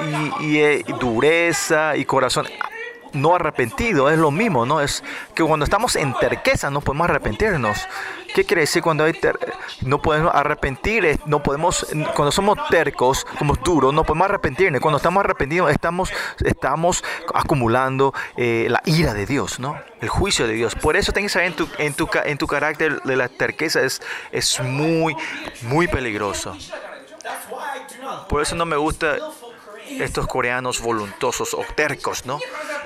y, 0.00 0.44
y, 0.44 0.58
eh, 0.60 0.84
dureza 1.00 1.96
y 1.96 2.04
corazón 2.04 2.46
no 3.12 3.34
arrepentido 3.34 4.08
es 4.08 4.18
lo 4.18 4.30
mismo, 4.30 4.64
¿no? 4.64 4.80
Es 4.80 5.04
que 5.34 5.44
cuando 5.44 5.64
estamos 5.64 5.96
en 5.96 6.14
terqueza 6.14 6.70
no 6.70 6.80
podemos 6.80 7.10
arrepentirnos. 7.10 7.86
¿Qué 8.34 8.44
quiere 8.46 8.62
decir 8.62 8.82
cuando 8.82 9.04
hay 9.04 9.12
ter- 9.12 9.38
no 9.82 10.00
podemos 10.00 10.34
arrepentir? 10.34 11.20
No 11.26 11.42
podemos, 11.42 11.86
cuando 12.14 12.32
somos 12.32 12.56
tercos, 12.70 13.26
como 13.38 13.54
duros, 13.56 13.92
no 13.92 14.04
podemos 14.04 14.24
arrepentirnos. 14.30 14.80
Cuando 14.80 14.96
estamos 14.96 15.22
arrepentidos 15.22 15.70
estamos, 15.70 16.10
estamos 16.42 17.04
acumulando 17.34 18.14
eh, 18.38 18.68
la 18.70 18.80
ira 18.86 19.12
de 19.12 19.26
Dios, 19.26 19.60
¿no? 19.60 19.78
El 20.00 20.08
juicio 20.08 20.46
de 20.46 20.54
Dios. 20.54 20.74
Por 20.74 20.96
eso 20.96 21.12
tienes 21.12 21.34
que 21.34 21.44
en 21.44 21.54
tu, 21.54 21.68
en 21.76 21.92
tu, 21.92 22.08
en 22.24 22.38
tu 22.38 22.46
carácter 22.46 23.02
de 23.02 23.16
la 23.16 23.28
terqueza 23.28 23.82
es, 23.82 24.00
es 24.30 24.58
muy, 24.60 25.14
muy 25.60 25.86
peligroso. 25.86 26.56
Por 28.28 28.40
eso 28.40 28.56
no 28.56 28.64
me 28.64 28.76
gusta 28.76 29.16
estos 30.00 30.26
coreanos 30.26 30.80
voluntosos 30.80 31.54
o 31.54 31.64
tercos, 31.74 32.26
¿no? 32.26 32.40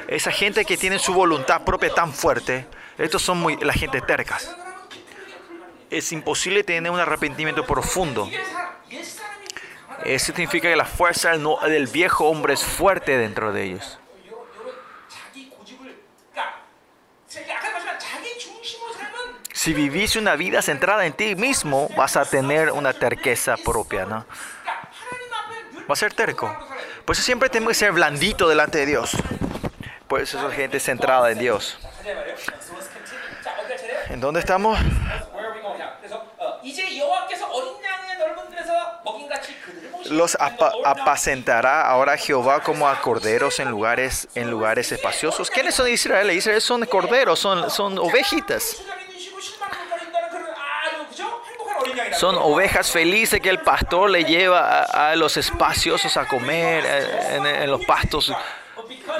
Esa 0.09 0.31
gente 0.31 0.65
que 0.65 0.77
tiene 0.77 0.99
su 0.99 1.13
voluntad 1.13 1.63
propia 1.65 1.93
tan 1.93 2.13
fuerte, 2.13 2.67
estos 2.99 3.23
son 3.23 3.39
muy, 3.39 3.57
la 3.57 3.73
gente 3.73 4.01
tercas. 4.01 4.55
Es 5.91 6.13
imposible 6.13 6.65
tener 6.65 6.91
un 6.91 6.99
arrepentimiento 6.99 7.65
profundo. 7.65 8.29
Eso 10.05 10.27
significa 10.27 10.69
que 10.69 10.77
la 10.77 10.85
fuerza 10.85 11.33
del 11.33 11.87
viejo 11.87 12.27
hombre 12.27 12.55
es 12.55 12.63
fuerte 12.63 13.17
dentro 13.17 13.53
de 13.53 13.65
ellos. 13.65 13.99
Si 19.53 19.73
vivís 19.73 20.15
una 20.15 20.37
vida 20.37 20.63
centrada 20.63 21.07
en 21.07 21.13
ti 21.13 21.35
mismo, 21.35 21.89
vas 21.97 22.17
a 22.17 22.25
tener 22.25 22.71
una 22.71 22.93
terqueza 22.93 23.57
propia, 23.57 24.07
¿no? 24.07 24.25
Va 25.89 25.93
a 25.93 25.97
ser 25.97 26.15
terco. 26.15 26.57
Por 27.07 27.15
eso 27.15 27.23
siempre 27.23 27.49
tenemos 27.49 27.71
que 27.71 27.79
ser 27.79 27.93
blandito 27.93 28.49
delante 28.49 28.79
de 28.79 28.87
Dios. 28.87 29.13
Por 30.09 30.21
eso 30.21 30.49
es 30.49 30.57
gente 30.57 30.81
centrada 30.81 31.31
en 31.31 31.39
Dios. 31.39 31.79
¿En 34.09 34.21
dónde 34.21 34.41
estamos? 34.41 34.77
Los 40.11 40.37
ap 40.41 40.61
apacentará 40.85 41.89
ahora 41.89 42.17
Jehová 42.17 42.61
como 42.61 42.89
a 42.89 43.01
corderos 43.01 43.61
en 43.61 43.71
lugares, 43.71 44.29
en 44.35 44.51
lugares 44.51 44.91
espaciosos. 44.91 45.51
¿Quiénes 45.51 45.75
son 45.75 45.89
Israel? 45.89 46.31
Israel 46.33 46.61
son 46.61 46.85
corderos, 46.87 47.39
son, 47.39 47.71
son 47.71 47.99
ovejitas. 47.99 48.83
Son 52.17 52.37
ovejas 52.37 52.91
felices 52.91 53.41
que 53.41 53.51
el 53.51 53.59
pastor 53.59 54.09
le 54.09 54.25
lleva 54.25 54.83
a, 54.85 55.15
los 55.17 55.37
espaciosos 55.37 56.17
a 56.17 56.27
comer 56.27 56.83
eh, 56.87 57.63
en, 57.63 57.71
los 57.71 57.85
pastos 57.85 58.33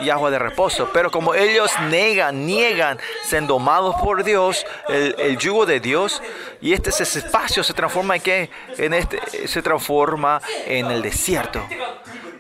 y 0.01 0.09
agua 0.09 0.31
de 0.31 0.39
reposo. 0.39 0.89
Pero 0.95 1.11
como 1.11 1.35
ellos 1.35 1.71
negan, 1.91 2.47
niegan, 2.47 2.99
siendo 3.23 3.55
domados 3.55 3.97
por 4.03 4.25
Dios, 4.25 4.67
el, 4.89 5.15
el 5.19 5.37
yugo 5.37 5.67
de 5.67 5.81
Dios, 5.81 6.23
y 6.63 6.73
este 6.73 6.89
ese 6.89 7.03
espacio 7.19 7.63
se 7.63 7.75
transforma 7.75 8.17
en 8.17 8.23
qué? 8.23 8.51
En 8.79 8.95
este, 8.95 9.47
se 9.47 9.61
transforma 9.61 10.41
en 10.65 10.91
el 10.91 11.03
desierto. 11.03 11.63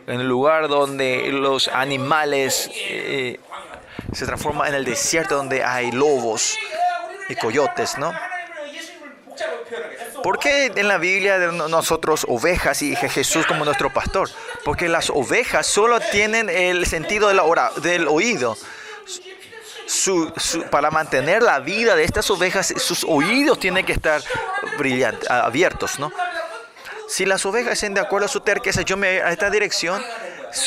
En 0.06 0.20
el 0.20 0.28
lugar 0.28 0.68
donde 0.68 1.28
los 1.32 1.68
animales 1.68 2.70
eh, 2.74 3.40
se 4.12 4.24
transforma 4.24 4.68
en 4.68 4.74
el 4.74 4.84
desierto 4.86 5.36
donde 5.36 5.62
hay 5.62 5.92
lobos 5.92 6.56
y 7.28 7.34
coyotes, 7.34 7.98
¿no? 7.98 8.14
Por 10.26 10.40
qué 10.40 10.72
en 10.74 10.88
la 10.88 10.98
Biblia 10.98 11.38
de 11.38 11.52
nosotros 11.52 12.26
ovejas 12.28 12.82
y 12.82 12.96
Jesús 12.96 13.46
como 13.46 13.64
nuestro 13.64 13.92
pastor? 13.92 14.28
Porque 14.64 14.88
las 14.88 15.08
ovejas 15.08 15.68
solo 15.68 16.00
tienen 16.00 16.50
el 16.50 16.84
sentido 16.86 17.28
de 17.28 17.34
la 17.34 17.44
hora, 17.44 17.70
del 17.76 18.08
oído. 18.08 18.56
Para 20.72 20.90
mantener 20.90 21.44
la 21.44 21.60
vida 21.60 21.94
de 21.94 22.02
estas 22.02 22.28
ovejas, 22.28 22.74
sus 22.76 23.04
oídos 23.04 23.60
tienen 23.60 23.86
que 23.86 23.92
estar 23.92 24.20
brillantes, 24.76 25.30
abiertos, 25.30 26.00
¿no? 26.00 26.10
Si 27.08 27.24
las 27.24 27.46
ovejas 27.46 27.74
estén 27.74 27.94
de 27.94 28.00
acuerdo 28.00 28.26
a 28.26 28.28
su 28.28 28.40
terqueza, 28.40 28.82
yo 28.82 28.96
me 28.96 29.22
a 29.22 29.30
esta 29.30 29.48
dirección, 29.48 30.02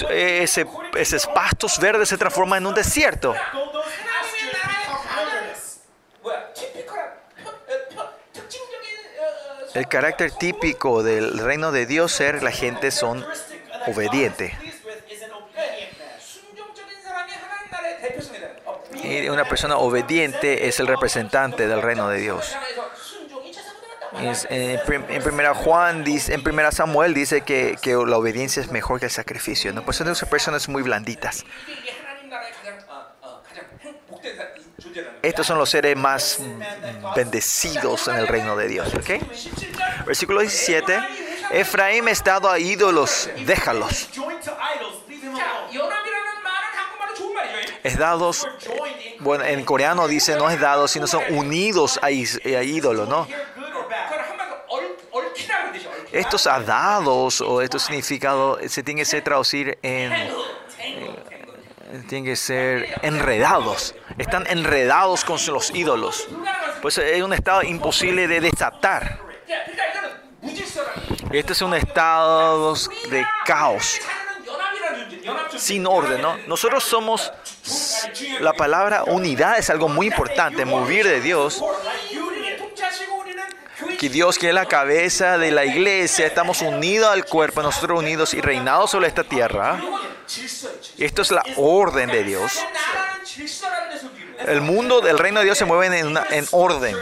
ese, 0.09 0.67
esos 0.95 1.27
pastos 1.27 1.77
verdes 1.79 2.07
se 2.07 2.17
transforman 2.17 2.59
en 2.59 2.67
un 2.67 2.75
desierto. 2.75 3.35
el 9.73 9.87
carácter 9.87 10.31
típico 10.31 11.03
del 11.03 11.37
reino 11.39 11.71
de 11.71 11.85
Dios 11.85 12.11
ser 12.11 12.43
la 12.43 12.51
gente 12.51 12.91
son 12.91 13.25
obediente. 13.87 14.57
Y 19.03 19.29
una 19.29 19.45
persona 19.45 19.77
obediente 19.77 20.67
es 20.67 20.79
el 20.79 20.87
representante 20.87 21.67
del 21.67 21.81
reino 21.81 22.09
de 22.09 22.19
Dios. 22.19 22.55
Eh, 24.49 24.79
en, 25.09 25.23
primera 25.23 25.53
Juan 25.53 26.03
dice, 26.03 26.33
en 26.33 26.43
primera 26.43 26.71
Samuel 26.71 27.13
dice 27.13 27.41
que, 27.41 27.77
que, 27.81 27.93
la 27.93 28.17
obediencia 28.17 28.61
es 28.61 28.71
mejor 28.71 28.99
que 28.99 29.05
el 29.05 29.11
sacrificio. 29.11 29.71
¿no? 29.71 29.83
Por 29.83 29.93
eso 29.93 30.25
personas 30.27 30.67
muy 30.67 30.83
blanditas. 30.83 31.45
Estos 35.21 35.47
son 35.47 35.57
los 35.57 35.69
seres 35.69 35.97
más 35.97 36.39
bendecidos 37.15 38.07
en 38.07 38.15
el 38.15 38.27
reino 38.27 38.55
de 38.55 38.67
Dios. 38.67 38.93
¿okay? 38.95 39.19
Versículo 40.05 40.41
17. 40.41 40.99
Efraín 41.51 42.07
ha 42.07 42.11
estado 42.11 42.49
a 42.49 42.59
ídolos, 42.59 43.29
déjalos. 43.45 44.09
Es 47.83 47.97
dados, 47.97 48.47
bueno, 49.19 49.45
en 49.45 49.63
coreano 49.63 50.07
dice 50.07 50.35
no 50.35 50.49
es 50.49 50.59
dados, 50.59 50.91
sino 50.91 51.07
son 51.07 51.23
unidos 51.29 51.99
a, 52.01 52.11
ídolos, 52.11 53.07
¿no? 53.07 53.27
Estos 56.11 56.47
adados 56.47 57.41
o 57.41 57.61
estos 57.61 57.83
significados 57.83 58.59
se 58.71 58.83
tienen 58.83 59.05
que 59.05 59.21
traducir 59.21 59.77
en 59.81 60.11
tienen 62.07 62.25
que 62.25 62.35
ser 62.35 62.99
enredados, 63.01 63.95
están 64.17 64.45
enredados 64.47 65.25
con 65.25 65.37
los 65.47 65.71
ídolos. 65.71 66.27
Pues 66.81 66.97
es 66.97 67.21
un 67.21 67.33
estado 67.33 67.63
imposible 67.63 68.27
de 68.27 68.41
desatar. 68.41 69.19
Este 71.31 71.53
es 71.53 71.61
un 71.61 71.73
estado 71.73 72.73
de 73.09 73.25
caos, 73.45 73.99
sin 75.57 75.85
orden, 75.85 76.21
¿no? 76.21 76.37
Nosotros 76.47 76.83
somos, 76.83 77.31
la 78.39 78.53
palabra 78.53 79.03
unidad 79.03 79.57
es 79.57 79.69
algo 79.69 79.89
muy 79.89 80.07
importante, 80.07 80.65
mover 80.65 81.05
de 81.05 81.21
Dios 81.21 81.61
que 83.99 84.07
Dios, 84.09 84.39
que 84.39 84.47
es 84.47 84.53
la 84.53 84.65
cabeza 84.65 85.37
de 85.37 85.51
la 85.51 85.65
iglesia, 85.65 86.25
estamos 86.25 86.61
unidos 86.61 87.11
al 87.11 87.25
cuerpo, 87.25 87.61
nosotros 87.61 87.99
unidos 87.99 88.33
y 88.33 88.39
reinados 88.39 88.91
sobre 88.91 89.09
esta 89.09 89.25
tierra. 89.25 89.81
Esto 90.97 91.21
es 91.21 91.31
la 91.31 91.43
orden 91.57 92.09
de 92.09 92.23
Dios. 92.23 92.57
El 94.47 94.61
mundo 94.61 95.01
del 95.01 95.19
reino 95.19 95.39
de 95.41 95.45
Dios 95.47 95.57
se 95.57 95.65
mueve 95.65 95.99
en, 95.99 96.47
orden. 96.51 96.95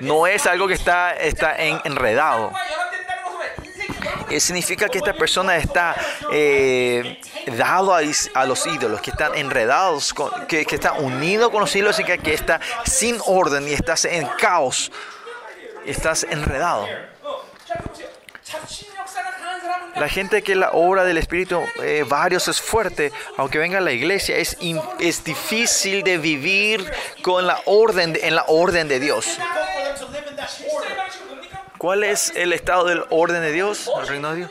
No 0.00 0.26
es 0.26 0.46
algo 0.46 0.68
que 0.68 0.74
está, 0.74 1.14
está 1.14 1.56
en, 1.56 1.80
enredado. 1.84 2.52
Eh, 4.30 4.40
significa 4.40 4.88
que 4.88 4.98
esta 4.98 5.14
persona 5.14 5.56
está 5.56 5.96
eh, 6.32 7.20
dado 7.56 7.94
a, 7.94 8.00
a, 8.34 8.44
los 8.46 8.66
ídolos, 8.66 9.00
que 9.00 9.10
están 9.10 9.34
enredados, 9.36 10.12
con, 10.12 10.46
que, 10.46 10.66
está 10.70 10.92
unido 10.92 11.50
con 11.50 11.60
los 11.60 11.74
ídolos, 11.74 11.98
y 12.00 12.04
que 12.04 12.34
está 12.34 12.60
sin 12.84 13.18
orden 13.26 13.66
y 13.68 13.72
estás 13.72 14.04
en 14.04 14.26
caos, 14.38 14.92
estás 15.86 16.24
enredado. 16.24 16.86
La 19.96 20.08
gente 20.08 20.42
que 20.42 20.54
la 20.54 20.70
obra 20.72 21.04
del 21.04 21.18
Espíritu 21.18 21.60
eh, 21.82 22.04
varios 22.06 22.46
es 22.48 22.60
fuerte, 22.60 23.12
aunque 23.36 23.58
venga 23.58 23.78
a 23.78 23.80
la 23.80 23.92
iglesia, 23.92 24.36
es, 24.36 24.56
es 25.00 25.24
difícil 25.24 26.04
de 26.04 26.18
vivir 26.18 26.90
con 27.22 27.46
la 27.46 27.60
orden, 27.64 28.16
en 28.22 28.34
la 28.34 28.44
orden 28.46 28.86
de 28.88 29.00
Dios. 29.00 29.38
¿Cuál 31.78 32.02
es 32.02 32.32
el 32.34 32.52
estado 32.52 32.86
del 32.86 33.04
orden 33.10 33.40
de 33.40 33.52
Dios, 33.52 33.88
el 34.00 34.08
reino 34.08 34.30
de 34.30 34.36
Dios? 34.36 34.50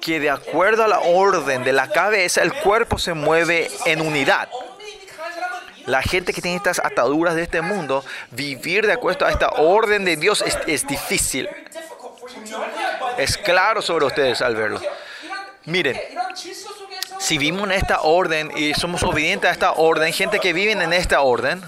Que 0.00 0.18
de 0.20 0.30
acuerdo 0.30 0.84
a 0.84 0.88
la 0.88 1.00
orden 1.00 1.64
de 1.64 1.72
la 1.72 1.88
cabeza, 1.88 2.42
el 2.42 2.52
cuerpo 2.54 2.98
se 2.98 3.12
mueve 3.12 3.70
en 3.84 4.00
unidad. 4.00 4.48
La 5.84 6.02
gente 6.02 6.32
que 6.32 6.40
tiene 6.40 6.56
estas 6.56 6.80
ataduras 6.82 7.34
de 7.34 7.42
este 7.42 7.60
mundo, 7.60 8.04
vivir 8.30 8.86
de 8.86 8.94
acuerdo 8.94 9.26
a 9.26 9.30
esta 9.30 9.48
orden 9.50 10.04
de 10.04 10.16
Dios 10.16 10.42
es, 10.46 10.58
es 10.66 10.86
difícil. 10.86 11.48
Es 13.18 13.36
claro 13.36 13.82
sobre 13.82 14.06
ustedes 14.06 14.40
al 14.40 14.56
verlo. 14.56 14.80
Miren, 15.64 15.98
si 17.18 17.36
vivimos 17.36 17.64
en 17.64 17.72
esta 17.72 18.00
orden 18.02 18.50
y 18.56 18.72
somos 18.74 19.02
obedientes 19.02 19.50
a 19.50 19.52
esta 19.52 19.72
orden, 19.72 20.12
gente 20.12 20.38
que 20.38 20.52
vive 20.52 20.72
en 20.72 20.92
esta 20.92 21.20
orden, 21.20 21.62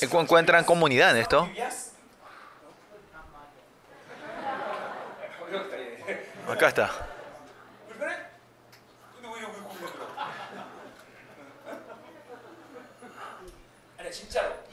encuentran 0.00 0.64
comunidad 0.64 1.10
en 1.10 1.16
esto. 1.16 1.48
Acá 6.48 6.68
está. 6.68 6.90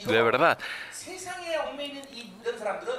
De 0.05 0.21
verdad. 0.21 0.57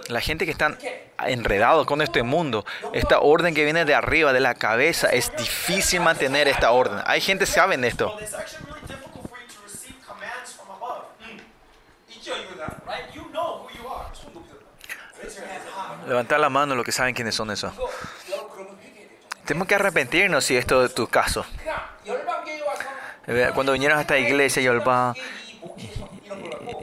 La 0.09 0.21
gente 0.21 0.45
que 0.45 0.51
están 0.51 0.79
enredados 1.19 1.87
con 1.87 2.03
este 2.03 2.23
mundo, 2.23 2.65
esta 2.93 3.21
orden 3.21 3.55
que 3.55 3.65
viene 3.65 3.85
de 3.85 3.95
arriba, 3.95 4.33
de 4.33 4.41
la 4.41 4.55
cabeza, 4.55 5.09
es 5.09 5.35
difícil 5.37 6.01
mantener 6.01 6.49
esta 6.49 6.73
orden. 6.73 7.01
Hay 7.07 7.21
gente 7.21 7.45
que 7.45 7.51
sabe 7.51 7.75
esto. 7.87 8.19
Levantar 16.07 16.41
la 16.41 16.49
mano 16.51 16.75
los 16.75 16.85
que 16.85 16.93
saben 16.93 17.15
quiénes 17.15 17.35
son 17.35 17.51
esos. 17.51 17.73
Tenemos 19.45 19.69
que 19.69 19.75
arrepentirnos 19.75 20.45
si 20.45 20.57
esto 20.57 20.85
es 20.85 20.95
tu 20.95 21.07
caso. 21.07 21.45
Eh, 23.27 23.51
cuando 23.55 23.73
vinieron 23.73 23.99
a 23.99 24.03
esta 24.03 24.19
iglesia, 24.19 24.62
Yolba, 24.62 25.15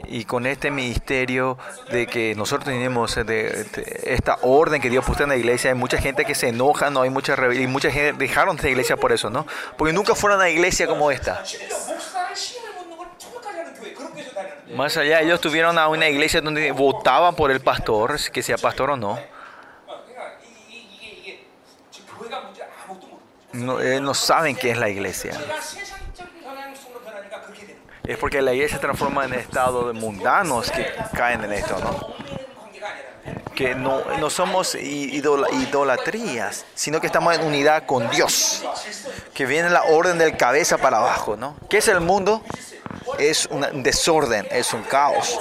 y 0.06 0.24
con 0.24 0.46
este 0.46 0.70
ministerio 0.70 1.56
de 1.90 2.06
que 2.06 2.34
nosotros 2.34 2.66
tenemos 2.66 3.14
de, 3.14 3.22
de 3.24 4.00
esta 4.04 4.38
orden 4.42 4.80
que 4.80 4.90
Dios 4.90 5.04
puso 5.04 5.22
en 5.22 5.30
la 5.30 5.36
iglesia, 5.36 5.70
hay 5.70 5.76
mucha 5.76 5.98
gente 5.98 6.24
que 6.24 6.34
se 6.34 6.48
enoja, 6.48 6.90
no 6.90 7.02
hay 7.02 7.10
mucha 7.10 7.36
y 7.52 7.66
mucha 7.66 7.90
gente 7.90 8.12
dejaron 8.12 8.56
esta 8.56 8.68
iglesia 8.68 8.96
por 8.96 9.12
eso, 9.12 9.30
¿no? 9.30 9.46
Porque 9.76 9.92
nunca 9.92 10.14
fueron 10.14 10.40
a 10.40 10.42
una 10.42 10.50
iglesia 10.50 10.86
como 10.86 11.10
esta. 11.10 11.42
Más 14.74 14.96
allá, 14.96 15.20
ellos 15.20 15.40
tuvieron 15.40 15.78
a 15.78 15.88
una 15.88 16.08
iglesia 16.08 16.40
donde 16.40 16.72
votaban 16.72 17.34
por 17.34 17.50
el 17.50 17.60
pastor, 17.60 18.18
que 18.30 18.42
sea 18.42 18.56
pastor 18.56 18.90
o 18.90 18.96
no. 18.96 19.18
Eh, 23.54 24.00
no, 24.00 24.14
saben 24.14 24.56
qué 24.56 24.70
es 24.70 24.78
la 24.78 24.88
iglesia. 24.88 25.38
Es 28.04 28.16
porque 28.18 28.40
la 28.40 28.54
iglesia 28.54 28.78
se 28.78 28.80
transforma 28.80 29.24
en 29.26 29.34
estado 29.34 29.92
de 29.92 29.92
mundanos 29.92 30.70
que 30.70 30.90
caen 31.14 31.44
en 31.44 31.52
esto, 31.52 31.78
¿no? 31.78 32.14
Que 33.54 33.74
no, 33.74 34.02
no 34.18 34.30
somos 34.30 34.74
idolatrías, 34.74 36.64
sino 36.74 37.00
que 37.00 37.06
estamos 37.06 37.36
en 37.36 37.44
unidad 37.44 37.84
con 37.84 38.08
Dios. 38.10 38.64
Que 39.34 39.44
viene 39.44 39.68
la 39.70 39.84
orden 39.84 40.18
del 40.18 40.36
cabeza 40.36 40.78
para 40.78 40.98
abajo, 40.98 41.36
¿no? 41.36 41.56
¿Qué 41.68 41.78
es 41.78 41.88
el 41.88 42.00
mundo? 42.00 42.42
Es 43.18 43.46
un 43.46 43.82
desorden, 43.82 44.48
es 44.50 44.72
un 44.72 44.82
caos. 44.82 45.38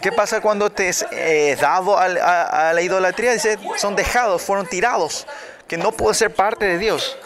¿Qué 0.00 0.12
pasa 0.12 0.40
cuando 0.40 0.70
te 0.70 0.88
es 0.88 1.06
eh, 1.12 1.56
dado 1.58 1.96
a, 1.96 2.04
a, 2.68 2.72
la 2.72 2.82
idolatría? 2.82 3.32
Dice, 3.32 3.58
son 3.76 3.96
dejados, 3.96 4.42
fueron 4.42 4.66
tirados 4.66 5.26
que 5.68 5.76
no 5.76 5.92
puede 5.92 6.14
ser 6.14 6.34
parte 6.34 6.64
de 6.64 6.78
Dios. 6.78 7.16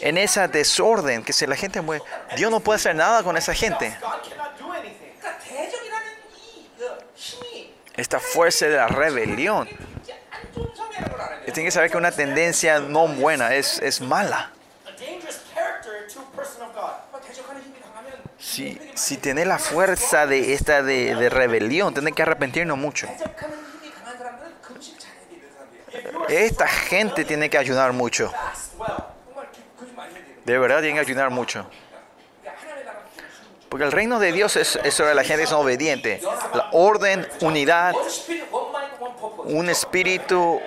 En 0.00 0.16
esa 0.16 0.48
desorden 0.48 1.22
que 1.22 1.32
si 1.32 1.46
la 1.46 1.56
gente 1.56 1.80
muere, 1.80 2.02
Dios 2.36 2.50
no 2.50 2.60
puede 2.60 2.76
hacer 2.76 2.94
nada 2.94 3.22
con 3.22 3.36
esa 3.36 3.54
gente. 3.54 3.96
Esta 7.96 8.18
fuerza 8.18 8.66
de 8.66 8.76
la 8.76 8.88
rebelión. 8.88 9.68
Y 11.46 11.52
que 11.52 11.70
saber 11.70 11.90
que 11.90 11.96
una 11.96 12.12
tendencia 12.12 12.78
no 12.78 13.08
buena 13.08 13.54
es, 13.54 13.78
es 13.80 14.00
mala. 14.00 14.52
Si, 18.38 18.80
si 18.94 19.16
tenés 19.16 19.46
la 19.46 19.58
fuerza 19.58 20.26
de 20.26 20.54
esta 20.54 20.82
de, 20.82 21.14
de 21.14 21.28
rebelión, 21.28 21.92
tenés 21.92 22.14
que 22.14 22.22
arrepentirnos 22.22 22.78
mucho. 22.78 23.08
Esta 26.28 26.66
gente 26.66 27.24
tiene 27.24 27.50
que 27.50 27.58
ayunar 27.58 27.92
mucho. 27.92 28.32
De 30.44 30.58
verdad 30.58 30.78
tienen 30.80 30.96
que 30.96 31.00
ayunar 31.00 31.30
mucho. 31.30 31.66
Porque 33.68 33.84
el 33.84 33.92
reino 33.92 34.18
de 34.18 34.32
Dios 34.32 34.56
es, 34.56 34.76
es 34.82 34.94
sobre 34.94 35.14
la 35.14 35.22
gente 35.22 35.42
que 35.42 35.44
es 35.44 35.52
obediente. 35.52 36.20
La 36.54 36.70
orden, 36.72 37.26
unidad, 37.40 37.94
un 39.44 39.70
espíritu, 39.70 40.60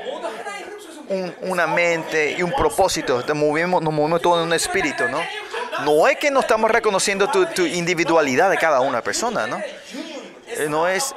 un, 1.09 1.35
una 1.41 1.67
mente 1.67 2.35
y 2.37 2.43
un 2.43 2.53
propósito. 2.53 3.21
Nos 3.27 3.37
movemos, 3.37 3.81
nos 3.81 3.93
movemos 3.93 4.21
todos 4.21 4.39
en 4.39 4.47
un 4.47 4.53
espíritu, 4.53 5.03
¿no? 5.09 5.19
No 5.83 6.07
es 6.07 6.17
que 6.17 6.31
no 6.31 6.39
estamos 6.39 6.71
reconociendo 6.71 7.29
tu, 7.29 7.45
tu 7.47 7.65
individualidad 7.65 8.49
de 8.49 8.57
cada 8.57 8.79
una 8.79 9.01
persona, 9.01 9.47
¿no? 9.47 9.61
Eh, 10.47 10.67
no 10.69 10.87
es 10.87 11.13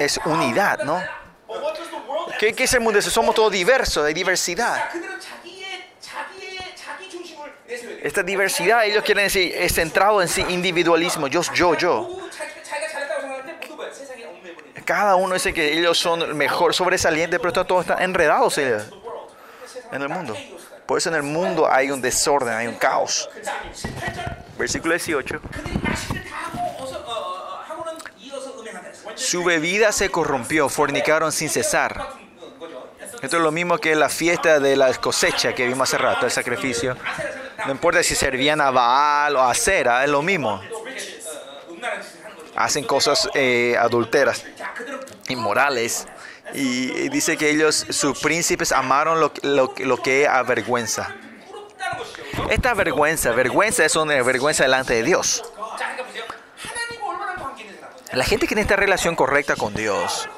es 0.00 0.20
unidad, 0.24 0.84
¿no? 0.84 1.02
¿Qué, 2.38 2.52
qué 2.52 2.64
es 2.64 2.74
el 2.74 2.80
mundo? 2.80 3.00
Somos 3.02 3.34
todos 3.34 3.52
diversos, 3.52 4.04
hay 4.04 4.14
diversidad. 4.14 4.90
Esta 8.02 8.22
diversidad, 8.22 8.84
ellos 8.84 9.02
quieren 9.02 9.24
decir, 9.24 9.54
es 9.56 9.74
centrado 9.74 10.20
en 10.20 10.28
sí 10.28 10.44
individualismo, 10.48 11.26
yo, 11.26 11.40
yo, 11.54 11.74
yo. 11.74 12.08
Cada 14.84 15.16
uno 15.16 15.34
dice 15.34 15.54
que 15.54 15.72
ellos 15.72 15.96
son 15.98 16.36
mejor, 16.36 16.74
sobresalientes, 16.74 17.40
pero 17.40 17.64
todos 17.64 17.82
están 17.82 18.02
enredados 18.02 18.58
en 18.58 18.82
el 19.92 20.08
mundo. 20.08 20.36
Por 20.86 20.98
eso 20.98 21.08
en 21.08 21.14
el 21.14 21.22
mundo 21.22 21.66
hay 21.70 21.90
un 21.90 22.02
desorden, 22.02 22.52
hay 22.52 22.66
un 22.66 22.74
caos. 22.74 23.28
Versículo 24.58 24.92
18. 24.92 25.40
Su 29.24 29.42
bebida 29.42 29.90
se 29.90 30.10
corrompió, 30.10 30.68
fornicaron 30.68 31.32
sin 31.32 31.48
cesar. 31.48 32.08
Esto 33.22 33.38
es 33.38 33.42
lo 33.42 33.50
mismo 33.50 33.78
que 33.78 33.94
la 33.94 34.10
fiesta 34.10 34.60
de 34.60 34.76
la 34.76 34.92
cosecha 34.94 35.54
que 35.54 35.66
vimos 35.66 35.88
hace 35.88 35.96
rato, 35.96 36.26
el 36.26 36.32
sacrificio. 36.32 36.94
No 37.64 37.72
importa 37.72 38.02
si 38.02 38.14
servían 38.14 38.60
a 38.60 38.70
Baal 38.70 39.36
o 39.36 39.42
a 39.42 39.54
Cera, 39.54 40.04
es 40.04 40.10
lo 40.10 40.20
mismo. 40.20 40.60
Hacen 42.54 42.84
cosas 42.84 43.30
eh, 43.32 43.76
adulteras, 43.80 44.44
inmorales. 45.28 46.06
Y 46.52 47.08
dice 47.08 47.38
que 47.38 47.48
ellos, 47.48 47.86
sus 47.88 48.20
príncipes, 48.20 48.72
amaron 48.72 49.20
lo, 49.20 49.32
lo, 49.42 49.74
lo 49.78 49.96
que 50.02 50.28
avergüenza. 50.28 51.14
Esta 52.50 52.74
vergüenza, 52.74 53.32
vergüenza 53.32 53.86
es 53.86 53.96
una 53.96 54.22
vergüenza 54.22 54.64
delante 54.64 54.92
de 54.92 55.02
Dios 55.02 55.42
la 58.14 58.24
gente 58.24 58.46
que 58.46 58.48
tiene 58.48 58.62
esta 58.62 58.76
relación 58.76 59.16
correcta 59.16 59.56
con 59.56 59.74
Dios, 59.74 60.28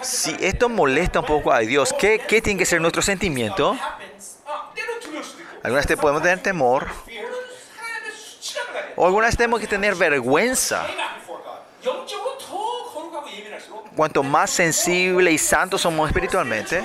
si 0.00 0.36
esto 0.40 0.68
molesta 0.68 1.20
un 1.20 1.26
poco 1.26 1.52
a 1.52 1.60
Dios, 1.60 1.94
¿qué, 1.98 2.18
qué 2.18 2.40
tiene 2.42 2.58
que 2.58 2.66
ser 2.66 2.80
nuestro 2.80 3.02
sentimiento? 3.02 3.76
Algunas 5.62 5.86
veces 5.86 6.00
podemos 6.00 6.22
tener 6.22 6.40
temor. 6.42 6.86
O 8.94 9.04
algunas 9.04 9.28
veces 9.28 9.38
tenemos 9.38 9.60
que 9.60 9.66
tener 9.66 9.94
vergüenza. 9.94 10.86
Cuanto 13.94 14.22
más 14.22 14.50
sensible 14.50 15.32
y 15.32 15.38
santo 15.38 15.78
somos 15.78 16.08
espiritualmente, 16.08 16.84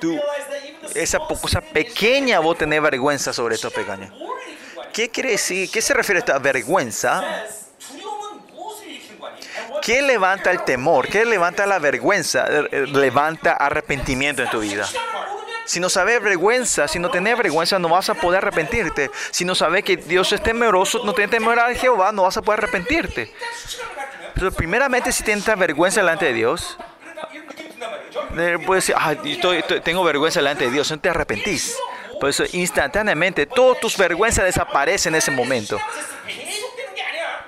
tú, 0.00 0.20
esa 0.94 1.18
cosa 1.18 1.60
pequeña 1.60 2.40
vos 2.40 2.58
tenés 2.58 2.82
vergüenza 2.82 3.32
sobre 3.32 3.54
estos 3.54 3.72
pequeños. 3.72 4.12
¿Qué 4.92 5.08
quiere 5.08 5.30
decir? 5.30 5.70
¿Qué 5.70 5.80
se 5.80 5.94
refiere 5.94 6.18
a 6.18 6.20
esta 6.20 6.38
vergüenza? 6.38 7.22
¿Qué 9.82 10.02
levanta 10.02 10.50
el 10.50 10.62
temor? 10.64 11.08
¿Qué 11.08 11.24
levanta 11.24 11.66
la 11.66 11.78
vergüenza? 11.78 12.46
Levanta 12.70 13.52
arrepentimiento 13.52 14.42
en 14.42 14.50
tu 14.50 14.60
vida. 14.60 14.86
Si 15.64 15.80
no 15.80 15.88
sabes 15.88 16.22
vergüenza, 16.22 16.88
si 16.88 16.98
no 16.98 17.10
tenés 17.10 17.36
vergüenza, 17.36 17.78
no 17.78 17.88
vas 17.88 18.10
a 18.10 18.14
poder 18.14 18.38
arrepentirte. 18.38 19.10
Si 19.30 19.44
no 19.44 19.54
sabes 19.54 19.84
que 19.84 19.96
Dios 19.96 20.32
es 20.32 20.42
temeroso, 20.42 21.04
no 21.04 21.14
tenés 21.14 21.30
temor 21.30 21.58
a 21.58 21.74
Jehová, 21.74 22.12
no 22.12 22.24
vas 22.24 22.36
a 22.36 22.42
poder 22.42 22.60
arrepentirte. 22.60 23.32
Pero 24.34 24.52
primeramente, 24.52 25.12
si 25.12 25.22
tienes 25.22 25.44
vergüenza 25.44 26.00
delante 26.00 26.26
de 26.26 26.32
Dios, 26.32 26.76
eh, 28.36 28.58
puedes 28.64 28.86
decir, 28.86 28.96
ah, 28.98 29.12
estoy, 29.24 29.58
estoy, 29.58 29.80
tengo 29.80 30.02
vergüenza 30.04 30.40
delante 30.40 30.64
de 30.64 30.70
Dios, 30.70 30.90
no 30.90 30.98
te 30.98 31.08
arrepentís. 31.08 31.76
Por 32.22 32.30
eso 32.30 32.44
instantáneamente 32.52 33.46
todas 33.46 33.80
tus 33.80 33.96
vergüenzas 33.96 34.44
desaparecen 34.44 35.12
en 35.12 35.18
ese 35.18 35.32
momento. 35.32 35.80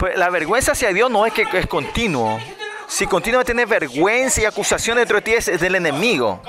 Pues 0.01 0.19
la 0.19 0.29
vergüenza 0.31 0.73
hacia 0.73 0.93
Dios 0.93 1.09
no 1.13 1.25
es 1.25 1.33
que 1.33 1.47
es 1.53 1.69
continuo. 1.69 2.41
Si 2.89 3.07
continuamente 3.07 3.53
tienes 3.53 3.69
vergüenza 3.69 4.41
y 4.41 4.47
acusación 4.47 4.97
dentro 4.97 5.19
de 5.19 5.23
ti 5.23 5.33
es 5.35 5.61
del 5.61 5.77
enemigo. 5.77 6.43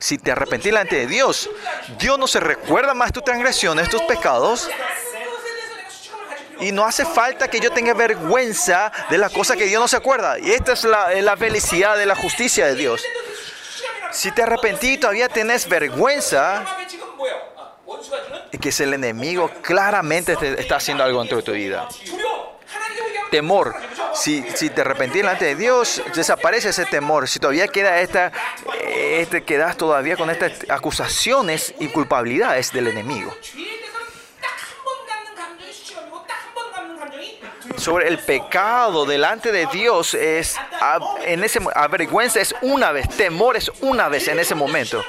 Si 0.00 0.18
te 0.18 0.32
arrepentís 0.32 0.72
delante 0.72 0.96
de 0.96 1.06
Dios, 1.06 1.48
Dios 1.96 2.18
no 2.18 2.26
se 2.26 2.40
recuerda 2.40 2.92
más 2.92 3.12
tus 3.12 3.22
transgresiones, 3.22 3.88
tus 3.88 4.02
pecados. 4.02 4.68
Y 6.58 6.72
no 6.72 6.84
hace 6.84 7.04
falta 7.04 7.46
que 7.46 7.60
yo 7.60 7.70
tenga 7.70 7.94
vergüenza 7.94 8.90
de 9.10 9.18
las 9.18 9.30
cosas 9.30 9.56
que 9.56 9.66
Dios 9.66 9.80
no 9.80 9.86
se 9.86 9.96
acuerda. 9.96 10.40
Y 10.40 10.50
esta 10.50 10.72
es 10.72 10.82
la, 10.82 11.08
la 11.22 11.36
felicidad 11.36 11.96
de 11.96 12.06
la 12.06 12.16
justicia 12.16 12.66
de 12.66 12.74
Dios. 12.74 13.00
Si 14.10 14.32
te 14.32 14.42
arrepentí 14.42 14.94
y 14.94 14.98
todavía 14.98 15.28
tenés 15.28 15.68
vergüenza, 15.68 16.64
es 18.50 18.60
que 18.60 18.68
es 18.70 18.80
el 18.80 18.94
enemigo 18.94 19.50
claramente 19.62 20.36
te 20.36 20.60
está 20.60 20.76
haciendo 20.76 21.04
algo 21.04 21.20
dentro 21.20 21.38
de 21.38 21.42
tu 21.42 21.52
vida. 21.52 21.88
Temor. 23.30 23.74
Si, 24.14 24.42
si 24.54 24.70
te 24.70 24.80
arrepentís 24.80 25.22
delante 25.22 25.44
de 25.44 25.54
Dios, 25.54 26.02
desaparece 26.14 26.70
ese 26.70 26.86
temor. 26.86 27.28
Si 27.28 27.38
todavía 27.38 27.68
queda 27.68 28.00
esta, 28.00 28.32
este, 28.82 29.44
quedas 29.44 29.76
todavía 29.76 30.16
con 30.16 30.30
estas 30.30 30.52
acusaciones 30.68 31.74
y 31.78 31.88
culpabilidades 31.88 32.72
del 32.72 32.88
enemigo. 32.88 33.36
sobre 37.78 38.08
el 38.08 38.18
pecado 38.18 39.06
delante 39.06 39.52
de 39.52 39.66
Dios 39.66 40.14
es 40.14 40.56
en 41.24 41.44
ese 41.44 41.60
avergüenza 41.74 42.40
es 42.40 42.54
una 42.62 42.92
vez, 42.92 43.08
temor 43.08 43.56
es 43.56 43.70
una 43.80 44.08
vez 44.08 44.28
en 44.28 44.38
ese 44.38 44.54
momento. 44.54 45.04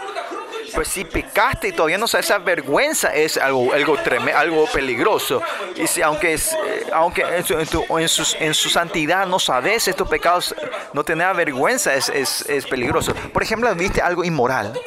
Pues 0.74 0.88
si 0.88 1.04
pecaste 1.04 1.70
y 1.70 1.72
todavía 1.72 1.98
no 1.98 2.08
sabes, 2.08 2.28
esa 2.28 2.38
vergüenza 2.38 3.14
es 3.14 3.38
algo, 3.38 3.74
algo 3.74 3.98
tremendo, 3.98 4.38
algo 4.38 4.66
peligroso. 4.68 5.42
Y 5.76 5.88
si, 5.88 6.02
aunque, 6.04 6.34
es, 6.34 6.54
eh, 6.54 6.86
aunque 6.94 7.24
en, 7.24 7.44
tu, 7.44 7.54
en, 7.98 8.08
su, 8.08 8.36
en, 8.40 8.54
su, 8.54 8.70
santidad 8.70 9.26
no 9.26 9.40
sabes 9.40 9.88
estos 9.88 10.08
pecados, 10.08 10.54
no 10.94 11.04
tener 11.04 11.36
vergüenza 11.36 11.96
es, 11.96 12.10
es, 12.10 12.48
es 12.48 12.68
peligroso. 12.68 13.16
Por 13.34 13.42
ejemplo, 13.42 13.74
viste 13.74 14.00
algo 14.00 14.24
inmoral. 14.24 14.80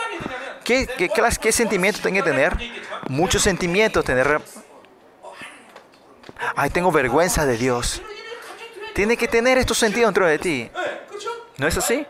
¿Qué, 0.63 0.87
qué, 0.87 1.09
qué, 1.09 1.23
qué 1.41 1.53
sentimientos 1.53 2.01
tiene 2.01 2.19
que 2.19 2.31
tener? 2.31 2.57
Muchos 3.09 3.43
sentimientos, 3.43 4.05
tener 4.05 4.41
ay, 6.57 6.71
tengo 6.71 6.93
vergüenza 6.93 7.47
de 7.47 7.57
Dios. 7.57 8.03
Tiene 8.95 9.17
que 9.17 9.29
tener 9.29 9.59
estos 9.59 9.79
sentidos 9.79 10.09
dentro 10.09 10.27
de 10.27 10.39
ti. 10.39 10.71
¿No 11.59 11.67
es 11.67 11.77
así? 11.79 12.07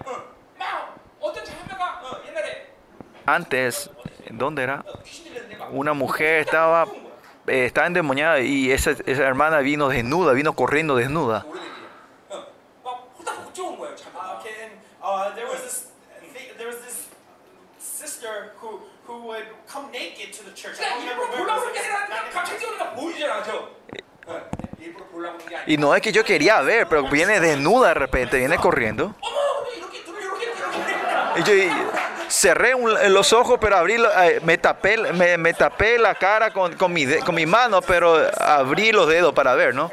Antes, 3.24 3.90
¿dónde 4.31 4.62
era? 4.62 4.85
Una 5.70 5.93
mujer 5.93 6.40
estaba, 6.40 6.86
eh, 7.47 7.66
estaba 7.66 7.86
endemoniada 7.86 8.40
y 8.40 8.73
esa, 8.73 8.90
esa 8.90 9.23
hermana 9.23 9.60
vino 9.60 9.89
desnuda, 9.89 10.32
vino 10.32 10.55
corriendo 10.55 10.97
desnuda. 10.97 11.47
Y 25.66 25.76
no 25.76 25.94
es 25.94 26.02
que 26.02 26.12
yo 26.12 26.24
quería 26.24 26.60
ver, 26.62 26.89
pero 26.89 27.09
viene 27.09 27.40
desnuda 27.40 27.89
de 27.89 27.94
repente, 27.94 28.39
viene 28.39 28.56
corriendo. 28.56 29.14
Y 31.36 31.43
yo 31.44 31.52
cerré 32.28 32.74
un, 32.74 32.94
los 33.12 33.32
ojos, 33.32 33.59
pero 33.60 33.76
abrí, 33.76 33.94
eh, 33.94 34.40
me, 34.43 34.59
tapé, 34.59 34.97
me, 34.97 35.55
tapé 35.55 35.98
la 35.98 36.14
cara 36.14 36.51
con, 36.52 36.74
con, 36.76 36.93
mi, 36.93 37.06
con 37.18 37.34
mi 37.34 37.47
mano, 37.47 37.80
pero 37.82 38.28
abrí 38.39 38.90
los 38.93 39.09
dedos 39.09 39.32
para 39.34 39.55
ver, 39.55 39.74
¿no? 39.74 39.90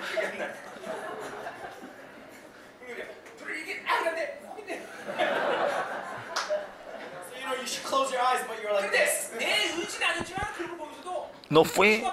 No 11.50 11.64
fue, 11.64 12.04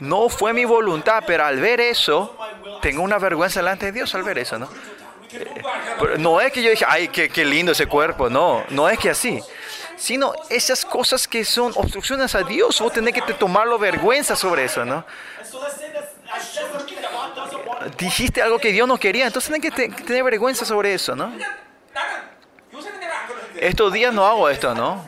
no 0.00 0.28
fue 0.28 0.52
mi 0.52 0.64
voluntad, 0.64 1.22
pero 1.26 1.44
al 1.44 1.60
ver 1.60 1.80
eso, 1.80 2.36
tengo 2.80 3.02
una 3.02 3.18
vergüenza 3.18 3.60
delante 3.60 3.86
de 3.86 3.92
Dios 3.92 4.14
al 4.14 4.22
ver 4.22 4.38
eso, 4.38 4.58
¿no? 4.58 4.68
Eh, 5.32 6.16
no 6.18 6.40
es 6.40 6.52
que 6.52 6.62
yo 6.62 6.70
dije, 6.70 6.84
ay, 6.88 7.08
qué, 7.08 7.44
lindo 7.44 7.72
ese 7.72 7.86
cuerpo, 7.86 8.28
no, 8.28 8.64
no 8.70 8.88
es 8.88 8.98
que 8.98 9.10
así, 9.10 9.40
sino 9.96 10.32
esas 10.48 10.84
cosas 10.84 11.28
que 11.28 11.44
son 11.44 11.72
obstrucciones 11.76 12.34
a 12.34 12.42
Dios, 12.42 12.80
vos 12.80 12.92
tenés 12.92 13.14
que 13.14 13.22
te 13.22 13.34
tomarlo 13.34 13.78
vergüenza 13.78 14.34
sobre 14.34 14.64
eso, 14.64 14.84
¿no? 14.84 15.04
Dijiste 17.98 18.42
algo 18.42 18.58
que 18.58 18.72
Dios 18.72 18.88
no 18.88 18.98
quería, 18.98 19.26
entonces 19.26 19.50
tenés 19.50 19.72
que 19.72 20.02
tener 20.04 20.24
vergüenza 20.24 20.64
sobre 20.64 20.94
eso, 20.94 21.14
¿no? 21.14 21.32
Estos 23.56 23.92
días 23.92 24.12
no 24.12 24.26
hago 24.26 24.48
esto, 24.48 24.74
¿no? 24.74 25.04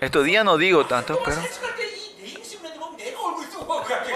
Estos 0.00 0.24
días 0.24 0.44
no 0.44 0.56
digo 0.56 0.86
tanto, 0.86 1.20
pero... 1.24 1.40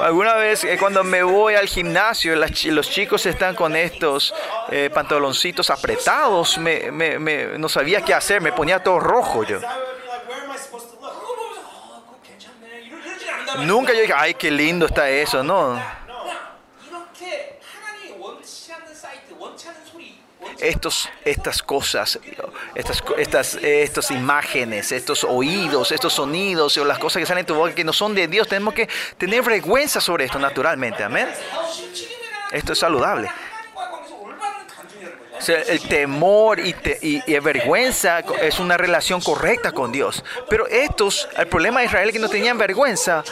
Alguna 0.00 0.34
vez 0.34 0.64
eh, 0.64 0.76
cuando 0.78 1.04
me 1.04 1.22
voy 1.22 1.54
al 1.54 1.66
gimnasio, 1.68 2.34
las, 2.36 2.64
los 2.64 2.90
chicos 2.90 3.24
están 3.26 3.54
con 3.54 3.76
estos 3.76 4.34
eh, 4.70 4.90
pantaloncitos 4.92 5.70
apretados, 5.70 6.58
me, 6.58 6.90
me, 6.90 7.18
me, 7.18 7.58
no 7.58 7.68
sabía 7.68 8.02
qué 8.02 8.14
hacer, 8.14 8.40
me 8.40 8.52
ponía 8.52 8.82
todo 8.82 9.00
rojo 9.00 9.44
yo. 9.44 9.60
Nunca 13.58 13.92
yo 13.92 14.00
dije, 14.00 14.14
ay, 14.16 14.34
qué 14.34 14.50
lindo 14.50 14.86
está 14.86 15.08
eso, 15.08 15.42
no. 15.42 15.80
estos, 20.62 21.08
estas 21.24 21.62
cosas, 21.62 22.18
estas, 22.74 23.02
estas, 23.18 23.54
estas 23.56 24.10
imágenes, 24.10 24.92
estos 24.92 25.24
oídos, 25.24 25.92
estos 25.92 26.12
sonidos 26.12 26.76
o 26.78 26.84
las 26.84 26.98
cosas 26.98 27.20
que 27.20 27.26
salen 27.26 27.44
de 27.44 27.48
tu 27.48 27.54
boca 27.54 27.74
que 27.74 27.84
no 27.84 27.92
son 27.92 28.14
de 28.14 28.28
Dios, 28.28 28.48
tenemos 28.48 28.74
que 28.74 28.88
tener 29.18 29.42
vergüenza 29.42 30.00
sobre 30.00 30.24
esto 30.24 30.38
naturalmente. 30.38 31.02
Amén. 31.02 31.28
Esto 32.52 32.72
es 32.72 32.78
saludable. 32.78 33.30
El 35.48 35.80
temor 35.88 36.60
y, 36.60 36.72
te, 36.72 36.98
y, 37.02 37.38
vergüenza 37.40 38.20
es 38.20 38.60
una 38.60 38.76
relación 38.76 39.20
correcta 39.20 39.72
con 39.72 39.90
Dios. 39.90 40.24
Pero 40.48 40.68
estos, 40.68 41.28
el 41.36 41.48
problema 41.48 41.80
de 41.80 41.86
Israel 41.86 42.12
que 42.12 42.20
no 42.20 42.28
tenían 42.28 42.58
vergüenza. 42.58 43.24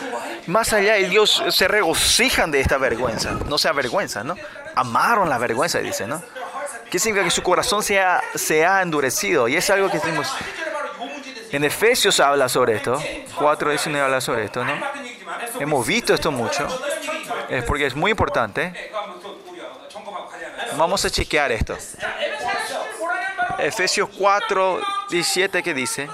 Más 0.46 0.72
allá, 0.72 0.94
de 0.94 1.08
Dios 1.08 1.42
se 1.50 1.68
regocijan 1.68 2.50
de 2.50 2.60
esta 2.60 2.78
vergüenza. 2.78 3.38
No 3.48 3.58
se 3.58 3.68
avergüenzan, 3.68 4.26
¿no? 4.26 4.36
Amaron 4.74 5.28
la 5.28 5.38
vergüenza, 5.38 5.78
dice, 5.78 6.06
¿no? 6.06 6.20
¿Qué 6.90 6.98
significa 6.98 7.24
que 7.24 7.30
su 7.30 7.42
corazón 7.42 7.82
se 7.82 8.00
ha, 8.00 8.20
se 8.34 8.66
ha 8.66 8.82
endurecido? 8.82 9.46
Y 9.46 9.56
es 9.56 9.70
algo 9.70 9.90
que 9.90 10.00
tenemos... 10.00 10.26
En 11.52 11.64
Efesios 11.64 12.20
habla 12.20 12.48
sobre 12.48 12.76
esto, 12.76 12.96
4.19 13.36 14.00
habla 14.00 14.20
sobre 14.20 14.44
esto, 14.44 14.64
¿no? 14.64 14.72
Hemos 15.58 15.86
visto 15.86 16.14
esto 16.14 16.30
mucho, 16.30 16.66
es 17.48 17.64
porque 17.64 17.86
es 17.86 17.94
muy 17.94 18.12
importante. 18.12 18.92
Vamos 20.76 21.04
a 21.04 21.10
chequear 21.10 21.50
esto. 21.50 21.76
Efesios 23.58 24.08
4, 24.16 24.80
17 25.10 25.62
que 25.62 25.74
dice, 25.74 26.08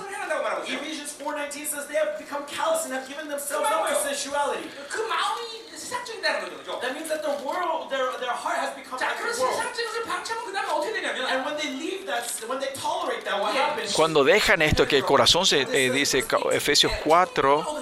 cuando 13.94 14.24
dejan 14.24 14.62
esto, 14.62 14.86
que 14.86 14.96
el 14.96 15.04
corazón 15.04 15.46
se 15.46 15.62
eh, 15.62 15.90
dice, 15.90 16.24
Efesios 16.52 16.92
4, 17.04 17.80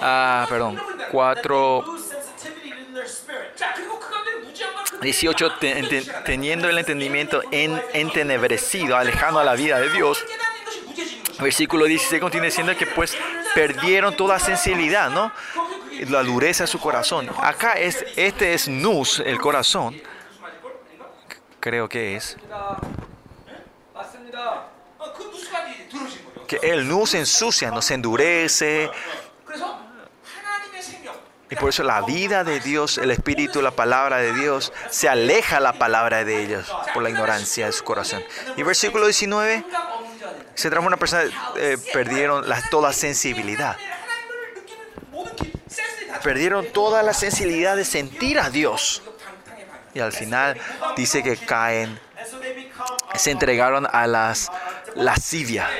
ah, 0.00 0.46
perdón, 0.48 0.80
4, 1.10 1.84
18, 5.00 5.52
teniendo 6.24 6.68
el 6.68 6.78
entendimiento 6.78 7.42
en, 7.50 7.80
entenebrecido, 7.92 8.96
alejando 8.96 9.40
a 9.40 9.44
la 9.44 9.54
vida 9.54 9.78
de 9.78 9.90
Dios. 9.90 10.24
Versículo 11.38 11.84
16 11.84 12.20
continúa 12.20 12.46
diciendo 12.46 12.76
que 12.76 12.86
pues 12.86 13.16
perdieron 13.54 14.16
toda 14.16 14.38
sensibilidad, 14.38 15.10
¿no? 15.10 15.32
La 16.08 16.22
dureza 16.22 16.64
de 16.64 16.68
su 16.68 16.80
corazón. 16.80 17.30
Acá 17.40 17.74
es, 17.74 18.04
este 18.16 18.54
es 18.54 18.68
nus, 18.68 19.20
el 19.20 19.38
corazón 19.38 20.00
creo 21.66 21.88
que 21.88 22.14
es 22.14 22.36
que 26.46 26.60
Él 26.62 26.88
nos 26.88 27.12
ensucia, 27.14 27.72
nos 27.72 27.90
endurece. 27.90 28.88
Y 31.50 31.56
por 31.56 31.70
eso 31.70 31.82
la 31.82 32.02
vida 32.02 32.44
de 32.44 32.60
Dios, 32.60 32.98
el 32.98 33.10
Espíritu, 33.10 33.62
la 33.62 33.72
palabra 33.72 34.18
de 34.18 34.32
Dios, 34.32 34.72
se 34.90 35.08
aleja 35.08 35.58
la 35.58 35.72
palabra 35.72 36.24
de 36.24 36.44
ellos 36.44 36.72
por 36.94 37.02
la 37.02 37.10
ignorancia 37.10 37.66
de 37.66 37.72
su 37.72 37.82
corazón. 37.82 38.22
Y 38.56 38.62
versículo 38.62 39.06
19, 39.06 39.64
se 40.54 40.70
transforma 40.70 40.86
una 40.86 40.96
persona, 40.98 41.24
eh, 41.56 41.78
perdieron 41.92 42.44
toda 42.70 42.92
sensibilidad. 42.92 43.76
Perdieron 46.22 46.64
toda 46.72 47.02
la 47.02 47.12
sensibilidad 47.12 47.74
de 47.74 47.84
sentir 47.84 48.38
a 48.38 48.50
Dios 48.50 49.02
y 49.96 50.00
al 50.00 50.12
final 50.12 50.60
dice 50.94 51.22
que 51.22 51.38
caen, 51.38 51.98
se 53.14 53.30
entregaron 53.30 53.88
a 53.90 54.06
las 54.06 54.52
lascivia, 54.94 55.70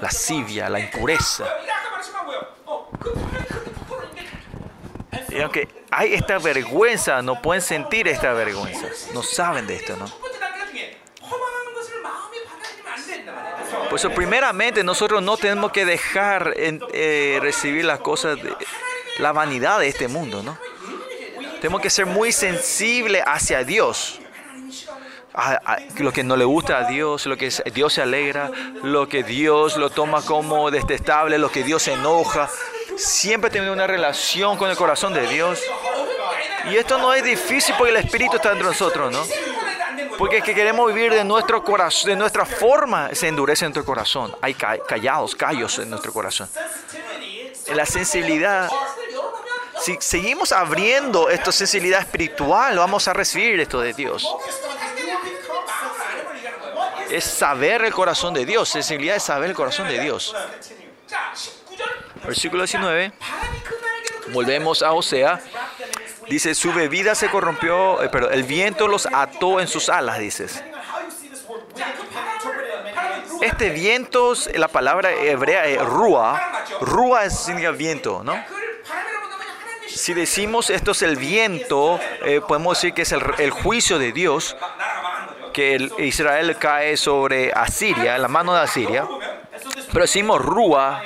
lascivia, 0.00 0.68
la 0.68 0.80
impureza. 0.80 1.44
Y 5.28 5.40
aunque 5.40 5.68
hay 5.92 6.14
esta 6.14 6.38
vergüenza, 6.38 7.22
no 7.22 7.40
pueden 7.40 7.62
sentir 7.62 8.08
esta 8.08 8.32
vergüenza, 8.32 8.88
no 9.14 9.22
saben 9.22 9.68
de 9.68 9.76
esto, 9.76 9.96
¿no? 9.96 10.06
Por 13.88 13.98
eso, 13.98 14.10
primeramente, 14.10 14.82
nosotros 14.82 15.22
no 15.22 15.36
tenemos 15.36 15.70
que 15.70 15.84
dejar 15.84 16.54
eh, 16.56 17.38
recibir 17.40 17.84
las 17.84 18.00
cosas, 18.00 18.40
de, 18.42 18.54
la 19.18 19.32
vanidad 19.32 19.78
de 19.78 19.88
este 19.88 20.08
mundo, 20.08 20.42
¿no? 20.42 20.58
Tenemos 21.60 21.80
que 21.80 21.90
ser 21.90 22.06
muy 22.06 22.32
sensibles 22.32 23.22
hacia 23.26 23.64
Dios. 23.64 24.18
Lo 25.98 26.12
que 26.12 26.24
no 26.24 26.36
le 26.36 26.44
gusta 26.44 26.78
a 26.78 26.84
Dios, 26.84 27.26
lo 27.26 27.36
que 27.36 27.50
Dios 27.72 27.92
se 27.92 28.02
alegra, 28.02 28.50
lo 28.82 29.08
que 29.08 29.22
Dios 29.22 29.76
lo 29.76 29.90
toma 29.90 30.22
como 30.22 30.70
detestable, 30.70 31.38
lo 31.38 31.50
que 31.50 31.62
Dios 31.62 31.82
se 31.82 31.92
enoja. 31.92 32.48
Siempre 32.96 33.50
tener 33.50 33.70
una 33.70 33.86
relación 33.86 34.56
con 34.56 34.70
el 34.70 34.76
corazón 34.76 35.14
de 35.14 35.26
Dios. 35.26 35.60
Y 36.70 36.76
esto 36.76 36.98
no 36.98 37.14
es 37.14 37.22
difícil 37.22 37.74
porque 37.78 37.90
el 37.90 38.04
Espíritu 38.04 38.36
está 38.36 38.50
dentro 38.50 38.68
de 38.68 38.74
nosotros, 38.74 39.12
¿no? 39.12 39.24
Porque 40.18 40.38
es 40.38 40.44
que 40.44 40.54
queremos 40.54 40.92
vivir 40.92 41.12
de 41.14 41.24
nuestro 41.24 41.64
corazón, 41.64 42.10
de 42.10 42.16
nuestra 42.16 42.44
forma, 42.44 43.14
se 43.14 43.28
endurece 43.28 43.64
nuestro 43.64 43.84
corazón. 43.84 44.34
Hay 44.42 44.54
callados, 44.54 45.34
callos 45.34 45.78
en 45.78 45.88
nuestro 45.88 46.12
corazón. 46.12 46.48
La 47.74 47.86
sensibilidad 47.86 48.68
si 49.80 49.96
seguimos 50.00 50.52
abriendo 50.52 51.30
esta 51.30 51.52
sensibilidad 51.52 52.00
espiritual, 52.00 52.76
vamos 52.78 53.08
a 53.08 53.12
recibir 53.12 53.60
esto 53.60 53.80
de 53.80 53.92
Dios. 53.92 54.28
Es 57.10 57.24
saber 57.24 57.84
el 57.84 57.92
corazón 57.92 58.34
de 58.34 58.44
Dios. 58.44 58.68
Sensibilidad 58.68 59.16
es 59.16 59.22
saber 59.22 59.50
el 59.50 59.56
corazón 59.56 59.88
de 59.88 60.00
Dios. 60.00 60.34
Versículo 62.24 62.62
19. 62.62 63.12
Volvemos 64.32 64.82
a 64.82 64.92
Osea. 64.92 65.40
Dice, 66.28 66.54
su 66.54 66.72
bebida 66.72 67.16
se 67.16 67.28
corrompió, 67.28 68.00
eh, 68.02 68.08
perdón, 68.08 68.32
el 68.32 68.44
viento 68.44 68.86
los 68.86 69.06
ató 69.06 69.58
en 69.58 69.66
sus 69.66 69.88
alas, 69.88 70.20
dices. 70.20 70.62
Este 73.42 73.70
viento, 73.70 74.34
la 74.54 74.68
palabra 74.68 75.10
hebrea 75.10 75.64
es 75.66 75.80
rúa. 75.80 76.40
Rúa 76.80 77.28
significa 77.30 77.72
viento, 77.72 78.22
¿no? 78.22 78.59
Si 80.00 80.14
decimos 80.14 80.70
esto 80.70 80.92
es 80.92 81.02
el 81.02 81.16
viento, 81.16 82.00
eh, 82.24 82.40
podemos 82.40 82.78
decir 82.78 82.94
que 82.94 83.02
es 83.02 83.12
el, 83.12 83.20
el 83.36 83.50
juicio 83.50 83.98
de 83.98 84.12
Dios, 84.12 84.56
que 85.52 85.74
el 85.74 85.92
Israel 85.98 86.56
cae 86.58 86.96
sobre 86.96 87.52
Asiria, 87.52 88.16
en 88.16 88.22
la 88.22 88.28
mano 88.28 88.54
de 88.54 88.60
Asiria. 88.60 89.06
Pero 89.92 90.00
decimos 90.00 90.40
Rúa. 90.40 91.02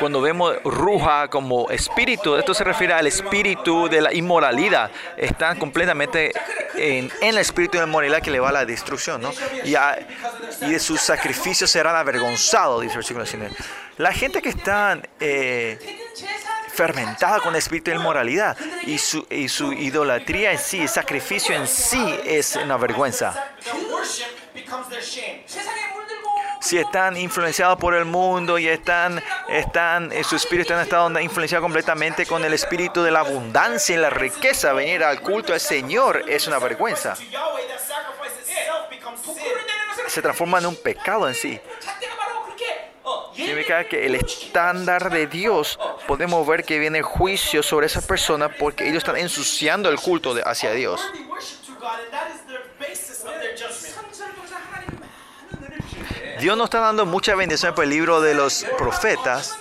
Cuando 0.00 0.20
vemos 0.20 0.56
Ruja 0.64 1.28
como 1.28 1.70
espíritu, 1.70 2.34
esto 2.34 2.54
se 2.54 2.64
refiere 2.64 2.94
al 2.94 3.06
espíritu 3.06 3.88
de 3.88 4.00
la 4.00 4.12
inmoralidad. 4.12 4.90
Están 5.16 5.60
completamente 5.60 6.32
en, 6.74 7.08
en 7.20 7.28
el 7.28 7.38
espíritu 7.38 7.78
de 7.78 7.84
inmoralidad 7.84 8.20
que 8.20 8.32
le 8.32 8.40
va 8.40 8.48
a 8.48 8.52
la 8.52 8.64
destrucción, 8.64 9.22
¿no? 9.22 9.32
Y, 9.62 9.76
a, 9.76 9.96
y 10.62 10.72
de 10.72 10.80
sus 10.80 11.00
sacrificios 11.00 11.70
serán 11.70 11.94
avergonzados, 11.94 12.82
dice 12.82 12.94
el 12.94 12.98
versículo 12.98 13.24
19. 13.24 13.54
La 14.02 14.12
gente 14.12 14.42
que 14.42 14.48
está 14.48 15.00
eh, 15.20 15.78
fermentada 16.74 17.38
con 17.38 17.54
el 17.54 17.58
espíritu 17.58 17.92
de 17.92 17.98
inmoralidad 17.98 18.56
y 18.84 18.98
su, 18.98 19.24
y 19.30 19.48
su 19.48 19.72
idolatría 19.72 20.50
en 20.50 20.58
sí, 20.58 20.80
el 20.80 20.88
sacrificio 20.88 21.54
en 21.54 21.68
sí 21.68 22.18
es 22.24 22.56
una 22.56 22.76
vergüenza. 22.78 23.32
Si 26.60 26.78
están 26.78 27.16
influenciados 27.16 27.78
por 27.78 27.94
el 27.94 28.04
mundo 28.04 28.58
y 28.58 28.66
están, 28.66 29.22
están, 29.48 30.10
eh, 30.10 30.24
su 30.24 30.34
espíritu 30.34 30.72
en 30.72 30.80
esta 30.80 31.22
influenciado 31.22 31.62
completamente 31.62 32.26
con 32.26 32.44
el 32.44 32.54
espíritu 32.54 33.04
de 33.04 33.12
la 33.12 33.20
abundancia 33.20 33.94
y 33.94 33.98
la 33.98 34.10
riqueza, 34.10 34.72
venir 34.72 35.04
al 35.04 35.20
culto 35.20 35.52
al 35.52 35.60
Señor 35.60 36.24
es 36.26 36.48
una 36.48 36.58
vergüenza. 36.58 37.14
Se 40.08 40.20
transforma 40.20 40.58
en 40.58 40.66
un 40.66 40.74
pecado 40.74 41.28
en 41.28 41.36
sí 41.36 41.60
significa 43.34 43.84
que 43.84 44.06
el 44.06 44.14
estándar 44.14 45.10
de 45.10 45.26
Dios, 45.26 45.78
podemos 46.06 46.46
ver 46.46 46.64
que 46.64 46.78
viene 46.78 47.02
juicio 47.02 47.62
sobre 47.62 47.86
esas 47.86 48.04
personas 48.04 48.50
porque 48.58 48.84
ellos 48.84 48.98
están 48.98 49.16
ensuciando 49.16 49.88
el 49.88 49.98
culto 49.98 50.34
hacia 50.44 50.72
Dios. 50.72 51.00
Dios 56.40 56.56
nos 56.56 56.64
está 56.64 56.80
dando 56.80 57.06
mucha 57.06 57.34
bendición 57.36 57.74
por 57.74 57.84
el 57.84 57.90
libro 57.90 58.20
de 58.20 58.34
los 58.34 58.66
profetas. 58.76 59.56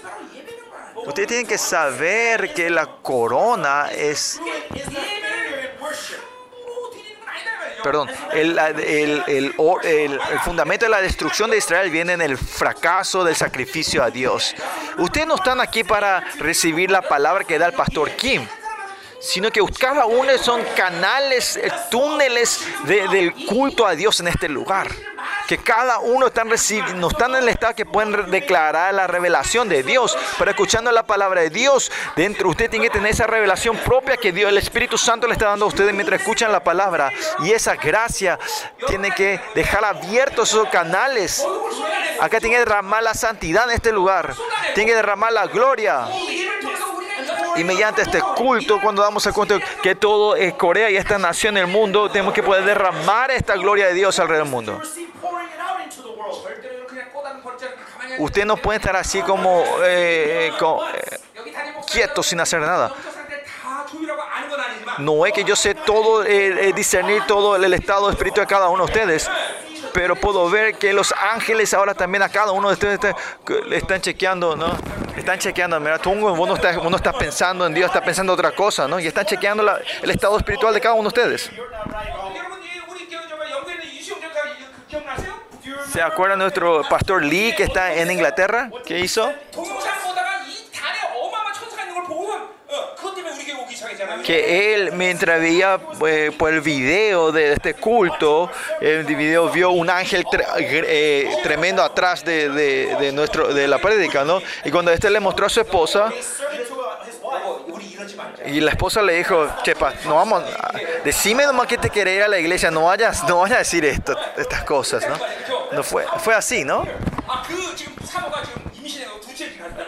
Ustedes 1.05 1.27
tienen 1.27 1.47
que 1.47 1.57
saber 1.57 2.53
que 2.53 2.69
la 2.69 2.85
corona 2.85 3.89
es 3.91 4.39
Perdón, 7.83 8.09
el, 8.33 8.57
el- 8.59 9.23
el- 9.27 9.53
el 9.83 10.39
fundamento 10.43 10.85
de 10.85 10.89
la 10.89 11.01
destrucción 11.01 11.49
de 11.49 11.57
Israel 11.57 11.89
viene 11.89 12.13
en 12.13 12.21
el 12.21 12.37
fracaso 12.37 13.23
del 13.23 13.35
sacrificio 13.35 14.03
a 14.03 14.09
Dios. 14.09 14.55
Ustedes 14.97 15.27
no 15.27 15.35
están 15.35 15.59
aquí 15.61 15.83
para 15.83 16.21
recibir 16.39 16.91
la 16.91 17.01
palabra 17.01 17.43
que 17.43 17.57
da 17.57 17.67
el 17.67 17.73
pastor 17.73 18.11
Kim, 18.11 18.45
sino 19.21 19.51
que 19.51 19.61
cada 19.79 20.05
uno 20.05 20.37
son 20.37 20.61
canales, 20.75 21.55
eh, 21.55 21.71
túneles 21.89 22.59
de- 22.85 23.07
del 23.07 23.33
culto 23.45 23.85
a 23.85 23.95
Dios 23.95 24.19
en 24.19 24.27
este 24.27 24.49
lugar. 24.49 24.89
que 25.47 25.57
cada 25.57 25.99
uno 25.99 26.27
están 26.27 26.47
no 26.47 27.07
están 27.09 27.31
en 27.35 27.43
el 27.43 27.49
estado 27.49 27.75
que 27.75 27.85
pueden 27.85 28.31
declarar 28.31 28.93
la 28.93 29.05
revelación 29.05 29.67
de 29.67 29.83
Dios, 29.83 30.17
pero 30.39 30.51
escuchando 30.51 30.91
la 30.93 31.03
palabra 31.03 31.41
de 31.41 31.49
Dios, 31.49 31.91
dentro 32.15 32.49
usted 32.49 32.69
tiene 32.69 32.85
que 32.85 32.91
tener 32.93 33.11
esa 33.11 33.27
revelación 33.27 33.75
propia 33.77 34.15
que 34.15 34.31
Dios, 34.31 34.49
el 34.49 34.57
Espíritu 34.57 34.97
Santo 34.97 35.27
le 35.27 35.33
está 35.33 35.47
dando 35.47 35.65
a 35.65 35.67
ustedes 35.67 35.93
mientras 35.93 36.21
escuchan 36.21 36.51
la 36.53 36.63
palabra. 36.63 37.11
Y 37.43 37.51
esa 37.51 37.75
gracia 37.75 38.39
tiene 38.87 39.11
que 39.11 39.41
dejar 39.53 39.83
abiertos 39.83 40.49
esos 40.49 40.69
canales. 40.69 41.45
Acá 42.21 42.39
tiene 42.39 42.55
que 42.55 42.59
derramar 42.59 43.03
la 43.03 43.13
santidad 43.13 43.65
en 43.65 43.71
este 43.71 43.91
lugar. 43.91 44.33
Tiene 44.73 44.91
que 44.91 44.95
derramar 44.95 45.33
la 45.33 45.47
gloria. 45.47 46.07
Y 47.55 47.63
mediante 47.63 48.01
este 48.01 48.21
culto, 48.21 48.79
cuando 48.81 49.01
damos 49.01 49.25
a 49.27 49.33
cuenta 49.33 49.59
que 49.81 49.95
todo 49.95 50.35
es 50.35 50.53
Corea 50.53 50.89
y 50.89 50.97
esta 50.97 51.17
nación, 51.17 51.57
en 51.57 51.65
el 51.65 51.71
mundo, 51.71 52.09
tenemos 52.09 52.33
que 52.33 52.43
poder 52.43 52.63
derramar 52.63 53.31
esta 53.31 53.55
gloria 53.55 53.87
de 53.87 53.93
Dios 53.93 54.17
alrededor 54.19 54.45
del 54.45 54.51
mundo. 54.51 54.81
Usted 58.19 58.45
no 58.45 58.57
puede 58.57 58.77
estar 58.77 58.95
así 58.95 59.21
como, 59.21 59.63
eh, 59.83 60.51
eh, 60.51 60.53
eh 60.59 61.17
quieto 61.91 62.23
sin 62.23 62.39
hacer 62.39 62.61
nada. 62.61 62.93
No 64.99 65.25
es 65.25 65.33
que 65.33 65.43
yo 65.43 65.55
sé 65.55 65.75
todo, 65.75 66.23
eh, 66.23 66.71
discernir 66.73 67.23
todo 67.25 67.55
el 67.55 67.73
estado 67.73 68.09
espiritual 68.09 68.45
de 68.45 68.49
cada 68.49 68.69
uno 68.69 68.85
de 68.85 68.91
ustedes 68.91 69.29
pero 69.93 70.15
puedo 70.15 70.49
ver 70.49 70.75
que 70.75 70.93
los 70.93 71.13
ángeles 71.13 71.73
ahora 71.73 71.93
también 71.93 72.23
a 72.23 72.29
cada 72.29 72.51
uno 72.51 72.67
de 72.69 72.73
ustedes 72.73 72.95
está, 72.95 73.15
están 73.71 74.01
chequeando, 74.01 74.55
¿no? 74.55 74.77
Están 75.15 75.39
chequeando, 75.39 75.79
mira, 75.79 75.99
tú, 75.99 76.11
uno 76.11 76.55
está, 76.55 76.79
uno 76.79 76.95
está 76.95 77.13
pensando 77.13 77.65
en 77.65 77.73
Dios, 77.73 77.87
está 77.87 78.01
pensando 78.03 78.33
otra 78.33 78.51
cosa, 78.51 78.87
¿no? 78.87 78.99
Y 78.99 79.07
están 79.07 79.25
chequeando 79.25 79.63
el 80.01 80.09
estado 80.09 80.37
espiritual 80.37 80.73
de 80.73 80.81
cada 80.81 80.95
uno 80.95 81.09
de 81.09 81.19
ustedes. 81.19 81.51
¿Se 85.91 86.01
acuerdan 86.01 86.39
nuestro 86.39 86.83
pastor 86.89 87.23
Lee 87.23 87.53
que 87.55 87.63
está 87.63 87.93
en 87.93 88.09
Inglaterra? 88.09 88.71
¿Qué 88.85 88.99
hizo? 88.99 89.31
que 94.23 94.73
él, 94.73 94.91
mientras 94.93 95.39
veía 95.39 95.79
eh, 96.07 96.31
por 96.37 96.53
el 96.53 96.61
video 96.61 97.31
de 97.31 97.53
este 97.53 97.73
culto, 97.73 98.49
el 98.79 99.03
video 99.03 99.49
vio 99.49 99.71
un 99.71 99.89
ángel 99.89 100.25
eh, 100.57 101.29
tremendo 101.43 101.83
atrás 101.83 102.23
de, 102.23 102.49
de, 102.49 103.11
nuestro, 103.11 103.53
de 103.53 103.67
la 103.67 103.79
prédica, 103.79 104.23
¿no? 104.23 104.41
Y 104.65 104.71
cuando 104.71 104.91
este 104.91 105.09
le 105.09 105.19
mostró 105.19 105.45
a 105.45 105.49
su 105.49 105.61
esposa, 105.61 106.11
y 108.45 108.59
la 108.59 108.71
esposa 108.71 109.01
le 109.01 109.13
dijo, 109.13 109.47
chepa, 109.63 109.93
no 110.05 110.15
vamos, 110.15 110.43
decime 111.03 111.45
nomás 111.45 111.67
que 111.67 111.77
te 111.77 111.89
querés 111.89 112.17
ir 112.17 112.23
a 112.23 112.27
la 112.27 112.39
iglesia, 112.39 112.71
no 112.71 112.85
vayas, 112.85 113.23
no 113.23 113.39
vayas 113.39 113.55
a 113.55 113.59
decir 113.59 113.85
esto, 113.85 114.15
estas 114.37 114.63
cosas, 114.63 115.07
¿no? 115.07 115.17
No 115.71 115.83
fue, 115.83 116.05
fue 116.19 116.33
así, 116.33 116.63
¿no? 116.63 116.85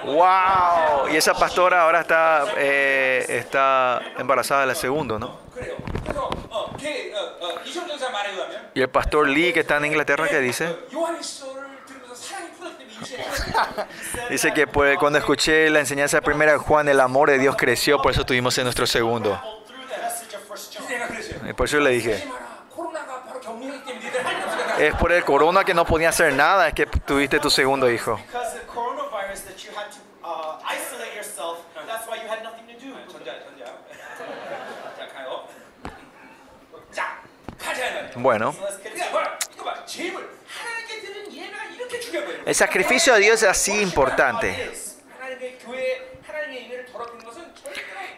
¡Wow! 0.05 1.09
Y 1.11 1.17
esa 1.17 1.33
pastora 1.33 1.83
ahora 1.83 2.01
está, 2.01 2.45
eh, 2.57 3.25
está 3.29 4.01
embarazada 4.17 4.61
de 4.61 4.67
la 4.67 4.75
segunda, 4.75 5.17
¿no? 5.17 5.37
Y 8.73 8.81
el 8.81 8.89
pastor 8.89 9.27
Lee, 9.27 9.53
que 9.53 9.61
está 9.61 9.77
en 9.77 9.85
Inglaterra, 9.85 10.27
¿qué 10.27 10.39
dice? 10.39 10.75
dice 14.29 14.53
que 14.53 14.67
pues, 14.67 14.97
cuando 14.97 15.19
escuché 15.19 15.69
la 15.69 15.79
enseñanza 15.79 16.21
primera 16.21 16.53
de 16.53 16.57
Juan, 16.57 16.87
el 16.87 16.99
amor 16.99 17.29
de 17.29 17.37
Dios 17.37 17.55
creció, 17.55 18.01
por 18.01 18.11
eso 18.11 18.25
tuvimos 18.25 18.57
en 18.57 18.65
nuestro 18.65 18.87
segundo. 18.87 19.39
Por 21.55 21.67
eso 21.67 21.79
le 21.79 21.91
dije, 21.91 22.23
es 24.79 24.95
por 24.95 25.11
el 25.11 25.23
corona 25.23 25.63
que 25.63 25.73
no 25.73 25.85
podía 25.85 26.09
hacer 26.09 26.33
nada, 26.33 26.67
es 26.67 26.73
que 26.73 26.85
tuviste 26.85 27.39
tu 27.39 27.49
segundo 27.49 27.89
hijo. 27.89 28.19
Bueno. 38.15 38.55
El 42.45 42.55
sacrificio 42.55 43.13
de 43.13 43.19
Dios 43.21 43.41
es 43.41 43.49
así 43.49 43.81
importante. 43.81 44.71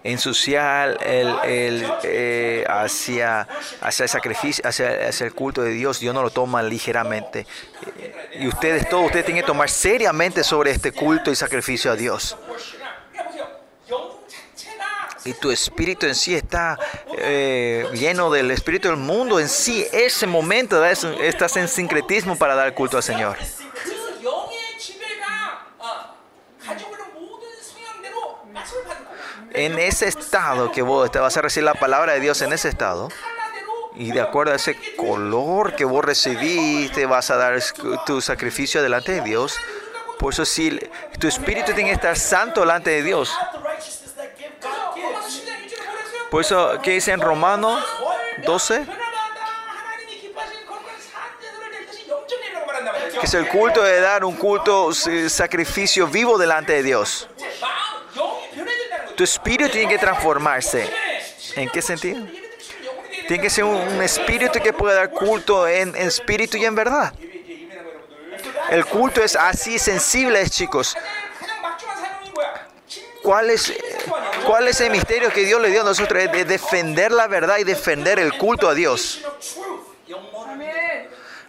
Ensuciar 0.04 1.00
el, 1.04 1.36
el 1.44 1.94
eh, 2.04 2.64
hacia, 2.68 3.48
hacia, 3.82 4.04
el 4.04 4.10
sacrificio, 4.10 4.68
hacia, 4.68 5.08
hacia, 5.10 5.26
el 5.26 5.34
culto 5.34 5.64
de 5.64 5.72
Dios, 5.72 6.00
Dios 6.00 6.14
no 6.14 6.22
lo 6.22 6.30
toma 6.30 6.62
ligeramente. 6.62 7.48
Y 8.34 8.48
ustedes, 8.48 8.88
todos 8.88 9.06
ustedes 9.06 9.26
tienen 9.26 9.42
que 9.42 9.48
tomar 9.48 9.70
seriamente 9.70 10.44
sobre 10.44 10.72
este 10.72 10.92
culto 10.92 11.32
y 11.32 11.36
sacrificio 11.36 11.92
a 11.92 11.96
Dios. 11.96 12.38
Y 15.26 15.34
tu 15.34 15.50
espíritu 15.50 16.06
en 16.06 16.14
sí 16.14 16.36
está 16.36 16.78
eh, 17.18 17.88
lleno 17.94 18.30
del 18.30 18.52
espíritu 18.52 18.90
del 18.90 18.98
mundo 18.98 19.40
en 19.40 19.48
sí, 19.48 19.86
ese 19.94 20.28
momento 20.28 20.84
estás 20.84 21.56
en 21.56 21.68
sincretismo 21.68 22.36
para 22.36 22.56
dar 22.56 22.74
culto 22.74 22.98
al 22.98 23.04
Señor. 23.04 23.38
En 29.54 29.80
ese 29.80 30.10
estado 30.10 30.72
que 30.74 30.82
vos 30.82 31.10
te 31.10 31.20
vas 31.20 31.38
a 31.38 31.42
recibir 31.42 31.64
la 31.64 31.76
palabra 31.76 32.14
de 32.14 32.20
Dios 32.20 32.42
en 32.42 32.52
ese 32.52 32.68
estado. 32.68 33.08
Y 33.96 34.12
de 34.12 34.20
acuerdo 34.20 34.52
a 34.52 34.56
ese 34.56 34.76
color 34.98 35.76
que 35.76 35.86
vos 35.86 36.04
recibiste, 36.04 37.06
vas 37.06 37.32
a 37.32 37.38
dar 37.38 37.64
tu 38.06 38.20
sacrificio 38.20 38.84
delante 38.84 39.14
de 39.14 39.22
Dios. 39.22 39.58
Por 40.20 40.34
eso, 40.34 40.44
si 40.44 40.78
tu 41.20 41.28
espíritu 41.28 41.72
tiene 41.74 41.92
que 41.92 41.96
estar 41.96 42.18
santo 42.18 42.62
delante 42.62 42.90
de 42.90 43.04
Dios, 43.04 43.34
por 46.36 46.42
eso, 46.42 46.82
¿qué 46.84 46.92
dice 46.92 47.14
en 47.14 47.22
Romano 47.22 47.82
12? 48.44 48.86
Que 53.22 53.26
es 53.26 53.34
el 53.36 53.48
culto 53.48 53.82
de 53.82 54.02
dar 54.02 54.26
un 54.26 54.36
culto, 54.36 54.92
eh, 55.08 55.30
sacrificio 55.30 56.08
vivo 56.08 56.38
delante 56.38 56.74
de 56.74 56.84
Dios. 56.84 57.30
Tu 59.16 59.24
espíritu 59.24 59.70
tiene 59.70 59.88
que 59.88 59.98
transformarse. 59.98 60.92
¿En 61.56 61.70
qué 61.70 61.82
sentido? 61.82 62.28
Tiene 63.30 63.42
que 63.42 63.50
ser 63.50 63.64
un, 63.64 64.02
espíritu 64.04 64.60
que 64.60 64.74
pueda 64.74 64.96
dar 64.96 65.12
culto 65.12 65.66
en, 65.66 65.96
en 65.96 66.08
espíritu 66.10 66.58
y 66.58 66.66
en 66.66 66.76
verdad. 66.76 67.14
El 68.72 68.86
culto 68.86 69.24
es 69.24 69.38
así 69.38 69.80
sensible, 69.80 70.50
chicos. 70.50 70.98
¿Cuál 73.24 73.52
es 73.52 73.74
¿Cuál 74.46 74.68
es 74.68 74.80
el 74.82 74.92
misterio 74.92 75.32
que 75.32 75.46
Dios 75.46 75.62
le 75.62 75.70
dio 75.70 75.82
a 75.82 75.84
nosotros? 75.84 76.22
Es 76.24 76.32
de 76.32 76.46
defender 76.46 77.12
la 77.12 77.28
verdad 77.28 77.58
y 77.58 77.64
defender 77.64 78.20
el 78.20 78.38
culto 78.38 78.70
a 78.70 78.74
Dios. 78.74 79.22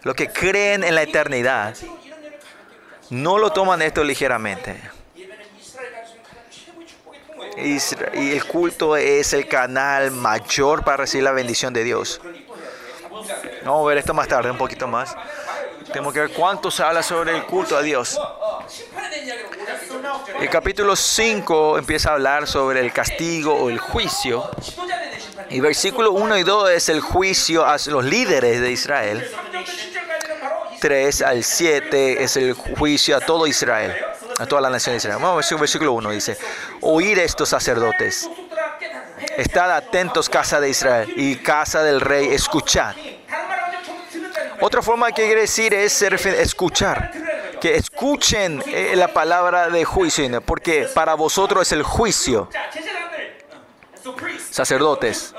Los 0.03 0.15
que 0.15 0.29
creen 0.29 0.83
en 0.83 0.95
la 0.95 1.03
eternidad 1.03 1.75
no 3.09 3.37
lo 3.37 3.51
toman 3.51 3.81
esto 3.81 4.03
ligeramente. 4.03 4.79
Y 7.57 8.31
el 8.31 8.45
culto 8.45 8.95
es 8.95 9.33
el 9.33 9.47
canal 9.47 10.11
mayor 10.11 10.83
para 10.83 10.97
recibir 10.97 11.23
la 11.23 11.31
bendición 11.31 11.73
de 11.73 11.83
Dios. 11.83 12.21
Vamos 13.65 13.85
a 13.85 13.87
ver 13.87 13.97
esto 13.97 14.13
más 14.13 14.27
tarde, 14.27 14.51
un 14.51 14.57
poquito 14.57 14.87
más. 14.87 15.15
Tenemos 15.87 16.13
que 16.13 16.19
ver 16.19 16.31
cuánto 16.31 16.69
se 16.69 16.83
habla 16.83 17.01
sobre 17.01 17.35
el 17.35 17.43
culto 17.45 17.77
a 17.77 17.81
Dios. 17.81 18.19
El 20.39 20.49
capítulo 20.49 20.95
5 20.95 21.77
empieza 21.77 22.09
a 22.09 22.13
hablar 22.13 22.47
sobre 22.47 22.79
el 22.81 22.91
castigo 22.91 23.53
o 23.53 23.69
el 23.69 23.79
juicio. 23.79 24.49
Y 25.49 25.59
versículo 25.59 26.11
1 26.11 26.37
y 26.37 26.43
2 26.43 26.71
es 26.71 26.89
el 26.89 27.01
juicio 27.01 27.65
a 27.65 27.77
los 27.87 28.03
líderes 28.03 28.59
de 28.61 28.71
Israel. 28.71 29.31
3 30.79 31.21
al 31.23 31.43
7 31.43 32.23
es 32.23 32.37
el 32.37 32.53
juicio 32.53 33.17
a 33.17 33.19
todo 33.19 33.47
Israel, 33.47 33.95
a 34.37 34.45
toda 34.45 34.61
la 34.61 34.69
nación 34.69 34.93
de 34.93 34.97
Israel. 34.97 35.17
Vamos 35.19 35.45
a 35.45 35.49
ver 35.49 35.59
versículo 35.59 35.93
1 35.93 36.11
dice, 36.11 36.37
oír 36.81 37.17
estos 37.19 37.49
sacerdotes, 37.49 38.29
estad 39.37 39.71
atentos 39.71 40.29
casa 40.29 40.59
de 40.59 40.69
Israel 40.69 41.11
y 41.15 41.37
casa 41.37 41.81
del 41.81 42.01
rey, 42.01 42.27
escuchad. 42.27 42.95
Otra 44.61 44.81
forma 44.81 45.11
que 45.11 45.25
quiere 45.25 45.41
decir 45.41 45.73
es 45.73 46.01
escuchar. 46.01 47.11
Que 47.61 47.75
escuchen 47.75 48.63
eh, 48.67 48.93
la 48.95 49.07
palabra 49.07 49.69
de 49.69 49.83
juicio, 49.83 50.41
porque 50.41 50.87
para 50.93 51.15
vosotros 51.15 51.67
es 51.67 51.71
el 51.71 51.83
juicio. 51.83 52.49
Sacerdotes, 54.49 55.33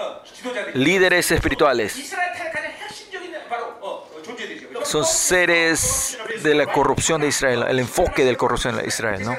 líderes 0.75 1.31
espirituales, 1.31 2.13
son 4.85 5.05
seres 5.05 6.19
de 6.43 6.55
la 6.55 6.67
corrupción 6.67 7.21
de 7.21 7.29
Israel, 7.29 7.65
el 7.69 7.79
enfoque 7.79 8.25
de 8.25 8.33
la 8.33 8.39
corrupción 8.39 8.77
de 8.77 8.87
Israel, 8.87 9.23
¿no? 9.25 9.37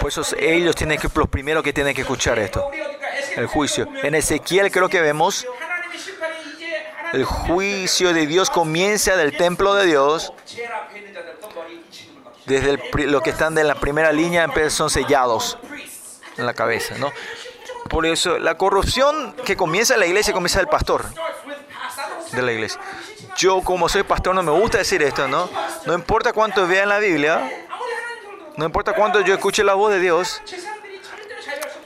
Por 0.00 0.08
eso 0.08 0.22
ellos 0.38 0.74
tienen 0.74 0.98
que, 0.98 1.08
los 1.14 1.28
primeros 1.28 1.62
que 1.62 1.72
tienen 1.72 1.94
que 1.94 2.02
escuchar 2.02 2.38
esto, 2.38 2.70
el 3.36 3.46
juicio. 3.46 3.88
En 4.02 4.14
Ezequiel 4.14 4.70
creo 4.70 4.88
que 4.88 5.00
vemos 5.00 5.46
el 7.16 7.24
juicio 7.24 8.12
de 8.12 8.26
Dios 8.26 8.50
comienza 8.50 9.16
del 9.16 9.34
templo 9.38 9.74
de 9.74 9.86
Dios. 9.86 10.34
Desde 12.44 12.70
el, 12.72 13.10
lo 13.10 13.22
que 13.22 13.30
están 13.30 13.54
de 13.54 13.64
la 13.64 13.74
primera 13.74 14.12
línea 14.12 14.46
son 14.68 14.90
sellados 14.90 15.56
en 16.36 16.44
la 16.44 16.52
cabeza, 16.52 16.98
¿no? 16.98 17.10
Por 17.88 18.04
eso 18.04 18.38
la 18.38 18.58
corrupción 18.58 19.34
que 19.46 19.56
comienza 19.56 19.94
en 19.94 20.00
la 20.00 20.06
iglesia 20.06 20.34
comienza 20.34 20.58
del 20.58 20.68
pastor 20.68 21.06
de 22.32 22.42
la 22.42 22.52
iglesia. 22.52 22.80
Yo 23.38 23.62
como 23.62 23.88
soy 23.88 24.02
pastor 24.02 24.34
no 24.34 24.42
me 24.42 24.52
gusta 24.52 24.76
decir 24.76 25.02
esto, 25.02 25.26
¿no? 25.26 25.48
No 25.86 25.94
importa 25.94 26.34
cuánto 26.34 26.66
vea 26.66 26.82
en 26.82 26.90
la 26.90 26.98
Biblia, 26.98 27.50
no 28.56 28.66
importa 28.66 28.92
cuánto 28.92 29.22
yo 29.22 29.32
escuche 29.32 29.64
la 29.64 29.72
voz 29.72 29.90
de 29.90 30.00
Dios, 30.00 30.42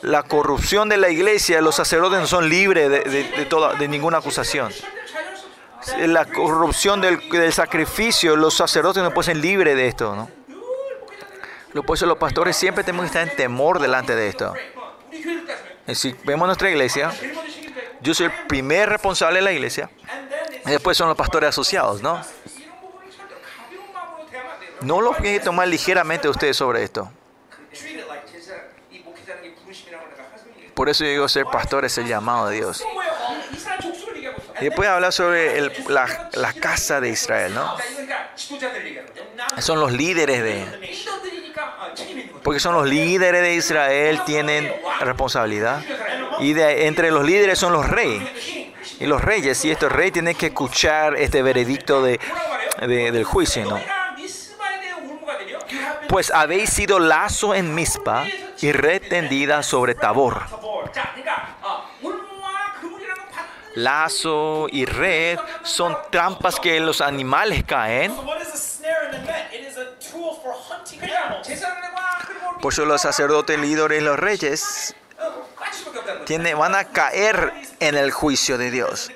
la 0.02 0.24
corrupción 0.24 0.88
de 0.88 0.96
la 0.96 1.08
iglesia, 1.08 1.60
los 1.60 1.76
sacerdotes 1.76 2.18
no 2.18 2.26
son 2.26 2.48
libres 2.48 2.90
de, 2.90 3.46
toda, 3.48 3.74
de 3.74 3.86
ninguna 3.86 4.18
acusación 4.18 4.72
la 6.06 6.24
corrupción 6.26 7.00
del, 7.00 7.28
del, 7.30 7.52
sacrificio, 7.52 8.36
los 8.36 8.54
sacerdotes 8.54 9.02
no 9.02 9.12
pueden 9.12 9.34
ser 9.34 9.36
libres 9.36 9.76
de 9.76 9.88
esto, 9.88 10.14
¿no? 10.14 10.28
Por 11.82 11.96
eso 11.96 12.06
los 12.06 12.18
pastores 12.18 12.56
siempre 12.56 12.82
tenemos 12.82 13.04
que 13.04 13.18
estar 13.18 13.28
en 13.28 13.36
temor 13.36 13.78
delante 13.78 14.14
de 14.14 14.28
esto. 14.28 14.54
Si 15.94 16.14
vemos 16.24 16.46
nuestra 16.46 16.68
iglesia, 16.70 17.12
yo 18.00 18.14
soy 18.14 18.26
el 18.26 18.32
primer 18.46 18.88
responsable 18.88 19.38
de 19.38 19.44
la 19.44 19.52
iglesia, 19.52 19.90
y 20.66 20.70
después 20.70 20.96
son 20.96 21.08
los 21.08 21.16
pastores 21.16 21.48
asociados, 21.48 22.02
¿no? 22.02 22.20
No 24.82 25.00
lo 25.00 25.14
que 25.14 25.40
tomar 25.40 25.68
ligeramente 25.68 26.28
ustedes 26.28 26.56
sobre 26.56 26.82
esto. 26.82 27.10
Por 30.74 30.88
eso 30.88 31.04
yo 31.04 31.10
digo 31.10 31.28
ser 31.28 31.44
pastor 31.44 31.84
es 31.84 31.98
el 31.98 32.06
llamado 32.06 32.48
de 32.48 32.56
Dios. 32.56 32.82
Y 34.60 34.64
Después 34.64 34.88
habla 34.88 35.10
sobre 35.10 35.70
la, 35.88 36.52
casa 36.60 37.00
de 37.00 37.10
Israel, 37.10 37.54
¿no? 37.54 37.76
Son 39.58 39.80
los 39.80 39.92
líderes 39.92 40.42
de... 40.42 41.00
Porque 42.42 42.60
son 42.60 42.74
los 42.74 42.86
líderes 42.86 43.42
de 43.42 43.54
Israel, 43.54 44.20
tienen 44.24 44.72
responsabilidad. 45.00 45.82
Y 46.38 46.52
de, 46.52 46.86
entre 46.86 47.10
los 47.10 47.24
líderes 47.24 47.58
son 47.58 47.72
los 47.72 47.88
reyes. 47.88 48.22
Y 48.98 49.06
los 49.06 49.22
reyes, 49.22 49.64
y 49.64 49.70
estos 49.70 49.90
reyes 49.90 50.12
tienen 50.12 50.36
que 50.36 50.46
escuchar 50.46 51.16
este 51.16 51.42
veredicto 51.42 52.02
de, 52.02 52.18
del 52.80 53.24
juicio, 53.24 53.64
¿no? 53.64 53.80
Pues 56.08 56.30
habéis 56.32 56.70
sido 56.70 56.98
lazo 56.98 57.54
en 57.54 57.74
Mizpa 57.74 58.26
y 58.60 58.72
red 58.72 59.00
tendida 59.08 59.62
sobre 59.62 59.94
Tabor 59.94 60.42
lazo 63.74 64.66
y 64.70 64.84
red 64.84 65.38
son 65.62 65.96
trampas 66.10 66.58
que 66.60 66.80
los 66.80 67.00
animales 67.00 67.64
caen. 67.64 68.14
Por 72.60 72.72
eso 72.72 72.84
los 72.84 73.00
sacerdotes, 73.00 73.58
líderes, 73.58 74.02
los 74.02 74.18
reyes 74.18 74.94
van 76.56 76.74
a 76.74 76.84
caer 76.84 77.52
en 77.80 77.96
el 77.96 78.10
juicio 78.10 78.58
de 78.58 78.70
Dios. 78.70 79.10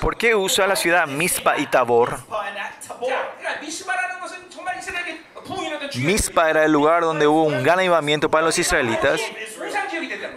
¿Por 0.00 0.16
qué 0.16 0.34
usa 0.34 0.66
la 0.66 0.76
ciudad 0.76 1.06
Mispa 1.06 1.58
y 1.58 1.66
Tabor? 1.66 2.18
Mispa 5.96 6.50
era 6.50 6.64
el 6.64 6.72
lugar 6.72 7.02
donde 7.02 7.26
hubo 7.26 7.44
un 7.44 7.62
gran 7.62 7.80
para 8.30 8.46
los 8.46 8.58
israelitas. 8.58 9.20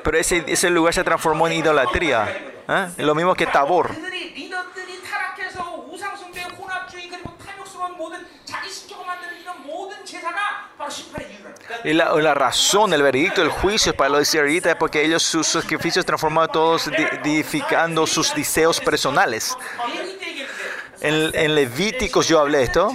Pero 0.03 0.17
ese, 0.17 0.43
ese 0.47 0.69
lugar 0.69 0.93
se 0.93 1.03
transformó 1.03 1.47
en 1.47 1.53
idolatría. 1.53 2.53
¿eh? 2.67 2.87
Lo 2.97 3.15
mismo 3.15 3.35
que 3.35 3.45
Tabor. 3.47 3.91
Y 11.83 11.93
la, 11.93 12.13
la, 12.13 12.33
razón, 12.33 12.93
el 12.93 13.01
veredicto, 13.01 13.41
el 13.41 13.49
juicio 13.49 13.95
para 13.95 14.09
los 14.09 14.21
israelitas 14.21 14.73
es 14.73 14.77
porque 14.77 15.03
ellos 15.03 15.23
sus 15.23 15.47
sacrificios 15.47 16.05
transformaron 16.05 16.51
todos 16.51 16.87
edificando 16.87 18.05
sus 18.05 18.35
deseos 18.35 18.79
personales. 18.79 19.57
En, 21.01 21.31
en 21.33 21.55
Levíticos 21.55 22.27
yo 22.27 22.39
hablé 22.39 22.63
esto. 22.63 22.91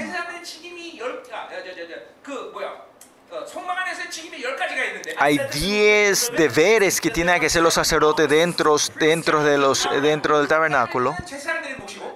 Hay 5.18 5.38
10 5.38 6.32
deberes 6.36 7.00
que 7.00 7.10
tienen 7.10 7.40
que 7.40 7.46
hacer 7.46 7.62
los 7.62 7.74
sacerdotes 7.74 8.28
dentro, 8.28 8.76
dentro, 8.98 9.42
de 9.42 9.58
los, 9.58 9.88
dentro 10.02 10.38
del 10.38 10.48
tabernáculo. 10.48 11.16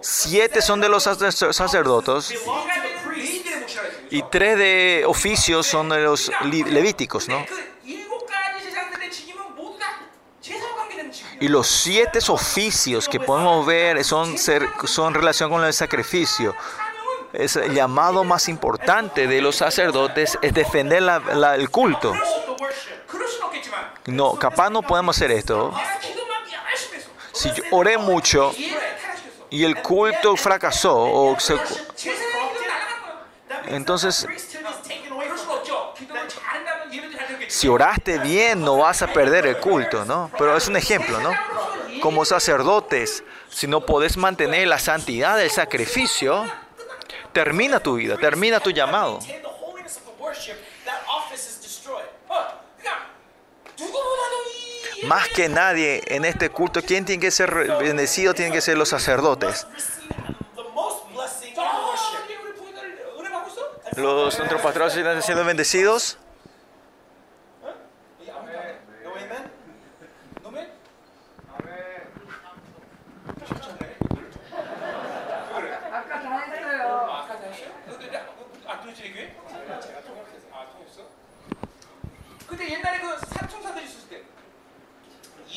Siete 0.00 0.62
son 0.62 0.80
de 0.80 0.88
los 0.88 1.02
sacerdotes 1.02 2.34
y 4.10 4.22
tres 4.24 4.58
de 4.58 5.04
oficios 5.06 5.66
son 5.66 5.88
de 5.88 6.00
los 6.00 6.30
levíticos, 6.42 7.28
¿no? 7.28 7.44
Y 11.40 11.48
los 11.48 11.66
siete 11.68 12.18
oficios 12.28 13.08
que 13.08 13.18
podemos 13.18 13.64
ver 13.64 14.04
son, 14.04 14.36
ser, 14.36 14.66
son 14.84 15.14
relación 15.14 15.48
con 15.50 15.64
el 15.64 15.72
sacrificio. 15.72 16.54
El 17.32 17.74
llamado 17.74 18.24
más 18.24 18.48
importante 18.48 19.26
de 19.26 19.40
los 19.40 19.56
sacerdotes 19.56 20.38
es 20.42 20.52
defender 20.52 21.02
el 21.02 21.70
culto. 21.70 22.12
No, 24.10 24.34
capaz 24.34 24.70
no 24.70 24.82
podemos 24.82 25.16
hacer 25.16 25.30
esto. 25.30 25.72
Si 27.32 27.48
yo 27.52 27.62
oré 27.70 27.96
mucho 27.96 28.52
y 29.48 29.64
el 29.64 29.80
culto 29.80 30.36
fracasó, 30.36 30.96
o 30.96 31.38
se, 31.38 31.56
entonces, 33.68 34.26
si 37.48 37.68
oraste 37.68 38.18
bien, 38.18 38.62
no 38.62 38.78
vas 38.78 39.02
a 39.02 39.12
perder 39.12 39.46
el 39.46 39.58
culto, 39.58 40.04
¿no? 40.04 40.30
Pero 40.36 40.56
es 40.56 40.66
un 40.66 40.76
ejemplo, 40.76 41.20
¿no? 41.20 41.30
Como 42.02 42.24
sacerdotes, 42.24 43.22
si 43.48 43.66
no 43.66 43.86
podés 43.86 44.16
mantener 44.16 44.66
la 44.66 44.78
santidad 44.78 45.36
del 45.36 45.50
sacrificio, 45.50 46.44
termina 47.32 47.80
tu 47.80 47.94
vida, 47.94 48.16
termina 48.16 48.60
tu 48.60 48.70
llamado. 48.70 49.20
Más 55.04 55.28
que 55.28 55.48
nadie 55.48 56.02
en 56.06 56.24
este 56.24 56.50
culto, 56.50 56.82
¿quién 56.82 57.04
tiene 57.04 57.20
que 57.20 57.30
ser 57.30 57.52
bendecido? 57.78 58.34
Tienen 58.34 58.52
que 58.52 58.60
ser 58.60 58.76
los 58.76 58.88
sacerdotes. 58.88 59.66
Los 63.96 64.38
nuestros 64.38 64.60
pastores 64.62 64.96
están 64.96 65.22
siendo 65.22 65.44
bendecidos. 65.44 66.18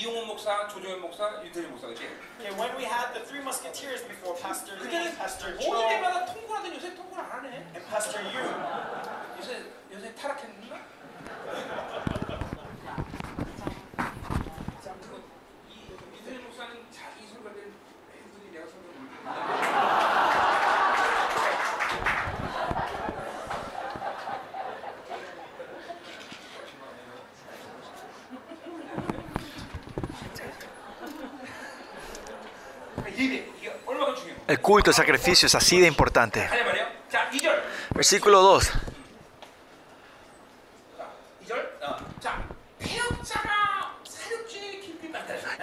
이용훈 0.04 0.28
목사, 0.28 0.68
조정현 0.68 1.00
목사, 1.00 1.42
유태리 1.46 1.66
목사 1.68 1.88
그치? 1.88 2.04
Okay, 2.38 2.52
when 2.60 2.76
we 2.76 2.84
had 2.84 3.14
the 3.14 3.22
three 3.24 3.40
musketeers 3.40 4.04
before 4.04 4.36
Pastor 4.36 4.76
Lee, 4.84 5.16
Pastor 5.16 5.56
모일 5.56 5.64
Joe, 5.64 5.90
때마다 5.90 6.26
통굴하던 6.26 6.76
요새 6.76 6.94
통굴 6.94 7.20
안 7.22 7.32
하네 7.32 7.48
and 7.72 7.86
Pastor 7.88 8.20
Yu, 8.20 8.44
요새 9.40 9.64
요새 9.94 10.14
타락했는 10.16 10.60
El 34.54 34.60
culto, 34.60 34.92
el 34.92 34.96
sacrificio 34.96 35.48
es 35.48 35.56
así 35.56 35.82
de 35.82 35.88
importante. 35.88 36.48
Versículo 37.90 38.40
2. 38.44 38.72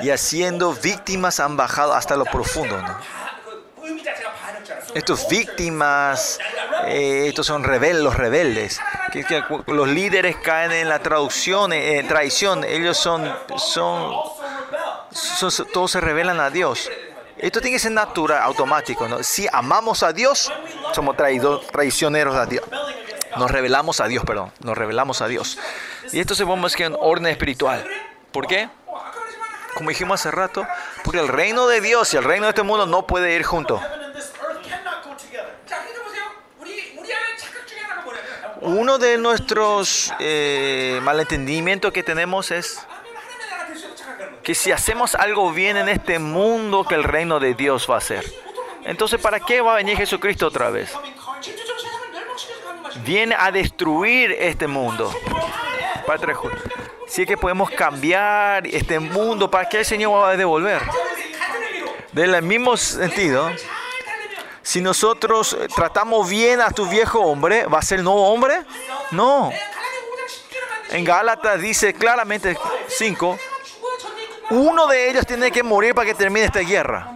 Y 0.00 0.10
haciendo 0.10 0.74
víctimas 0.74 1.38
han 1.38 1.56
bajado 1.56 1.94
hasta 1.94 2.16
lo 2.16 2.24
profundo. 2.24 2.82
¿no? 2.82 2.98
Estos 4.94 5.28
víctimas, 5.28 6.40
eh, 6.86 7.26
estos 7.28 7.46
son 7.46 7.62
rebeldes, 7.62 8.02
los 8.02 8.16
rebeldes. 8.16 8.80
Los 9.68 9.86
líderes 9.86 10.34
caen 10.38 10.72
en 10.72 10.88
la 10.88 10.98
traducción, 10.98 11.72
eh, 11.72 12.00
en 12.00 12.08
traición. 12.08 12.64
Ellos 12.64 12.96
son, 12.96 13.32
son, 13.56 14.16
todos 15.72 15.92
se 15.92 16.00
rebelan 16.00 16.40
a 16.40 16.50
Dios. 16.50 16.90
Esto 17.40 17.60
tiene 17.62 17.76
que 17.76 17.80
ser 17.80 17.92
natural, 17.92 18.42
automático. 18.42 19.08
¿no? 19.08 19.22
Si 19.22 19.46
amamos 19.50 20.02
a 20.02 20.12
Dios, 20.12 20.52
somos 20.92 21.16
traidor, 21.16 21.62
traicioneros 21.72 22.36
a 22.36 22.44
Dios. 22.44 22.64
Nos 23.36 23.50
revelamos 23.50 24.00
a 24.00 24.08
Dios, 24.08 24.24
perdón. 24.24 24.52
Nos 24.60 24.76
revelamos 24.76 25.22
a 25.22 25.28
Dios. 25.28 25.58
Y 26.12 26.20
esto 26.20 26.34
se 26.34 26.44
pone 26.44 26.60
más 26.60 26.76
que 26.76 26.84
en 26.84 26.96
orden 26.98 27.26
espiritual. 27.28 27.86
¿Por 28.30 28.46
qué? 28.46 28.68
Como 29.74 29.88
dijimos 29.88 30.20
hace 30.20 30.30
rato, 30.30 30.66
porque 31.02 31.20
el 31.20 31.28
reino 31.28 31.66
de 31.66 31.80
Dios 31.80 32.12
y 32.12 32.18
el 32.18 32.24
reino 32.24 32.44
de 32.44 32.50
este 32.50 32.62
mundo 32.62 32.84
no 32.84 33.06
puede 33.06 33.34
ir 33.34 33.44
juntos. 33.44 33.80
Uno 38.62 38.98
de 38.98 39.16
nuestros 39.16 40.12
eh, 40.18 41.00
malentendimientos 41.02 41.92
que 41.92 42.02
tenemos 42.02 42.50
es 42.50 42.86
que 44.42 44.54
si 44.54 44.72
hacemos 44.72 45.14
algo 45.14 45.52
bien 45.52 45.76
en 45.76 45.88
este 45.88 46.18
mundo, 46.18 46.84
que 46.84 46.94
el 46.94 47.04
reino 47.04 47.40
de 47.40 47.54
Dios 47.54 47.86
va 47.90 47.98
a 47.98 48.00
ser. 48.00 48.24
Entonces, 48.84 49.20
¿para 49.20 49.40
qué 49.40 49.60
va 49.60 49.74
a 49.74 49.76
venir 49.76 49.96
Jesucristo 49.96 50.46
otra 50.46 50.70
vez? 50.70 50.92
Viene 53.04 53.34
a 53.38 53.50
destruir 53.50 54.32
este 54.32 54.66
mundo. 54.66 55.12
Padre 56.06 56.34
Si 57.06 57.22
es 57.22 57.28
que 57.28 57.36
podemos 57.36 57.70
cambiar 57.70 58.66
este 58.66 58.98
mundo, 58.98 59.50
¿para 59.50 59.68
qué 59.68 59.78
el 59.78 59.84
Señor 59.84 60.22
va 60.22 60.30
a 60.30 60.36
devolver? 60.36 60.80
Del 62.12 62.42
mismo 62.42 62.76
sentido, 62.76 63.50
si 64.62 64.80
nosotros 64.80 65.56
tratamos 65.74 66.28
bien 66.28 66.60
a 66.60 66.70
tu 66.70 66.86
viejo 66.86 67.20
hombre, 67.20 67.66
¿va 67.66 67.78
a 67.78 67.82
ser 67.82 67.98
el 67.98 68.04
nuevo 68.04 68.28
hombre? 68.32 68.62
No. 69.12 69.52
En 70.90 71.04
Gálatas 71.04 71.60
dice 71.60 71.94
claramente 71.94 72.56
5, 72.88 73.38
uno 74.50 74.86
de 74.88 75.10
ellos 75.10 75.26
tiene 75.26 75.50
que 75.50 75.62
morir 75.62 75.94
para 75.94 76.06
que 76.06 76.14
termine 76.14 76.46
esta 76.46 76.60
guerra. 76.60 77.14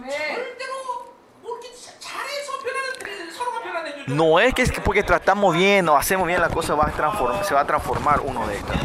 No 4.07 4.39
es 4.39 4.53
que 4.53 4.61
es 4.61 4.71
porque 4.83 5.03
tratamos 5.03 5.55
bien 5.55 5.89
o 5.89 5.97
hacemos 5.97 6.27
bien 6.27 6.39
la 6.39 6.49
cosa 6.49 6.75
va 6.75 6.87
a 6.87 6.91
transformar, 6.91 7.43
se 7.43 7.53
va 7.53 7.61
a 7.61 7.65
transformar 7.65 8.21
uno 8.21 8.47
de 8.47 8.55
estos. 8.55 8.75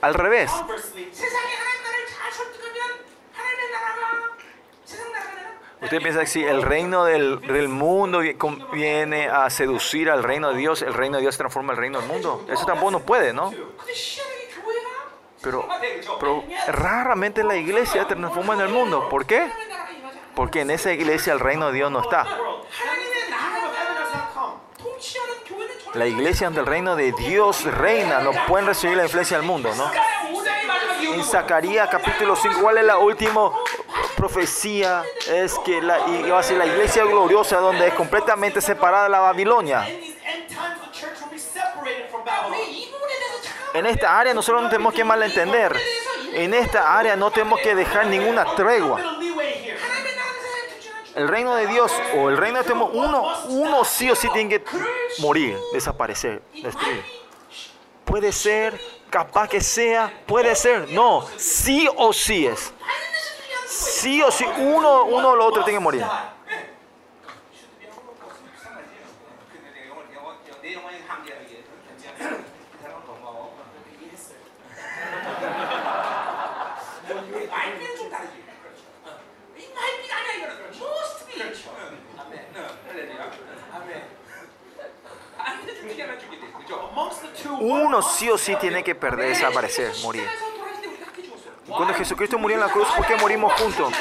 Al 0.00 0.14
revés. 0.14 0.50
Usted 5.82 5.98
piensa 5.98 6.20
que 6.20 6.26
si 6.26 6.42
el 6.42 6.62
reino 6.62 7.04
del, 7.04 7.42
del, 7.42 7.68
mundo 7.68 8.20
viene 8.72 9.28
a 9.28 9.50
seducir 9.50 10.10
al 10.10 10.22
reino 10.22 10.50
de 10.50 10.56
Dios, 10.56 10.80
el 10.80 10.94
reino 10.94 11.18
de 11.18 11.22
Dios 11.22 11.34
se 11.34 11.40
transforma 11.40 11.74
el 11.74 11.78
reino 11.78 12.00
del 12.00 12.08
mundo. 12.08 12.46
Eso 12.48 12.64
tampoco 12.64 12.90
no 12.90 13.00
puede, 13.00 13.34
¿no? 13.34 13.52
Pero, 15.44 16.44
raramente 16.68 17.44
la 17.44 17.56
iglesia 17.56 18.06
se 18.08 18.14
transforma 18.14 18.54
en 18.54 18.60
el 18.60 18.68
mundo. 18.68 19.08
¿Por 19.08 19.26
qué? 19.26 19.50
Porque 20.34 20.62
en 20.62 20.70
esa 20.70 20.92
iglesia 20.92 21.32
el 21.32 21.40
reino 21.40 21.66
de 21.66 21.74
Dios 21.74 21.90
no 21.90 22.00
está. 22.00 22.26
La 25.94 26.06
iglesia 26.06 26.48
donde 26.48 26.60
el 26.60 26.66
reino 26.66 26.96
de 26.96 27.12
Dios 27.12 27.64
reina, 27.64 28.20
no 28.20 28.32
pueden 28.48 28.66
recibir 28.66 28.96
la 28.96 29.04
influencia 29.04 29.36
del 29.36 29.46
mundo, 29.46 29.72
¿no? 29.76 29.90
En 31.12 31.22
Zacarías 31.22 31.88
capítulo 31.88 32.34
5, 32.34 32.60
¿cuál 32.60 32.78
es 32.78 32.84
la 32.84 32.98
última 32.98 33.52
profecía? 34.16 35.04
Es 35.28 35.56
que 35.60 35.80
la, 35.80 35.96
a 36.36 36.42
ser 36.42 36.56
la 36.56 36.66
iglesia 36.66 37.04
gloriosa 37.04 37.58
donde 37.58 37.88
es 37.88 37.94
completamente 37.94 38.60
separada 38.60 39.04
de 39.04 39.10
la 39.10 39.20
Babilonia. 39.20 39.86
En 43.74 43.86
esta 43.86 44.20
área 44.20 44.32
nosotros 44.32 44.62
no 44.62 44.68
tenemos 44.68 44.94
que 44.94 45.02
malentender. 45.02 45.76
En 46.32 46.54
esta 46.54 46.96
área 46.96 47.16
no 47.16 47.32
tenemos 47.32 47.60
que 47.60 47.74
dejar 47.74 48.06
ninguna 48.06 48.54
tregua. 48.54 49.00
El 51.16 51.28
reino 51.28 51.56
de 51.56 51.66
Dios 51.66 51.92
o 52.16 52.28
el 52.28 52.36
reino 52.36 52.58
de 52.58 52.64
tenemos 52.64 52.90
uno, 52.92 53.32
uno 53.48 53.84
sí 53.84 54.08
o 54.08 54.14
sí 54.14 54.28
tiene 54.32 54.60
que 54.60 54.64
morir, 55.18 55.58
desaparecer. 55.72 56.40
Puede 58.04 58.30
ser, 58.30 58.80
capaz 59.10 59.48
que 59.48 59.60
sea, 59.60 60.22
puede 60.24 60.54
ser, 60.54 60.90
no, 60.90 61.26
sí 61.36 61.88
o 61.96 62.12
sí 62.12 62.46
es. 62.46 62.72
Sí 63.66 64.22
o 64.22 64.30
sí, 64.30 64.44
uno, 64.58 65.04
uno 65.04 65.30
o 65.30 65.36
lo 65.36 65.46
otro 65.46 65.64
tiene 65.64 65.78
que 65.78 65.82
morir. 65.82 66.04
Uno 87.60 88.02
sí 88.02 88.30
o 88.30 88.38
sí 88.38 88.56
tiene 88.56 88.82
que 88.82 88.94
perder, 88.94 89.28
desaparecer, 89.28 89.92
morir. 90.02 90.28
Cuando 91.66 91.94
Jesucristo 91.94 92.38
murió 92.38 92.56
en 92.56 92.60
la 92.60 92.68
cruz, 92.68 92.88
¿por 92.94 93.06
qué 93.06 93.16
morimos 93.16 93.52
juntos? 93.54 93.92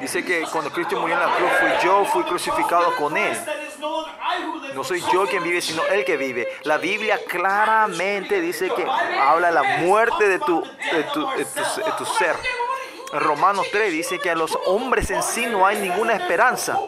Dice 0.00 0.24
que 0.24 0.46
cuando 0.52 0.70
Cristo 0.70 1.00
murió 1.00 1.16
en 1.16 1.22
la 1.22 1.36
cruz, 1.36 1.50
fui 1.58 1.70
yo, 1.82 2.04
fui 2.04 2.22
crucificado 2.24 2.94
con 2.96 3.16
Él. 3.16 3.36
No 4.74 4.84
soy 4.84 5.02
yo 5.12 5.26
quien 5.26 5.42
vive, 5.42 5.60
sino 5.60 5.84
el 5.86 6.04
que 6.04 6.16
vive. 6.16 6.48
La 6.62 6.78
Biblia 6.78 7.20
claramente 7.26 8.40
dice 8.40 8.70
que 8.70 8.86
habla 9.20 9.48
de 9.48 9.54
la 9.54 9.62
muerte 9.78 10.28
de 10.28 10.38
tu, 10.38 10.62
de 10.62 11.04
tu, 11.12 11.28
de 11.36 11.44
tu, 11.96 12.04
ser. 12.04 12.36
Romanos 13.12 13.66
3 13.72 13.90
dice 13.90 14.18
que 14.18 14.30
a 14.30 14.34
los 14.34 14.58
hombres 14.66 15.10
en 15.10 15.22
sí 15.22 15.46
no 15.46 15.66
hay 15.66 15.78
ninguna 15.78 16.14
esperanza. 16.14 16.78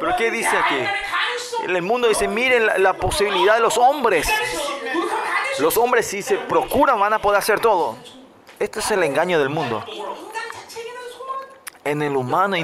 ¿Pero 0.00 0.16
qué 0.16 0.30
dice 0.30 0.56
aquí? 0.56 0.84
El 1.66 1.82
mundo 1.82 2.08
dice, 2.08 2.28
miren 2.28 2.66
la, 2.66 2.78
la 2.78 2.92
posibilidad 2.94 3.54
de 3.54 3.60
los 3.60 3.78
hombres. 3.78 4.28
Los 5.58 5.76
hombres 5.76 6.06
si 6.06 6.22
se 6.22 6.36
procuran 6.36 6.98
van 6.98 7.14
a 7.14 7.18
poder 7.20 7.38
hacer 7.38 7.60
todo. 7.60 7.96
Este 8.58 8.80
es 8.80 8.90
el 8.90 9.02
engaño 9.02 9.38
del 9.38 9.48
mundo. 9.48 9.84
En 11.84 12.02
el 12.02 12.16
humano 12.16 12.56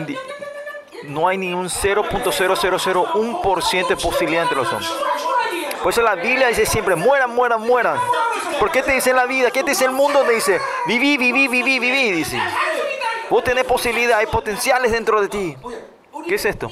no 1.04 1.28
hay 1.28 1.38
ni 1.38 1.52
un 1.52 1.68
0.0001% 1.68 3.88
de 3.88 3.96
posibilidad 3.96 4.42
entre 4.42 4.56
los 4.56 4.72
hombres. 4.72 4.90
Por 5.82 5.92
eso 5.92 6.02
la 6.02 6.14
Biblia 6.14 6.48
dice 6.48 6.66
siempre, 6.66 6.94
mueran, 6.94 7.34
mueran, 7.34 7.62
mueran. 7.62 7.98
¿Por 8.58 8.70
qué 8.70 8.82
te 8.82 8.92
dice 8.92 9.14
la 9.14 9.24
vida? 9.24 9.50
¿Qué 9.50 9.62
te 9.62 9.70
dice 9.70 9.86
el 9.86 9.92
mundo? 9.92 10.20
Te 10.22 10.32
dice, 10.32 10.60
viví, 10.86 11.16
viví, 11.16 11.48
viví, 11.48 11.78
viví, 11.78 12.12
dice. 12.12 12.38
Vos 13.30 13.42
tenés 13.42 13.64
posibilidad, 13.64 14.18
hay 14.18 14.26
potenciales 14.26 14.92
dentro 14.92 15.22
de 15.22 15.28
ti. 15.28 15.56
¿Qué 16.28 16.34
es 16.34 16.44
esto? 16.44 16.70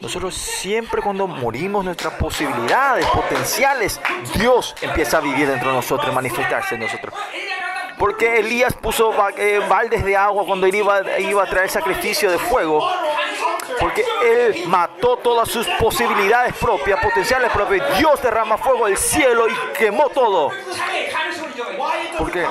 Nosotros 0.00 0.34
siempre 0.34 1.02
cuando 1.02 1.26
morimos 1.26 1.84
nuestras 1.84 2.14
posibilidades 2.14 3.04
potenciales, 3.06 4.00
Dios 4.34 4.74
empieza 4.80 5.18
a 5.18 5.20
vivir 5.20 5.46
dentro 5.46 5.68
de 5.68 5.76
nosotros, 5.76 6.12
manifestarse 6.14 6.74
en 6.74 6.80
nosotros. 6.80 7.14
Porque 8.00 8.38
Elías 8.38 8.72
puso 8.72 9.12
eh, 9.36 9.60
baldes 9.68 10.02
de 10.02 10.16
agua 10.16 10.46
cuando 10.46 10.66
él 10.66 10.74
iba, 10.74 11.02
iba 11.18 11.42
a 11.42 11.46
traer 11.46 11.68
sacrificio 11.68 12.30
de 12.30 12.38
fuego. 12.38 12.82
Porque 13.78 14.02
él 14.24 14.66
mató 14.68 15.18
todas 15.18 15.50
sus 15.50 15.66
posibilidades 15.78 16.54
propias, 16.56 16.98
potenciales 16.98 17.50
propias. 17.52 17.98
Dios 17.98 18.22
derrama 18.22 18.56
fuego 18.56 18.86
del 18.86 18.96
cielo 18.96 19.46
y 19.48 19.54
quemó 19.76 20.08
todo. 20.08 20.50
¿Por 22.16 22.30
qué? 22.32 22.46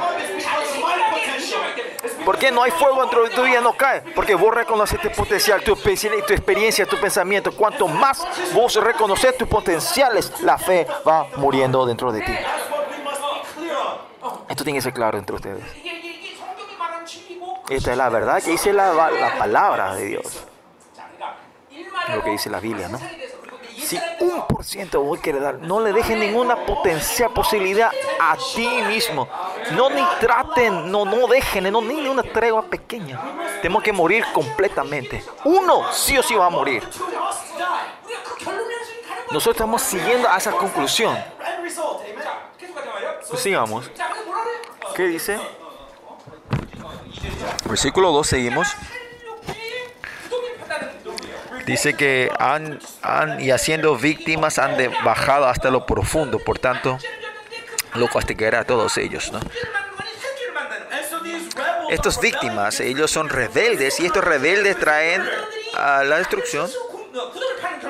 ¿Por 2.24 2.38
qué 2.38 2.52
no 2.52 2.62
hay 2.62 2.70
fuego 2.70 3.02
dentro 3.02 3.24
de 3.24 3.32
tu 3.32 3.42
vida? 3.42 3.60
No 3.60 3.74
cae. 3.74 4.02
Porque 4.14 4.36
vos 4.36 4.54
reconoces 4.54 5.02
tu 5.02 5.10
potencial, 5.10 5.64
tu, 5.64 5.76
tu 5.76 5.90
experiencia, 5.90 6.86
tu 6.86 6.98
pensamiento. 6.98 7.52
Cuanto 7.54 7.88
más 7.88 8.24
vos 8.54 8.76
reconoces 8.76 9.36
tus 9.36 9.48
potenciales, 9.48 10.32
la 10.42 10.60
fe 10.60 10.86
va 11.08 11.26
muriendo 11.38 11.88
dentro 11.88 12.12
de 12.12 12.22
ti. 12.22 12.34
Esto 14.50 14.64
tiene 14.64 14.80
que 14.80 14.82
ser 14.82 14.94
claro 14.94 15.18
entre 15.18 15.36
ustedes. 15.36 15.64
Esta 17.70 17.92
es 17.92 17.98
la 17.98 18.10
verdad 18.10 18.42
que 18.42 18.52
dice 18.52 18.74
la, 18.74 18.94
la 18.94 19.38
palabra 19.38 19.94
de 19.94 20.06
Dios. 20.06 20.44
lo 22.14 22.24
que 22.24 22.32
dice 22.32 22.50
la 22.50 22.60
Biblia, 22.60 22.90
¿no? 22.90 23.00
Si 23.90 24.00
un 24.20 24.46
por 24.48 24.64
ciento 24.64 25.02
vos 25.02 25.20
querés 25.20 25.42
dar, 25.42 25.60
no 25.60 25.80
le 25.80 25.94
dejen 25.94 26.20
ninguna 26.20 26.66
potencial 26.66 27.32
posibilidad 27.32 27.92
a 28.20 28.38
ti 28.56 28.68
mismo. 28.88 29.28
No 29.72 29.90
ni 29.90 30.04
traten, 30.20 30.92
no, 30.92 31.06
no 31.06 31.28
dejen, 31.28 31.72
no 31.72 31.82
ni 31.82 32.08
una 32.08 32.24
tregua 32.24 32.64
pequeña. 32.64 33.20
Tenemos 33.62 33.84
que 33.84 33.94
morir 33.94 34.26
completamente. 34.34 35.24
Uno 35.44 35.92
sí 35.92 36.18
o 36.18 36.24
sí 36.24 36.36
va 36.36 36.48
a 36.48 36.50
morir. 36.50 36.84
Nosotros 39.32 39.56
estamos 39.56 39.82
siguiendo 39.82 40.28
a 40.28 40.38
esa 40.38 40.52
conclusión 40.52 41.18
sigamos. 43.38 43.90
¿Qué 44.96 45.04
dice? 45.04 45.40
Versículo 47.66 48.12
2, 48.12 48.28
seguimos. 48.28 48.68
Dice 51.66 51.94
que 51.94 52.32
han, 52.40 52.80
han 53.04 53.42
y 53.42 53.52
haciendo 53.52 53.96
víctimas 53.96 54.58
han 54.58 54.76
de 54.78 54.88
bajado 54.88 55.46
hasta 55.48 55.70
lo 55.70 55.86
profundo, 55.86 56.40
por 56.40 56.58
tanto, 56.58 56.98
lo 57.94 58.08
castigará 58.08 58.62
a 58.62 58.64
todos 58.64 58.98
ellos. 58.98 59.32
¿no? 59.32 59.40
Estos 61.90 62.20
víctimas, 62.20 62.80
ellos 62.80 63.12
son 63.12 63.30
rebeldes 63.30 64.00
y 64.00 64.06
estos 64.06 64.24
rebeldes 64.24 64.78
traen 64.78 65.24
a 65.76 66.04
la 66.04 66.18
destrucción 66.18 66.70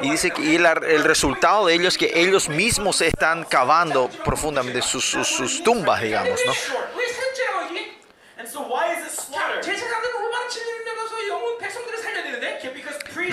y 0.02 0.12
dice 0.12 0.32
que 0.32 0.56
el 0.56 1.04
resultado 1.04 1.66
de 1.68 1.74
ellos 1.74 1.96
es 1.96 1.98
que 1.98 2.22
ellos 2.22 2.50
mismos 2.50 3.02
están 3.02 3.44
cavando 3.44 4.10
profundamente 4.24 4.82
sus, 4.82 5.62
tumbas, 5.64 6.02
digamos, 6.02 6.40
¿no? 6.46 6.54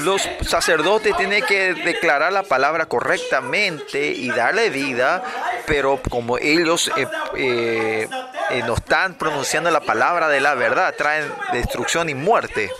Los 0.01 0.29
sacerdotes 0.43 1.17
tienen 1.17 1.45
que 1.45 1.75
declarar 1.75 2.33
la 2.33 2.43
palabra 2.43 2.87
correctamente 2.87 4.07
y 4.09 4.29
darle 4.31 4.71
vida, 4.71 5.23
pero 5.67 6.01
como 6.11 6.39
ellos 6.39 6.91
eh, 6.97 7.09
eh, 7.37 8.09
eh, 8.51 8.63
no 8.67 8.75
están 8.75 9.15
pronunciando 9.15 9.71
la 9.71 9.81
palabra 9.81 10.29
de 10.29 10.41
la 10.41 10.55
verdad, 10.55 10.95
traen 10.97 11.33
destrucción 11.53 12.09
y 12.09 12.15
muerte. 12.15 12.71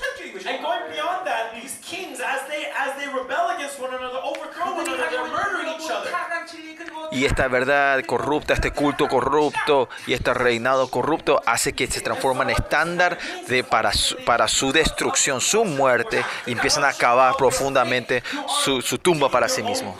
Y 7.17 7.25
esta 7.25 7.49
verdad 7.49 8.05
corrupta, 8.05 8.53
este 8.53 8.73
culto 8.73 9.09
corrupto 9.09 9.89
y 10.07 10.13
este 10.13 10.35
reinado 10.35 10.91
corrupto 10.91 11.41
hace 11.47 11.73
que 11.73 11.87
se 11.87 12.03
transforma 12.03 12.45
en 12.45 12.51
estándar 12.51 13.17
de 13.49 13.65
para, 13.65 13.91
su, 13.95 14.19
para 14.27 14.47
su 14.49 14.71
destrucción, 14.71 15.41
su 15.41 15.65
muerte, 15.65 16.23
y 16.45 16.53
empiezan 16.53 16.85
a 16.85 16.93
cavar 16.93 17.35
profundamente 17.39 18.23
su, 18.63 18.83
tumba 18.99 19.31
para 19.31 19.49
sí 19.49 19.63
mismos. 19.63 19.97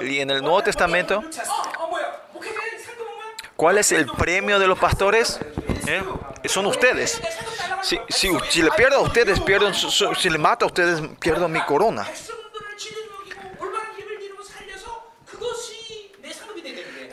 Y 0.00 0.18
en 0.18 0.30
el 0.30 0.42
Nuevo 0.42 0.60
Testamento, 0.64 1.22
¿cuál 3.54 3.78
es 3.78 3.92
el 3.92 4.06
premio 4.06 4.58
de 4.58 4.66
los 4.66 4.80
pastores? 4.80 5.38
¿Eh? 5.86 6.02
Son 6.46 6.66
ustedes. 6.66 7.22
Si, 7.82 8.00
si, 8.48 8.62
le 8.62 8.72
pierdo 8.72 8.96
a 8.96 9.02
ustedes, 9.02 9.38
pierdo, 9.38 9.72
si 9.72 10.28
le 10.28 10.38
mato 10.38 10.64
a 10.64 10.66
ustedes, 10.66 11.00
pierdo 11.20 11.48
mi 11.48 11.60
corona. 11.60 12.04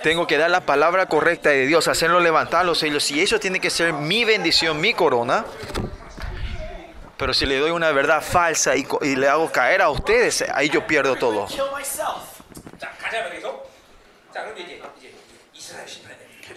tengo 0.07 0.25
que 0.25 0.37
dar 0.37 0.49
la 0.49 0.61
palabra 0.61 1.07
correcta 1.07 1.49
de 1.49 1.65
Dios, 1.65 1.89
hacerlo 1.89 2.21
levantar 2.21 2.65
los 2.65 2.79
sellos. 2.79 3.11
Y 3.11 3.21
eso 3.21 3.41
tiene 3.41 3.59
que 3.59 3.69
ser 3.69 3.91
mi 3.91 4.23
bendición, 4.23 4.79
mi 4.79 4.93
corona. 4.93 5.45
Pero 7.17 7.33
si 7.33 7.45
le 7.45 7.57
doy 7.57 7.71
una 7.71 7.91
verdad 7.91 8.21
falsa 8.21 8.73
y, 8.77 8.85
le 9.17 9.27
hago 9.27 9.51
caer 9.51 9.81
a 9.81 9.89
ustedes, 9.89 10.45
ahí 10.53 10.69
yo 10.69 10.87
pierdo 10.87 11.17
todo. 11.17 11.49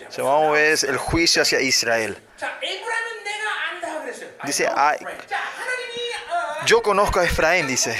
Se 0.09 0.22
vamos 0.22 0.48
a 0.48 0.51
ver 0.52 0.78
el 0.89 0.97
juicio 0.97 1.43
hacia 1.43 1.60
Israel. 1.60 2.22
Dice, 4.44 4.68
ah, 4.70 4.94
yo 6.66 6.82
conozco 6.82 7.18
a 7.18 7.24
Efraín, 7.24 7.66
dice. 7.66 7.97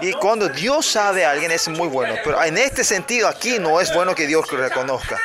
Y 0.00 0.12
cuando 0.12 0.48
Dios 0.48 0.86
sabe 0.86 1.24
a 1.24 1.30
alguien 1.32 1.50
es 1.50 1.68
muy 1.68 1.88
bueno. 1.88 2.14
Pero 2.24 2.42
en 2.42 2.58
este 2.58 2.84
sentido 2.84 3.28
aquí 3.28 3.58
no 3.58 3.80
es 3.80 3.92
bueno 3.94 4.14
que 4.14 4.26
Dios 4.26 4.50
lo 4.50 4.58
reconozca. 4.58 5.18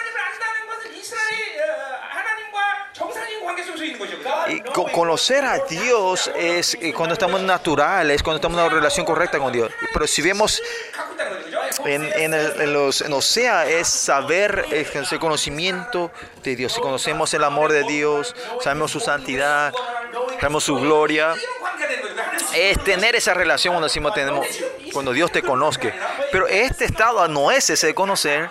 Y 4.47 4.59
conocer 4.91 5.45
a 5.45 5.59
Dios 5.59 6.29
es 6.35 6.77
eh, 6.81 6.93
cuando 6.93 7.13
estamos 7.13 7.41
naturales, 7.41 8.21
cuando 8.21 8.37
estamos 8.37 8.57
en 8.57 8.65
una 8.65 8.73
relación 8.73 9.05
correcta 9.05 9.39
con 9.39 9.51
Dios. 9.51 9.71
Pero 9.93 10.05
si 10.05 10.21
vemos 10.21 10.61
en, 11.85 12.03
en, 12.13 12.33
el, 12.33 12.61
en 12.61 12.73
los, 12.73 13.01
en 13.01 13.13
Osea 13.13 13.67
es 13.67 13.87
saber 13.87 14.65
eh, 14.71 14.85
el 14.93 15.19
conocimiento 15.19 16.11
de 16.43 16.55
Dios. 16.55 16.73
Si 16.73 16.81
conocemos 16.81 17.33
el 17.33 17.43
amor 17.43 17.71
de 17.71 17.83
Dios, 17.83 18.35
sabemos 18.61 18.91
su 18.91 18.99
santidad, 18.99 19.73
sabemos 20.39 20.63
su 20.63 20.75
gloria 20.75 21.35
es 22.53 22.83
tener 22.83 23.15
esa 23.15 23.33
relación 23.33 23.73
cuando 23.73 23.87
decimos 23.87 24.13
tenemos, 24.13 24.47
cuando 24.91 25.11
Dios 25.11 25.31
te 25.31 25.41
conozca. 25.41 25.93
Pero 26.31 26.47
este 26.47 26.85
estado 26.85 27.27
no 27.27 27.51
es 27.51 27.69
ese 27.69 27.87
de 27.87 27.95
conocer. 27.95 28.49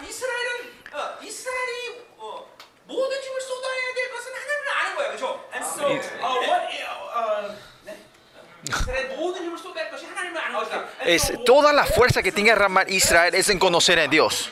Es 11.05 11.33
toda 11.45 11.73
la 11.73 11.85
fuerza 11.85 12.23
que 12.23 12.31
tiene 12.31 12.51
que 12.51 12.55
derramar 12.55 12.91
Israel 12.91 13.35
es 13.35 13.49
en 13.49 13.59
conocer 13.59 13.99
a 13.99 14.07
Dios. 14.07 14.51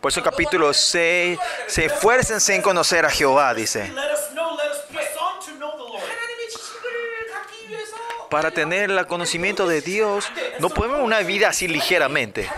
Por 0.00 0.10
eso 0.10 0.22
capítulo 0.22 0.72
6, 0.72 1.38
se 1.66 1.84
esfuércense 1.86 2.54
en 2.54 2.62
conocer 2.62 3.04
a 3.04 3.10
Jehová, 3.10 3.52
dice. 3.54 3.92
para 8.30 8.50
tener 8.50 8.90
el 8.90 9.06
conocimiento 9.06 9.66
de 9.66 9.80
Dios, 9.80 10.26
no 10.58 10.70
podemos 10.70 11.00
una 11.00 11.20
vida 11.20 11.48
así 11.48 11.68
ligeramente. 11.68 12.48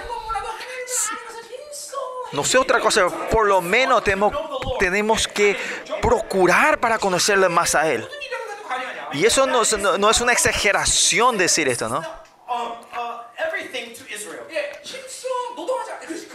No 2.32 2.45
sé 2.45 2.59
otra 2.59 2.81
cosa, 2.81 3.09
por 3.31 3.47
lo 3.47 3.61
menos 3.61 4.05
tenemos, 4.05 4.32
tenemos 4.78 5.27
que 5.27 5.57
procurar 6.03 6.78
para 6.78 6.99
conocerle 6.99 7.49
más 7.49 7.74
a 7.74 7.90
Él. 7.90 8.07
Y 9.12 9.24
eso 9.24 9.47
no, 9.47 9.62
es 9.62 10.20
una 10.20 10.32
exageración 10.32 11.39
decir 11.39 11.69
esto, 11.69 11.89
¿no? 11.89 12.03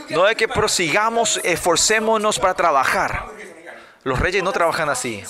No 0.09 0.27
es 0.27 0.35
que 0.35 0.47
prosigamos, 0.47 1.39
esforcémonos 1.43 2.39
para 2.39 2.53
trabajar. 2.53 3.25
Los 4.03 4.19
reyes 4.19 4.43
no 4.43 4.51
trabajan 4.51 4.89
así. 4.89 5.23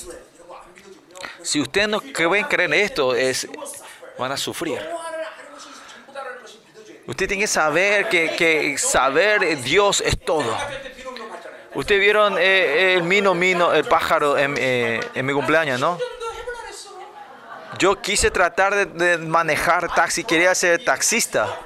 Si 1.41 1.59
ustedes 1.59 1.89
no 1.89 2.01
creen 2.01 2.73
esto, 2.73 3.15
es, 3.15 3.47
van 4.17 4.31
a 4.31 4.37
sufrir. 4.37 4.79
Usted 7.05 7.27
tiene 7.27 7.43
que 7.43 7.47
saber 7.47 8.07
que, 8.07 8.33
que 8.35 8.77
saber 8.77 9.43
eh, 9.43 9.55
Dios 9.57 10.01
es 10.01 10.17
todo. 10.19 10.55
Ustedes 11.75 11.99
vieron 11.99 12.37
eh, 12.37 12.41
eh, 12.41 12.93
el 12.93 13.03
mino 13.03 13.33
mino, 13.33 13.73
el 13.73 13.83
pájaro 13.83 14.37
en, 14.37 14.55
eh, 14.57 15.01
en, 15.15 15.25
mi 15.25 15.33
cumpleaños, 15.33 15.79
¿no? 15.79 15.97
Yo 17.79 17.99
quise 17.99 18.29
tratar 18.29 18.75
de, 18.75 18.85
de 18.85 19.17
manejar 19.17 19.93
taxi, 19.93 20.23
quería 20.23 20.53
ser 20.53 20.85
taxista. 20.85 21.59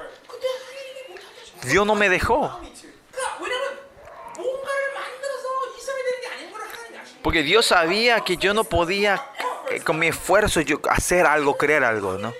Dios 1.64 1.86
no 1.86 1.94
me 1.94 2.08
dejó. 2.08 2.58
Porque 7.22 7.42
Dios 7.42 7.66
sabía 7.66 8.20
que 8.20 8.38
yo 8.38 8.54
no 8.54 8.64
podía 8.64 9.22
eh, 9.70 9.80
con 9.80 9.98
mi 9.98 10.08
esfuerzo 10.08 10.60
yo 10.60 10.80
hacer 10.88 11.26
algo, 11.26 11.56
crear 11.56 11.84
algo, 11.84 12.18
¿no? 12.18 12.32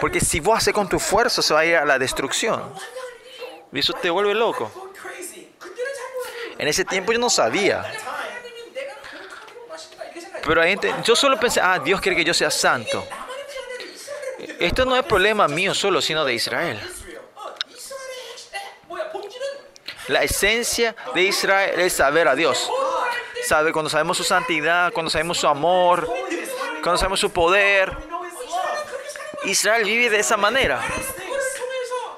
Porque 0.00 0.20
si 0.20 0.40
vos 0.40 0.58
haces 0.58 0.72
con 0.72 0.88
tu 0.88 0.96
esfuerzo 0.96 1.42
se 1.42 1.52
va 1.52 1.60
a 1.60 1.64
ir 1.64 1.76
a 1.76 1.84
la 1.84 1.98
destrucción. 1.98 2.72
Y 3.72 3.78
eso 3.78 3.92
te 3.92 4.10
vuelve 4.10 4.34
loco. 4.34 4.70
En 6.58 6.68
ese 6.68 6.84
tiempo 6.84 7.12
yo 7.12 7.18
no 7.18 7.30
sabía. 7.30 7.84
Pero 10.44 10.62
ahí 10.62 10.78
yo 11.04 11.14
solo 11.14 11.38
pensé, 11.38 11.60
ah, 11.60 11.78
Dios 11.78 12.00
quiere 12.00 12.16
que 12.16 12.24
yo 12.24 12.34
sea 12.34 12.50
santo. 12.50 13.06
Esto 14.58 14.84
no 14.84 14.96
es 14.96 15.04
problema 15.04 15.48
mío 15.48 15.74
solo, 15.74 16.00
sino 16.00 16.24
de 16.24 16.34
Israel. 16.34 16.80
La 20.08 20.22
esencia 20.22 20.96
de 21.14 21.22
Israel 21.22 21.78
es 21.80 21.92
saber 21.92 22.26
a 22.26 22.34
Dios. 22.34 22.68
Sabe 23.46 23.72
cuando 23.72 23.88
sabemos 23.88 24.16
su 24.16 24.24
santidad, 24.24 24.92
cuando 24.92 25.10
sabemos 25.10 25.38
su 25.38 25.46
amor, 25.46 26.12
conocemos 26.82 27.20
su 27.20 27.30
poder. 27.30 27.96
Israel 29.44 29.84
vive 29.84 30.10
de 30.10 30.20
esa 30.20 30.36
manera. 30.36 30.80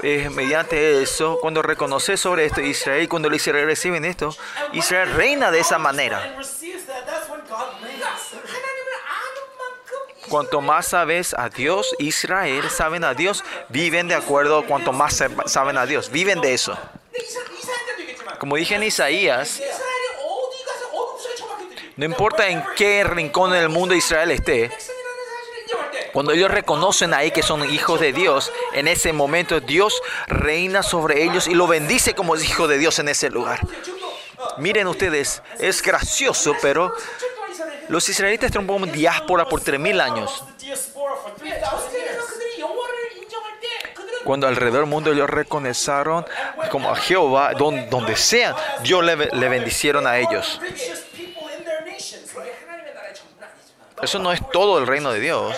Eh, 0.02 0.28
mediante 0.30 1.00
eso, 1.00 1.38
cuando 1.40 1.62
reconoce 1.62 2.16
sobre 2.16 2.46
esto 2.46 2.60
Israel, 2.60 3.08
cuando 3.08 3.30
los 3.30 3.36
Israel 3.36 3.66
reciben 3.66 4.04
esto, 4.04 4.34
Israel 4.72 5.14
reina 5.14 5.52
de 5.52 5.60
esa 5.60 5.78
manera. 5.78 6.36
Cuanto 10.28 10.60
más 10.60 10.86
sabes 10.86 11.34
a 11.34 11.48
Dios, 11.50 11.94
Israel 12.00 12.68
saben 12.70 13.04
a 13.04 13.14
Dios, 13.14 13.44
viven 13.68 14.08
de 14.08 14.16
acuerdo, 14.16 14.66
cuanto 14.66 14.92
más 14.92 15.22
saben 15.46 15.76
a 15.76 15.86
Dios, 15.86 16.10
viven 16.10 16.40
de 16.40 16.54
eso. 16.54 16.76
Como 18.38 18.56
dije 18.56 18.74
en 18.74 18.82
Isaías, 18.82 19.62
no 21.96 22.04
importa 22.04 22.48
en 22.48 22.64
qué 22.76 23.04
rincón 23.04 23.52
del 23.52 23.68
mundo 23.68 23.94
Israel 23.94 24.30
esté, 24.30 24.70
cuando 26.12 26.32
ellos 26.32 26.50
reconocen 26.50 27.14
ahí 27.14 27.30
que 27.30 27.42
son 27.42 27.68
hijos 27.72 27.98
de 28.00 28.12
Dios, 28.12 28.52
en 28.74 28.86
ese 28.86 29.12
momento 29.12 29.60
Dios 29.60 30.02
reina 30.26 30.82
sobre 30.82 31.22
ellos 31.22 31.46
y 31.48 31.54
lo 31.54 31.66
bendice 31.66 32.14
como 32.14 32.36
hijo 32.36 32.68
de 32.68 32.78
Dios 32.78 32.98
en 32.98 33.08
ese 33.08 33.30
lugar. 33.30 33.60
Miren 34.58 34.86
ustedes, 34.88 35.42
es 35.58 35.82
gracioso, 35.82 36.54
pero 36.60 36.94
los 37.88 38.08
israelitas 38.08 38.50
tromparon 38.50 38.90
diáspora 38.92 39.46
por 39.46 39.62
3.000 39.62 40.00
años. 40.00 40.44
Cuando 44.24 44.46
alrededor 44.46 44.80
del 44.80 44.90
mundo 44.90 45.12
ellos 45.12 45.28
reconocieron 45.28 46.24
como 46.70 46.90
a 46.90 46.96
Jehová, 46.96 47.54
donde, 47.54 47.86
donde 47.86 48.16
sea, 48.16 48.54
Dios 48.82 49.04
le, 49.04 49.16
le 49.16 49.48
bendicieron 49.48 50.06
a 50.06 50.18
ellos. 50.18 50.60
Eso 54.02 54.18
no 54.18 54.32
es 54.32 54.40
todo 54.50 54.78
el 54.78 54.86
reino 54.86 55.12
de 55.12 55.20
Dios. 55.20 55.54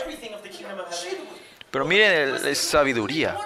Pero 1.71 1.85
miren 1.87 2.45
la 2.45 2.55
sabiduría. 2.55 3.37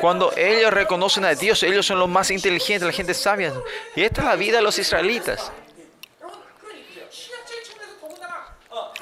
Cuando 0.00 0.32
ellos 0.36 0.72
reconocen 0.72 1.24
a 1.24 1.34
Dios, 1.34 1.62
ellos 1.62 1.86
son 1.86 1.98
los 1.98 2.08
más 2.08 2.30
inteligentes, 2.30 2.86
la 2.86 2.92
gente 2.92 3.14
sabia. 3.14 3.52
Y 3.96 4.02
esta 4.02 4.20
es 4.20 4.26
la 4.26 4.36
vida 4.36 4.58
de 4.58 4.62
los 4.62 4.78
israelitas. 4.78 5.50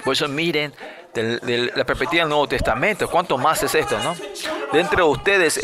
Por 0.05 0.13
eso 0.13 0.29
miren 0.29 0.73
la 1.13 1.85
perspectiva 1.85 2.23
del 2.23 2.29
Nuevo 2.29 2.47
Testamento. 2.47 3.11
¿Cuánto 3.11 3.37
más 3.37 3.63
es 3.65 3.75
esto, 3.75 3.99
no? 3.99 4.17
De 4.73 5.03
ustedes, 5.03 5.61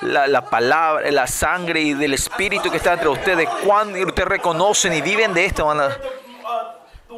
la, 0.00 0.26
la, 0.26 0.50
palabra, 0.50 1.08
la 1.12 1.28
sangre 1.28 1.80
y 1.80 1.94
del 1.94 2.14
espíritu 2.14 2.70
que 2.70 2.78
está 2.78 2.94
entre 2.94 3.08
ustedes, 3.08 3.48
cuando 3.64 4.00
ustedes 4.00 4.28
reconocen 4.28 4.92
y 4.92 5.00
viven 5.00 5.32
de 5.32 5.44
esto, 5.44 5.66
van 5.66 5.80
a 5.80 5.96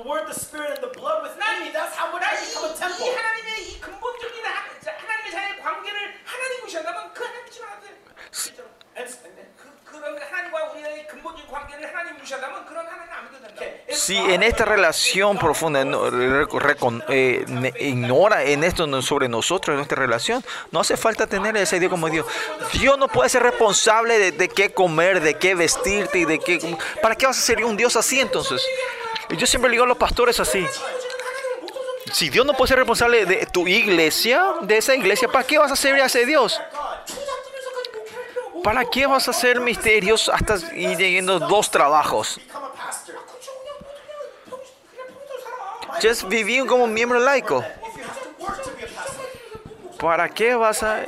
Uh, 0.05 0.09
word, 0.09 0.27
the 0.29 0.35
spirit, 0.35 0.71
and 0.79 0.83
the 0.85 0.93
blood 0.99 1.23
within 1.23 1.65
me, 1.65 1.73
that's 1.73 1.97
how 1.97 2.13
would 2.13 2.23
I 2.23 2.37
become 2.37 2.65
a 2.69 2.75
이 2.75 2.77
temple. 2.77 3.09
하나님의 3.09 3.69
이 3.69 3.81
근본적인 3.81 4.45
하- 4.45 4.69
하나님의 4.85 5.31
자의 5.33 5.61
관계를 5.61 6.15
하나님 6.25 6.61
무시한다면 6.63 7.13
그 7.15 7.25
하나님 7.25 7.45
믿지 7.45 7.61
말아야 7.61 7.81
돼. 7.81 7.87
진짜로. 8.31 8.69
Si 13.89 14.17
en 14.17 14.43
esta 14.43 14.65
relación 14.65 15.39
profunda 15.39 15.85
no, 15.85 16.11
re- 16.11 16.47
recon- 16.47 17.05
eh, 17.09 17.45
ignora 17.81 18.43
en 18.43 18.65
esto 18.65 19.01
sobre 19.03 19.29
nosotros, 19.29 19.73
en 19.75 19.77
nuestra 19.77 19.97
relación, 19.97 20.45
no 20.73 20.81
hace 20.81 20.97
falta 20.97 21.27
tener 21.27 21.57
ese 21.57 21.79
Dios 21.79 21.91
como 21.91 22.09
Dios. 22.11 22.27
Dios 22.73 22.99
no 22.99 23.09
puede 23.09 23.29
ser 23.29 23.43
responsable 23.43 24.19
de, 24.19 24.33
de 24.33 24.49
qué 24.49 24.73
comer, 24.75 25.21
de 25.21 25.35
qué 25.39 25.55
vestirte 25.55 26.19
y 26.19 26.25
de 26.25 26.39
qué... 26.39 26.77
¿Para 27.01 27.15
qué 27.15 27.27
vas 27.27 27.39
a 27.39 27.43
ser 27.43 27.65
un 27.65 27.77
Dios 27.77 27.97
así 27.97 28.21
entonces? 28.21 28.67
Yo 29.31 29.47
siempre 29.47 29.71
le 29.71 29.75
digo 29.75 29.85
a 29.85 29.89
los 29.89 29.97
pastores 29.97 30.39
así. 30.41 30.67
Si 32.13 32.29
Dios 32.31 32.45
no 32.45 32.53
puede 32.55 32.69
ser 32.69 32.79
responsable 32.79 33.27
de 33.27 33.47
tu 33.47 33.67
iglesia, 33.67 34.45
de 34.63 34.77
esa 34.77 34.95
iglesia, 34.95 35.29
¿para 35.29 35.45
qué 35.47 35.59
vas 35.59 35.73
a 35.73 35.77
ser 35.77 35.97
ese 35.99 36.27
Dios? 36.27 36.61
¿Para 38.65 38.87
qué 38.87 39.07
vas 39.07 39.29
a 39.29 39.33
hacer 39.33 39.61
misterios 39.61 40.31
hasta 40.31 40.57
y 40.73 40.97
teniendo 40.97 41.39
dos 41.39 41.71
trabajos? 41.71 42.41
Just 46.03 46.25
vivir 46.29 46.67
como 46.67 46.87
miembro 46.87 47.21
laico. 47.21 47.63
¿Para 50.01 50.31
qué 50.31 50.55
vas 50.55 50.83
a...? 50.83 51.05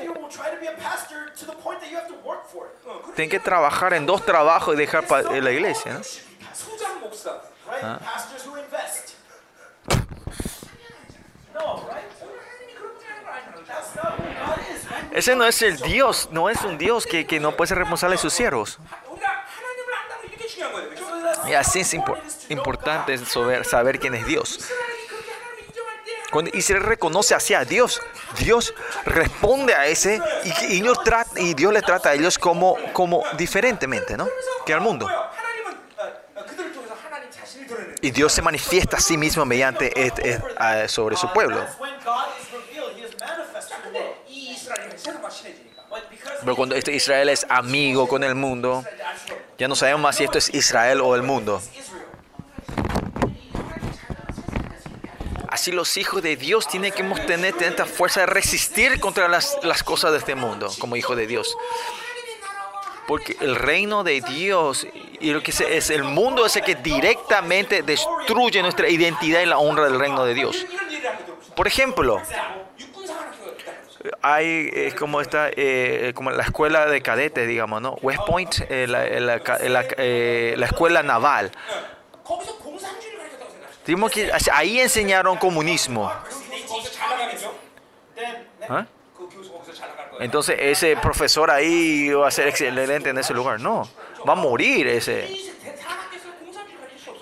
Tienes 3.15 3.31
que 3.31 3.41
trabajar 3.41 3.95
en 3.95 4.05
dos 4.05 4.23
trabajos 4.27 4.75
y 4.75 4.77
dejar 4.77 5.11
la 5.11 5.51
iglesia, 5.51 5.95
¿no? 5.95 6.01
¿Ah? 7.83 7.99
No, 11.55 11.89
right? 11.89 12.07
Ese 15.17 15.35
no 15.35 15.47
es 15.47 15.63
el 15.63 15.79
Dios, 15.79 16.29
no 16.31 16.51
es 16.51 16.61
un 16.61 16.77
Dios 16.77 17.07
que, 17.07 17.27
que 17.27 17.41
no 17.41 17.57
puede 17.57 17.69
ser 17.69 17.79
responsable 17.79 18.17
de 18.17 18.23
sus 18.23 18.35
siervos. 18.35 18.79
Y 21.49 21.55
así 21.55 21.81
es 21.81 21.95
importante 22.51 23.17
saber, 23.65 23.99
quién 23.99 24.15
es 24.15 24.27
Dios. 24.27 24.69
Cuando 26.31 26.51
Israel 26.53 26.83
reconoce 26.83 27.35
así 27.35 27.55
a 27.55 27.65
Dios, 27.65 28.03
Dios 28.39 28.75
responde 29.07 29.75
a 29.75 29.87
ese 29.87 30.21
y, 30.69 30.83
Dios, 30.83 31.03
trata, 31.03 31.41
y 31.41 31.55
Dios 31.55 31.73
le 31.73 31.81
trata 31.81 32.11
a 32.11 32.15
ellos 32.15 32.39
como, 32.39 32.77
como 32.93 33.25
diferentemente 33.39 34.19
¿no? 34.19 34.29
que 34.67 34.75
al 34.75 34.83
mundo. 34.83 35.09
Y 38.03 38.11
Dios 38.11 38.35
se 38.35 38.43
manifiesta 38.43 38.99
a 38.99 39.01
sí 39.01 39.17
mismo 39.17 39.47
mediante 39.47 39.99
eh, 39.99 40.13
eh, 40.61 40.89
sobre 40.89 41.17
su 41.17 41.33
pueblo. 41.33 41.65
Pero 46.47 46.55
cuando 46.55 46.77
este 46.77 46.95
Israel 46.95 47.29
es 47.29 47.45
amigo 47.49 48.07
con 48.07 48.23
el 48.23 48.37
mundo, 48.37 48.85
ya 49.59 49.67
no 49.67 49.75
sabemos 49.75 50.01
más 50.01 50.15
si 50.15 50.23
esto 50.23 50.39
es 50.39 50.55
Israel 50.55 51.01
o 51.01 51.17
el 51.17 51.25
mundo. 51.25 51.61
Así 55.49 55.73
los 55.73 55.97
hijos 55.97 56.23
de 56.23 56.37
Dios 56.37 56.69
tienen 56.69 56.93
que 56.93 57.03
tener, 57.03 57.53
tener 57.53 57.71
esta 57.71 57.85
fuerza 57.85 58.21
de 58.21 58.27
resistir 58.27 59.01
contra 59.01 59.27
las, 59.27 59.59
las 59.65 59.83
cosas 59.83 60.13
de 60.13 60.19
este 60.19 60.37
mundo 60.37 60.71
como 60.79 60.95
hijos 60.95 61.17
de 61.17 61.27
Dios. 61.27 61.53
Porque 63.09 63.37
el 63.41 63.57
reino 63.57 64.05
de 64.05 64.21
Dios 64.21 64.87
y 65.19 65.33
lo 65.33 65.43
que 65.43 65.51
es 65.51 65.91
el 65.91 66.05
mundo 66.05 66.47
es 66.47 66.55
el 66.55 66.63
que 66.63 66.77
directamente 66.77 67.83
destruye 67.83 68.63
nuestra 68.63 68.89
identidad 68.89 69.41
y 69.41 69.47
la 69.47 69.59
honra 69.59 69.87
del 69.87 69.99
reino 69.99 70.25
de 70.25 70.35
Dios. 70.35 70.65
Por 71.57 71.67
ejemplo, 71.67 72.23
hay 74.23 74.71
es 74.73 74.95
como 74.95 75.21
esta 75.21 75.49
eh, 75.51 76.13
como 76.15 76.31
la 76.31 76.43
escuela 76.43 76.87
de 76.87 77.01
cadetes 77.03 77.47
digamos 77.47 77.81
no 77.83 77.95
West 78.03 78.23
Point 78.27 78.61
eh, 78.69 78.87
la, 78.87 79.07
eh, 79.07 79.21
la, 79.21 79.41
eh, 79.99 80.55
la, 80.57 80.67
escuela 80.67 81.03
naval. 81.03 81.51
Que 83.85 84.33
ahí 84.53 84.81
enseñaron 84.81 85.37
comunismo. 85.37 86.13
¿Ah? 88.69 88.87
Entonces 90.19 90.57
ese 90.59 90.97
profesor 90.97 91.51
ahí 91.51 92.11
va 92.11 92.29
a 92.29 92.31
ser 92.31 92.49
excelente 92.49 93.11
en 93.11 93.19
ese 93.19 93.33
lugar. 93.33 93.61
No 93.61 93.89
va 94.27 94.33
a 94.33 94.37
morir 94.37 94.89
ese 94.89 95.29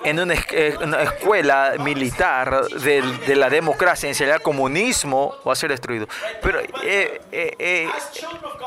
en 0.04 0.20
una, 0.20 0.34
eh, 0.34 0.76
una 0.82 1.02
escuela 1.02 1.74
militar 1.78 2.68
de, 2.68 3.02
de, 3.26 3.36
la 3.36 3.48
democracia, 3.48 4.08
enseñar 4.08 4.42
comunismo, 4.42 5.36
va 5.46 5.52
a 5.52 5.56
ser 5.56 5.70
destruido. 5.70 6.06
Pero, 6.42 6.60
eh, 6.60 7.20
eh, 7.32 7.56
eh, 7.58 7.88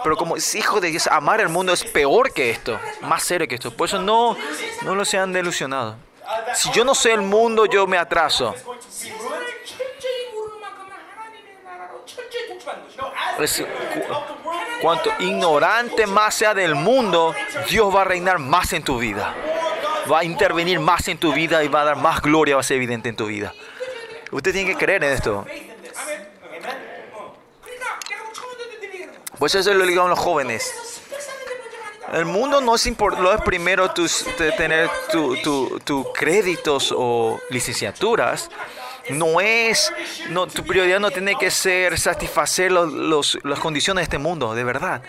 pero 0.04 0.18
como 0.18 0.36
hijos 0.38 0.82
de 0.82 0.90
Dios, 0.90 1.08
amar 1.08 1.40
el 1.42 1.50
mundo 1.50 1.74
es 1.74 1.84
peor 1.84 2.34
que 2.34 2.50
esto, 2.50 2.80
más 3.02 3.24
serio 3.24 3.48
que 3.48 3.56
esto. 3.56 3.72
Por 3.72 3.88
eso 3.88 4.02
no, 4.02 4.36
no 4.82 4.96
lo 4.96 5.06
sean 5.06 5.32
delusionados. 5.32 5.96
Si 6.54 6.72
yo 6.72 6.84
no 6.84 6.96
sé 6.96 7.14
el 7.14 7.22
mundo, 7.22 7.66
yo 7.66 7.88
me 7.88 7.98
atraso. 7.98 8.54
Es, 13.40 13.64
cuanto 14.82 15.12
ignorante 15.20 16.08
más 16.08 16.34
sea 16.34 16.54
del 16.54 16.76
mundo, 16.76 17.36
Dios 17.70 17.96
va 17.96 18.02
a 18.02 18.06
reinar 18.06 18.40
más 18.40 18.74
en 18.74 18.84
tu 18.84 18.98
vida 18.98 19.34
va 20.12 20.20
a 20.20 20.24
intervenir 20.24 20.80
más 20.80 21.08
en 21.08 21.18
tu 21.18 21.34
vida 21.34 21.64
y 21.64 21.68
va 21.68 21.82
a 21.82 21.86
dar 21.86 21.98
más 21.98 22.22
gloria, 22.22 22.56
va 22.56 22.62
a 22.62 22.64
ser 22.64 22.78
evidente 22.78 23.10
en 23.10 23.16
tu 23.16 23.28
vida. 23.28 23.54
Usted 24.32 24.52
tiene 24.54 24.72
que 24.72 24.78
creer 24.78 25.04
en 25.04 25.14
esto. 25.14 25.46
Pues 29.38 29.54
eso 29.56 29.74
lo 29.74 29.86
digan 29.86 30.10
los 30.10 30.20
jóvenes. 30.20 30.74
El 32.14 32.26
mundo 32.26 32.62
no 32.62 32.76
es 32.76 32.86
lo 33.20 33.34
es 33.34 33.42
primero 33.42 33.92
tus, 33.92 34.26
tener 34.58 34.90
tus 35.12 35.42
tu, 35.42 35.80
tu 35.84 36.12
créditos 36.14 36.94
o 36.96 37.40
licenciaturas. 37.50 38.50
No 39.10 39.40
es, 39.40 39.94
no, 40.30 40.48
tu 40.48 40.66
prioridad 40.66 41.00
no 41.00 41.12
tiene 41.12 41.36
que 41.36 41.50
ser 41.52 41.98
satisfacer 41.98 42.72
los, 42.72 42.92
los, 42.92 43.40
las 43.44 43.60
condiciones 43.60 44.02
de 44.02 44.04
este 44.04 44.18
mundo, 44.18 44.54
de 44.54 44.64
verdad. 44.64 45.02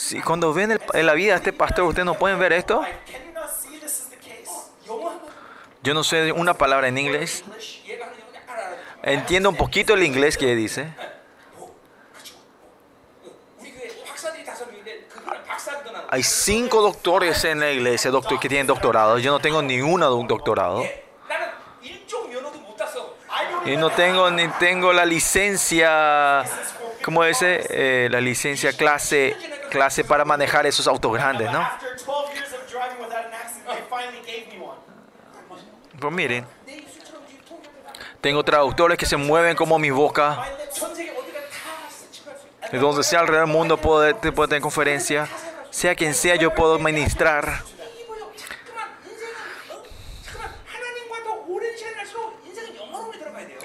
Si 0.00 0.18
cuando 0.22 0.54
ven 0.54 0.80
en 0.94 1.06
la 1.06 1.12
vida 1.12 1.34
a 1.34 1.36
este 1.36 1.52
pastor, 1.52 1.84
¿ustedes 1.84 2.06
no 2.06 2.14
pueden 2.14 2.38
ver 2.38 2.54
esto? 2.54 2.82
Yo 5.82 5.92
no 5.92 6.02
sé 6.02 6.32
una 6.32 6.54
palabra 6.54 6.88
en 6.88 6.96
inglés. 6.96 7.44
Entiendo 9.02 9.50
un 9.50 9.56
poquito 9.56 9.92
el 9.92 10.02
inglés 10.02 10.38
que 10.38 10.56
dice. 10.56 10.94
Hay 16.08 16.22
cinco 16.22 16.80
doctores 16.80 17.44
en 17.44 17.60
la 17.60 17.70
iglesia 17.70 18.10
doctor, 18.10 18.40
que 18.40 18.48
tienen 18.48 18.66
doctorado. 18.66 19.18
Yo 19.18 19.30
no 19.30 19.38
tengo 19.38 19.60
ninguna 19.60 20.06
de 20.06 20.12
doctorado. 20.26 20.82
Y 23.66 23.76
no 23.76 23.90
tengo 23.90 24.30
ni 24.30 24.48
tengo 24.48 24.94
la 24.94 25.04
licencia 25.04 26.42
como 27.04 27.24
ese, 27.24 27.66
eh, 27.70 28.08
la 28.10 28.20
licencia 28.20 28.72
clase, 28.72 29.36
clase 29.70 30.04
para 30.04 30.24
manejar 30.24 30.66
esos 30.66 30.86
autos 30.86 31.12
grandes, 31.12 31.50
¿no? 31.50 31.68
Pues 35.98 36.12
miren, 36.14 36.46
tengo 38.20 38.42
traductores 38.42 38.98
que 38.98 39.06
se 39.06 39.16
mueven 39.16 39.56
como 39.56 39.78
mi 39.78 39.90
boca. 39.90 40.44
De 42.70 42.78
donde 42.78 43.02
sea 43.02 43.20
alrededor 43.20 43.46
del 43.46 43.54
mundo 43.54 43.76
puedo, 43.78 44.14
puedo 44.32 44.48
tener 44.48 44.62
conferencia. 44.62 45.28
Sea 45.70 45.94
quien 45.94 46.14
sea, 46.14 46.36
yo 46.36 46.54
puedo 46.54 46.78
ministrar. 46.78 47.62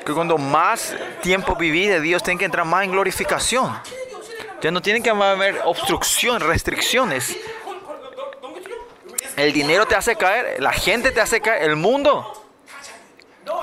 que 0.06 0.14
cuando 0.14 0.38
más 0.38 0.95
tiempo 1.22 1.56
viví 1.56 1.88
de 1.88 1.99
Dios, 1.99 2.22
tienen 2.22 2.38
que 2.38 2.45
entrar 2.45 2.65
más 2.65 2.84
en 2.84 2.91
glorificación. 2.91 3.76
Ya 4.61 4.72
no 4.72 4.82
tienen 4.82 5.02
que 5.02 5.10
haber 5.10 5.61
obstrucción, 5.65 6.40
restricciones. 6.40 7.36
El 9.36 9.52
dinero 9.52 9.86
te 9.86 9.95
hace 9.95 10.15
caer, 10.15 10.61
la 10.61 10.72
gente 10.72 11.11
te 11.11 11.19
hace 11.19 11.41
caer, 11.41 11.64
el 11.64 11.76
mundo. 11.76 12.45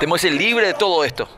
Tenemos 0.00 0.20
que 0.20 0.28
ser 0.28 0.36
libre 0.36 0.66
de 0.66 0.74
todo 0.74 1.04
esto. 1.04 1.28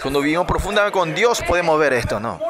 Cuando 0.00 0.20
vivimos 0.20 0.46
profundamente 0.46 0.96
con 0.96 1.14
Dios 1.14 1.42
podemos 1.42 1.78
ver 1.80 1.94
esto, 1.94 2.20
¿no? 2.20 2.40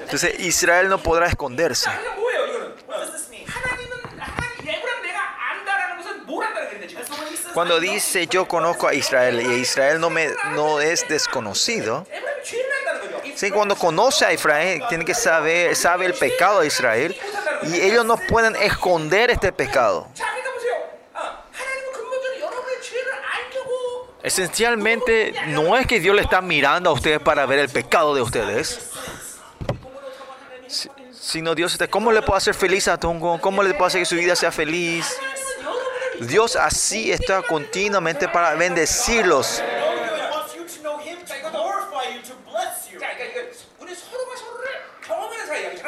Entonces 0.00 0.40
Israel 0.40 0.88
no 0.88 0.98
podrá 0.98 1.26
esconderse. 1.26 1.90
Cuando 7.54 7.78
dice 7.78 8.26
yo 8.26 8.48
conozco 8.48 8.88
a 8.88 8.94
Israel 8.94 9.40
y 9.40 9.60
Israel 9.60 10.00
no, 10.00 10.10
me, 10.10 10.28
no 10.54 10.80
es 10.80 11.06
desconocido, 11.08 12.04
¿sí? 13.36 13.50
cuando 13.52 13.76
conoce 13.76 14.24
a 14.24 14.32
Israel, 14.32 14.82
tiene 14.88 15.04
que 15.04 15.14
saber, 15.14 15.76
sabe 15.76 16.06
el 16.06 16.14
pecado 16.14 16.60
de 16.60 16.66
Israel 16.66 17.16
y 17.62 17.80
ellos 17.80 18.04
no 18.04 18.16
pueden 18.16 18.56
esconder 18.56 19.30
este 19.30 19.52
pecado. 19.52 20.08
Esencialmente, 24.24 25.34
no 25.48 25.76
es 25.76 25.86
que 25.86 26.00
Dios 26.00 26.16
le 26.16 26.22
está 26.22 26.40
mirando 26.40 26.90
a 26.90 26.92
ustedes 26.94 27.20
para 27.20 27.46
ver 27.46 27.60
el 27.60 27.68
pecado 27.68 28.14
de 28.14 28.22
ustedes, 28.22 28.90
sino 31.12 31.54
Dios 31.54 31.72
está, 31.72 31.86
¿cómo 31.86 32.10
le 32.10 32.20
puedo 32.22 32.36
hacer 32.36 32.54
feliz 32.54 32.88
a 32.88 32.98
Tungo? 32.98 33.40
¿Cómo 33.40 33.62
le 33.62 33.74
puedo 33.74 33.84
hacer 33.84 34.00
que 34.00 34.06
su 34.06 34.16
vida 34.16 34.34
sea 34.34 34.50
feliz? 34.50 35.14
Dios 36.20 36.56
así 36.56 37.12
está 37.12 37.42
continuamente 37.42 38.28
para 38.28 38.54
bendecirlos. 38.54 39.62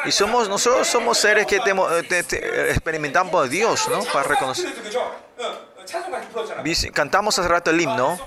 Y 0.05 0.11
somos, 0.11 0.47
nosotros 0.47 0.87
somos 0.87 1.17
seres 1.17 1.45
que 1.45 1.57
eh, 1.57 2.67
experimentamos 2.69 3.31
por 3.31 3.49
Dios, 3.49 3.87
¿no? 3.89 4.03
Para 4.05 4.23
reconocer. 4.23 4.73
Cantamos 6.93 7.37
hace 7.37 7.47
rato 7.47 7.71
el 7.71 7.81
himno. 7.81 8.17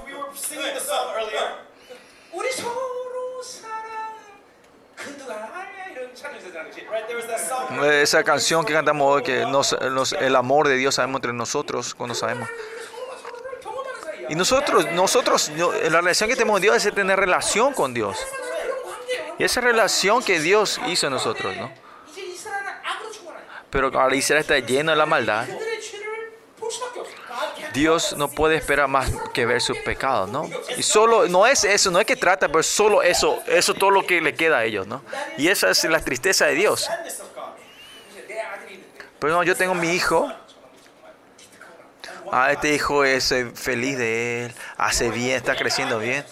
Esa 7.85 8.25
canción 8.25 8.65
que 8.65 8.73
cantamos 8.73 9.07
hoy, 9.07 9.23
que 9.23 9.43
el 9.43 10.37
amor 10.37 10.69
de 10.69 10.77
Dios 10.77 10.97
sabemos 10.97 11.19
entre 11.19 11.33
nosotros 11.33 11.95
cuando 11.95 12.15
sabemos. 12.15 12.49
Y 14.29 14.35
nosotros, 14.35 14.87
nosotros, 14.93 15.51
la 15.57 16.01
relación 16.01 16.29
que 16.29 16.37
tenemos 16.37 16.55
con 16.55 16.63
Dios 16.63 16.85
es 16.85 16.95
tener 16.95 17.19
relación 17.19 17.73
con 17.73 17.95
Dios. 17.95 18.17
Y 19.39 19.45
esa 19.45 19.61
relación 19.61 20.23
que 20.23 20.39
Dios 20.39 20.81
hizo 20.87 21.07
en 21.07 21.13
nosotros, 21.13 21.57
¿no? 21.57 21.73
Pero 23.71 23.91
ahora 23.99 24.15
Israel 24.15 24.41
está 24.41 24.59
lleno 24.59 24.91
de 24.91 24.97
la 24.97 25.07
maldad. 25.07 25.47
Dios 27.73 28.17
no 28.17 28.29
puede 28.29 28.57
esperar 28.57 28.89
más 28.89 29.11
que 29.33 29.47
ver 29.47 29.61
sus 29.61 29.79
pecados, 29.79 30.29
¿no? 30.29 30.49
Y 30.77 30.83
solo, 30.83 31.29
no 31.29 31.47
es 31.47 31.65
eso, 31.65 31.91
no 31.91 32.01
es 32.01 32.07
que 32.07 32.17
trata, 32.17 32.49
pero 32.49 32.63
solo 32.63 33.03
eso, 33.03 33.41
eso 33.47 33.75
todo 33.75 33.91
lo 33.91 34.07
que 34.07 34.21
le 34.21 34.35
queda 34.35 34.59
a 34.59 34.65
ellos, 34.65 34.87
¿no? 34.87 35.03
Y 35.39 35.49
esa 35.49 35.71
es 35.71 35.85
la 35.85 36.01
tristeza 36.01 36.47
de 36.47 36.55
Dios. 36.55 36.89
Pero 39.21 39.35
no, 39.35 39.43
yo 39.43 39.55
tengo 39.55 39.75
mi 39.75 39.93
hijo. 39.93 40.33
Ah, 42.33 42.53
este 42.53 42.75
hijo 42.75 43.05
es 43.05 43.33
eh, 43.33 43.51
feliz 43.55 43.99
de 43.99 44.47
él, 44.47 44.55
hace 44.77 45.11
bien, 45.11 45.37
está 45.37 45.57
creciendo 45.57 45.99
bien. 45.99 46.25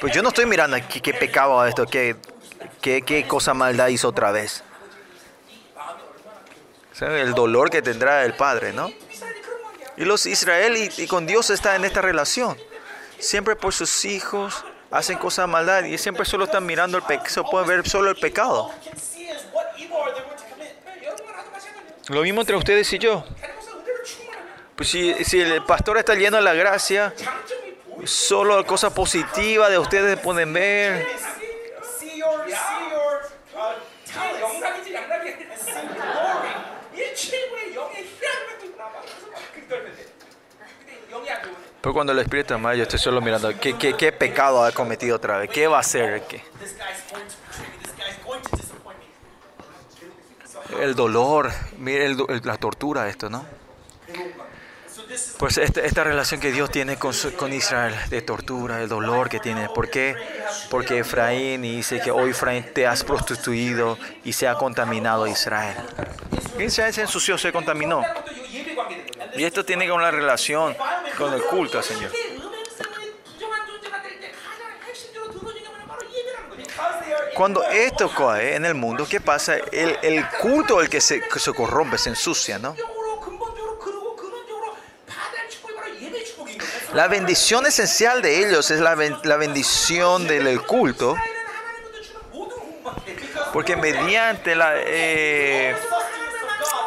Pues 0.00 0.14
yo 0.14 0.22
no 0.22 0.30
estoy 0.30 0.46
mirando 0.46 0.76
aquí 0.76 1.00
qué 1.00 1.12
pecado 1.12 1.64
esto, 1.66 1.86
qué, 1.86 2.16
qué, 2.80 3.02
qué 3.02 3.26
cosa 3.28 3.54
maldad 3.54 3.88
hizo 3.88 4.08
otra 4.08 4.32
vez. 4.32 4.64
El 7.00 7.34
dolor 7.34 7.70
que 7.70 7.82
tendrá 7.82 8.24
el 8.24 8.34
padre, 8.34 8.72
¿no? 8.72 8.90
Y 9.96 10.04
los 10.04 10.26
Israel 10.26 10.90
y, 10.96 11.06
con 11.06 11.26
Dios 11.26 11.50
está 11.50 11.76
en 11.76 11.84
esta 11.84 12.00
relación. 12.00 12.56
Siempre 13.18 13.56
por 13.56 13.72
sus 13.72 14.04
hijos 14.04 14.64
hacen 14.90 15.18
cosas 15.18 15.48
maldad 15.48 15.84
y 15.84 15.98
siempre 15.98 16.24
solo 16.24 16.44
están 16.44 16.64
mirando 16.64 16.98
el 16.98 17.04
pecado, 17.04 17.44
pueden 17.50 17.68
ver 17.68 17.88
solo 17.88 18.10
el 18.10 18.16
pecado. 18.16 18.70
Lo 22.08 22.22
mismo 22.22 22.40
entre 22.40 22.56
ustedes 22.56 22.92
y 22.92 22.98
yo. 22.98 23.24
Pues 24.76 24.88
si, 24.88 25.24
si 25.24 25.40
el 25.40 25.64
pastor 25.64 25.98
está 25.98 26.14
lleno 26.14 26.38
de 26.38 26.42
la 26.42 26.54
gracia, 26.54 27.14
solo 28.04 28.64
cosas 28.66 28.92
positivas 28.92 29.70
de 29.70 29.78
ustedes 29.78 30.18
pueden 30.18 30.52
ver. 30.52 31.06
Pero 41.80 41.92
cuando 41.92 42.12
el 42.12 42.18
espíritu 42.20 42.56
mal, 42.58 42.76
yo 42.76 42.84
estoy 42.84 42.98
solo 42.98 43.20
mirando, 43.20 43.52
¿qué, 43.58 43.76
qué, 43.76 43.94
qué 43.94 44.12
pecado 44.12 44.64
ha 44.64 44.70
cometido 44.70 45.16
otra 45.16 45.38
vez? 45.38 45.50
¿Qué 45.50 45.66
va 45.66 45.78
a 45.78 45.80
hacer? 45.80 46.22
¿Qué? 46.28 46.42
el 50.80 50.94
dolor, 50.94 51.50
mire 51.78 52.06
el, 52.06 52.16
la 52.44 52.56
tortura, 52.56 53.08
esto, 53.08 53.28
¿no? 53.28 53.44
Pues 55.38 55.58
esta, 55.58 55.80
esta 55.80 56.04
relación 56.04 56.40
que 56.40 56.52
Dios 56.52 56.70
tiene 56.70 56.96
con, 56.96 57.12
su, 57.12 57.34
con, 57.34 57.52
Israel, 57.52 57.94
de 58.08 58.22
tortura, 58.22 58.80
el 58.80 58.88
dolor 58.88 59.28
que 59.28 59.40
tiene. 59.40 59.68
¿Por 59.68 59.90
qué? 59.90 60.16
Porque 60.70 61.00
Efraín 61.00 61.62
dice 61.62 62.00
que 62.00 62.10
hoy 62.10 62.30
Efraín 62.30 62.64
te 62.72 62.86
has 62.86 63.04
prostituido 63.04 63.98
y 64.24 64.32
se 64.32 64.48
ha 64.48 64.54
contaminado 64.54 65.26
Israel. 65.26 65.76
Israel 66.58 66.94
se 66.94 67.02
ensució, 67.02 67.36
se 67.36 67.52
contaminó. 67.52 68.02
Y 69.34 69.44
esto 69.44 69.64
tiene 69.64 69.84
que 69.84 69.90
ver 69.90 69.96
con 69.96 70.02
la 70.02 70.10
relación 70.10 70.74
con 71.18 71.34
el 71.34 71.42
culto, 71.42 71.82
Señor. 71.82 72.10
Cuando 77.34 77.64
esto 77.64 78.10
cae 78.10 78.50
eh, 78.50 78.56
en 78.56 78.64
el 78.64 78.74
mundo, 78.74 79.06
¿qué 79.08 79.20
pasa? 79.20 79.56
El, 79.56 79.98
el 80.02 80.28
culto 80.40 80.80
el 80.80 80.88
que 80.88 81.00
se, 81.00 81.20
corrompe, 81.56 81.98
se 81.98 82.10
ensucia, 82.10 82.58
¿no? 82.58 82.76
La 86.92 87.08
bendición 87.08 87.64
esencial 87.66 88.20
de 88.20 88.46
ellos 88.46 88.70
es 88.70 88.80
la, 88.80 88.94
bendición 88.94 90.26
del 90.26 90.60
culto. 90.62 91.16
Porque 93.52 93.76
mediante 93.76 94.54
la... 94.54 94.74
Eh, 94.76 95.74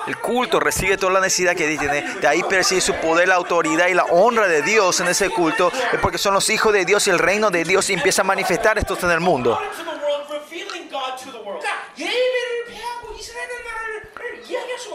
el 0.07 0.18
culto 0.18 0.60
recibe 0.60 0.98
toda 0.98 1.14
la 1.14 1.19
necesidad 1.19 1.56
que 1.56 1.77
tiene. 1.77 2.02
De 2.02 2.27
ahí 2.27 2.44
percibe 2.44 2.82
su 2.82 2.94
poder, 2.95 3.27
la 3.27 3.36
autoridad 3.36 3.88
y 3.88 3.94
la 3.94 4.06
honra 4.06 4.48
de 4.48 4.61
Dios 4.61 4.99
en 4.99 5.07
ese 5.07 5.30
culto. 5.30 5.72
Porque 6.02 6.18
son 6.18 6.34
los 6.34 6.49
hijos 6.49 6.73
de 6.73 6.86
Dios 6.86 7.07
y 7.07 7.10
el 7.10 7.19
reino 7.19 7.49
de 7.49 7.64
Dios 7.64 7.90
y 7.90 7.94
empieza 7.94 8.22
a 8.22 8.26
manifestar 8.26 8.77
esto 8.77 8.98
en 9.02 9.11
el 9.11 9.19
mundo. 9.19 9.60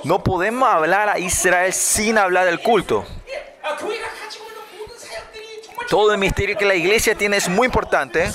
No 0.05 0.23
podemos 0.23 0.69
hablar 0.69 1.09
a 1.09 1.19
Israel 1.19 1.73
sin 1.73 2.17
hablar 2.17 2.47
del 2.47 2.61
culto. 2.61 3.05
Todo 5.89 6.13
el 6.13 6.19
misterio 6.19 6.57
que 6.57 6.65
la 6.65 6.75
iglesia 6.75 7.15
tiene 7.17 7.37
es 7.37 7.49
muy 7.49 7.67
importante. 7.67 8.31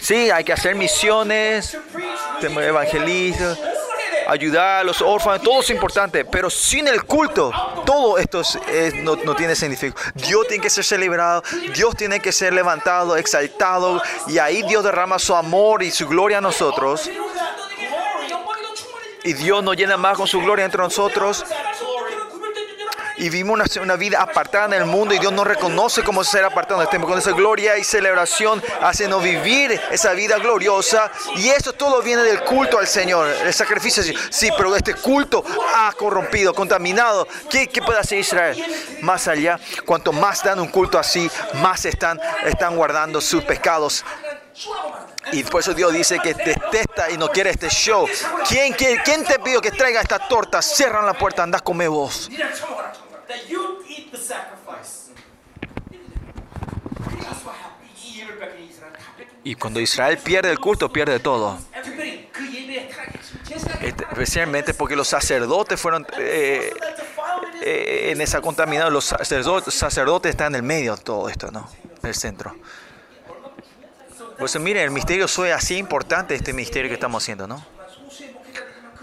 Sí, 0.00 0.30
hay 0.30 0.42
que 0.42 0.52
hacer 0.52 0.74
misiones, 0.74 1.76
evangelistas, 2.40 3.58
ayudar 4.28 4.80
a 4.80 4.84
los 4.84 5.02
órfanos, 5.02 5.42
todo 5.42 5.60
es 5.60 5.70
importante, 5.70 6.24
pero 6.24 6.50
sin 6.50 6.88
el 6.88 7.04
culto, 7.04 7.52
todo 7.84 8.18
esto 8.18 8.42
no, 9.02 9.16
no, 9.16 9.34
tiene 9.34 9.54
significado. 9.54 10.02
Dios 10.14 10.46
tiene 10.48 10.62
que 10.62 10.70
ser 10.70 10.84
celebrado, 10.84 11.42
Dios 11.74 11.96
tiene 11.96 12.20
que 12.20 12.32
ser 12.32 12.52
levantado, 12.52 13.16
exaltado, 13.16 14.02
y 14.26 14.38
ahí 14.38 14.62
Dios 14.62 14.84
derrama 14.84 15.18
su 15.18 15.34
amor 15.34 15.82
y 15.82 15.90
su 15.90 16.08
gloria 16.08 16.38
a 16.38 16.40
nosotros. 16.40 17.10
Y 19.24 19.34
Dios 19.34 19.62
nos 19.62 19.76
llena 19.76 19.96
más 19.96 20.16
con 20.16 20.26
su 20.26 20.40
gloria 20.40 20.64
entre 20.64 20.82
nosotros 20.82 21.44
y 23.16 23.24
vivimos 23.24 23.54
una, 23.54 23.82
una, 23.82 23.96
vida 23.96 24.20
apartada 24.20 24.66
en 24.66 24.72
el 24.74 24.86
mundo 24.86 25.14
y 25.14 25.18
Dios 25.18 25.32
nos 25.32 25.46
reconoce 25.46 26.02
como 26.02 26.24
ser 26.24 26.44
apartado 26.44 26.82
en 26.82 27.02
Con 27.02 27.18
esa 27.18 27.32
gloria 27.32 27.78
y 27.78 27.84
celebración 27.84 28.62
hacenos 28.80 29.22
vivir 29.22 29.80
esa 29.90 30.12
vida 30.12 30.38
gloriosa 30.38 31.10
y 31.36 31.48
eso 31.48 31.72
todo 31.72 32.02
viene 32.02 32.22
del 32.22 32.42
culto 32.42 32.78
al 32.78 32.86
Señor, 32.86 33.28
el 33.28 33.52
sacrificio. 33.52 34.02
Sí, 34.30 34.50
pero 34.56 34.74
este 34.76 34.94
culto 34.94 35.44
ha 35.74 35.92
corrompido, 35.92 36.54
contaminado. 36.54 37.26
¿Qué, 37.50 37.68
qué 37.68 37.82
puede 37.82 37.98
hacer 37.98 38.18
Israel? 38.18 38.62
Más 39.02 39.28
allá, 39.28 39.58
cuanto 39.84 40.12
más 40.12 40.42
dan 40.42 40.60
un 40.60 40.68
culto 40.68 40.98
así, 40.98 41.30
más 41.54 41.84
están, 41.84 42.20
están 42.44 42.76
guardando 42.76 43.20
sus 43.20 43.42
pecados. 43.44 44.04
Y 45.32 45.44
por 45.44 45.60
eso 45.60 45.72
Dios 45.72 45.92
dice 45.92 46.18
que 46.18 46.34
detesta 46.34 47.10
y 47.10 47.16
no 47.16 47.28
quiere 47.28 47.50
este 47.50 47.68
show. 47.68 48.06
¿Quién, 48.48 48.72
quién, 48.72 48.98
quién 49.04 49.24
te 49.24 49.38
pidió 49.38 49.60
que 49.60 49.70
traiga 49.70 50.00
esta 50.00 50.18
torta? 50.18 50.60
Cierran 50.60 51.06
la 51.06 51.14
puerta, 51.14 51.42
anda, 51.42 51.60
come 51.60 51.88
vos. 51.88 52.28
Y 59.44 59.54
cuando 59.56 59.80
Israel 59.80 60.18
pierde 60.18 60.50
el 60.50 60.58
culto, 60.58 60.92
pierde 60.92 61.18
todo. 61.18 61.58
Especialmente 63.80 64.74
porque 64.74 64.94
los 64.94 65.08
sacerdotes 65.08 65.80
fueron 65.80 66.06
eh, 66.18 66.72
eh, 67.62 68.10
en 68.12 68.20
esa 68.20 68.40
contaminación. 68.40 68.92
Los 68.92 69.06
sacerdotes, 69.06 69.74
sacerdotes 69.74 70.30
están 70.30 70.52
en 70.52 70.56
el 70.56 70.62
medio 70.62 70.96
de 70.96 71.02
todo 71.02 71.28
esto, 71.28 71.50
¿no? 71.50 71.68
En 72.02 72.08
el 72.08 72.14
centro. 72.14 72.54
Por 74.38 74.46
eso, 74.46 74.60
miren, 74.60 74.84
el 74.84 74.90
misterio 74.90 75.28
soy 75.28 75.50
así 75.50 75.76
importante, 75.76 76.34
este 76.34 76.52
misterio 76.52 76.88
que 76.88 76.94
estamos 76.94 77.22
haciendo, 77.22 77.46
¿no? 77.46 77.64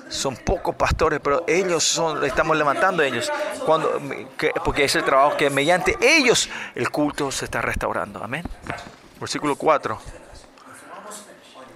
son 0.09 0.35
pocos 0.35 0.75
pastores, 0.75 1.19
pero 1.23 1.43
ellos 1.47 1.83
son, 1.83 2.23
estamos 2.25 2.57
levantando 2.57 3.03
ellos, 3.03 3.31
cuando, 3.65 4.01
porque 4.65 4.83
es 4.83 4.95
el 4.95 5.03
trabajo 5.03 5.37
que 5.37 5.49
mediante 5.49 5.97
ellos 6.01 6.49
el 6.75 6.89
culto 6.89 7.31
se 7.31 7.45
está 7.45 7.61
restaurando. 7.61 8.23
Amén. 8.23 8.43
Versículo 9.19 9.55
4. 9.55 9.99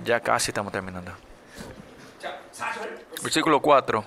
Ya 0.04 0.20
casi 0.20 0.52
estamos 0.52 0.72
terminando. 0.74 1.12
Versículo 3.22 3.62
4. 3.62 4.04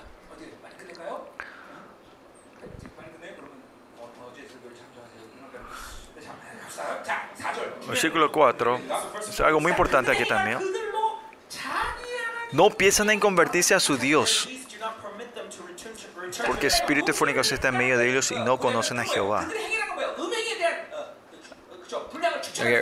Versículo 7.88 8.32
4. 8.32 8.80
Es 9.28 9.40
algo 9.40 9.60
muy 9.60 9.70
importante 9.70 10.10
aquí 10.10 10.24
también 10.26 10.58
no 12.52 12.70
piensan 12.70 13.10
en 13.10 13.20
convertirse 13.20 13.74
a 13.74 13.80
su 13.80 13.96
Dios, 13.96 14.48
porque 16.46 16.66
espíritu 16.66 17.12
fornicación 17.12 17.54
está 17.54 17.68
en 17.68 17.78
medio 17.78 17.98
de 17.98 18.10
ellos 18.10 18.30
y 18.30 18.36
no 18.36 18.58
conocen 18.58 18.98
a 18.98 19.04
Jehová. 19.04 19.48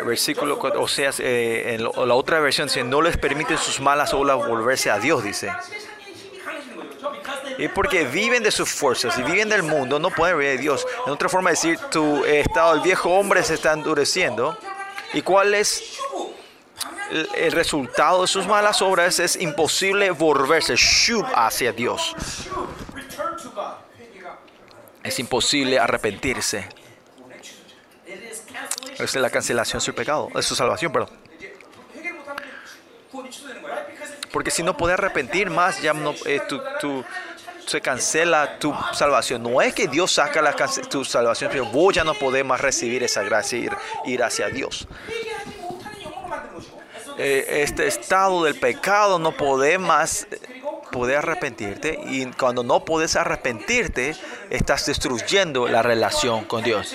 Versículo, 0.06 0.58
o 0.58 0.88
sea, 0.88 1.10
eh, 1.18 1.74
en 1.74 1.84
la 1.84 2.14
otra 2.14 2.40
versión 2.40 2.68
dice, 2.68 2.84
no 2.84 3.02
les 3.02 3.16
permiten 3.16 3.58
sus 3.58 3.80
malas 3.80 4.14
olas 4.14 4.36
volverse 4.36 4.90
a 4.90 4.98
Dios, 4.98 5.22
dice. 5.22 5.52
Y 7.58 7.68
porque 7.68 8.04
viven 8.04 8.42
de 8.42 8.50
sus 8.50 8.70
fuerzas 8.70 9.16
y 9.18 9.22
viven 9.22 9.48
del 9.48 9.62
mundo, 9.62 9.98
no 9.98 10.10
pueden 10.10 10.38
ver 10.38 10.56
de 10.56 10.62
Dios. 10.62 10.86
En 11.06 11.12
otra 11.12 11.28
forma 11.28 11.50
de 11.50 11.56
decir, 11.56 11.78
tu 11.90 12.24
estado, 12.24 12.74
el 12.74 12.80
viejo 12.80 13.10
hombre 13.10 13.42
se 13.42 13.54
está 13.54 13.72
endureciendo. 13.72 14.56
¿Y 15.12 15.22
cuál 15.22 15.54
es 15.54 15.98
el 17.36 17.52
resultado 17.52 18.22
de 18.22 18.28
sus 18.28 18.46
malas 18.46 18.82
obras 18.82 19.18
es 19.20 19.36
imposible 19.36 20.10
volverse 20.10 20.74
hacia 21.34 21.72
Dios. 21.72 22.14
Es 25.02 25.18
imposible 25.18 25.78
arrepentirse. 25.78 26.68
Es 28.98 29.14
la 29.14 29.30
cancelación 29.30 29.80
de 29.80 29.84
su 29.84 29.94
pecado, 29.94 30.30
su 30.40 30.54
salvación, 30.54 30.92
perdón. 30.92 31.10
Porque 34.32 34.50
si 34.50 34.62
no 34.62 34.76
puedes 34.76 34.98
arrepentir 34.98 35.50
más, 35.50 35.80
ya 35.80 35.94
eh, 36.26 36.40
tu, 36.48 36.60
tu, 36.80 37.04
se 37.66 37.80
cancela 37.80 38.58
tu 38.58 38.74
salvación. 38.92 39.42
No 39.42 39.62
es 39.62 39.74
que 39.74 39.88
Dios 39.88 40.12
saca 40.12 40.42
la, 40.42 40.54
tu 40.54 41.04
salvación, 41.04 41.50
pero 41.52 41.66
vos 41.66 41.94
ya 41.94 42.02
no 42.02 42.14
podés 42.14 42.44
más 42.44 42.60
recibir 42.60 43.02
esa 43.02 43.22
gracia 43.22 43.58
y 43.58 43.62
ir, 43.64 43.76
ir 44.06 44.22
hacia 44.22 44.48
Dios. 44.48 44.88
Eh, 47.18 47.62
este 47.62 47.86
estado 47.86 48.44
del 48.44 48.58
pecado, 48.58 49.18
no 49.18 49.32
podés 49.32 49.78
más 49.78 50.26
poder 50.90 51.18
arrepentirte 51.18 51.98
y 52.06 52.26
cuando 52.26 52.62
no 52.62 52.84
podés 52.84 53.16
arrepentirte, 53.16 54.16
estás 54.50 54.86
destruyendo 54.86 55.66
la 55.68 55.82
relación 55.82 56.44
con 56.44 56.62
Dios. 56.62 56.94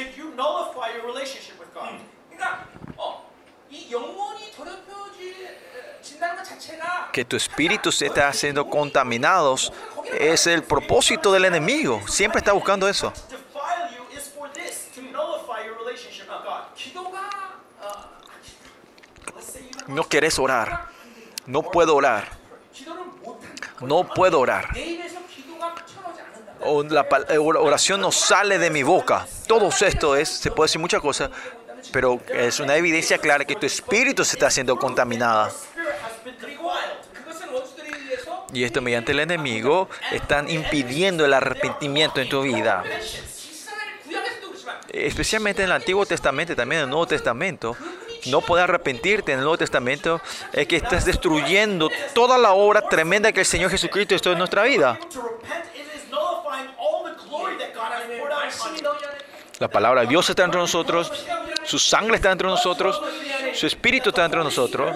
Que 7.11 7.25
tu 7.25 7.35
espíritu 7.35 7.91
se 7.91 8.05
está 8.05 8.27
haciendo 8.27 8.69
contaminados 8.69 9.73
es 10.17 10.47
el 10.47 10.63
propósito 10.63 11.31
del 11.31 11.45
enemigo. 11.45 12.01
Siempre 12.07 12.39
está 12.39 12.51
buscando 12.51 12.87
eso. 12.87 13.13
no 19.89 20.07
querés 20.07 20.39
orar. 20.39 20.87
No 21.45 21.63
puedo 21.63 21.95
orar. 21.95 22.29
No 23.81 24.07
puedo 24.07 24.39
orar. 24.39 24.69
O 26.61 26.83
la 26.83 27.07
eh, 27.29 27.37
oración 27.37 28.01
no 28.01 28.11
sale 28.11 28.59
de 28.59 28.69
mi 28.69 28.83
boca. 28.83 29.25
Todo 29.47 29.69
esto 29.69 30.15
es, 30.15 30.29
se 30.29 30.51
puede 30.51 30.67
decir 30.67 30.81
muchas 30.81 31.01
cosas, 31.01 31.31
pero 31.91 32.19
es 32.27 32.59
una 32.59 32.75
evidencia 32.75 33.17
clara 33.17 33.45
que 33.45 33.55
tu 33.55 33.65
espíritu 33.65 34.25
se 34.25 34.35
está 34.35 34.51
siendo 34.51 34.77
contaminada. 34.77 35.51
Y 38.53 38.63
esto 38.63 38.81
mediante 38.81 39.11
el 39.11 39.19
enemigo 39.19 39.89
están 40.11 40.49
impidiendo 40.49 41.25
el 41.25 41.33
arrepentimiento 41.33 42.19
en 42.19 42.29
tu 42.29 42.41
vida. 42.41 42.83
Especialmente 44.89 45.61
en 45.61 45.67
el 45.67 45.71
Antiguo 45.71 46.05
Testamento, 46.05 46.55
también 46.55 46.79
en 46.79 46.83
el 46.85 46.89
Nuevo 46.89 47.07
Testamento, 47.07 47.77
no 48.27 48.41
puedes 48.41 48.63
arrepentirte 48.63 49.31
en 49.31 49.39
el 49.39 49.43
Nuevo 49.43 49.57
Testamento, 49.57 50.21
es 50.53 50.67
que 50.67 50.75
estás 50.75 51.05
destruyendo 51.05 51.89
toda 52.13 52.37
la 52.37 52.53
obra 52.53 52.81
tremenda 52.81 53.31
que 53.31 53.41
el 53.41 53.45
Señor 53.45 53.71
Jesucristo 53.71 54.15
hizo 54.15 54.31
en 54.31 54.37
nuestra 54.37 54.63
vida. 54.63 54.99
La 59.59 59.67
palabra 59.67 60.01
de 60.01 60.07
Dios 60.07 60.29
está 60.29 60.45
entre 60.45 60.59
nosotros, 60.59 61.11
su 61.63 61.77
sangre 61.79 62.15
está 62.15 62.31
entre 62.31 62.47
nosotros, 62.47 63.01
su 63.53 63.67
espíritu 63.67 64.09
está 64.09 64.25
entre 64.25 64.39
nosotros. 64.41 64.95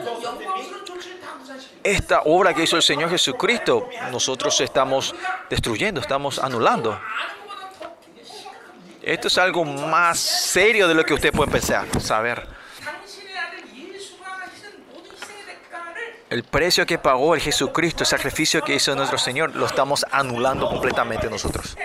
Esta 1.84 2.22
obra 2.22 2.54
que 2.54 2.64
hizo 2.64 2.78
el 2.78 2.84
Señor 2.84 3.10
Jesucristo, 3.10 3.90
nosotros 4.10 4.60
estamos 4.62 5.14
destruyendo, 5.50 6.00
estamos 6.00 6.40
anulando. 6.40 6.98
Esto 9.02 9.28
es 9.28 9.38
algo 9.38 9.66
más 9.66 10.18
serio 10.18 10.88
de 10.88 10.94
lo 10.94 11.04
que 11.04 11.14
usted 11.14 11.34
puede 11.34 11.52
pensar, 11.52 11.86
saber. 12.00 12.48
El 16.34 16.42
precio 16.44 16.84
que 16.88 16.98
pagó 16.98 17.36
el 17.36 17.42
Jesucristo, 17.42 18.02
el 18.02 18.08
sacrificio 18.08 18.64
que 18.64 18.74
hizo 18.74 18.96
nuestro 18.96 19.20
Señor, 19.20 19.56
lo 19.56 19.68
estamos 19.68 20.04
anulando 20.10 20.68
completamente 20.68 21.30
nosotros. 21.30 21.78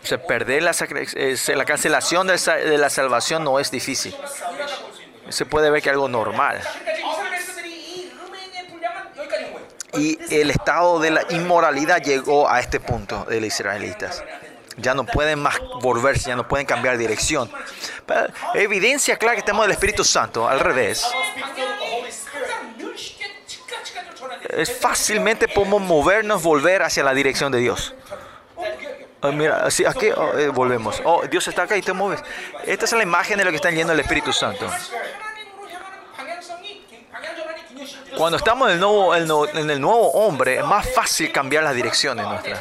O 0.00 0.06
sea, 0.06 0.22
perder 0.24 0.62
la, 0.62 0.70
la 1.56 1.64
cancelación 1.64 2.28
de 2.28 2.78
la 2.78 2.88
salvación 2.88 3.42
no 3.42 3.58
es 3.58 3.72
difícil. 3.72 4.14
Se 5.28 5.44
puede 5.44 5.70
ver 5.70 5.82
que 5.82 5.88
es 5.88 5.92
algo 5.92 6.08
normal. 6.08 6.60
Y 9.94 10.16
el 10.32 10.48
estado 10.50 11.00
de 11.00 11.10
la 11.10 11.24
inmoralidad 11.30 12.00
llegó 12.00 12.48
a 12.48 12.60
este 12.60 12.78
punto 12.78 13.24
de 13.24 13.40
los 13.40 13.48
israelitas. 13.48 14.22
Ya 14.76 14.94
no 14.94 15.04
pueden 15.04 15.40
más 15.40 15.58
volverse, 15.82 16.28
ya 16.28 16.36
no 16.36 16.46
pueden 16.46 16.64
cambiar 16.64 16.96
dirección. 16.96 17.50
Pero 18.06 18.28
evidencia 18.54 19.16
clara 19.16 19.34
que 19.34 19.40
estamos 19.40 19.64
del 19.64 19.72
Espíritu 19.72 20.04
Santo, 20.04 20.48
al 20.48 20.60
revés 20.60 21.04
es 24.48 24.72
fácilmente 24.78 25.48
podemos 25.48 25.82
movernos, 25.82 26.42
volver 26.42 26.82
hacia 26.82 27.02
la 27.02 27.14
dirección 27.14 27.52
de 27.52 27.58
Dios. 27.58 27.94
Oh, 29.20 29.32
mira, 29.32 29.66
aquí 29.66 30.10
oh, 30.10 30.38
eh, 30.38 30.48
volvemos. 30.48 31.02
Oh, 31.04 31.22
Dios 31.26 31.46
está 31.48 31.64
acá 31.64 31.76
y 31.76 31.82
te 31.82 31.92
mueves. 31.92 32.22
Esta 32.64 32.84
es 32.84 32.92
la 32.92 33.02
imagen 33.02 33.38
de 33.38 33.44
lo 33.44 33.50
que 33.50 33.56
está 33.56 33.70
yendo 33.70 33.92
el 33.92 34.00
Espíritu 34.00 34.32
Santo. 34.32 34.68
Cuando 38.16 38.38
estamos 38.38 38.68
en 38.68 38.74
el 38.74 38.80
nuevo, 38.80 39.14
en 39.14 39.70
el 39.70 39.80
nuevo 39.80 40.10
hombre, 40.12 40.58
es 40.58 40.64
más 40.64 40.88
fácil 40.92 41.30
cambiar 41.30 41.64
las 41.64 41.74
direcciones 41.74 42.26
nuestras. 42.26 42.60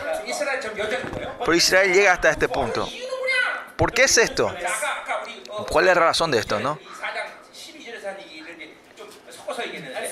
Pero 1.40 1.54
Israel 1.54 1.94
llega 1.94 2.14
hasta 2.14 2.30
este 2.30 2.50
punto. 2.50 2.88
¿Por 3.76 3.94
qué 3.94 4.04
es 4.04 4.18
esto? 4.18 4.54
¿Cuál 5.70 5.88
es 5.88 5.96
la 5.96 6.02
razón 6.02 6.32
de 6.32 6.40
esto, 6.40 6.60
no? 6.60 6.80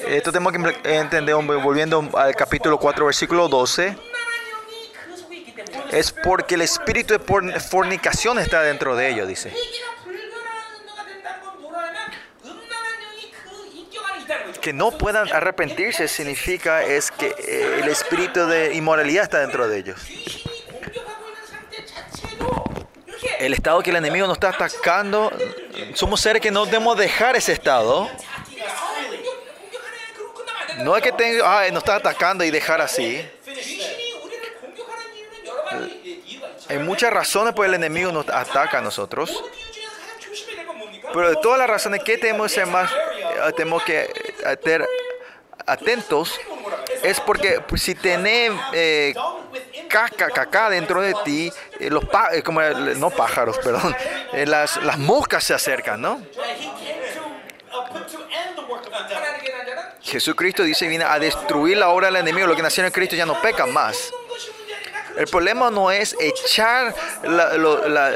Esto 0.07 0.31
tenemos 0.31 0.53
que 0.53 0.89
eh, 0.89 0.97
entender, 0.97 1.35
volviendo 1.35 2.07
al 2.13 2.35
capítulo 2.35 2.77
4, 2.77 3.05
versículo 3.05 3.47
12. 3.47 3.97
Es 5.91 6.11
porque 6.11 6.55
el 6.55 6.61
espíritu 6.61 7.17
de 7.17 7.59
fornicación 7.59 8.37
está 8.39 8.61
dentro 8.61 8.95
de 8.95 9.09
ellos, 9.09 9.27
dice. 9.27 9.53
Que 14.61 14.73
no 14.73 14.91
puedan 14.91 15.31
arrepentirse 15.31 16.07
significa 16.07 16.83
es 16.83 17.11
que 17.11 17.27
eh, 17.27 17.79
el 17.81 17.89
espíritu 17.89 18.45
de 18.47 18.73
inmoralidad 18.75 19.23
está 19.23 19.39
dentro 19.39 19.67
de 19.67 19.77
ellos. 19.77 20.01
El 23.39 23.53
estado 23.53 23.81
que 23.81 23.89
el 23.89 23.95
enemigo 23.97 24.27
nos 24.27 24.37
está 24.37 24.49
atacando, 24.49 25.31
somos 25.93 26.21
seres 26.21 26.41
que 26.41 26.51
no 26.51 26.65
debemos 26.65 26.97
dejar 26.97 27.35
ese 27.35 27.53
estado 27.53 28.09
no 30.79 30.95
es 30.95 31.03
que 31.03 31.11
tenga, 31.11 31.61
ah, 31.61 31.69
nos 31.71 31.83
está 31.83 31.95
atacando 31.95 32.43
y 32.43 32.51
dejar 32.51 32.81
así. 32.81 33.27
Hay 36.69 36.79
muchas 36.79 37.11
razones 37.11 37.53
por 37.53 37.65
el 37.65 37.73
enemigo 37.73 38.11
nos 38.11 38.27
ataca 38.29 38.79
a 38.79 38.81
nosotros. 38.81 39.43
Pero 41.13 41.29
de 41.29 41.35
todas 41.37 41.59
las 41.59 41.69
razones 41.69 42.01
eh, 42.01 42.03
que 42.03 42.13
eh, 42.13 42.17
tenemos 42.17 42.47
que 42.47 42.55
ser 42.55 42.67
más, 42.67 42.91
tenemos 43.55 43.83
que 43.83 44.09
ser 44.63 44.85
atentos, 45.65 46.39
es 47.03 47.19
porque 47.21 47.61
pues, 47.61 47.81
si 47.81 47.95
tenés 47.95 48.51
eh, 48.73 49.13
caca, 49.87 50.29
caca 50.29 50.69
dentro 50.69 51.01
de 51.01 51.13
ti, 51.23 51.51
eh, 51.79 51.89
los 51.89 52.05
pá 52.05 52.29
eh, 52.33 52.43
como, 52.43 52.61
no 52.61 53.09
pájaros, 53.09 53.57
perdón, 53.59 53.95
eh, 54.33 54.45
las, 54.45 54.77
las 54.83 54.97
moscas 54.97 55.43
se 55.43 55.53
acercan, 55.53 56.01
¿no? 56.01 56.21
Jesucristo 60.05 60.63
dice, 60.63 60.87
viene 60.87 61.03
a 61.03 61.17
destruir 61.17 61.77
la 61.77 61.89
obra 61.89 62.07
del 62.07 62.17
enemigo. 62.17 62.45
Lo 62.47 62.55
que 62.55 62.61
nacieron 62.61 62.87
en 62.87 62.93
Cristo 62.93 63.15
ya 63.15 63.25
no 63.25 63.41
pecan 63.41 63.73
más. 63.73 64.13
El 65.17 65.27
problema 65.27 65.71
no 65.71 65.91
es 65.91 66.15
echar 66.19 66.93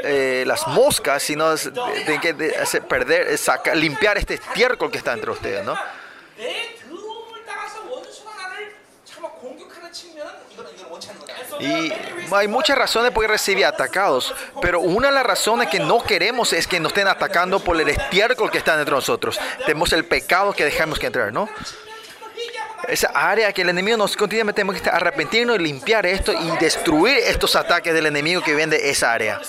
eh, 0.04 0.44
las 0.46 0.66
moscas, 0.68 1.22
sino 1.22 1.54
que 2.20 2.34
perder, 2.88 3.28
eh, 3.28 3.74
limpiar 3.74 4.18
este 4.18 4.34
estiércol 4.34 4.90
que 4.90 4.98
está 4.98 5.14
entre 5.14 5.30
ustedes, 5.30 5.64
¿no? 5.64 5.74
Y 11.60 11.92
hay 12.32 12.48
muchas 12.48 12.78
razones 12.78 13.12
por 13.12 13.26
recibir 13.28 13.66
atacados, 13.66 14.34
pero 14.62 14.80
una 14.80 15.08
de 15.08 15.14
las 15.14 15.24
razones 15.24 15.68
que 15.68 15.78
no 15.78 16.02
queremos 16.02 16.52
es 16.52 16.66
que 16.66 16.80
nos 16.80 16.90
estén 16.90 17.08
atacando 17.08 17.60
por 17.60 17.80
el 17.80 17.88
estiércol 17.88 18.50
que 18.50 18.58
está 18.58 18.76
dentro 18.76 18.96
de 18.96 19.00
nosotros. 19.00 19.38
Tenemos 19.66 19.92
el 19.92 20.04
pecado 20.04 20.52
que 20.52 20.64
dejamos 20.64 20.98
que 20.98 21.06
entrar, 21.06 21.32
¿no? 21.32 21.48
Esa 22.88 23.08
área 23.08 23.52
que 23.52 23.62
el 23.62 23.68
enemigo 23.68 23.96
nos 23.96 24.16
continuamente 24.16 24.62
tenemos 24.62 24.80
que 24.80 24.88
arrepentirnos 24.88 25.60
limpiar 25.60 26.06
esto 26.06 26.32
y 26.32 26.50
destruir 26.58 27.18
estos 27.18 27.54
ataques 27.54 27.92
del 27.92 28.06
enemigo 28.06 28.42
que 28.42 28.54
viene 28.54 28.76
de 28.76 28.90
esa 28.90 29.12
área. 29.12 29.40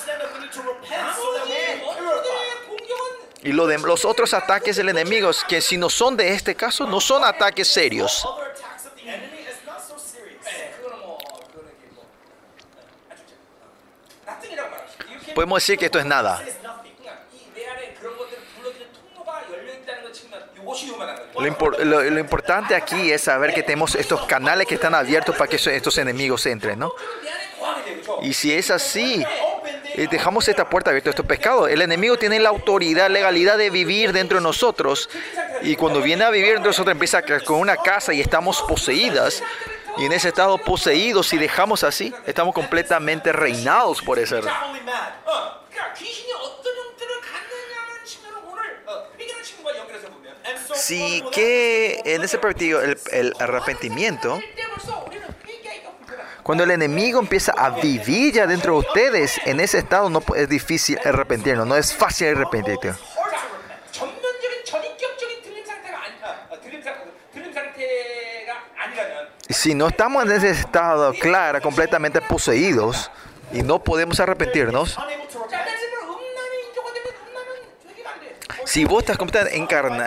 Y 3.44 3.54
los 3.54 4.06
otros 4.06 4.34
ataques 4.34 4.76
del 4.76 4.90
enemigo, 4.90 5.32
que 5.48 5.62
si 5.62 5.78
no 5.78 5.90
son 5.90 6.16
de 6.16 6.34
este 6.34 6.54
caso, 6.54 6.86
no 6.86 7.02
son 7.02 7.24
ataques 7.24 7.68
serios. 7.68 8.28
podemos 15.32 15.62
decir 15.62 15.78
que 15.78 15.86
esto 15.86 16.00
es 16.00 16.06
nada. 16.06 16.42
Lo, 21.84 22.02
lo, 22.04 22.20
importante 22.20 22.76
aquí 22.76 23.12
es 23.12 23.22
saber 23.22 23.54
que 23.54 23.64
tenemos 23.64 23.96
estos 23.96 24.26
canales 24.26 24.68
que 24.68 24.76
están 24.76 24.94
abiertos 24.94 25.36
para 25.36 25.50
que 25.50 25.56
estos 25.56 25.98
enemigos 25.98 26.46
entren, 26.46 26.80
¿no? 26.80 26.94
Y 28.22 28.34
si 28.34 28.54
es 28.54 28.70
así, 28.70 29.26
eh, 29.96 30.08
dejamos 30.10 30.48
esta 30.48 30.70
puerta 30.70 30.90
abierta 30.90 31.10
a 31.10 31.12
estos 31.12 31.26
pescados. 31.26 31.70
El 31.70 31.82
enemigo 31.82 32.18
tiene 32.18 32.40
la 32.40 32.50
autoridad, 32.50 33.10
legalidad 33.10 33.58
de 33.58 33.70
vivir 33.70 34.14
dentro 34.14 34.38
de 34.38 34.44
nosotros. 34.44 35.10
Y 35.62 35.76
cuando 35.76 36.02
viene 36.02 36.24
a 36.24 36.30
vivir 36.30 36.54
dentro 36.54 36.64
de 36.64 36.70
nosotros, 36.70 36.94
empieza 36.94 37.22
con 37.44 37.60
una 37.60 37.78
casa 37.78 38.14
y 38.14 38.22
estamos 38.22 38.62
poseídas. 38.62 39.44
Y 39.98 40.06
en 40.06 40.14
ese 40.14 40.30
estado 40.30 40.58
poseídos, 40.58 41.28
si 41.28 41.38
dejamos 41.38 41.84
así, 41.84 42.14
estamos 42.26 42.56
completamente 42.56 43.34
reinados 43.34 44.02
por 44.02 44.20
ese 44.20 44.40
rey. 44.40 44.54
Así 50.92 51.24
que 51.32 52.02
en 52.04 52.22
ese 52.22 52.38
partido 52.38 52.82
el, 52.82 53.34
arrepentimiento 53.40 54.42
cuando 56.44 56.66
el 56.66 56.72
enemigo 56.72 57.18
empieza 57.18 57.54
a 57.54 57.70
vivir 57.70 58.34
ya 58.34 58.46
dentro 58.46 58.74
de 58.74 58.80
ustedes, 58.80 59.40
en 59.46 59.62
ese 59.62 59.78
estado 59.78 60.10
no 60.10 60.22
es 60.36 60.50
difícil 60.50 61.00
arrepentirnos, 61.06 61.66
no 61.66 61.78
es 61.78 61.94
fácil 61.94 62.36
arrepentirte. 62.36 62.94
Si 69.50 69.74
no 69.74 69.88
estamos 69.88 70.26
en 70.26 70.32
ese 70.32 70.50
estado 70.50 71.14
claro, 71.14 71.62
completamente 71.62 72.20
poseídos 72.20 73.10
y 73.54 73.62
no 73.62 73.82
podemos 73.82 74.20
arrepentirnos, 74.20 74.98
Si 78.72 78.86
vos 78.86 79.02
estás 79.02 79.18
completamente 79.18 79.58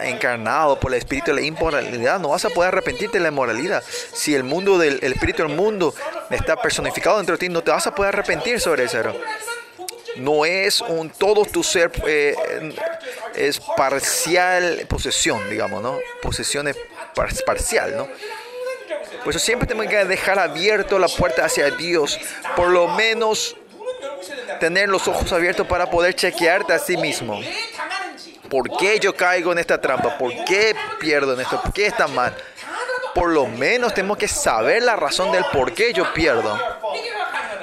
encarnado 0.09 0.81
por 0.81 0.91
el 0.91 0.97
espíritu 0.97 1.27
de 1.27 1.35
la 1.35 1.47
inmoralidad, 1.47 2.19
no 2.19 2.31
vas 2.31 2.47
a 2.47 2.49
poder 2.49 2.69
arrepentirte 2.69 3.19
de 3.19 3.23
la 3.23 3.29
inmoralidad. 3.29 3.85
Si 4.15 4.35
el 4.35 4.43
mundo 4.43 4.79
del 4.79 5.01
el 5.03 5.13
espíritu 5.13 5.43
del 5.43 5.55
mundo 5.55 5.95
está 6.31 6.57
personificado 6.57 7.19
dentro 7.19 7.35
de 7.35 7.41
ti, 7.41 7.51
no 7.51 7.63
te 7.63 7.71
vas 7.71 7.87
a 7.87 7.95
poder 7.95 8.15
arrepentir 8.15 8.59
sobre 8.59 8.85
eso. 8.85 9.03
No 10.17 10.47
es 10.47 10.81
un 10.81 11.11
todo 11.11 11.45
tu 11.45 11.63
ser, 11.63 11.93
eh, 12.07 12.35
es 13.35 13.61
parcial 13.77 14.87
posesión, 14.89 15.51
digamos, 15.51 15.83
¿no? 15.83 15.99
Posesión 16.23 16.67
es 16.67 16.79
parcial, 17.45 17.95
¿no? 17.95 18.09
Por 19.25 19.29
eso 19.29 19.41
siempre 19.41 19.69
tenemos 19.69 19.91
que 19.91 20.07
dejar 20.07 20.39
abierto 20.39 20.99
la 20.99 21.09
puerta 21.09 21.45
hacia 21.45 21.71
Dios. 21.71 22.19
Por 22.57 22.69
lo 22.69 22.89
menos 22.89 23.59
tener 24.59 24.89
los 24.89 25.07
ojos 25.07 25.31
abiertos 25.35 25.67
para 25.67 25.91
poder 25.91 26.15
chequearte 26.15 26.73
a 26.73 26.79
sí 26.79 26.97
mismo. 26.97 27.39
¿Por 28.55 28.77
qué 28.77 29.01
yo 29.01 29.17
caigo 29.17 29.51
en 29.51 29.59
esta 29.59 29.81
trampa? 29.81 30.17
¿Por 30.17 30.33
qué 30.45 30.77
pierdo 31.01 31.35
en 31.35 31.41
esto? 31.41 31.61
¿Por 31.61 31.73
qué 31.73 31.87
está 31.87 32.07
mal? 32.07 32.33
Por 33.13 33.31
lo 33.31 33.49
menos 33.49 33.93
tenemos 33.93 34.17
que 34.17 34.29
saber 34.29 34.85
la 34.85 34.95
razón 34.95 35.33
del 35.33 35.45
por 35.53 35.73
qué 35.73 35.93
yo 35.93 36.15
pierdo. 36.15 36.57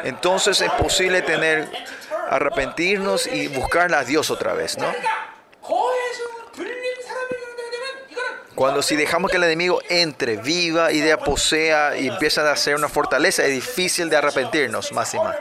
Entonces 0.03 0.59
es 0.59 0.69
posible 0.73 1.21
tener 1.21 1.71
arrepentirnos 2.29 3.25
y 3.27 3.47
buscar 3.47 3.93
a 3.95 4.03
Dios 4.03 4.31
otra 4.31 4.51
vez, 4.51 4.77
¿no? 4.77 4.93
Cuando 8.53 8.81
si 8.81 8.97
dejamos 8.97 9.31
que 9.31 9.37
el 9.37 9.45
enemigo 9.45 9.81
entre, 9.87 10.35
viva 10.35 10.91
y 10.91 10.99
de 10.99 11.17
posea 11.17 11.97
y 11.97 12.09
empieza 12.09 12.41
a 12.41 12.51
hacer 12.51 12.75
una 12.75 12.89
fortaleza, 12.89 13.45
es 13.45 13.51
difícil 13.51 14.09
de 14.09 14.17
arrepentirnos 14.17 14.91
más 14.91 15.13
y 15.13 15.19
más. 15.19 15.37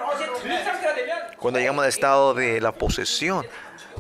Cuando 1.40 1.58
llegamos 1.58 1.82
al 1.82 1.88
estado 1.88 2.34
de 2.34 2.60
la 2.60 2.70
posesión, 2.70 3.44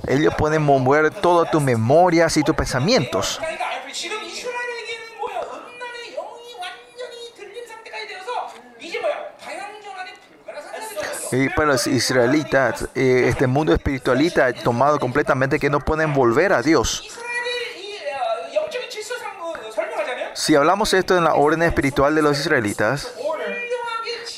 ellos 0.06 0.34
pueden 0.36 0.62
mover 0.62 1.10
todas 1.10 1.50
tus 1.50 1.62
memorias 1.62 2.36
y 2.36 2.42
tus 2.42 2.54
pensamientos. 2.54 3.40
Y 11.32 11.48
para 11.50 11.68
los 11.68 11.86
israelitas, 11.86 12.88
eh, 12.94 13.26
este 13.28 13.46
mundo 13.46 13.72
espiritualista 13.72 14.52
tomado 14.52 14.98
completamente 14.98 15.60
que 15.60 15.70
no 15.70 15.78
pueden 15.78 16.12
volver 16.12 16.52
a 16.52 16.60
Dios. 16.60 17.08
Si 20.34 20.56
hablamos 20.56 20.92
esto 20.92 21.16
en 21.16 21.24
la 21.24 21.34
orden 21.34 21.62
espiritual 21.62 22.14
de 22.14 22.22
los 22.22 22.38
israelitas, 22.40 23.12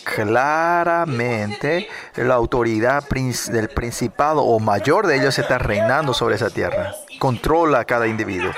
claramente 0.05 1.89
la 2.17 2.35
autoridad 2.35 3.05
del 3.09 3.69
principado 3.69 4.43
o 4.43 4.59
mayor 4.61 5.07
de 5.07 5.17
ellos 5.17 5.39
está 5.39 5.59
reinando 5.59 6.15
sobre 6.15 6.37
esa 6.37 6.51
tierra. 6.51 6.95
Controla 7.19 7.81
a 7.81 7.85
cada 7.85 8.07
individuo. 8.07 8.53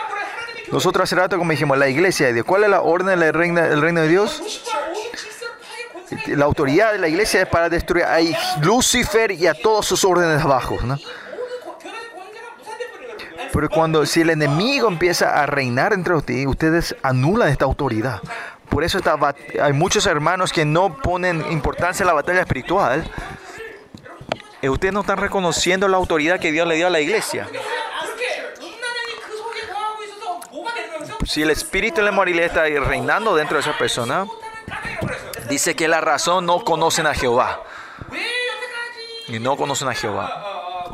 Nosotros 0.73 1.05
hace 1.05 1.17
rato, 1.17 1.39
como 1.39 1.51
dijimos, 1.51 1.79
la 1.79 1.89
iglesia 1.89 2.27
de 2.27 2.35
Dios. 2.35 2.47
¿Cuál 2.47 2.65
es 2.65 2.71
la 2.71 2.81
orden 2.81 3.21
del 3.21 3.33
reino, 3.33 3.61
del 3.63 3.81
reino 3.81 4.01
de 4.01 4.09
Dios? 4.09 4.43
La 6.29 6.45
autoridad 6.45 6.93
de 6.93 6.99
la 6.99 7.09
iglesia 7.09 7.43
es 7.43 7.49
para 7.49 7.69
destruir 7.69 8.05
a 8.05 8.19
Lucifer 8.63 9.31
y 9.33 9.47
a 9.47 9.55
todos 9.55 9.87
sus 9.87 10.05
órdenes 10.05 10.43
abajo. 10.43 10.79
¿no? 10.83 10.99
Pero 13.53 13.69
cuando 13.71 14.05
si 14.05 14.23
el 14.23 14.31
enemigo 14.31 14.89
empieza 14.89 15.41
a 15.41 15.47
reinar 15.47 15.93
entre 15.93 16.15
ustedes, 16.15 16.47
ustedes 16.47 16.97
anulan 17.03 17.51
esta 17.51 17.65
autoridad. 17.65 18.21
Por 18.75 18.83
eso 18.83 18.99
hay 19.63 19.73
muchos 19.73 20.05
hermanos 20.05 20.53
que 20.53 20.65
no 20.65 20.97
ponen 20.97 21.47
importancia 21.53 22.03
a 22.03 22.09
la 22.09 22.13
batalla 22.13 22.41
espiritual. 22.41 23.09
Eh, 24.61 24.69
ustedes 24.69 24.93
no 24.93 25.03
están 25.03 25.19
reconociendo 25.19 25.87
la 25.87 25.97
autoridad 25.97 26.41
que 26.41 26.51
Dios 26.51 26.67
le 26.67 26.75
dio 26.75 26.89
a 26.89 26.91
la 26.91 26.99
iglesia. 26.99 27.47
Si 31.25 31.43
el 31.43 31.51
espíritu 31.51 31.99
de 31.99 32.03
la 32.03 32.11
moralidad 32.11 32.47
está 32.47 32.63
reinando 32.65 33.37
dentro 33.37 33.59
de 33.59 33.61
esa 33.61 33.79
persona, 33.79 34.27
dice 35.49 35.77
que 35.77 35.87
la 35.87 36.01
razón 36.01 36.45
no 36.45 36.65
conocen 36.65 37.07
a 37.07 37.15
Jehová. 37.15 37.63
Y 39.29 39.39
no 39.39 39.57
conocen 39.57 39.87
a 39.87 39.95
Jehová. 39.95 40.91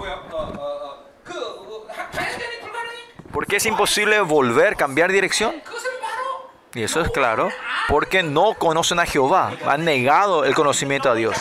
Porque 3.33 3.57
es 3.57 3.65
imposible 3.65 4.21
volver, 4.21 4.77
cambiar 4.77 5.11
dirección? 5.11 5.63
Y 6.75 6.83
eso 6.83 7.01
es 7.01 7.11
claro, 7.11 7.49
porque 7.89 8.23
no 8.23 8.55
conocen 8.55 9.01
a 9.01 9.07
Jehová, 9.07 9.53
han 9.67 9.85
negado 9.85 10.45
el 10.45 10.55
conocimiento 10.55 11.11
a 11.11 11.15
Dios. 11.15 11.37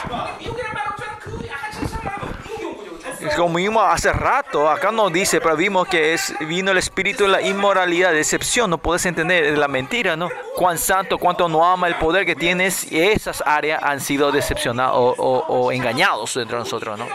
Como 3.35 3.58
vimos 3.58 3.83
hace 3.88 4.11
rato, 4.11 4.69
acá 4.69 4.91
nos 4.91 5.14
dice, 5.14 5.40
pero 5.40 5.56
vimos 5.56 5.88
que 5.88 6.14
es, 6.14 6.33
vino 6.41 6.72
el 6.72 6.77
espíritu 6.77 7.25
de 7.25 7.30
la 7.30 7.41
inmoralidad, 7.41 8.11
decepción, 8.11 8.69
no 8.72 8.80
puedes 8.80 9.06
entender 9.06 9.58
la 9.58 9.67
mentira, 9.67 10.16
¿no? 10.16 10.30
Cuán 10.56 10.77
santo, 10.77 11.17
cuánto 11.17 11.48
no 11.48 11.64
ama 11.64 11.88
el 11.88 11.95
poder 11.95 12.25
que 12.25 12.35
tienes, 12.35 12.88
esas 12.91 13.43
áreas 13.45 13.83
han 13.83 13.99
sido 13.99 14.32
decepcionadas 14.32 14.93
o, 14.95 15.14
o, 15.17 15.45
o 15.48 15.72
engañados 15.72 16.35
nosotros, 16.38 16.98
¿no? 16.98 17.08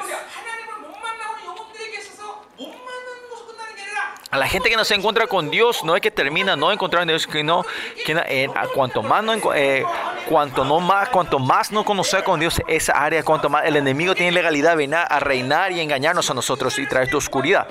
A 4.35 4.37
la 4.37 4.49
gente 4.49 4.69
que 4.69 4.75
no 4.75 4.85
se 4.85 4.97
encuentra 4.97 5.29
con 5.29 5.49
Dios, 5.49 5.85
no 5.85 5.95
es 5.95 6.03
que 6.03 6.11
termina 6.11 6.57
no 6.57 6.73
encontrar 6.73 7.05
a 7.05 7.07
Dios, 7.07 7.25
que 7.25 7.45
no, 7.45 7.65
que, 8.05 8.21
eh, 8.27 8.49
cuanto 8.75 9.01
más 9.01 9.23
no, 9.23 9.55
eh, 9.55 9.85
cuanto 10.29 10.65
no 10.65 10.81
más, 10.81 11.09
cuanto 11.11 11.39
más 11.39 11.71
no 11.71 11.85
conocer 11.85 12.25
con 12.25 12.41
Dios 12.41 12.61
esa 12.67 12.95
área, 12.95 13.23
cuanto 13.23 13.49
más 13.49 13.65
el 13.65 13.77
enemigo 13.77 14.13
tiene 14.13 14.33
legalidad, 14.33 14.77
ven 14.77 14.93
a, 14.93 15.07
reinar 15.21 15.71
y 15.71 15.79
engañarnos 15.79 16.29
a 16.31 16.35
nosotros 16.35 16.77
y 16.81 16.87
traer 16.89 17.09
tu 17.09 17.19
oscuridad. 17.19 17.69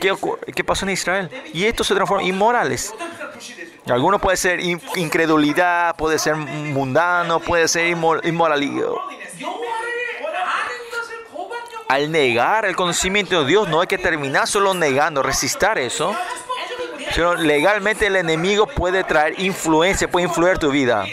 ¿Qué, 0.00 0.16
¿Qué 0.54 0.64
pasó 0.64 0.86
en 0.86 0.92
Israel? 0.92 1.28
Y 1.52 1.66
esto 1.66 1.84
se 1.84 1.94
transforma 1.94 2.22
en 2.22 2.30
inmorales. 2.30 2.94
Algunos 3.90 4.22
puede 4.22 4.38
ser 4.38 4.60
incredulidad, 4.60 5.96
puede 5.96 6.18
ser 6.18 6.34
mundano, 6.34 7.40
puede 7.40 7.68
ser 7.68 7.88
inmoralidad 7.88 8.88
al 11.88 12.12
negar 12.12 12.66
el 12.66 12.76
conocimiento 12.76 13.40
de 13.40 13.46
Dios, 13.46 13.68
no 13.68 13.80
hay 13.80 13.86
que 13.86 13.98
terminar 13.98 14.46
solo 14.46 14.74
negando, 14.74 15.22
resistar 15.22 15.78
eso. 15.78 16.14
Sino 17.14 17.34
legalmente 17.34 18.06
el 18.06 18.16
enemigo 18.16 18.66
puede 18.66 19.02
traer 19.02 19.40
influencia, 19.40 20.10
puede 20.10 20.26
influir 20.26 20.58
tu 20.58 20.70
vida. 20.70 21.06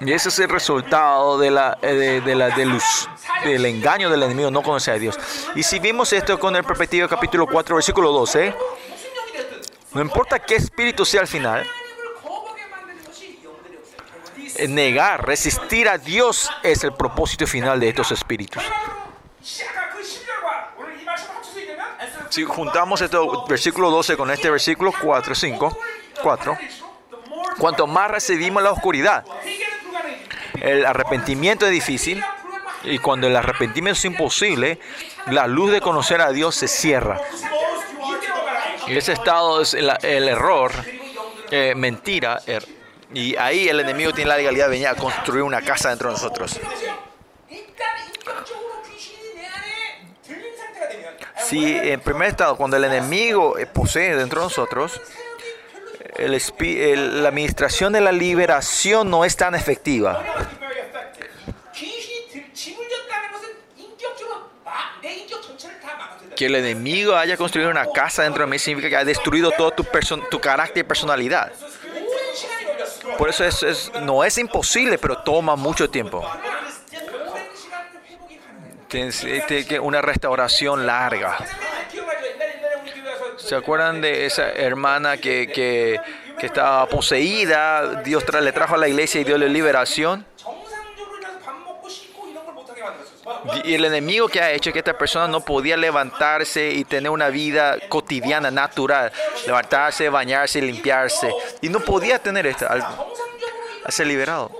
Y 0.00 0.12
ese 0.12 0.28
es 0.28 0.38
el 0.38 0.48
resultado 0.48 1.38
de 1.38 1.50
la, 1.50 1.78
eh, 1.82 1.94
de, 1.94 2.20
de 2.20 2.34
la, 2.36 2.50
de 2.50 2.66
luz, 2.66 3.08
del 3.42 3.64
engaño 3.64 4.08
del 4.10 4.22
enemigo, 4.22 4.50
no 4.50 4.62
conocer 4.62 4.94
a 4.94 4.98
Dios. 4.98 5.18
Y 5.54 5.62
si 5.62 5.80
vemos 5.80 6.12
esto 6.12 6.38
con 6.38 6.54
el 6.54 6.62
perspectiva 6.64 7.08
capítulo 7.08 7.46
4, 7.46 7.74
versículo 7.74 8.12
12, 8.12 8.54
no 9.94 10.00
importa 10.00 10.38
qué 10.38 10.56
espíritu 10.56 11.04
sea 11.04 11.22
al 11.22 11.26
final, 11.26 11.66
negar, 14.68 15.26
resistir 15.26 15.88
a 15.88 15.98
Dios 15.98 16.50
es 16.62 16.84
el 16.84 16.92
propósito 16.92 17.46
final 17.46 17.80
de 17.80 17.88
estos 17.88 18.12
espíritus. 18.12 18.62
Si 22.30 22.44
juntamos 22.44 23.00
este 23.00 23.16
versículo 23.48 23.90
12 23.90 24.16
con 24.16 24.30
este 24.30 24.50
versículo 24.50 24.92
4, 25.00 25.34
5, 25.34 25.78
4, 26.22 26.58
cuanto 27.58 27.86
más 27.86 28.10
recibimos 28.10 28.62
la 28.62 28.72
oscuridad, 28.72 29.24
el 30.60 30.84
arrepentimiento 30.84 31.66
es 31.66 31.72
difícil 31.72 32.22
y 32.84 32.98
cuando 32.98 33.26
el 33.26 33.36
arrepentimiento 33.36 33.98
es 33.98 34.04
imposible, 34.04 34.78
la 35.26 35.46
luz 35.46 35.72
de 35.72 35.80
conocer 35.80 36.20
a 36.20 36.30
Dios 36.30 36.54
se 36.54 36.68
cierra. 36.68 37.20
Y 38.86 38.96
ese 38.96 39.12
estado 39.12 39.60
es 39.62 39.74
el, 39.74 39.88
error, 40.28 40.72
eh, 41.50 41.74
mentira, 41.74 42.40
er, 42.46 42.64
y 43.14 43.36
ahí 43.36 43.68
el 43.68 43.80
enemigo 43.80 44.12
tiene 44.12 44.30
la 44.30 44.36
legalidad 44.36 44.66
de 44.66 44.70
venir 44.70 44.88
a 44.88 44.94
construir 44.94 45.42
una 45.42 45.62
casa 45.62 45.90
dentro 45.90 46.08
de 46.08 46.14
nosotros. 46.14 46.58
Si 51.48 51.76
en 51.76 52.00
primer 52.00 52.30
estado, 52.30 52.56
cuando 52.56 52.76
el 52.76 52.84
enemigo 52.84 53.56
eh, 53.56 53.66
posee 53.66 54.16
dentro 54.16 54.40
de 54.40 54.46
nosotros, 54.46 55.00
el 56.16 56.34
el, 56.34 57.22
la 57.22 57.28
administración 57.28 57.92
de 57.92 58.00
la 58.00 58.10
liberación 58.10 59.10
no 59.10 59.24
es 59.24 59.36
tan 59.36 59.54
efectiva. 59.54 60.24
Que 66.34 66.46
el 66.46 66.56
enemigo 66.56 67.16
haya 67.16 67.36
construido 67.36 67.70
una 67.70 67.86
casa 67.92 68.24
dentro 68.24 68.44
de 68.44 68.50
mí 68.50 68.58
significa 68.58 68.90
que 68.90 68.96
ha 68.96 69.04
destruido 69.04 69.52
todo 69.52 69.70
tu, 69.70 69.86
tu 70.30 70.40
carácter 70.40 70.84
y 70.84 70.86
personalidad. 70.86 71.52
Por 73.18 73.28
eso 73.28 73.44
es, 73.44 73.62
es, 73.62 73.92
no 74.02 74.24
es 74.24 74.36
imposible, 74.38 74.98
pero 74.98 75.18
toma 75.18 75.56
mucho 75.56 75.88
tiempo. 75.88 76.24
Eh, 78.92 79.78
una 79.80 80.00
restauración 80.00 80.86
larga. 80.86 81.36
¿Se 83.36 83.54
acuerdan 83.54 84.00
de 84.00 84.26
esa 84.26 84.50
hermana 84.50 85.18
que, 85.18 85.48
que, 85.48 86.00
estaba 86.44 86.86
poseída? 86.86 88.02
Dios 88.02 88.24
tra 88.24 88.40
le 88.40 88.52
trajo 88.52 88.74
a 88.74 88.78
la 88.78 88.88
iglesia 88.88 89.20
y 89.20 89.24
diole 89.24 89.48
liberación. 89.48 90.24
Y 93.64 93.74
el 93.74 93.84
enemigo 93.84 94.28
que 94.28 94.40
ha 94.40 94.52
hecho 94.52 94.72
que 94.72 94.78
esta 94.78 94.96
persona 94.96 95.26
no 95.26 95.40
podía 95.40 95.76
levantarse 95.76 96.70
y 96.70 96.84
tener 96.84 97.10
una 97.10 97.28
vida 97.28 97.76
cotidiana, 97.88 98.50
natural. 98.50 99.12
Levantarse, 99.46 100.08
bañarse, 100.08 100.60
limpiarse. 100.60 101.32
Y 101.60 101.68
no 101.68 101.80
podía 101.80 102.18
tener 102.18 102.46
esto 102.46 102.66
al, 102.68 102.82
al 102.82 103.92
ser 103.92 104.06
liberado. 104.06 104.50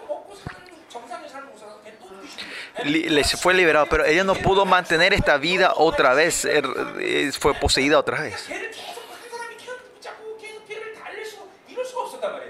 Les 2.85 3.41
fue 3.41 3.55
liberado, 3.55 3.87
pero 3.87 4.05
ella 4.05 4.23
no 4.23 4.35
pudo 4.35 4.67
mantener 4.67 5.15
esta 5.15 5.39
vida 5.39 5.73
otra 5.77 6.15
vez. 6.15 6.45
Er, 6.45 6.65
eh, 7.01 7.31
fue 7.39 7.55
poseída 7.55 7.99
otra 7.99 8.21
vez. 8.21 8.49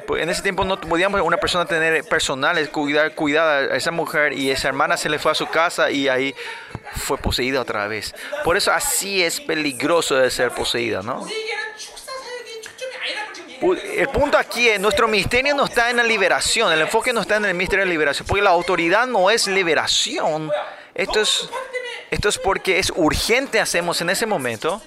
Pues, 0.06 0.22
en 0.22 0.30
ese 0.30 0.42
tiempo 0.42 0.64
no 0.64 0.80
podíamos 0.80 1.20
una 1.20 1.36
persona 1.36 1.66
tener 1.66 2.04
personal, 2.04 2.70
cuidar, 2.70 3.14
cuidar 3.14 3.72
a 3.72 3.76
esa 3.76 3.90
mujer 3.90 4.32
y 4.32 4.50
esa 4.50 4.68
hermana 4.68 4.96
se 4.96 5.08
le 5.08 5.18
fue 5.18 5.32
a 5.32 5.34
su 5.34 5.46
casa 5.48 5.90
y 5.90 6.08
ahí 6.08 6.34
fue 6.94 7.18
poseída 7.18 7.60
otra 7.60 7.88
vez. 7.88 8.14
Por 8.44 8.56
eso 8.56 8.72
así 8.72 9.22
es 9.22 9.40
peligroso 9.40 10.16
de 10.16 10.30
ser 10.30 10.52
poseída, 10.52 11.02
¿no? 11.02 11.26
Pues, 13.60 13.82
el 13.96 14.08
punto 14.08 14.36
aquí 14.36 14.68
es, 14.68 14.78
nuestro 14.78 15.08
misterio 15.08 15.54
no 15.54 15.64
está 15.64 15.90
en 15.90 15.96
la 15.96 16.04
liberación, 16.04 16.72
el 16.72 16.82
enfoque 16.82 17.12
no 17.12 17.22
está 17.22 17.36
en 17.36 17.46
el 17.46 17.54
misterio 17.54 17.84
de 17.84 17.90
liberación, 17.90 18.26
porque 18.26 18.42
la 18.42 18.50
autoridad 18.50 19.06
no 19.06 19.30
es 19.30 19.46
liberación. 19.46 20.50
Esto 20.94 21.20
es, 21.20 21.48
esto 22.10 22.28
es 22.28 22.38
porque 22.38 22.78
es 22.78 22.92
urgente 22.94 23.60
hacemos 23.60 24.00
en 24.00 24.10
ese 24.10 24.26
momento. 24.26 24.82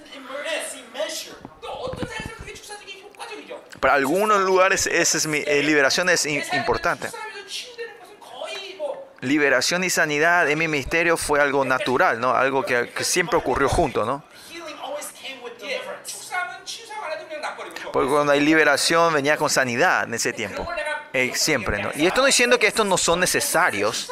Para 3.80 3.94
algunos 3.94 4.42
lugares 4.42 4.88
esa 4.88 5.18
es 5.18 5.28
mi, 5.28 5.40
eh, 5.46 5.64
liberación 5.64 6.10
es 6.10 6.26
importante. 6.26 7.10
Liberación 9.22 9.84
y 9.84 9.90
sanidad 9.90 10.50
en 10.50 10.58
mi 10.58 10.68
ministerio 10.68 11.18
fue 11.18 11.42
algo 11.42 11.66
natural, 11.66 12.20
¿no? 12.20 12.32
Algo 12.32 12.64
que, 12.64 12.90
siempre 13.02 13.38
ocurrió 13.38 13.68
junto, 13.68 14.06
¿no? 14.06 14.24
Porque 17.92 18.10
cuando 18.10 18.32
hay 18.32 18.40
liberación 18.40 19.14
venía 19.14 19.36
con 19.36 19.50
sanidad 19.50 20.04
en 20.04 20.14
ese 20.14 20.32
tiempo. 20.32 20.68
Eh, 21.12 21.32
siempre, 21.36 21.82
¿no? 21.82 21.90
Y 21.96 22.06
esto 22.06 22.22
no 22.22 22.28
diciendo 22.28 22.60
que 22.60 22.68
estos 22.68 22.86
no 22.86 22.98
son 22.98 23.20
necesarios. 23.20 24.10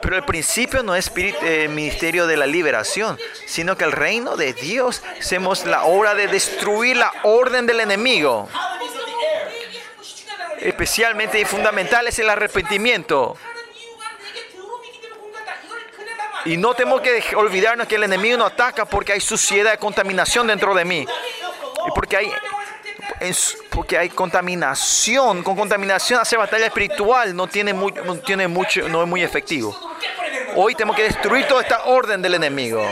Pero 0.00 0.16
el 0.16 0.24
principio 0.24 0.82
no 0.82 0.94
es 0.94 1.10
eh, 1.16 1.68
ministerio 1.68 2.26
de 2.26 2.36
la 2.36 2.46
liberación, 2.46 3.18
sino 3.46 3.76
que 3.76 3.84
el 3.84 3.92
reino 3.92 4.36
de 4.36 4.52
Dios 4.52 5.02
hacemos 5.18 5.66
la 5.66 5.84
obra 5.84 6.14
de 6.14 6.28
destruir 6.28 6.96
la 6.96 7.12
orden 7.22 7.66
del 7.66 7.80
enemigo. 7.80 8.48
Especialmente 10.58 11.40
y 11.40 11.44
fundamental 11.44 12.06
es 12.06 12.18
el 12.18 12.28
arrepentimiento. 12.28 13.36
Y 16.44 16.56
no 16.56 16.74
tenemos 16.74 17.02
que 17.02 17.36
olvidarnos 17.36 17.86
que 17.86 17.96
el 17.96 18.04
enemigo 18.04 18.38
no 18.38 18.46
ataca 18.46 18.84
porque 18.86 19.12
hay 19.12 19.20
suciedad 19.20 19.74
y 19.74 19.78
contaminación 19.78 20.46
dentro 20.46 20.74
de 20.74 20.84
mí. 20.84 21.06
Y 21.86 21.90
porque 21.94 22.16
hay 22.16 22.32
porque 23.70 23.98
hay 23.98 24.08
contaminación. 24.08 25.42
Con 25.42 25.56
contaminación 25.56 26.20
hacer 26.20 26.38
batalla 26.38 26.66
espiritual 26.66 27.34
no 27.34 27.46
tiene, 27.46 27.72
no 27.72 28.16
tiene 28.18 28.48
mucho, 28.48 28.88
no 28.88 29.02
es 29.02 29.08
muy 29.08 29.22
efectivo. 29.22 29.76
Hoy 30.56 30.74
tenemos 30.74 30.96
que 30.96 31.04
destruir 31.04 31.46
toda 31.46 31.62
esta 31.62 31.84
orden 31.84 32.20
del 32.22 32.34
enemigo. 32.34 32.84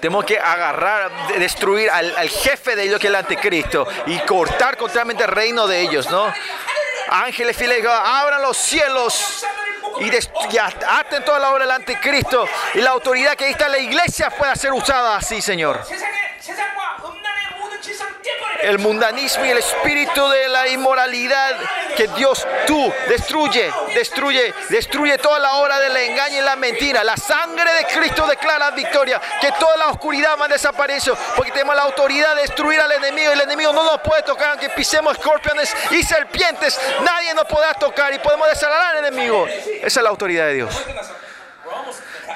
Tenemos 0.00 0.24
que 0.24 0.38
agarrar, 0.38 1.10
destruir 1.38 1.90
al, 1.90 2.28
jefe 2.28 2.76
de 2.76 2.84
ellos 2.84 3.00
que 3.00 3.08
es 3.08 3.10
el 3.10 3.16
anticristo 3.16 3.86
y 4.06 4.18
cortar 4.20 4.76
completamente 4.76 5.24
el 5.24 5.30
reino 5.30 5.66
de 5.66 5.80
ellos, 5.80 6.08
¿no? 6.10 6.32
Ángeles 7.10 7.56
fieles, 7.56 7.84
abran 7.84 8.42
los 8.42 8.56
cielos 8.56 9.44
y, 9.98 10.04
y 10.04 10.58
aten 10.58 11.24
toda 11.24 11.38
la 11.40 11.50
obra 11.50 11.64
del 11.64 11.72
anticristo 11.72 12.46
y 12.74 12.80
la 12.80 12.90
autoridad 12.90 13.34
que 13.34 13.48
está 13.48 13.66
en 13.66 13.72
la 13.72 13.78
iglesia 13.78 14.30
pueda 14.30 14.54
ser 14.54 14.72
usada 14.72 15.16
así, 15.16 15.40
Señor 15.40 15.80
el 18.62 18.78
mundanismo 18.78 19.44
y 19.44 19.50
el 19.50 19.58
espíritu 19.58 20.28
de 20.28 20.48
la 20.48 20.68
inmoralidad 20.68 21.56
que 21.96 22.08
Dios 22.08 22.46
tú 22.66 22.92
destruye, 23.08 23.72
destruye, 23.94 24.54
destruye 24.68 25.18
toda 25.18 25.38
la 25.38 25.54
hora 25.54 25.78
del 25.80 25.96
engaño 25.96 26.38
y 26.38 26.42
la 26.42 26.56
mentira. 26.56 27.04
La 27.04 27.16
sangre 27.16 27.72
de 27.74 27.84
Cristo 27.86 28.26
declara 28.26 28.70
victoria, 28.70 29.20
que 29.40 29.52
toda 29.52 29.76
la 29.76 29.88
oscuridad 29.88 30.38
va 30.40 30.46
a 30.46 30.48
desaparecer, 30.48 31.14
porque 31.36 31.52
tenemos 31.52 31.74
la 31.74 31.82
autoridad 31.82 32.34
de 32.36 32.42
destruir 32.42 32.80
al 32.80 32.92
enemigo 32.92 33.32
el 33.32 33.40
enemigo 33.40 33.72
no 33.72 33.84
nos 33.84 34.00
puede 34.00 34.22
tocar, 34.22 34.50
aunque 34.50 34.68
pisemos 34.70 35.16
escorpiones 35.16 35.74
y 35.90 36.02
serpientes, 36.02 36.78
nadie 37.02 37.34
nos 37.34 37.44
podrá 37.44 37.74
tocar 37.74 38.12
y 38.12 38.18
podemos 38.18 38.48
desarmar 38.48 38.96
al 38.96 39.06
enemigo. 39.06 39.46
Esa 39.46 40.00
es 40.00 40.02
la 40.02 40.10
autoridad 40.10 40.46
de 40.46 40.54
Dios. 40.54 40.84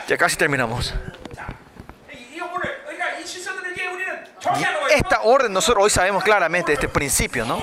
Ya 0.09 0.17
casi 0.17 0.36
terminamos. 0.36 0.92
Esta 4.91 5.23
orden 5.23 5.53
nosotros 5.53 5.85
hoy 5.85 5.91
sabemos 5.91 6.25
claramente 6.25 6.73
este 6.73 6.89
principio, 6.89 7.45
¿no? 7.45 7.62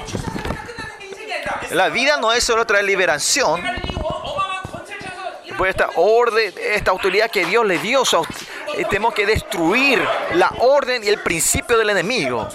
La 1.72 1.90
vida 1.90 2.17
no 2.17 2.32
es 2.32 2.43
solo 2.43 2.66
traer 2.66 2.85
liberación. 2.85 3.61
Pues 5.58 5.72
esta 5.72 5.90
orden, 5.95 6.53
esta 6.58 6.91
autoridad 6.91 7.30
que 7.30 7.45
Dios 7.45 7.66
le 7.66 7.80
dio, 7.80 8.03
tenemos 8.90 9.14
que 9.14 9.25
destruir 9.25 10.01
la 10.33 10.53
orden 10.59 11.03
y 11.03 11.09
el 11.09 11.22
principio 11.22 11.77
del 11.77 11.90
enemigo. 11.90 12.48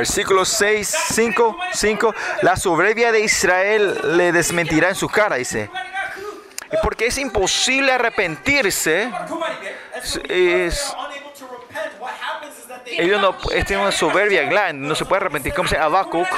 Versículo 0.00 0.46
6, 0.46 0.96
5, 1.10 1.58
5. 1.74 2.14
La 2.40 2.56
soberbia 2.56 3.12
de 3.12 3.20
Israel 3.20 4.16
le 4.16 4.32
desmentirá 4.32 4.88
en 4.88 4.94
su 4.94 5.10
cara, 5.10 5.36
dice. 5.36 5.68
Porque 6.82 7.04
es 7.08 7.18
imposible 7.18 7.92
arrepentirse. 7.92 9.12
Ellos 12.86 13.20
no 13.20 13.36
tienen 13.36 13.80
una 13.80 13.92
soberbia 13.92 14.44
grande, 14.44 14.88
no 14.88 14.94
se 14.94 15.04
puede 15.04 15.20
arrepentir. 15.20 15.52
Como 15.52 15.68
dice 15.68 15.76
Habacuc, 15.76 16.28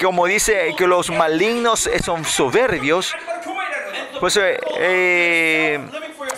como 0.00 0.26
dice 0.26 0.72
que 0.78 0.86
los 0.86 1.10
malignos 1.10 1.90
son 2.04 2.24
soberbios, 2.24 3.16
pues 4.20 4.36
eh, 4.36 4.58
eh, 4.78 5.80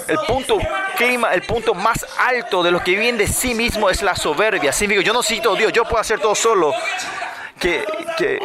el 0.09 0.19
punto 0.27 0.59
clima, 0.97 1.33
el 1.33 1.43
punto 1.43 1.75
más 1.75 2.05
alto 2.19 2.63
de 2.63 2.71
los 2.71 2.83
que 2.83 2.93
viven 2.93 3.19
de 3.19 3.27
sí 3.27 3.55
mismo 3.55 3.89
es 3.91 4.03
la 4.03 4.17
soberbia. 4.17 4.73
Yo 4.73 5.13
no 5.13 5.21
necesito 5.21 5.55
Dios, 5.55 5.73
yo 5.73 5.85
puedo 5.85 5.99
hacer 5.99 6.19
todo 6.21 6.35
solo. 6.35 6.73
Que, 7.59 7.85
que 8.17 8.39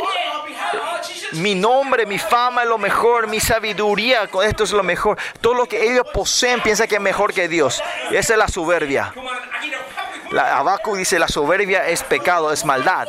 mi 1.33 1.55
nombre, 1.55 2.05
mi 2.05 2.19
fama 2.19 2.63
es 2.63 2.69
lo 2.69 2.77
mejor, 2.77 3.27
mi 3.27 3.39
sabiduría, 3.39 4.27
con 4.27 4.45
esto 4.45 4.63
es 4.63 4.71
lo 4.71 4.83
mejor. 4.83 5.17
Todo 5.41 5.53
lo 5.53 5.65
que 5.65 5.83
ellos 5.83 6.05
poseen 6.13 6.61
piensa 6.61 6.87
que 6.87 6.95
es 6.95 7.01
mejor 7.01 7.33
que 7.33 7.47
Dios. 7.47 7.81
Esa 8.11 8.33
es 8.33 8.39
la 8.39 8.47
soberbia. 8.47 9.13
La, 10.31 10.57
Abacu 10.57 10.95
dice, 10.95 11.19
la 11.19 11.27
soberbia 11.27 11.87
es 11.87 12.03
pecado, 12.03 12.51
es 12.51 12.65
maldad 12.65 13.07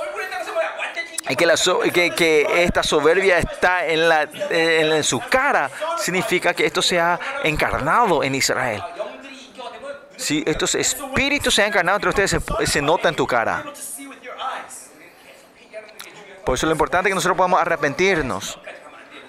que, 1.36 1.46
la, 1.46 1.54
que, 1.92 2.64
esta 2.64 2.82
soberbia 2.82 3.38
está 3.38 3.86
en, 3.86 4.08
la, 4.08 5.02
su 5.02 5.20
cara, 5.20 5.70
significa 5.98 6.52
que 6.52 6.66
esto 6.66 6.82
se 6.82 7.00
ha 7.00 7.18
encarnado 7.42 8.22
en 8.22 8.34
Israel. 8.34 8.82
Si 10.16 10.44
estos 10.46 10.74
espíritus 10.74 11.54
se 11.54 11.62
han 11.62 11.68
encarnado 11.68 11.96
entre 11.96 12.10
ustedes, 12.10 12.36
se, 12.66 12.82
nota 12.82 13.08
en 13.08 13.16
tu 13.16 13.26
cara. 13.26 13.64
Por 16.44 16.54
eso 16.56 16.66
lo 16.66 16.72
importante 16.72 17.08
es 17.08 17.12
que 17.12 17.14
nosotros 17.14 17.36
podamos 17.36 17.60
arrepentirnos. 17.60 18.58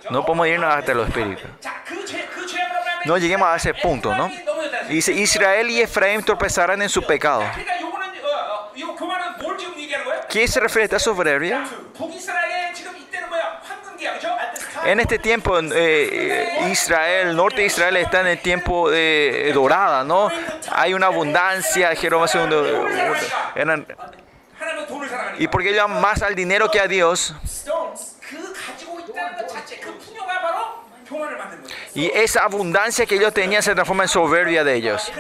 No 0.10 0.26
podemos 0.26 0.48
irnos 0.48 0.76
hasta 0.76 0.94
los 0.94 1.08
espíritus. 1.08 1.50
No 3.06 3.18
lleguemos 3.18 3.48
a 3.48 3.56
ese 3.56 3.74
punto, 3.74 4.14
¿no? 4.16 4.30
Dice, 4.90 5.14
Israel 5.14 5.70
y 5.70 5.82
Efraín 5.82 6.24
tropezarán 6.24 6.82
en 6.82 6.90
su 6.90 7.02
pecado 7.04 7.44
qué 10.36 10.48
se 10.50 10.60
refiere 10.60 10.84
esta 10.84 11.00
soberbia? 11.00 11.64
En 14.84 15.00
este 15.00 15.18
tiempo, 15.18 15.58
eh, 15.58 15.70
eh, 15.74 16.70
Israel, 16.70 17.34
norte 17.36 17.62
de 17.62 17.68
Israel 17.68 17.96
está 17.96 18.20
en 18.20 18.28
el 18.28 18.40
tiempo 18.40 18.90
de 18.90 19.50
dorada, 19.54 20.04
¿no? 20.04 20.30
Hay 20.72 20.94
una 20.94 21.06
abundancia, 21.08 21.96
Jeroboam 21.96 22.30
uh, 22.52 22.88
II. 23.56 23.86
y 25.40 25.48
porque 25.48 25.70
ellos 25.70 25.90
más 25.90 26.22
al 26.22 26.36
dinero 26.36 26.70
que 26.70 26.82
a 26.82 26.88
Dios. 26.88 27.34
Y 31.94 32.12
esa 32.14 32.42
abundancia 32.44 33.06
que 33.06 33.16
ellos 33.16 33.34
tenían 33.34 33.64
se 33.64 33.74
transforma 33.74 34.04
en 34.04 34.10
soberbia 34.10 34.66
de 34.66 34.76
ellos. 34.76 35.12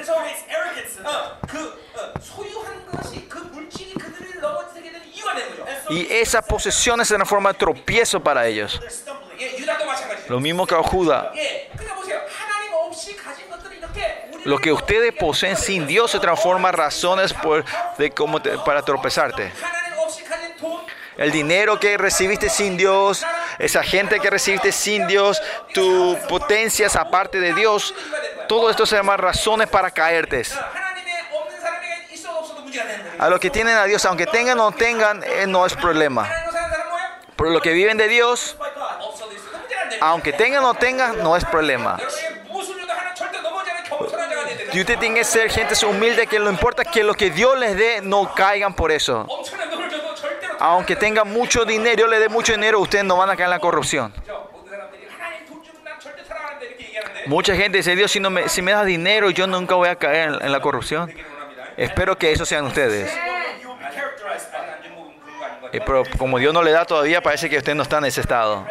Y 5.89 6.11
esas 6.11 6.43
posesiones 6.45 7.09
en 7.11 7.19
la 7.19 7.25
forma 7.25 7.53
tropiezo 7.53 8.19
para 8.19 8.45
ellos. 8.47 8.81
Lo 10.27 10.39
mismo 10.39 10.65
que 10.65 10.75
a 10.75 10.83
Judá. 10.83 11.31
Lo 14.43 14.59
que 14.59 14.72
ustedes 14.72 15.14
poseen 15.14 15.57
sin 15.57 15.88
Dios 15.88 16.11
se 16.11 16.19
transforma 16.19 16.69
en 16.69 16.75
razones 16.75 17.33
para 18.65 18.81
tropezarte. 18.83 19.51
El 21.17 21.31
dinero 21.31 21.80
que 21.80 21.97
recibiste 21.97 22.49
sin 22.49 22.75
Dios, 22.75 23.25
esa 23.57 23.83
gente 23.83 24.19
que 24.19 24.30
recibiste 24.30 24.72
sin 24.72 25.07
Dios, 25.07 25.41
tus 25.73 26.17
potencias 26.19 26.95
aparte 26.95 27.39
de 27.39 27.53
Dios, 27.53 27.93
todo 28.49 28.69
esto 28.69 28.85
se 28.85 28.97
llama 28.97 29.15
razones 29.15 29.69
para 29.69 29.91
caerte. 29.91 30.43
A 33.19 33.29
los 33.29 33.39
que 33.39 33.49
tienen 33.49 33.77
a 33.77 33.85
Dios, 33.85 34.03
aunque 34.05 34.25
tengan 34.25 34.59
o 34.59 34.71
no 34.71 34.71
tengan, 34.71 35.23
eh, 35.23 35.45
no 35.47 35.65
es 35.65 35.73
problema. 35.75 36.29
Pero 37.35 37.49
los 37.49 37.61
que 37.61 37.71
viven 37.71 37.97
de 37.97 38.07
Dios, 38.07 38.57
aunque 40.01 40.33
tengan 40.33 40.63
o 40.63 40.67
no 40.67 40.73
tengan, 40.73 41.21
no 41.23 41.35
es 41.35 41.45
problema. 41.45 41.97
Y 44.73 44.81
usted 44.81 44.99
tiene 44.99 45.15
que 45.15 45.23
ser 45.23 45.49
gente 45.49 45.85
humilde 45.85 46.27
que 46.27 46.39
no 46.39 46.49
importa 46.49 46.83
que 46.83 47.03
lo 47.03 47.13
que 47.13 47.29
Dios 47.29 47.57
les 47.57 47.77
dé 47.77 48.01
no 48.01 48.33
caigan 48.33 48.73
por 48.73 48.91
eso. 48.91 49.25
Aunque 50.59 50.95
tengan 50.95 51.31
mucho 51.31 51.63
dinero, 51.65 52.07
le 52.07 52.19
dé 52.19 52.29
mucho 52.29 52.51
dinero, 52.51 52.79
ustedes 52.79 53.05
no 53.05 53.17
van 53.17 53.29
a 53.29 53.35
caer 53.35 53.45
en 53.45 53.51
la 53.51 53.59
corrupción. 53.59 54.13
Mucha 57.27 57.55
gente 57.55 57.77
dice, 57.77 57.95
Dios, 57.95 58.11
si, 58.11 58.19
no 58.19 58.29
me, 58.29 58.49
si 58.49 58.61
me 58.61 58.71
das 58.71 58.85
dinero, 58.85 59.29
yo 59.29 59.47
nunca 59.47 59.75
voy 59.75 59.89
a 59.89 59.95
caer 59.95 60.39
en 60.41 60.51
la 60.51 60.59
corrupción. 60.59 61.11
Espero 61.77 62.17
que 62.17 62.31
esos 62.31 62.47
sean 62.47 62.65
ustedes. 62.65 63.11
Eh, 65.71 65.81
pero 65.85 66.03
como 66.17 66.39
Dios 66.39 66.53
no 66.53 66.63
le 66.63 66.71
da 66.71 66.85
todavía, 66.85 67.21
parece 67.21 67.49
que 67.49 67.57
usted 67.57 67.75
no 67.75 67.83
está 67.83 67.97
en 67.97 68.05
ese 68.05 68.21
estado. 68.21 68.65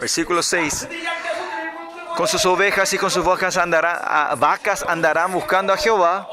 Versículo 0.00 0.42
6. 0.42 0.88
Con 2.16 2.26
sus 2.26 2.44
ovejas 2.44 2.92
y 2.92 2.98
con 2.98 3.10
sus 3.10 3.24
vacas 3.24 3.56
andarán, 3.56 3.98
a, 4.02 4.34
vacas 4.36 4.82
andarán 4.82 5.32
buscando 5.32 5.72
a 5.72 5.76
Jehová. 5.76 6.26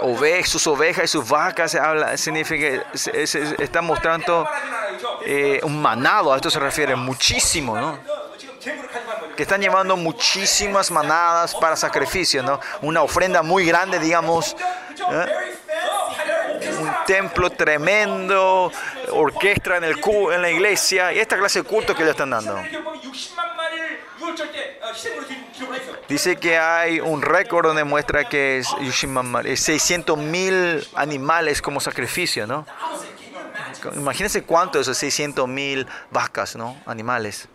Ove, 0.00 0.44
sus 0.44 0.66
ovejas 0.66 1.04
y 1.04 1.08
sus 1.08 1.28
vacas 1.28 1.76
significa, 2.16 2.84
se, 2.92 3.26
se, 3.26 3.46
se, 3.46 3.62
están 3.62 3.84
mostrando 3.84 4.48
eh, 5.28 5.60
un 5.64 5.82
manado, 5.82 6.32
a 6.32 6.36
esto 6.36 6.50
se 6.50 6.60
refiere 6.60 6.94
muchísimo, 6.94 7.76
¿no? 7.76 7.98
que 9.36 9.42
están 9.42 9.60
llevando 9.60 9.96
muchísimas 9.96 10.90
manadas 10.90 11.54
para 11.54 11.76
sacrificio, 11.76 12.42
¿no? 12.42 12.58
Una 12.80 13.02
ofrenda 13.02 13.42
muy 13.42 13.66
grande, 13.66 13.98
digamos. 13.98 14.56
¿eh? 15.10 15.26
Un 16.80 16.90
templo 17.06 17.50
tremendo, 17.50 18.72
orquesta 19.10 19.76
en, 19.76 19.84
el 19.84 20.00
cu, 20.00 20.30
en 20.30 20.42
la 20.42 20.50
iglesia, 20.50 21.12
y 21.12 21.18
esta 21.18 21.36
clase 21.36 21.62
de 21.62 21.68
culto 21.68 21.94
que 21.94 22.04
le 22.04 22.10
están 22.10 22.30
dando. 22.30 22.60
Dice 26.08 26.36
que 26.36 26.58
hay 26.58 27.00
un 27.00 27.20
récord 27.20 27.66
donde 27.66 27.84
muestra 27.84 28.28
que 28.28 28.58
es 28.58 28.68
600 29.60 30.18
mil 30.18 30.88
animales 30.94 31.60
como 31.60 31.80
sacrificio, 31.80 32.46
¿no? 32.46 32.66
Imagínense 33.94 34.42
cuánto 34.42 34.80
esos 34.80 34.96
600 34.98 35.48
mil 35.48 35.86
vacas, 36.10 36.56
¿no? 36.56 36.76
Animales. 36.86 37.48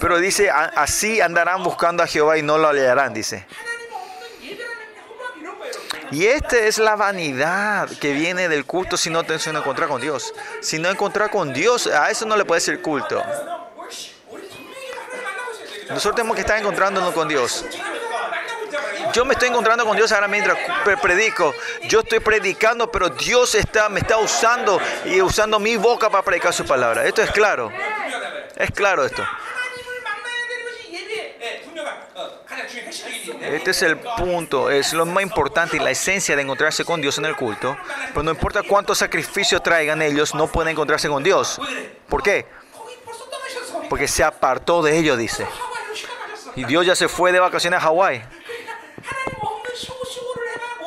Pero 0.00 0.18
dice, 0.18 0.50
así 0.50 1.20
andarán 1.20 1.62
buscando 1.62 2.02
a 2.02 2.06
Jehová 2.06 2.36
y 2.36 2.42
no 2.42 2.58
lo 2.58 2.68
hallarán, 2.68 3.14
dice. 3.14 3.46
Y 6.10 6.26
esta 6.26 6.58
es 6.58 6.78
la 6.78 6.94
vanidad 6.94 7.88
que 7.88 8.12
viene 8.12 8.48
del 8.48 8.66
culto 8.66 8.96
si 8.96 9.10
no 9.10 9.24
te 9.24 9.34
encuentras 9.34 9.88
con 9.88 10.00
Dios. 10.00 10.34
Si 10.60 10.78
no 10.78 10.90
encontrar 10.90 11.30
con 11.30 11.52
Dios, 11.52 11.86
a 11.86 12.10
eso 12.10 12.26
no 12.26 12.36
le 12.36 12.44
puede 12.44 12.60
decir 12.60 12.82
culto. 12.82 13.22
Nosotros 15.88 16.14
tenemos 16.14 16.34
que 16.34 16.40
estar 16.42 16.58
encontrándonos 16.58 17.12
con 17.12 17.28
Dios. 17.28 17.64
Yo 19.12 19.24
me 19.24 19.34
estoy 19.34 19.48
encontrando 19.48 19.84
con 19.84 19.96
Dios 19.96 20.10
ahora 20.12 20.26
mientras 20.26 20.58
predico. 21.00 21.54
Yo 21.88 22.00
estoy 22.00 22.20
predicando, 22.20 22.90
pero 22.90 23.10
Dios 23.10 23.54
está, 23.54 23.88
me 23.88 24.00
está 24.00 24.18
usando 24.18 24.80
y 25.04 25.20
usando 25.20 25.60
mi 25.60 25.76
boca 25.76 26.10
para 26.10 26.24
predicar 26.24 26.52
su 26.52 26.64
palabra. 26.64 27.04
Esto 27.04 27.22
es 27.22 27.30
claro. 27.30 27.70
Es 28.56 28.70
claro 28.70 29.04
esto. 29.04 29.24
Este 33.40 33.70
es 33.70 33.82
el 33.82 33.98
punto, 33.98 34.70
es 34.70 34.92
lo 34.92 35.06
más 35.06 35.22
importante 35.22 35.76
y 35.76 35.80
la 35.80 35.90
esencia 35.90 36.34
de 36.34 36.42
encontrarse 36.42 36.84
con 36.84 37.00
Dios 37.00 37.18
en 37.18 37.26
el 37.26 37.36
culto. 37.36 37.76
Pero 38.08 38.22
no 38.22 38.30
importa 38.30 38.62
cuántos 38.62 38.98
sacrificios 38.98 39.62
traigan 39.62 40.02
ellos, 40.02 40.34
no 40.34 40.46
pueden 40.48 40.72
encontrarse 40.72 41.08
con 41.08 41.22
Dios. 41.22 41.60
¿Por 42.08 42.22
qué? 42.22 42.46
Porque 43.88 44.08
se 44.08 44.24
apartó 44.24 44.82
de 44.82 44.98
ellos, 44.98 45.18
dice. 45.18 45.46
Y 46.56 46.64
Dios 46.64 46.86
ya 46.86 46.94
se 46.94 47.08
fue 47.08 47.32
de 47.32 47.40
vacaciones 47.40 47.78
a 47.78 47.82
Hawái. 47.82 48.22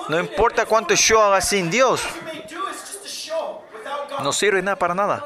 No 0.10 0.20
importa 0.20 0.66
cuánto 0.66 0.94
yo 0.94 1.22
haga 1.22 1.42
sin 1.42 1.70
Dios. 1.70 2.02
No 4.24 4.32
sirve 4.32 4.62
nada 4.62 4.78
para 4.78 4.96
nada. 4.96 5.26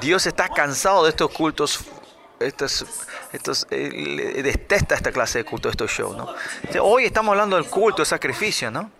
Dios 0.00 0.26
está 0.26 0.48
cansado 0.48 1.04
de 1.04 1.10
estos 1.10 1.30
cultos. 1.30 1.80
Estos, 2.40 2.84
estos, 3.32 3.66
eh, 3.70 4.40
detesta 4.42 4.96
esta 4.96 5.12
clase 5.12 5.38
de 5.38 5.44
culto, 5.44 5.68
estos 5.68 5.90
shows. 5.92 6.16
¿no? 6.16 6.34
Hoy 6.80 7.04
estamos 7.04 7.32
hablando 7.32 7.54
del 7.54 7.66
culto, 7.66 7.98
del 7.98 8.06
sacrificio, 8.06 8.68
¿no? 8.70 8.90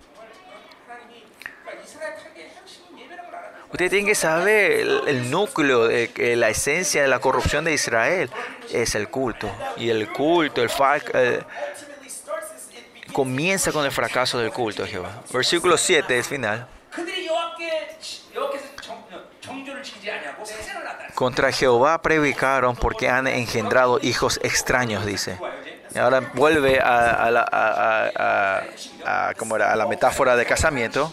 Ustedes 3.72 3.90
tienen 3.90 4.06
que 4.06 4.14
saber 4.14 4.86
el, 5.06 5.30
núcleo, 5.30 5.88
de, 5.88 6.08
de 6.08 6.36
la 6.36 6.50
esencia 6.50 7.00
de 7.00 7.08
la 7.08 7.20
corrupción 7.20 7.64
de 7.64 7.72
Israel 7.72 8.30
es 8.70 8.94
el 8.94 9.08
culto. 9.08 9.50
Y 9.78 9.88
el 9.88 10.12
culto, 10.12 10.62
el, 10.62 10.70
el 11.14 11.34
eh, 11.34 11.42
comienza 13.14 13.72
con 13.72 13.86
el 13.86 13.90
fracaso 13.90 14.38
del 14.38 14.52
culto 14.52 14.82
de 14.82 14.90
Jehová. 14.90 15.22
Versículo 15.32 15.78
7, 15.78 16.18
es 16.18 16.28
final. 16.28 16.66
Contra 21.14 21.50
Jehová 21.50 22.02
predicaron 22.02 22.76
porque 22.76 23.08
han 23.08 23.26
engendrado 23.26 23.98
hijos 24.02 24.38
extraños, 24.42 25.06
dice. 25.06 25.38
Y 25.94 25.98
ahora 25.98 26.20
vuelve 26.34 26.78
a, 26.78 27.30
la, 27.30 28.64
como 29.38 29.56
era, 29.56 29.72
a 29.72 29.76
la 29.76 29.86
metáfora 29.86 30.36
de 30.36 30.44
casamiento. 30.44 31.10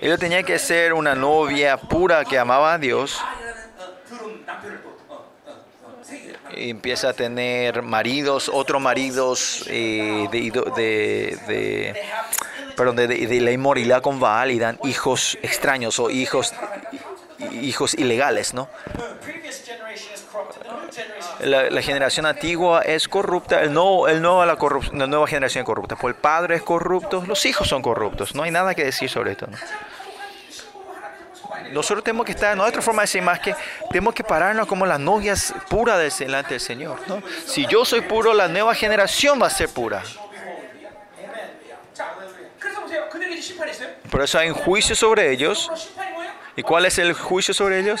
Ella 0.00 0.18
tenía 0.18 0.42
que 0.42 0.58
ser 0.58 0.92
una 0.92 1.14
novia 1.14 1.76
pura 1.76 2.24
que 2.24 2.38
amaba 2.38 2.74
a 2.74 2.78
Dios. 2.78 3.18
Y 6.54 6.70
empieza 6.70 7.10
a 7.10 7.12
tener 7.14 7.82
maridos, 7.82 8.50
otros 8.52 8.80
maridos 8.80 9.64
eh, 9.68 10.28
de, 10.30 10.50
de, 10.50 11.38
de, 11.48 12.02
perdón, 12.76 12.96
de, 12.96 13.40
la 13.40 13.50
inmoralidad 13.50 14.02
con 14.02 14.20
Baal 14.20 14.50
y 14.50 14.58
dan 14.58 14.78
hijos 14.84 15.38
extraños 15.42 15.98
o 15.98 16.10
hijos 16.10 16.52
hijos 17.50 17.94
ilegales, 17.94 18.54
¿no? 18.54 18.68
La, 21.40 21.70
la, 21.70 21.82
generación 21.82 22.26
antigua 22.26 22.82
es 22.82 23.08
corrupta, 23.08 23.62
el 23.62 23.72
no, 23.72 24.08
el 24.08 24.22
no 24.22 24.42
a 24.42 24.46
la, 24.46 24.56
la 24.92 25.06
nueva 25.06 25.26
generación 25.26 25.62
es 25.62 25.66
corrupta, 25.66 25.96
pues 25.96 26.14
el 26.14 26.20
padre 26.20 26.56
es 26.56 26.62
corrupto, 26.62 27.24
los 27.26 27.44
hijos 27.46 27.68
son 27.68 27.82
corruptos, 27.82 28.34
no 28.34 28.42
hay 28.42 28.50
nada 28.50 28.74
que 28.74 28.84
decir 28.84 29.08
sobre 29.10 29.32
esto. 29.32 29.46
¿no? 29.46 29.56
Nosotros 31.72 32.04
tenemos 32.04 32.26
que 32.26 32.32
estar, 32.32 32.56
no 32.56 32.64
hay 32.64 32.68
otra 32.68 32.82
forma 32.82 33.02
de 33.02 33.04
decir 33.04 33.22
más 33.22 33.40
que 33.40 33.54
tenemos 33.88 34.14
que 34.14 34.22
pararnos 34.22 34.66
como 34.66 34.86
las 34.86 35.00
novias 35.00 35.54
puras 35.68 36.18
delante 36.18 36.50
del 36.50 36.60
Señor. 36.60 37.00
¿no? 37.06 37.22
Si 37.46 37.66
yo 37.66 37.84
soy 37.84 38.02
puro, 38.02 38.34
la 38.34 38.48
nueva 38.48 38.74
generación 38.74 39.40
va 39.40 39.46
a 39.46 39.50
ser 39.50 39.68
pura. 39.68 40.02
Por 44.10 44.22
eso 44.22 44.38
hay 44.38 44.48
un 44.48 44.54
juicio 44.54 44.94
sobre 44.94 45.32
ellos. 45.32 45.70
¿Y 46.56 46.62
cuál 46.62 46.86
es 46.86 46.98
el 46.98 47.14
juicio 47.14 47.54
sobre 47.54 47.80
ellos? 47.80 48.00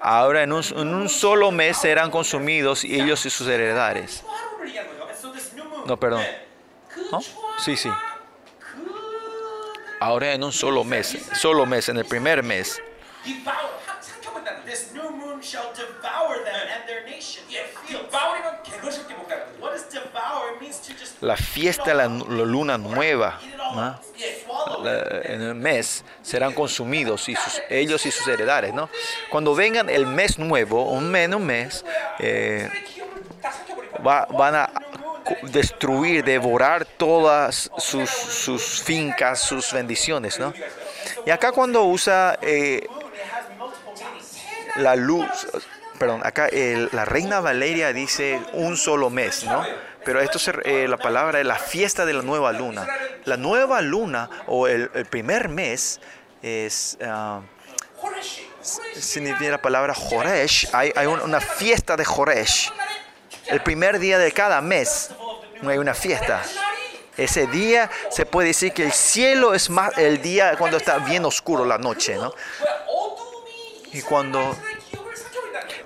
Ahora 0.00 0.42
en 0.42 0.52
un, 0.52 0.62
en 0.62 0.94
un 0.94 1.08
solo 1.08 1.50
mes 1.50 1.78
serán 1.78 2.10
consumidos 2.10 2.84
y 2.84 3.00
ellos 3.00 3.24
y 3.26 3.30
sus 3.30 3.48
heredades. 3.48 4.22
No, 5.84 5.96
perdón. 5.98 6.24
¿No? 7.10 7.20
Sí, 7.58 7.76
sí. 7.76 7.90
Ahora 9.98 10.34
en 10.34 10.44
un 10.44 10.52
solo 10.52 10.84
mes, 10.84 11.18
solo 11.34 11.64
mes, 11.64 11.88
en 11.88 11.96
el 11.96 12.04
primer 12.04 12.42
mes 12.42 12.80
la 21.20 21.36
fiesta 21.36 21.84
de 21.90 21.94
la, 21.94 22.08
luna 22.08 22.78
nueva 22.78 23.38
¿no? 23.74 24.00
en 25.24 25.42
el 25.42 25.54
mes 25.54 26.04
serán 26.22 26.52
consumidos 26.52 27.28
y 27.28 27.36
sus, 27.36 27.62
ellos 27.68 28.04
y 28.06 28.10
sus 28.10 28.26
heredares. 28.28 28.74
¿no? 28.74 28.88
Cuando 29.30 29.54
vengan 29.54 29.88
el 29.88 30.06
mes 30.06 30.38
nuevo, 30.38 30.90
un 30.90 31.10
menos 31.10 31.40
mes, 31.40 31.84
eh, 32.18 32.68
va, 34.06 34.26
van 34.26 34.54
a 34.54 34.70
destruir, 35.42 36.24
devorar 36.24 36.84
todas 36.84 37.70
sus, 37.78 38.10
sus 38.10 38.82
fincas, 38.82 39.40
sus 39.40 39.72
bendiciones. 39.72 40.38
¿no? 40.38 40.52
Y 41.24 41.30
acá 41.30 41.52
cuando 41.52 41.84
usa 41.84 42.38
eh, 42.42 42.86
la 44.76 44.96
luz, 44.96 45.26
perdón, 45.98 46.20
acá 46.24 46.48
la 46.92 47.04
reina 47.04 47.40
Valeria 47.40 47.92
dice 47.92 48.40
un 48.52 48.76
solo 48.76 49.10
mes, 49.10 49.44
¿no? 49.44 49.64
Pero 50.06 50.20
esto 50.20 50.38
es 50.38 50.50
eh, 50.64 50.86
la 50.88 50.96
palabra, 50.96 51.38
de 51.38 51.44
la 51.44 51.56
fiesta 51.56 52.06
de 52.06 52.14
la 52.14 52.22
nueva 52.22 52.52
luna. 52.52 52.86
La 53.24 53.36
nueva 53.36 53.82
luna 53.82 54.30
o 54.46 54.68
el, 54.68 54.88
el 54.94 55.04
primer 55.04 55.48
mes 55.48 56.00
es... 56.42 56.96
Uh, 57.00 57.42
significa 58.94 59.50
la 59.50 59.60
palabra 59.60 59.94
Joresh. 59.94 60.68
Hay, 60.72 60.92
hay 60.94 61.06
una 61.06 61.40
fiesta 61.40 61.96
de 61.96 62.04
Joresh. 62.04 62.72
El 63.48 63.60
primer 63.62 63.98
día 63.98 64.18
de 64.18 64.30
cada 64.30 64.60
mes 64.60 65.10
hay 65.66 65.78
una 65.78 65.94
fiesta. 65.94 66.40
Ese 67.16 67.48
día 67.48 67.90
se 68.10 68.26
puede 68.26 68.48
decir 68.48 68.72
que 68.72 68.84
el 68.84 68.92
cielo 68.92 69.54
es 69.54 69.70
más 69.70 69.98
el 69.98 70.22
día 70.22 70.54
cuando 70.56 70.76
está 70.76 70.98
bien 70.98 71.24
oscuro 71.24 71.64
la 71.64 71.78
noche, 71.78 72.14
¿no? 72.14 72.32
Y 73.92 74.02
cuando 74.02 74.56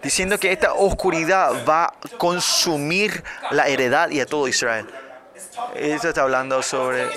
diciendo 0.02 0.38
que 0.38 0.52
esta 0.52 0.74
oscuridad 0.74 1.64
va 1.68 1.84
a 1.84 1.94
consumir 2.18 3.22
la 3.50 3.68
heredad 3.68 4.10
y 4.10 4.20
a 4.20 4.26
todo 4.26 4.48
Israel. 4.48 4.86
Esto 5.74 6.08
está 6.08 6.22
hablando 6.22 6.62
sobre 6.62 7.08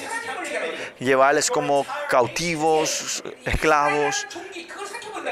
llevarles 0.99 1.49
como 1.49 1.85
cautivos, 2.09 3.23
esclavos. 3.45 4.27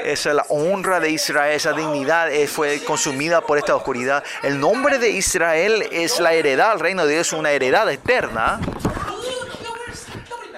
Esa 0.04 0.32
la 0.32 0.44
honra 0.48 1.00
de 1.00 1.10
Israel, 1.10 1.54
esa 1.54 1.72
dignidad 1.72 2.30
fue 2.48 2.80
consumida 2.80 3.40
por 3.42 3.58
esta 3.58 3.76
oscuridad. 3.76 4.24
El 4.42 4.58
nombre 4.58 4.98
de 4.98 5.10
Israel 5.10 5.86
es 5.92 6.18
la 6.18 6.32
heredad, 6.32 6.72
el 6.74 6.80
reino 6.80 7.04
de 7.06 7.14
Dios 7.14 7.28
es 7.28 7.32
una 7.34 7.50
heredad 7.50 7.90
eterna. 7.90 8.58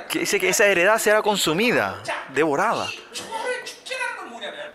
Que 0.08 0.20
dice 0.20 0.38
que 0.38 0.50
esa 0.50 0.66
heredad 0.66 0.98
será 0.98 1.20
consumida, 1.22 2.00
devorada. 2.32 2.88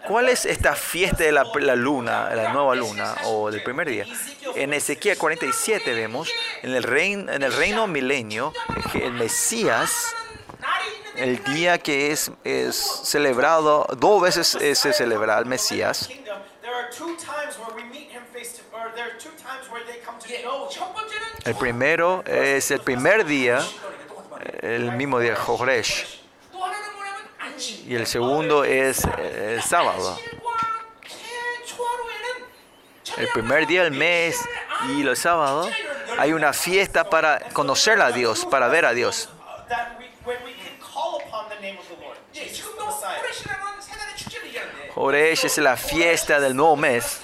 ¿Cuál 0.10 0.28
es 0.30 0.46
esta 0.46 0.74
fiesta 0.74 1.24
de 1.24 1.32
la, 1.32 1.44
la, 1.60 1.76
luna, 1.76 2.34
la 2.34 2.52
nueva 2.52 2.74
luna 2.74 3.16
o 3.26 3.52
del 3.52 3.62
primer 3.62 3.88
día? 3.88 4.08
En 4.56 4.74
Ezequiel 4.74 5.16
47 5.16 5.94
vemos, 5.94 6.32
en 6.64 6.74
el, 6.74 6.82
reino, 6.82 7.32
en 7.32 7.44
el 7.44 7.54
reino 7.54 7.86
milenio, 7.86 8.52
el 8.96 9.14
Mesías, 9.14 10.16
el 11.16 11.44
día 11.44 11.78
que 11.78 12.12
es, 12.12 12.32
es 12.44 12.76
celebrado, 13.04 13.86
dos 14.00 14.20
veces 14.24 14.48
se 14.48 14.94
celebra 14.94 15.38
el 15.38 15.46
Mesías. 15.46 16.10
El 21.46 21.56
primero 21.56 22.24
es 22.26 22.72
el 22.72 22.80
primer 22.80 23.26
día, 23.26 23.62
el 24.62 24.92
mismo 24.94 25.20
día, 25.20 25.36
Joresh 25.36 26.19
y 27.60 27.96
el 27.96 28.08
segundo 28.08 28.64
es 28.64 29.04
eh, 29.18 29.56
el 29.56 29.64
sábado. 29.64 30.18
El 33.18 33.28
primer 33.30 33.68
día 33.68 33.84
del 33.84 33.92
mes 33.92 34.40
y 34.88 35.04
los 35.04 35.20
sábados 35.20 35.70
hay 36.18 36.32
una 36.32 36.54
fiesta 36.54 37.10
para 37.10 37.40
conocer 37.52 38.02
a 38.02 38.12
Dios, 38.12 38.46
para 38.46 38.68
ver 38.70 38.86
a 38.86 38.94
Dios. 38.94 39.30
Es 45.12 45.58
la 45.58 45.76
fiesta 45.78 46.40
del 46.40 46.56
nuevo 46.56 46.76
mes. 46.76 47.22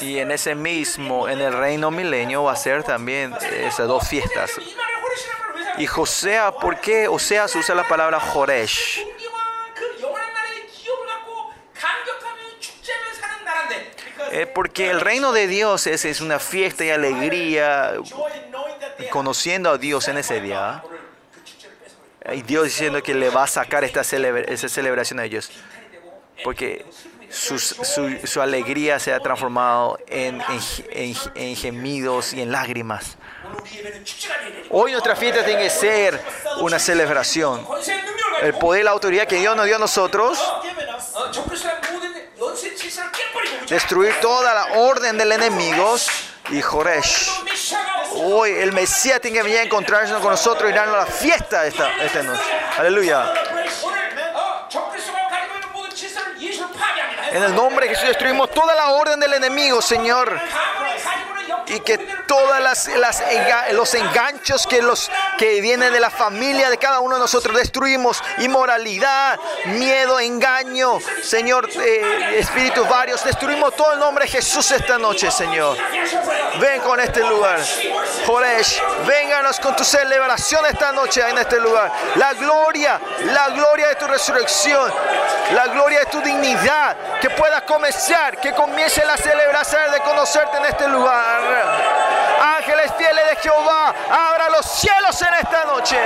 Y 0.00 0.18
en 0.18 0.30
ese 0.30 0.54
mismo, 0.54 1.28
en 1.28 1.40
el 1.40 1.52
reino 1.52 1.90
milenio, 1.90 2.44
va 2.44 2.52
a 2.52 2.56
ser 2.56 2.82
también 2.82 3.34
esas 3.60 3.86
dos 3.88 4.06
fiestas. 4.08 4.52
Y 5.78 5.86
Josea, 5.86 6.52
¿por 6.52 6.80
qué 6.80 7.08
Osea 7.08 7.46
usa 7.46 7.74
la 7.74 7.86
palabra 7.88 8.20
Joresh? 8.20 9.04
Eh, 14.30 14.46
porque 14.46 14.90
el 14.90 15.00
reino 15.00 15.32
de 15.32 15.46
Dios 15.46 15.86
es, 15.86 16.06
es 16.06 16.22
una 16.22 16.38
fiesta 16.38 16.84
y 16.84 16.90
alegría, 16.90 17.92
conociendo 19.10 19.70
a 19.70 19.78
Dios 19.78 20.08
en 20.08 20.16
ese 20.16 20.40
día. 20.40 20.82
Y 22.32 22.42
Dios 22.42 22.64
diciendo 22.64 23.02
que 23.02 23.14
le 23.14 23.28
va 23.28 23.44
a 23.44 23.46
sacar 23.46 23.84
esta 23.84 24.00
esa 24.00 24.68
celebración 24.68 25.20
a 25.20 25.24
ellos. 25.24 25.50
Porque 26.44 26.86
su, 27.32 28.40
alegría 28.40 28.98
se 28.98 29.12
ha 29.12 29.20
transformado 29.20 29.98
en, 30.06 30.40
gemidos 31.56 32.32
y 32.34 32.42
en 32.42 32.52
lágrimas. 32.52 33.16
Hoy 34.70 34.92
nuestra 34.92 35.16
fiesta 35.16 35.44
tiene 35.44 35.62
que 35.62 35.70
ser 35.70 36.20
una 36.60 36.78
celebración. 36.78 37.66
El 38.42 38.54
poder 38.54 38.82
y 38.82 38.84
la 38.84 38.90
autoridad 38.90 39.26
que 39.26 39.36
Dios 39.36 39.56
nos 39.56 39.66
dio 39.66 39.76
a 39.76 39.78
nosotros 39.78 40.38
destruir 43.68 44.14
toda 44.20 44.52
la 44.54 44.78
orden 44.80 45.16
del 45.16 45.32
enemigo 45.32 45.96
y 46.50 46.60
Joresh. 46.60 47.30
Hoy 48.14 48.50
el 48.50 48.72
Mesías 48.72 49.20
tiene 49.20 49.38
que 49.38 49.42
venir 49.42 49.58
a 49.58 49.62
encontrarse 49.62 50.12
con 50.14 50.30
nosotros 50.30 50.70
y 50.70 50.74
darnos 50.74 50.96
la 50.96 51.06
fiesta 51.06 51.66
esta, 51.66 51.90
esta 52.02 52.22
noche. 52.22 52.42
Aleluya. 52.78 53.32
En 57.32 57.42
el 57.42 57.54
nombre 57.54 57.86
de 57.88 57.94
Jesús 57.94 58.08
destruimos 58.08 58.50
toda 58.50 58.74
la 58.74 58.90
orden 58.90 59.18
del 59.18 59.32
enemigo, 59.32 59.80
Señor. 59.80 60.38
Y 61.72 61.80
que 61.80 61.98
todas 62.26 62.60
las, 62.60 62.90
los 63.72 63.94
enganchos 63.94 64.66
que 64.66 64.82
los 64.82 65.10
que 65.38 65.60
vienen 65.60 65.92
de 65.92 66.00
la 66.00 66.10
familia 66.10 66.70
de 66.70 66.78
cada 66.78 67.00
uno 67.00 67.16
de 67.16 67.20
nosotros 67.20 67.56
destruimos 67.56 68.22
inmoralidad, 68.38 69.38
miedo, 69.66 70.20
engaño, 70.20 70.98
Señor, 71.22 71.68
eh, 71.74 72.38
espíritus 72.38 72.88
varios, 72.88 73.24
destruimos 73.24 73.74
todo 73.74 73.92
el 73.94 73.98
nombre 73.98 74.24
de 74.24 74.30
Jesús 74.30 74.70
esta 74.70 74.98
noche, 74.98 75.30
Señor. 75.30 75.76
Ven 76.60 76.80
con 76.82 77.00
este 77.00 77.20
lugar. 77.20 77.60
Joresh, 78.26 78.80
vénganos 79.06 79.58
con 79.60 79.74
tu 79.74 79.84
celebración 79.84 80.64
esta 80.66 80.92
noche 80.92 81.22
en 81.28 81.38
este 81.38 81.58
lugar. 81.58 81.90
La 82.16 82.34
gloria, 82.34 83.00
la 83.26 83.48
gloria 83.50 83.88
de 83.88 83.94
tu 83.96 84.06
resurrección, 84.06 84.92
la 85.54 85.68
gloria 85.68 86.00
de 86.00 86.06
tu 86.06 86.20
dignidad, 86.20 87.18
que 87.20 87.30
puedas 87.30 87.62
comenzar, 87.62 88.38
que 88.38 88.52
comience 88.52 89.04
la 89.04 89.16
celebración 89.16 89.90
de 89.92 90.00
conocerte 90.00 90.58
en 90.58 90.64
este 90.66 90.88
lugar. 90.88 91.61
Ángeles 92.56 92.92
fieles 92.96 93.24
de 93.30 93.36
Jehová, 93.36 93.94
abra 94.10 94.48
los 94.50 94.66
cielos 94.66 95.20
en 95.22 95.34
esta 95.34 95.64
noche. 95.64 95.98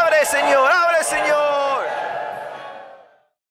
Abre, 0.00 0.24
Señor, 0.24 0.70
abre, 0.70 1.04
Señor. 1.04 1.61